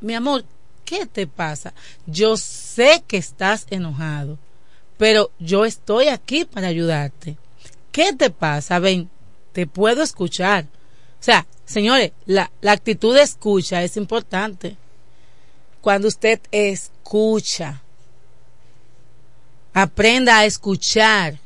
mi 0.00 0.14
amor, 0.14 0.44
¿qué 0.88 1.04
te 1.04 1.26
pasa? 1.26 1.74
Yo 2.06 2.38
sé 2.38 3.04
que 3.06 3.18
estás 3.18 3.66
enojado, 3.68 4.38
pero 4.96 5.30
yo 5.38 5.66
estoy 5.66 6.08
aquí 6.08 6.46
para 6.46 6.68
ayudarte. 6.68 7.36
¿Qué 7.92 8.14
te 8.14 8.30
pasa? 8.30 8.78
Ven, 8.78 9.10
te 9.52 9.66
puedo 9.66 10.02
escuchar. 10.02 10.64
O 10.64 11.22
sea, 11.22 11.46
señores, 11.66 12.12
la, 12.24 12.50
la 12.62 12.72
actitud 12.72 13.14
de 13.14 13.20
escucha 13.20 13.82
es 13.82 13.98
importante. 13.98 14.78
Cuando 15.82 16.08
usted 16.08 16.40
escucha, 16.52 17.82
aprenda 19.74 20.38
a 20.38 20.46
escuchar, 20.46 21.38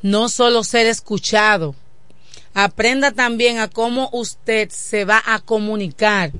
no 0.00 0.28
solo 0.28 0.62
ser 0.62 0.86
escuchado. 0.86 1.74
Aprenda 2.54 3.10
también 3.10 3.58
a 3.58 3.66
cómo 3.66 4.10
usted 4.12 4.70
se 4.70 5.04
va 5.04 5.20
a 5.26 5.40
comunicar. 5.40 6.30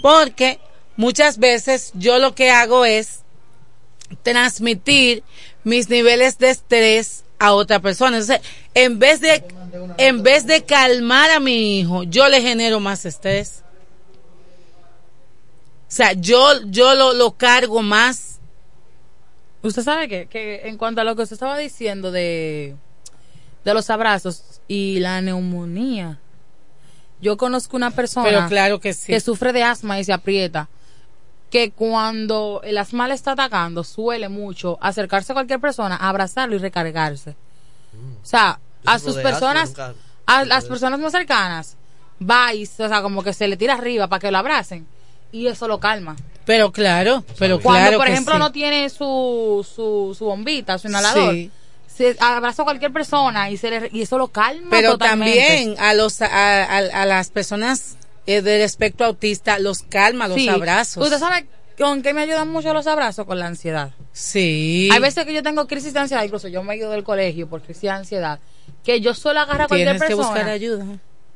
Porque 0.00 0.60
muchas 1.00 1.38
veces 1.38 1.92
yo 1.94 2.18
lo 2.18 2.34
que 2.34 2.50
hago 2.50 2.84
es 2.84 3.20
transmitir 4.22 5.24
mis 5.64 5.88
niveles 5.88 6.36
de 6.36 6.50
estrés 6.50 7.24
a 7.38 7.54
otra 7.54 7.80
persona. 7.80 8.18
Entonces, 8.18 8.46
en 8.74 8.98
vez 8.98 9.22
de, 9.22 9.42
en 9.96 10.22
vez 10.22 10.46
de 10.46 10.62
calmar 10.62 11.30
a 11.30 11.40
mi 11.40 11.80
hijo, 11.80 12.02
yo 12.02 12.28
le 12.28 12.42
genero 12.42 12.80
más 12.80 13.06
estrés. 13.06 13.64
O 15.88 15.92
sea, 15.92 16.12
yo, 16.12 16.60
yo 16.66 16.94
lo, 16.94 17.14
lo 17.14 17.32
cargo 17.32 17.80
más. 17.80 18.38
Usted 19.62 19.82
sabe 19.82 20.06
que, 20.06 20.26
que 20.26 20.68
en 20.68 20.76
cuanto 20.76 21.00
a 21.00 21.04
lo 21.04 21.16
que 21.16 21.22
usted 21.22 21.34
estaba 21.34 21.56
diciendo 21.56 22.12
de, 22.12 22.76
de 23.64 23.74
los 23.74 23.88
abrazos 23.88 24.60
y 24.68 25.00
la 25.00 25.22
neumonía, 25.22 26.18
yo 27.22 27.38
conozco 27.38 27.76
una 27.78 27.90
persona 27.90 28.28
Pero 28.28 28.46
claro 28.48 28.80
que 28.80 28.92
sí. 28.92 29.06
que 29.06 29.20
sufre 29.20 29.54
de 29.54 29.62
asma 29.62 29.98
y 29.98 30.04
se 30.04 30.12
aprieta 30.12 30.68
que 31.50 31.72
cuando 31.72 32.60
el 32.64 32.78
asma 32.78 33.08
le 33.08 33.14
está 33.14 33.32
atacando 33.32 33.82
suele 33.84 34.28
mucho 34.28 34.78
acercarse 34.80 35.32
a 35.32 35.34
cualquier 35.34 35.60
persona, 35.60 35.96
abrazarlo 35.96 36.54
y 36.54 36.58
recargarse. 36.58 37.30
O 38.22 38.26
sea, 38.26 38.60
a 38.86 38.98
sus 38.98 39.16
personas, 39.16 39.74
a 40.26 40.44
las 40.44 40.64
personas 40.66 41.00
más 41.00 41.12
cercanas, 41.12 41.76
va 42.22 42.54
y, 42.54 42.64
o 42.64 42.66
sea, 42.88 43.02
como 43.02 43.22
que 43.24 43.32
se 43.32 43.48
le 43.48 43.56
tira 43.56 43.74
arriba 43.74 44.06
para 44.06 44.20
que 44.20 44.30
lo 44.30 44.38
abracen 44.38 44.86
y 45.32 45.46
eso 45.48 45.66
lo 45.66 45.80
calma. 45.80 46.16
Pero 46.46 46.70
claro, 46.72 47.24
pero 47.38 47.60
Cuando, 47.60 47.80
claro 47.82 47.96
por 47.98 48.06
que 48.06 48.12
ejemplo, 48.12 48.34
sí. 48.34 48.38
no 48.40 48.52
tiene 48.52 48.88
su, 48.88 49.66
su, 49.74 50.14
su 50.16 50.24
bombita, 50.24 50.78
su 50.78 50.88
inhalador, 50.88 51.34
Sí. 51.34 51.50
se 51.86 52.16
abraza 52.20 52.62
a 52.62 52.64
cualquier 52.64 52.92
persona 52.92 53.50
y, 53.50 53.56
se 53.56 53.70
le- 53.70 53.90
y 53.92 54.02
eso 54.02 54.16
lo 54.18 54.28
calma 54.28 54.68
Pero 54.70 54.92
totalmente. 54.92 55.38
también 55.38 55.74
a 55.80 55.94
los 55.94 56.22
a, 56.22 56.26
a- 56.64 56.76
a 57.02 57.06
las 57.06 57.28
personas 57.30 57.96
eh, 58.26 58.42
del 58.42 58.60
espectro 58.62 59.06
autista 59.06 59.58
los 59.58 59.82
calma 59.82 60.28
los 60.28 60.36
Sí. 60.36 60.48
abrazos. 60.48 61.02
Usted 61.04 61.18
sabe 61.18 61.46
con 61.78 62.02
qué 62.02 62.12
me 62.12 62.20
ayudan 62.22 62.48
mucho 62.48 62.72
los 62.74 62.86
abrazos 62.86 63.24
con 63.26 63.38
la 63.38 63.46
ansiedad. 63.46 63.92
Sí. 64.12 64.88
Hay 64.92 65.00
veces 65.00 65.24
que 65.24 65.32
yo 65.32 65.42
tengo 65.42 65.66
crisis 65.66 65.92
de 65.94 66.00
ansiedad, 66.00 66.22
incluso 66.24 66.48
yo 66.48 66.62
me 66.62 66.74
he 66.74 66.76
ido 66.78 66.90
del 66.90 67.04
colegio 67.04 67.48
por 67.48 67.62
crisis 67.62 67.82
de 67.82 67.90
ansiedad, 67.90 68.38
que 68.84 69.00
yo 69.00 69.14
solo 69.14 69.40
agarro 69.40 69.64
a 69.64 69.68
cualquier 69.68 69.88
Tienes 69.88 70.02
que 70.02 70.08
persona. 70.08 70.28
buscar 70.28 70.48
ayuda. 70.48 70.86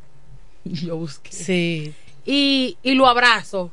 Yo 0.64 0.96
busqué. 0.96 1.30
Sí. 1.30 1.94
Y, 2.24 2.78
y 2.82 2.94
lo 2.94 3.06
abrazo. 3.06 3.70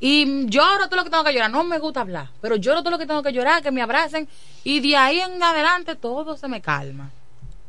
Y 0.00 0.46
lloro 0.48 0.86
todo 0.88 0.96
lo 0.96 1.04
que 1.04 1.10
tengo 1.10 1.22
que 1.22 1.32
llorar. 1.32 1.50
No 1.52 1.62
me 1.62 1.78
gusta 1.78 2.00
hablar, 2.00 2.30
pero 2.40 2.56
lloro 2.56 2.80
todo 2.80 2.90
lo 2.92 2.98
que 2.98 3.06
tengo 3.06 3.22
que 3.22 3.32
llorar, 3.32 3.62
que 3.62 3.70
me 3.70 3.80
abracen. 3.82 4.26
Y 4.64 4.80
de 4.80 4.96
ahí 4.96 5.20
en 5.20 5.40
adelante 5.42 5.94
todo 5.94 6.36
se 6.36 6.48
me 6.48 6.60
calma. 6.60 7.10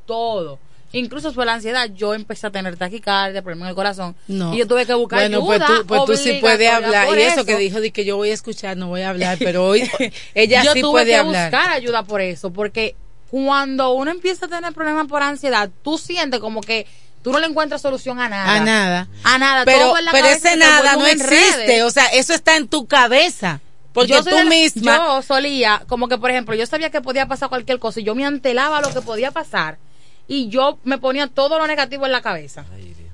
Todo. 0.08 0.58
Incluso 0.93 1.34
por 1.34 1.45
la 1.45 1.53
ansiedad, 1.53 1.89
yo 1.93 2.13
empecé 2.13 2.47
a 2.47 2.51
tener 2.51 2.76
taquicardia, 2.76 3.41
problemas 3.41 3.68
en 3.68 3.69
el 3.69 3.76
corazón. 3.76 4.15
No. 4.27 4.53
Y 4.53 4.57
yo 4.57 4.68
tuve 4.68 4.85
que 4.85 4.93
buscar 4.93 5.19
bueno, 5.19 5.38
ayuda. 5.38 5.65
pues 5.68 5.80
tú, 5.80 5.88
pues 5.88 6.05
tú 6.05 6.18
sí 6.18 6.38
puedes 6.41 6.69
hablar. 6.69 7.07
Y 7.18 7.22
eso, 7.22 7.45
que 7.45 7.55
dijo 7.57 7.80
de 7.80 7.91
que 7.91 8.03
yo 8.05 8.18
voy 8.18 8.31
a 8.31 8.34
escuchar, 8.34 8.76
no 8.77 8.88
voy 8.88 9.01
a 9.01 9.09
hablar, 9.09 9.38
pero 9.39 9.65
hoy 9.65 9.89
ella 10.35 10.63
yo 10.63 10.73
sí 10.73 10.81
tuve 10.81 10.91
puede 10.91 11.05
que 11.11 11.15
hablar. 11.15 11.49
buscar 11.51 11.69
ayuda 11.72 12.03
por 12.03 12.22
eso, 12.22 12.51
porque 12.51 12.95
cuando 13.30 13.93
uno 13.93 14.11
empieza 14.11 14.45
a 14.45 14.49
tener 14.49 14.73
problemas 14.73 15.07
por 15.07 15.23
ansiedad, 15.23 15.69
tú 15.84 15.97
sientes 15.97 16.39
como 16.41 16.59
que 16.61 16.85
tú 17.23 17.31
no 17.31 17.39
le 17.39 17.47
encuentras 17.47 17.81
solución 17.81 18.19
a 18.19 18.27
nada. 18.27 18.55
A 18.55 18.59
nada. 18.59 19.07
A 19.23 19.38
nada. 19.38 19.63
Pero, 19.63 19.80
todo 19.88 19.97
en 19.99 20.05
la 20.05 20.11
pero 20.11 20.27
ese 20.27 20.49
se 20.49 20.57
nada 20.57 20.97
no 20.97 21.05
existe. 21.07 21.84
O 21.84 21.91
sea, 21.91 22.07
eso 22.07 22.34
está 22.34 22.57
en 22.57 22.68
tu 22.68 22.88
cabeza. 22.88 23.61
Porque 23.93 24.11
Yo 24.13 24.23
tú 24.23 24.30
la- 24.35 24.45
misma. 24.45 24.95
Yo 24.97 25.22
solía, 25.22 25.84
como 25.88 26.07
que 26.07 26.18
por 26.18 26.31
ejemplo, 26.31 26.55
yo 26.55 26.65
sabía 26.65 26.89
que 26.89 27.01
podía 27.01 27.27
pasar 27.27 27.49
cualquier 27.49 27.80
cosa 27.80 27.99
y 27.99 28.03
yo 28.03 28.15
me 28.15 28.26
antelaba 28.26 28.77
a 28.77 28.81
lo 28.81 28.93
que 28.93 29.01
podía 29.01 29.31
pasar 29.31 29.77
y 30.32 30.48
yo 30.48 30.80
me 30.86 30.98
ponía 30.98 31.28
todo 31.28 31.60
lo 31.60 31.68
negativo 31.68 32.06
en 32.06 32.14
la 32.14 32.22
cabeza. 32.22 32.64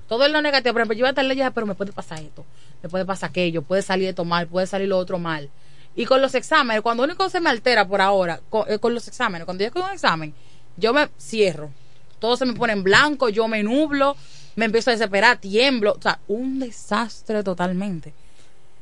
Todo 0.07 0.27
lo 0.27 0.39
negativo. 0.39 0.73
Por 0.73 0.81
ejemplo, 0.81 0.93
yo 0.93 0.99
iba 0.99 1.07
a 1.07 1.09
estar 1.09 1.25
leyendo, 1.25 1.51
pero 1.51 1.65
me 1.65 1.73
puede 1.73 1.91
pasar 1.91 2.19
esto, 2.19 2.45
me 2.83 2.89
puede 2.89 3.05
pasar 3.05 3.31
aquello, 3.31 3.63
puede 3.63 3.81
salir 3.81 4.09
esto 4.09 4.23
mal, 4.23 4.45
puede 4.45 4.67
salir 4.67 4.87
lo 4.87 4.99
otro 4.99 5.17
mal. 5.17 5.49
Y 5.95 6.05
con 6.05 6.21
los 6.21 6.35
exámenes, 6.35 6.83
cuando 6.83 7.03
único 7.03 7.27
se 7.31 7.39
me 7.39 7.49
altera 7.49 7.87
por 7.87 8.01
ahora, 8.01 8.39
con, 8.51 8.71
eh, 8.71 8.77
con 8.77 8.93
los 8.93 9.07
exámenes, 9.07 9.45
cuando 9.45 9.63
yo 9.63 9.71
cojo 9.71 9.87
un 9.87 9.93
examen, 9.93 10.31
yo 10.77 10.93
me 10.93 11.09
cierro. 11.19 11.71
Todo 12.19 12.37
se 12.37 12.45
me 12.45 12.53
pone 12.53 12.73
en 12.73 12.83
blanco, 12.83 13.29
yo 13.29 13.47
me 13.47 13.63
nublo, 13.63 14.15
me 14.55 14.65
empiezo 14.65 14.91
a 14.91 14.93
desesperar, 14.93 15.39
tiemblo. 15.39 15.95
O 15.97 16.01
sea, 16.01 16.19
un 16.27 16.59
desastre 16.59 17.41
totalmente. 17.41 18.13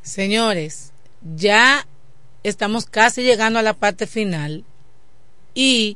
Señores, 0.02 0.92
ya 1.38 1.88
estamos 2.44 2.86
casi 2.86 3.24
llegando 3.24 3.60
a 3.60 3.64
la 3.64 3.76
parte 3.76 4.08
final 4.08 4.66
y 5.54 5.96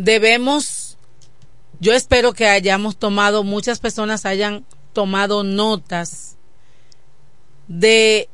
debemos, 0.00 0.79
yo 1.80 1.94
espero 1.94 2.32
que 2.34 2.46
hayamos 2.46 2.96
tomado, 2.96 3.42
muchas 3.42 3.80
personas 3.80 4.26
hayan 4.26 4.64
tomado 4.92 5.42
notas 5.42 6.36
de 7.68 8.28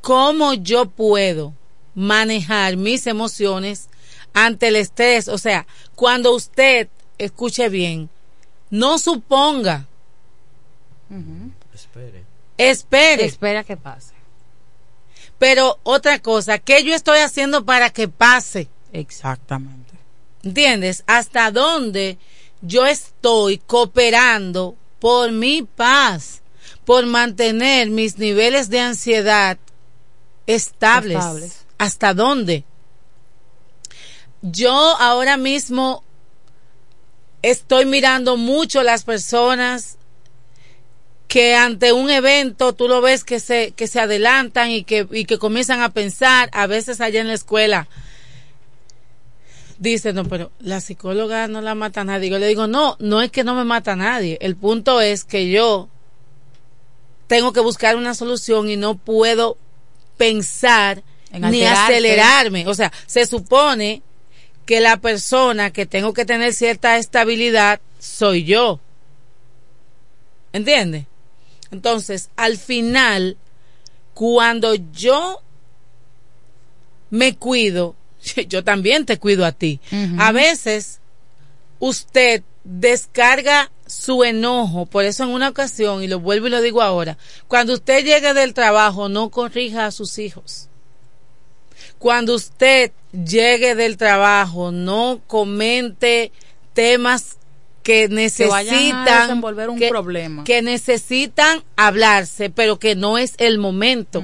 cómo 0.00 0.54
yo 0.54 0.86
puedo 0.86 1.54
manejar 1.94 2.76
mis 2.76 3.06
emociones 3.06 3.88
ante 4.34 4.68
el 4.68 4.76
estrés. 4.76 5.28
O 5.28 5.38
sea, 5.38 5.66
cuando 5.94 6.34
usted 6.34 6.88
escuche 7.18 7.68
bien, 7.68 8.10
no 8.70 8.98
suponga, 8.98 9.86
Espere. 11.74 12.24
espere. 12.56 13.24
Espera 13.24 13.64
que 13.64 13.76
pase. 13.76 14.14
Pero 15.38 15.78
otra 15.82 16.20
cosa, 16.20 16.58
¿qué 16.58 16.84
yo 16.84 16.94
estoy 16.94 17.18
haciendo 17.18 17.64
para 17.64 17.90
que 17.90 18.08
pase? 18.08 18.68
Exactamente. 18.92 19.92
¿Entiendes? 20.42 21.04
¿Hasta 21.06 21.50
dónde 21.50 22.18
yo 22.62 22.86
estoy 22.86 23.58
cooperando 23.58 24.76
por 24.98 25.32
mi 25.32 25.62
paz, 25.62 26.42
por 26.84 27.04
mantener 27.06 27.90
mis 27.90 28.18
niveles 28.18 28.70
de 28.70 28.80
ansiedad 28.80 29.58
estables? 30.46 31.18
Estables. 31.18 31.64
¿Hasta 31.78 32.14
dónde? 32.14 32.64
Yo 34.40 34.72
ahora 34.72 35.36
mismo 35.36 36.04
estoy 37.42 37.86
mirando 37.86 38.36
mucho 38.36 38.82
las 38.82 39.02
personas 39.04 39.98
que 41.26 41.56
ante 41.56 41.92
un 41.92 42.10
evento 42.10 42.74
tú 42.74 42.88
lo 42.88 43.00
ves 43.00 43.24
que 43.24 43.40
se, 43.40 43.72
que 43.72 43.86
se 43.86 43.98
adelantan 44.00 44.70
y 44.70 44.84
que, 44.84 45.08
y 45.10 45.24
que 45.24 45.38
comienzan 45.38 45.80
a 45.80 45.88
pensar, 45.88 46.50
a 46.52 46.66
veces 46.66 47.00
allá 47.00 47.20
en 47.20 47.28
la 47.28 47.34
escuela, 47.34 47.88
dicen, 49.82 50.14
no, 50.14 50.24
pero 50.24 50.52
la 50.60 50.80
psicóloga 50.80 51.48
no 51.48 51.60
la 51.60 51.74
mata 51.74 52.02
a 52.02 52.04
nadie. 52.04 52.30
Yo 52.30 52.38
le 52.38 52.46
digo, 52.46 52.66
no, 52.66 52.96
no 53.00 53.20
es 53.20 53.30
que 53.30 53.44
no 53.44 53.54
me 53.54 53.64
mata 53.64 53.92
a 53.92 53.96
nadie. 53.96 54.38
El 54.40 54.56
punto 54.56 55.00
es 55.00 55.24
que 55.24 55.50
yo 55.50 55.88
tengo 57.26 57.52
que 57.52 57.60
buscar 57.60 57.96
una 57.96 58.14
solución 58.14 58.70
y 58.70 58.76
no 58.76 58.96
puedo 58.96 59.56
pensar 60.16 61.02
En 61.30 61.42
ni 61.50 61.64
acelerarme. 61.64 62.66
O 62.68 62.74
sea, 62.74 62.92
se 63.06 63.26
supone 63.26 64.02
que 64.66 64.80
la 64.80 64.98
persona 64.98 65.72
que 65.72 65.86
tengo 65.86 66.12
que 66.12 66.24
tener 66.24 66.54
cierta 66.54 66.96
estabilidad 66.96 67.80
soy 67.98 68.44
yo. 68.44 68.80
¿Entiendes? 70.52 71.06
Entonces, 71.70 72.30
al 72.36 72.58
final, 72.58 73.36
cuando 74.14 74.74
yo 74.74 75.40
me 77.10 77.34
cuido, 77.36 77.96
yo 78.48 78.64
también 78.64 79.04
te 79.06 79.18
cuido 79.18 79.44
a 79.44 79.52
ti. 79.52 79.80
A 80.18 80.32
veces, 80.32 81.00
usted 81.78 82.42
descarga 82.64 83.70
su 83.86 84.24
enojo, 84.24 84.86
por 84.86 85.04
eso 85.04 85.24
en 85.24 85.30
una 85.30 85.48
ocasión, 85.48 86.02
y 86.02 86.08
lo 86.08 86.20
vuelvo 86.20 86.46
y 86.46 86.50
lo 86.50 86.60
digo 86.62 86.80
ahora, 86.82 87.18
cuando 87.48 87.74
usted 87.74 88.04
llegue 88.04 88.32
del 88.34 88.54
trabajo, 88.54 89.08
no 89.08 89.28
corrija 89.30 89.86
a 89.86 89.90
sus 89.90 90.18
hijos. 90.18 90.68
Cuando 91.98 92.34
usted 92.34 92.92
llegue 93.12 93.74
del 93.74 93.96
trabajo, 93.96 94.70
no 94.72 95.20
comente 95.26 96.32
temas 96.72 97.36
que 97.82 98.08
Que 98.08 98.08
necesitan 98.08 99.04
desenvolver 99.26 99.68
un 99.70 99.78
que- 99.78 99.88
problema. 99.88 100.44
que 100.44 100.62
necesitan 100.62 101.62
hablarse, 101.76 102.48
pero 102.48 102.78
que 102.78 102.94
no 102.94 103.18
es 103.18 103.34
el 103.38 103.58
momento. 103.58 104.22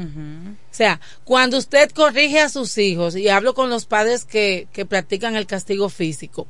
Sea, 0.79 1.01
cuando 1.25 1.59
usted 1.59 1.91
corrige 1.91 2.41
a 2.41 2.49
sus 2.49 2.79
hijos, 2.79 3.17
y 3.17 3.29
hablo 3.29 3.53
con 3.55 3.69
los 3.69 3.85
padres 3.85 4.25
que, 4.25 4.69
que 4.73 4.87
practican 4.87 5.37
el 5.37 5.47
castigo 5.47 5.89
físico, 5.89 6.47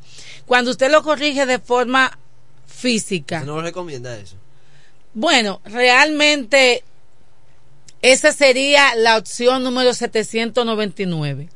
cuando 0.47 0.71
usted 0.71 0.91
lo 0.91 1.03
corrige 1.03 1.47
de 1.47 1.59
forma 1.59 2.19
física, 2.67 3.41
¿No 3.41 3.61
recomienda 3.61 4.17
eso? 4.17 4.37
bueno, 5.15 5.61
realmente 5.65 6.85
esa 8.03 8.33
sería 8.33 8.95
la 8.95 9.17
opción 9.17 9.65
número 9.65 9.93
799. 9.93 11.49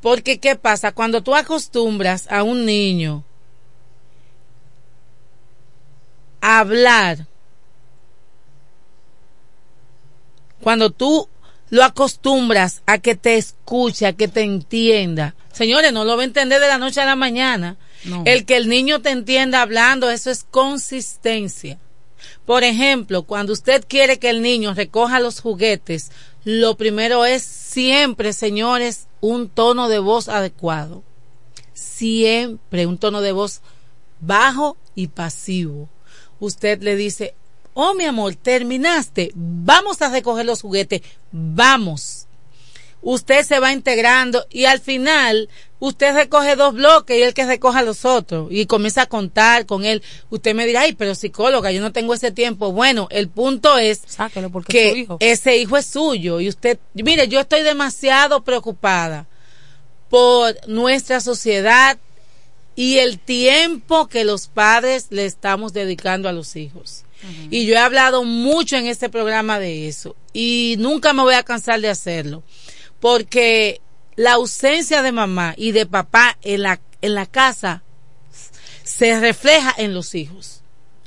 Porque, 0.00 0.38
¿qué 0.38 0.56
pasa? 0.56 0.92
Cuando 0.92 1.22
tú 1.22 1.34
acostumbras 1.34 2.26
a 2.30 2.42
un 2.42 2.66
niño 2.66 3.24
hablar, 6.40 7.26
cuando 10.60 10.90
tú 10.90 11.28
lo 11.72 11.84
acostumbras 11.84 12.82
a 12.84 12.98
que 12.98 13.14
te 13.14 13.38
escuche, 13.38 14.04
a 14.04 14.12
que 14.12 14.28
te 14.28 14.42
entienda, 14.42 15.34
señores, 15.54 15.90
no 15.90 16.04
lo 16.04 16.18
va 16.18 16.22
a 16.22 16.26
entender 16.26 16.60
de 16.60 16.68
la 16.68 16.76
noche 16.76 17.00
a 17.00 17.06
la 17.06 17.16
mañana. 17.16 17.78
El 18.26 18.44
que 18.44 18.56
el 18.56 18.68
niño 18.68 19.00
te 19.00 19.08
entienda 19.08 19.62
hablando, 19.62 20.10
eso 20.10 20.30
es 20.30 20.44
consistencia. 20.44 21.78
Por 22.44 22.62
ejemplo, 22.62 23.22
cuando 23.22 23.54
usted 23.54 23.86
quiere 23.88 24.18
que 24.18 24.28
el 24.28 24.42
niño 24.42 24.74
recoja 24.74 25.18
los 25.18 25.40
juguetes, 25.40 26.10
lo 26.44 26.76
primero 26.76 27.24
es 27.24 27.42
siempre, 27.42 28.34
señores, 28.34 29.06
un 29.22 29.48
tono 29.48 29.88
de 29.88 29.98
voz 29.98 30.28
adecuado. 30.28 31.02
Siempre 31.72 32.84
un 32.84 32.98
tono 32.98 33.22
de 33.22 33.32
voz 33.32 33.62
bajo 34.20 34.76
y 34.94 35.06
pasivo. 35.06 35.88
Usted 36.38 36.82
le 36.82 36.96
dice, 36.96 37.34
oh 37.74 37.94
mi 37.94 38.04
amor, 38.04 38.34
terminaste, 38.34 39.32
vamos 39.34 40.02
a 40.02 40.10
recoger 40.10 40.46
los 40.46 40.62
juguetes, 40.62 41.02
vamos. 41.30 42.26
Usted 43.04 43.42
se 43.42 43.58
va 43.58 43.72
integrando 43.72 44.46
y 44.48 44.66
al 44.66 44.78
final 44.78 45.48
usted 45.80 46.14
recoge 46.14 46.54
dos 46.54 46.74
bloques 46.74 47.18
y 47.18 47.22
él 47.22 47.34
que 47.34 47.44
recoja 47.44 47.82
los 47.82 48.04
otros 48.04 48.46
y 48.50 48.66
comienza 48.66 49.02
a 49.02 49.06
contar 49.06 49.66
con 49.66 49.84
él. 49.84 50.04
Usted 50.30 50.54
me 50.54 50.66
dirá, 50.66 50.82
ay, 50.82 50.92
pero 50.92 51.16
psicóloga, 51.16 51.72
yo 51.72 51.80
no 51.80 51.90
tengo 51.90 52.14
ese 52.14 52.30
tiempo. 52.30 52.70
Bueno, 52.70 53.08
el 53.10 53.28
punto 53.28 53.76
es 53.76 54.02
que 54.68 55.08
ese 55.18 55.56
hijo 55.56 55.76
es 55.76 55.86
suyo 55.86 56.38
y 56.38 56.48
usted, 56.48 56.78
mire, 56.94 57.26
yo 57.26 57.40
estoy 57.40 57.62
demasiado 57.62 58.44
preocupada 58.44 59.26
por 60.08 60.54
nuestra 60.68 61.20
sociedad 61.20 61.98
y 62.76 62.98
el 62.98 63.18
tiempo 63.18 64.06
que 64.06 64.24
los 64.24 64.46
padres 64.46 65.08
le 65.10 65.24
estamos 65.24 65.72
dedicando 65.72 66.28
a 66.28 66.32
los 66.32 66.54
hijos. 66.54 67.04
Y 67.50 67.66
yo 67.66 67.74
he 67.74 67.78
hablado 67.78 68.24
mucho 68.24 68.76
en 68.76 68.86
este 68.86 69.08
programa 69.08 69.58
de 69.58 69.88
eso 69.88 70.16
y 70.32 70.76
nunca 70.78 71.12
me 71.12 71.22
voy 71.22 71.34
a 71.34 71.42
cansar 71.42 71.80
de 71.80 71.88
hacerlo, 71.88 72.42
porque 73.00 73.80
la 74.16 74.32
ausencia 74.32 75.02
de 75.02 75.12
mamá 75.12 75.54
y 75.56 75.72
de 75.72 75.86
papá 75.86 76.38
en 76.42 76.62
la, 76.62 76.80
en 77.00 77.14
la 77.14 77.26
casa 77.26 77.82
se 78.82 79.18
refleja 79.20 79.74
en 79.76 79.94
los 79.94 80.14
hijos. 80.14 80.62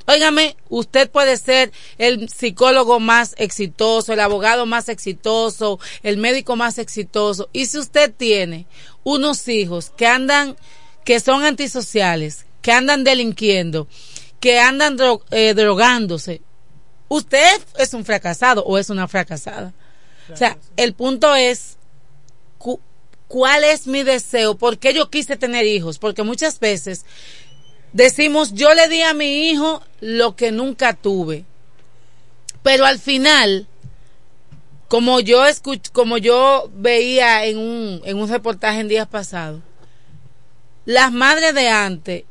Óigame, 0.08 0.56
usted 0.68 1.10
puede 1.10 1.36
ser 1.36 1.72
el 1.98 2.28
psicólogo 2.28 3.00
más 3.00 3.34
exitoso, 3.38 4.12
el 4.12 4.20
abogado 4.20 4.64
más 4.64 4.88
exitoso, 4.88 5.80
el 6.04 6.16
médico 6.16 6.54
más 6.54 6.78
exitoso. 6.78 7.48
Y 7.52 7.66
si 7.66 7.78
usted 7.78 8.14
tiene 8.16 8.66
unos 9.02 9.48
hijos 9.48 9.90
que 9.96 10.06
andan, 10.06 10.56
que 11.04 11.18
son 11.18 11.44
antisociales, 11.44 12.46
que 12.62 12.70
andan 12.70 13.02
delinquiendo, 13.02 13.88
que 14.46 14.60
andan 14.60 14.96
eh, 15.32 15.54
drogándose, 15.54 16.40
usted 17.08 17.60
es 17.80 17.94
un 17.94 18.04
fracasado 18.04 18.62
o 18.64 18.78
es 18.78 18.90
una 18.90 19.08
fracasada. 19.08 19.74
O 20.32 20.36
sea, 20.36 20.56
el 20.76 20.94
punto 20.94 21.34
es 21.34 21.78
cuál 23.26 23.64
es 23.64 23.88
mi 23.88 24.04
deseo, 24.04 24.56
por 24.56 24.78
qué 24.78 24.94
yo 24.94 25.10
quise 25.10 25.36
tener 25.36 25.66
hijos, 25.66 25.98
porque 25.98 26.22
muchas 26.22 26.60
veces 26.60 27.04
decimos, 27.92 28.52
yo 28.54 28.72
le 28.72 28.86
di 28.86 29.02
a 29.02 29.14
mi 29.14 29.50
hijo 29.50 29.82
lo 30.00 30.36
que 30.36 30.52
nunca 30.52 30.92
tuve, 30.94 31.44
pero 32.62 32.86
al 32.86 33.00
final, 33.00 33.66
como 34.86 35.18
yo 35.18 35.44
escuch 35.44 35.90
como 35.90 36.18
yo 36.18 36.70
veía 36.72 37.46
en 37.46 37.58
un, 37.58 38.00
en 38.04 38.16
un 38.16 38.28
reportaje 38.28 38.78
en 38.78 38.86
días 38.86 39.08
pasados, 39.08 39.60
las 40.84 41.10
madres 41.10 41.52
de 41.52 41.68
antes 41.68 42.22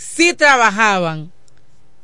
sí 0.00 0.32
trabajaban, 0.32 1.30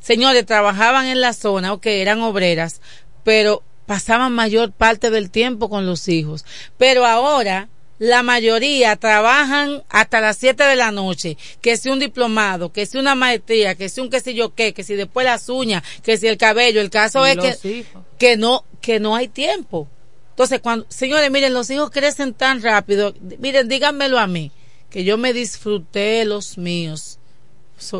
señores, 0.00 0.44
trabajaban 0.44 1.06
en 1.06 1.20
la 1.20 1.32
zona, 1.32 1.72
o 1.72 1.80
que 1.80 2.02
eran 2.02 2.20
obreras, 2.20 2.80
pero 3.24 3.62
pasaban 3.86 4.32
mayor 4.32 4.72
parte 4.72 5.10
del 5.10 5.30
tiempo 5.30 5.70
con 5.70 5.86
los 5.86 6.08
hijos. 6.08 6.44
Pero 6.76 7.06
ahora 7.06 7.68
la 7.98 8.22
mayoría 8.22 8.96
trabajan 8.96 9.82
hasta 9.88 10.20
las 10.20 10.36
7 10.36 10.62
de 10.64 10.76
la 10.76 10.90
noche, 10.90 11.38
que 11.62 11.78
si 11.78 11.88
un 11.88 11.98
diplomado, 11.98 12.70
que 12.70 12.84
si 12.84 12.98
una 12.98 13.14
maestría, 13.14 13.74
que 13.74 13.88
si 13.88 14.02
un 14.02 14.10
qué 14.10 14.20
sé 14.20 14.34
yo 14.34 14.54
qué, 14.54 14.74
que 14.74 14.84
si 14.84 14.94
después 14.94 15.24
las 15.24 15.48
uñas, 15.48 15.82
que 16.02 16.18
si 16.18 16.26
el 16.26 16.36
cabello, 16.36 16.82
el 16.82 16.90
caso 16.90 17.24
es 17.24 17.38
que, 17.38 17.86
que 18.18 18.36
no, 18.36 18.64
que 18.82 19.00
no 19.00 19.16
hay 19.16 19.28
tiempo. 19.28 19.88
Entonces, 20.30 20.60
cuando, 20.60 20.84
señores, 20.90 21.30
miren, 21.30 21.54
los 21.54 21.70
hijos 21.70 21.90
crecen 21.90 22.34
tan 22.34 22.60
rápido, 22.60 23.14
miren, 23.38 23.68
díganmelo 23.68 24.18
a 24.18 24.26
mí, 24.26 24.52
que 24.90 25.02
yo 25.02 25.16
me 25.16 25.32
disfruté 25.32 26.26
los 26.26 26.58
míos. 26.58 27.18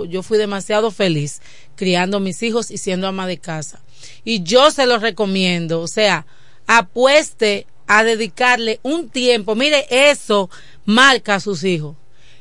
Yo 0.09 0.23
fui 0.23 0.39
demasiado 0.39 0.91
feliz 0.91 1.41
criando 1.75 2.17
a 2.17 2.21
mis 2.21 2.43
hijos 2.43 2.71
y 2.71 2.79
siendo 2.79 3.07
ama 3.07 3.27
de 3.27 3.39
casa. 3.39 3.81
Y 4.25 4.43
yo 4.43 4.71
se 4.71 4.87
los 4.87 5.03
recomiendo, 5.03 5.81
o 5.81 5.89
sea, 5.89 6.27
apueste 6.67 7.67
a 7.87 8.05
dedicarle 8.05 8.81
un 8.83 9.09
tiempo. 9.09 9.55
Mire, 9.55 9.87
eso 9.91 10.51
marca 10.85 11.37
a 11.37 11.41
sus 11.41 11.65
hijos. 11.65 11.97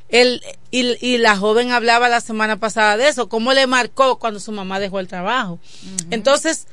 El, 0.10 0.42
y, 0.72 1.18
la 1.18 1.36
joven 1.36 1.72
hablaba 1.72 2.10
la 2.10 2.22
semana 2.22 2.58
pasada 2.58 2.96
de 2.96 3.08
eso, 3.08 3.28
cómo 3.28 3.54
le 3.54 3.68
marcó 3.68 4.20
cuando 4.20 4.40
su 4.40 4.52
mamá 4.52 4.80
dejó 4.80 5.00
el 5.00 5.08
trabajo. 5.08 5.60
Entonces, 6.12 6.68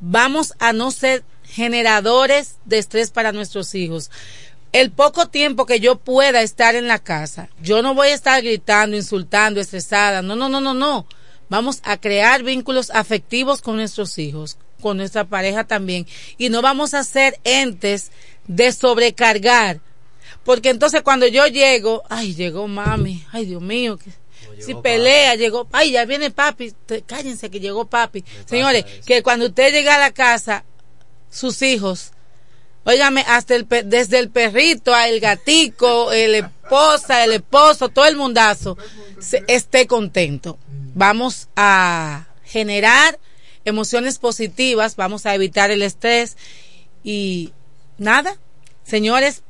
vamos 0.00 0.54
a 0.58 0.72
no 0.72 0.90
ser 0.90 1.24
generadores 1.44 2.56
de 2.64 2.78
estrés 2.78 3.10
para 3.10 3.32
nuestros 3.32 3.74
hijos. 3.74 4.10
El 4.72 4.90
poco 4.90 5.28
tiempo 5.28 5.66
que 5.66 5.80
yo 5.80 5.96
pueda 5.96 6.40
estar 6.40 6.74
en 6.74 6.88
la 6.88 6.98
casa, 6.98 7.50
yo 7.60 7.82
no 7.82 7.94
voy 7.94 8.08
a 8.08 8.14
estar 8.14 8.42
gritando, 8.42 8.96
insultando, 8.96 9.60
estresada. 9.60 10.22
No, 10.22 10.34
no, 10.34 10.48
no, 10.48 10.60
no, 10.60 10.72
no. 10.72 11.06
Vamos 11.50 11.80
a 11.84 11.98
crear 11.98 12.42
vínculos 12.42 12.90
afectivos 12.90 13.60
con 13.60 13.76
nuestros 13.76 14.16
hijos, 14.16 14.56
con 14.80 14.96
nuestra 14.96 15.24
pareja 15.24 15.64
también. 15.64 16.06
Y 16.38 16.48
no 16.48 16.62
vamos 16.62 16.94
a 16.94 17.04
ser 17.04 17.38
entes 17.44 18.10
de 18.46 18.72
sobrecargar. 18.72 19.80
Porque 20.44 20.70
entonces 20.70 21.02
cuando 21.02 21.26
yo 21.26 21.46
llego, 21.46 22.02
ay, 22.08 22.34
llegó 22.34 22.66
mami, 22.66 23.24
ay, 23.30 23.44
Dios 23.44 23.60
mío, 23.60 23.98
que, 23.98 24.10
si 24.58 24.74
pelea, 24.74 25.34
llegó, 25.34 25.68
ay, 25.72 25.92
ya 25.92 26.04
viene 26.06 26.30
papi, 26.30 26.72
cállense 27.06 27.50
que 27.50 27.60
llegó 27.60 27.84
papi. 27.84 28.24
Señores, 28.46 28.84
que 29.04 29.22
cuando 29.22 29.46
usted 29.46 29.72
llega 29.72 29.96
a 29.96 30.00
la 30.00 30.12
casa, 30.12 30.64
sus 31.30 31.60
hijos, 31.62 32.12
óigame, 32.84 33.24
hasta 33.26 33.54
el, 33.54 33.66
desde 33.84 34.18
el 34.18 34.30
perrito 34.30 34.94
al 34.94 35.20
gatico, 35.20 36.12
el 36.12 36.34
esposa, 36.34 37.24
el 37.24 37.32
esposo, 37.32 37.88
todo 37.88 38.06
el 38.06 38.16
mundazo, 38.16 38.76
esté 39.46 39.86
contento. 39.86 40.58
Vamos 40.94 41.48
a 41.56 42.26
generar 42.44 43.18
emociones 43.64 44.18
positivas, 44.18 44.96
vamos 44.96 45.26
a 45.26 45.34
evitar 45.34 45.70
el 45.70 45.82
estrés 45.82 46.36
y 47.04 47.52
nada, 47.98 48.36
señores, 48.84 49.42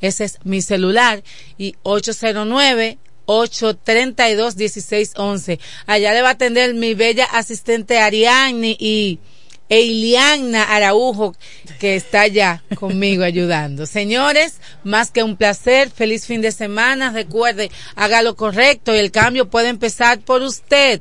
Ese 0.00 0.24
es 0.24 0.38
mi 0.44 0.62
celular. 0.62 1.22
Y 1.56 1.76
809 1.82 2.98
832 3.26 4.56
1611. 4.56 5.60
Allá 5.86 6.12
le 6.12 6.22
va 6.22 6.30
a 6.30 6.32
atender 6.32 6.74
mi 6.74 6.94
bella 6.94 7.24
asistente 7.24 7.98
Ariadne 7.98 8.76
y 8.78 9.20
Eiliana 9.68 10.64
Araujo, 10.64 11.34
que 11.80 11.96
está 11.96 12.22
allá 12.22 12.62
conmigo 12.76 13.24
ayudando. 13.24 13.86
Señores, 13.86 14.60
más 14.82 15.10
que 15.10 15.22
un 15.22 15.36
placer, 15.36 15.90
feliz 15.90 16.26
fin 16.26 16.40
de 16.40 16.52
semana. 16.52 17.10
Recuerde, 17.10 17.70
haga 17.96 18.22
lo 18.22 18.36
correcto 18.36 18.94
y 18.94 18.98
el 18.98 19.10
cambio 19.10 19.48
puede 19.48 19.68
empezar 19.68 20.20
por 20.20 20.42
usted. 20.42 21.00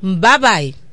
Bye 0.00 0.38
bye. 0.38 0.87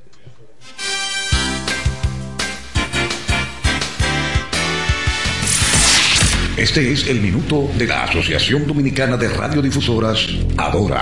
Este 6.58 6.90
es 6.90 7.08
el 7.10 7.20
minuto 7.20 7.70
de 7.78 7.86
la 7.86 8.06
Asociación 8.06 8.66
Dominicana 8.66 9.18
de 9.18 9.28
Radiodifusoras, 9.28 10.26
Adora. 10.56 11.02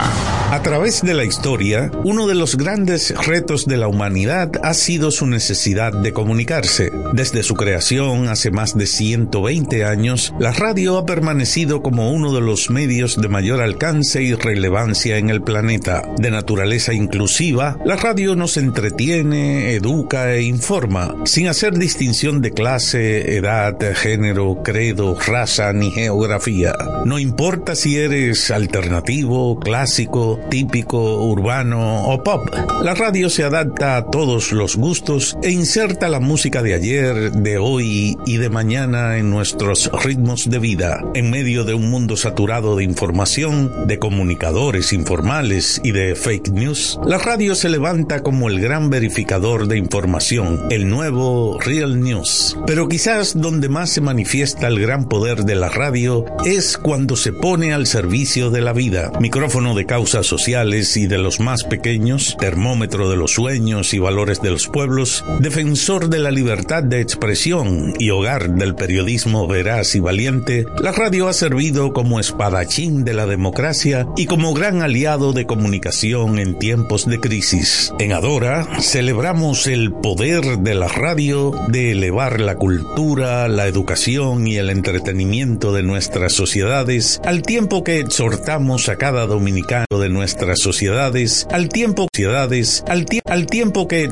A 0.49 0.63
través 0.63 1.03
de 1.03 1.13
la 1.13 1.25
historia, 1.25 1.91
uno 2.03 2.25
de 2.25 2.33
los 2.33 2.57
grandes 2.57 3.13
retos 3.27 3.67
de 3.67 3.77
la 3.77 3.87
humanidad 3.87 4.49
ha 4.63 4.73
sido 4.73 5.11
su 5.11 5.27
necesidad 5.27 5.93
de 5.93 6.11
comunicarse. 6.11 6.91
Desde 7.13 7.43
su 7.43 7.53
creación 7.53 8.29
hace 8.29 8.49
más 8.49 8.75
de 8.75 8.87
120 8.87 9.85
años, 9.85 10.33
la 10.39 10.53
radio 10.53 10.97
ha 10.97 11.05
permanecido 11.05 11.83
como 11.83 12.11
uno 12.11 12.33
de 12.33 12.41
los 12.41 12.71
medios 12.71 13.21
de 13.21 13.27
mayor 13.27 13.61
alcance 13.61 14.23
y 14.23 14.33
relevancia 14.33 15.17
en 15.17 15.29
el 15.29 15.43
planeta. 15.43 16.01
De 16.17 16.31
naturaleza 16.31 16.95
inclusiva, 16.95 17.77
la 17.85 17.95
radio 17.95 18.35
nos 18.35 18.57
entretiene, 18.57 19.75
educa 19.75 20.33
e 20.33 20.41
informa, 20.41 21.13
sin 21.25 21.47
hacer 21.47 21.77
distinción 21.77 22.41
de 22.41 22.53
clase, 22.53 23.37
edad, 23.37 23.77
género, 23.93 24.63
credo, 24.63 25.15
raza, 25.19 25.42
ni 25.73 25.91
geografía. 25.91 26.73
No 27.05 27.19
importa 27.19 27.75
si 27.75 27.97
eres 27.97 28.49
alternativo, 28.49 29.59
clásico, 29.59 30.39
típico, 30.49 31.25
urbano 31.25 32.05
o 32.05 32.23
pop. 32.23 32.47
La 32.81 32.93
radio 32.93 33.29
se 33.29 33.43
adapta 33.43 33.97
a 33.97 34.05
todos 34.05 34.53
los 34.53 34.77
gustos 34.77 35.37
e 35.43 35.51
inserta 35.51 36.07
la 36.07 36.21
música 36.21 36.63
de 36.63 36.73
ayer, 36.73 37.31
de 37.33 37.57
hoy 37.57 38.17
y 38.25 38.37
de 38.37 38.49
mañana 38.49 39.17
en 39.17 39.29
nuestros 39.29 39.91
ritmos 40.03 40.49
de 40.49 40.59
vida. 40.59 41.03
En 41.13 41.29
medio 41.29 41.65
de 41.65 41.73
un 41.73 41.89
mundo 41.89 42.15
saturado 42.15 42.77
de 42.77 42.85
información, 42.85 43.85
de 43.85 43.99
comunicadores 43.99 44.93
informales 44.93 45.81
y 45.83 45.91
de 45.91 46.15
fake 46.15 46.51
news, 46.51 46.99
la 47.05 47.17
radio 47.17 47.53
se 47.55 47.69
levanta 47.69 48.23
como 48.23 48.47
el 48.47 48.61
gran 48.61 48.89
verificador 48.89 49.67
de 49.67 49.77
información, 49.77 50.67
el 50.69 50.87
nuevo 50.89 51.59
Real 51.59 51.99
News. 52.01 52.57
Pero 52.65 52.87
quizás 52.87 53.33
donde 53.35 53.67
más 53.67 53.89
se 53.89 54.01
manifiesta 54.01 54.67
el 54.67 54.79
gran 54.79 55.09
poder 55.09 55.32
de 55.35 55.55
la 55.55 55.69
radio 55.69 56.25
es 56.45 56.77
cuando 56.77 57.15
se 57.15 57.33
pone 57.33 57.73
al 57.73 57.87
servicio 57.87 58.51
de 58.51 58.61
la 58.61 58.71
vida. 58.71 59.11
Micrófono 59.19 59.73
de 59.73 59.85
causas 59.85 60.27
sociales 60.27 60.95
y 60.95 61.07
de 61.07 61.17
los 61.17 61.39
más 61.39 61.63
pequeños, 61.63 62.37
termómetro 62.39 63.09
de 63.09 63.17
los 63.17 63.31
sueños 63.31 63.93
y 63.93 63.99
valores 63.99 64.41
de 64.41 64.51
los 64.51 64.67
pueblos, 64.67 65.25
defensor 65.39 66.09
de 66.09 66.19
la 66.19 66.29
libertad 66.29 66.83
de 66.83 67.01
expresión 67.01 67.93
y 67.97 68.11
hogar 68.11 68.53
del 68.53 68.75
periodismo 68.75 69.47
veraz 69.47 69.95
y 69.95 69.99
valiente, 69.99 70.65
la 70.79 70.91
radio 70.91 71.27
ha 71.27 71.33
servido 71.33 71.93
como 71.93 72.19
espadachín 72.19 73.03
de 73.03 73.15
la 73.15 73.25
democracia 73.25 74.07
y 74.15 74.27
como 74.27 74.53
gran 74.53 74.81
aliado 74.83 75.33
de 75.33 75.47
comunicación 75.47 76.37
en 76.37 76.59
tiempos 76.59 77.07
de 77.07 77.19
crisis. 77.19 77.91
En 77.97 78.13
Adora 78.13 78.67
celebramos 78.81 79.65
el 79.65 79.91
poder 79.91 80.59
de 80.59 80.75
la 80.75 80.87
radio 80.87 81.51
de 81.69 81.91
elevar 81.91 82.39
la 82.39 82.55
cultura, 82.55 83.47
la 83.47 83.65
educación 83.65 84.47
y 84.47 84.57
el 84.57 84.69
entretenimiento 84.69 85.22
de 85.23 85.83
nuestras 85.83 86.33
sociedades, 86.33 87.21
al 87.23 87.43
tiempo 87.43 87.83
que 87.83 87.99
exhortamos 87.99 88.89
a 88.89 88.97
cada 88.97 89.25
dominicano 89.25 89.85
de 89.99 90.09
nuestras 90.09 90.59
sociedades, 90.59 91.47
al 91.51 91.69
tiempo, 91.69 92.07
sociedades, 92.13 92.83
al, 92.87 93.05
al 93.25 93.45
tiempo 93.47 93.87
que 93.87 94.03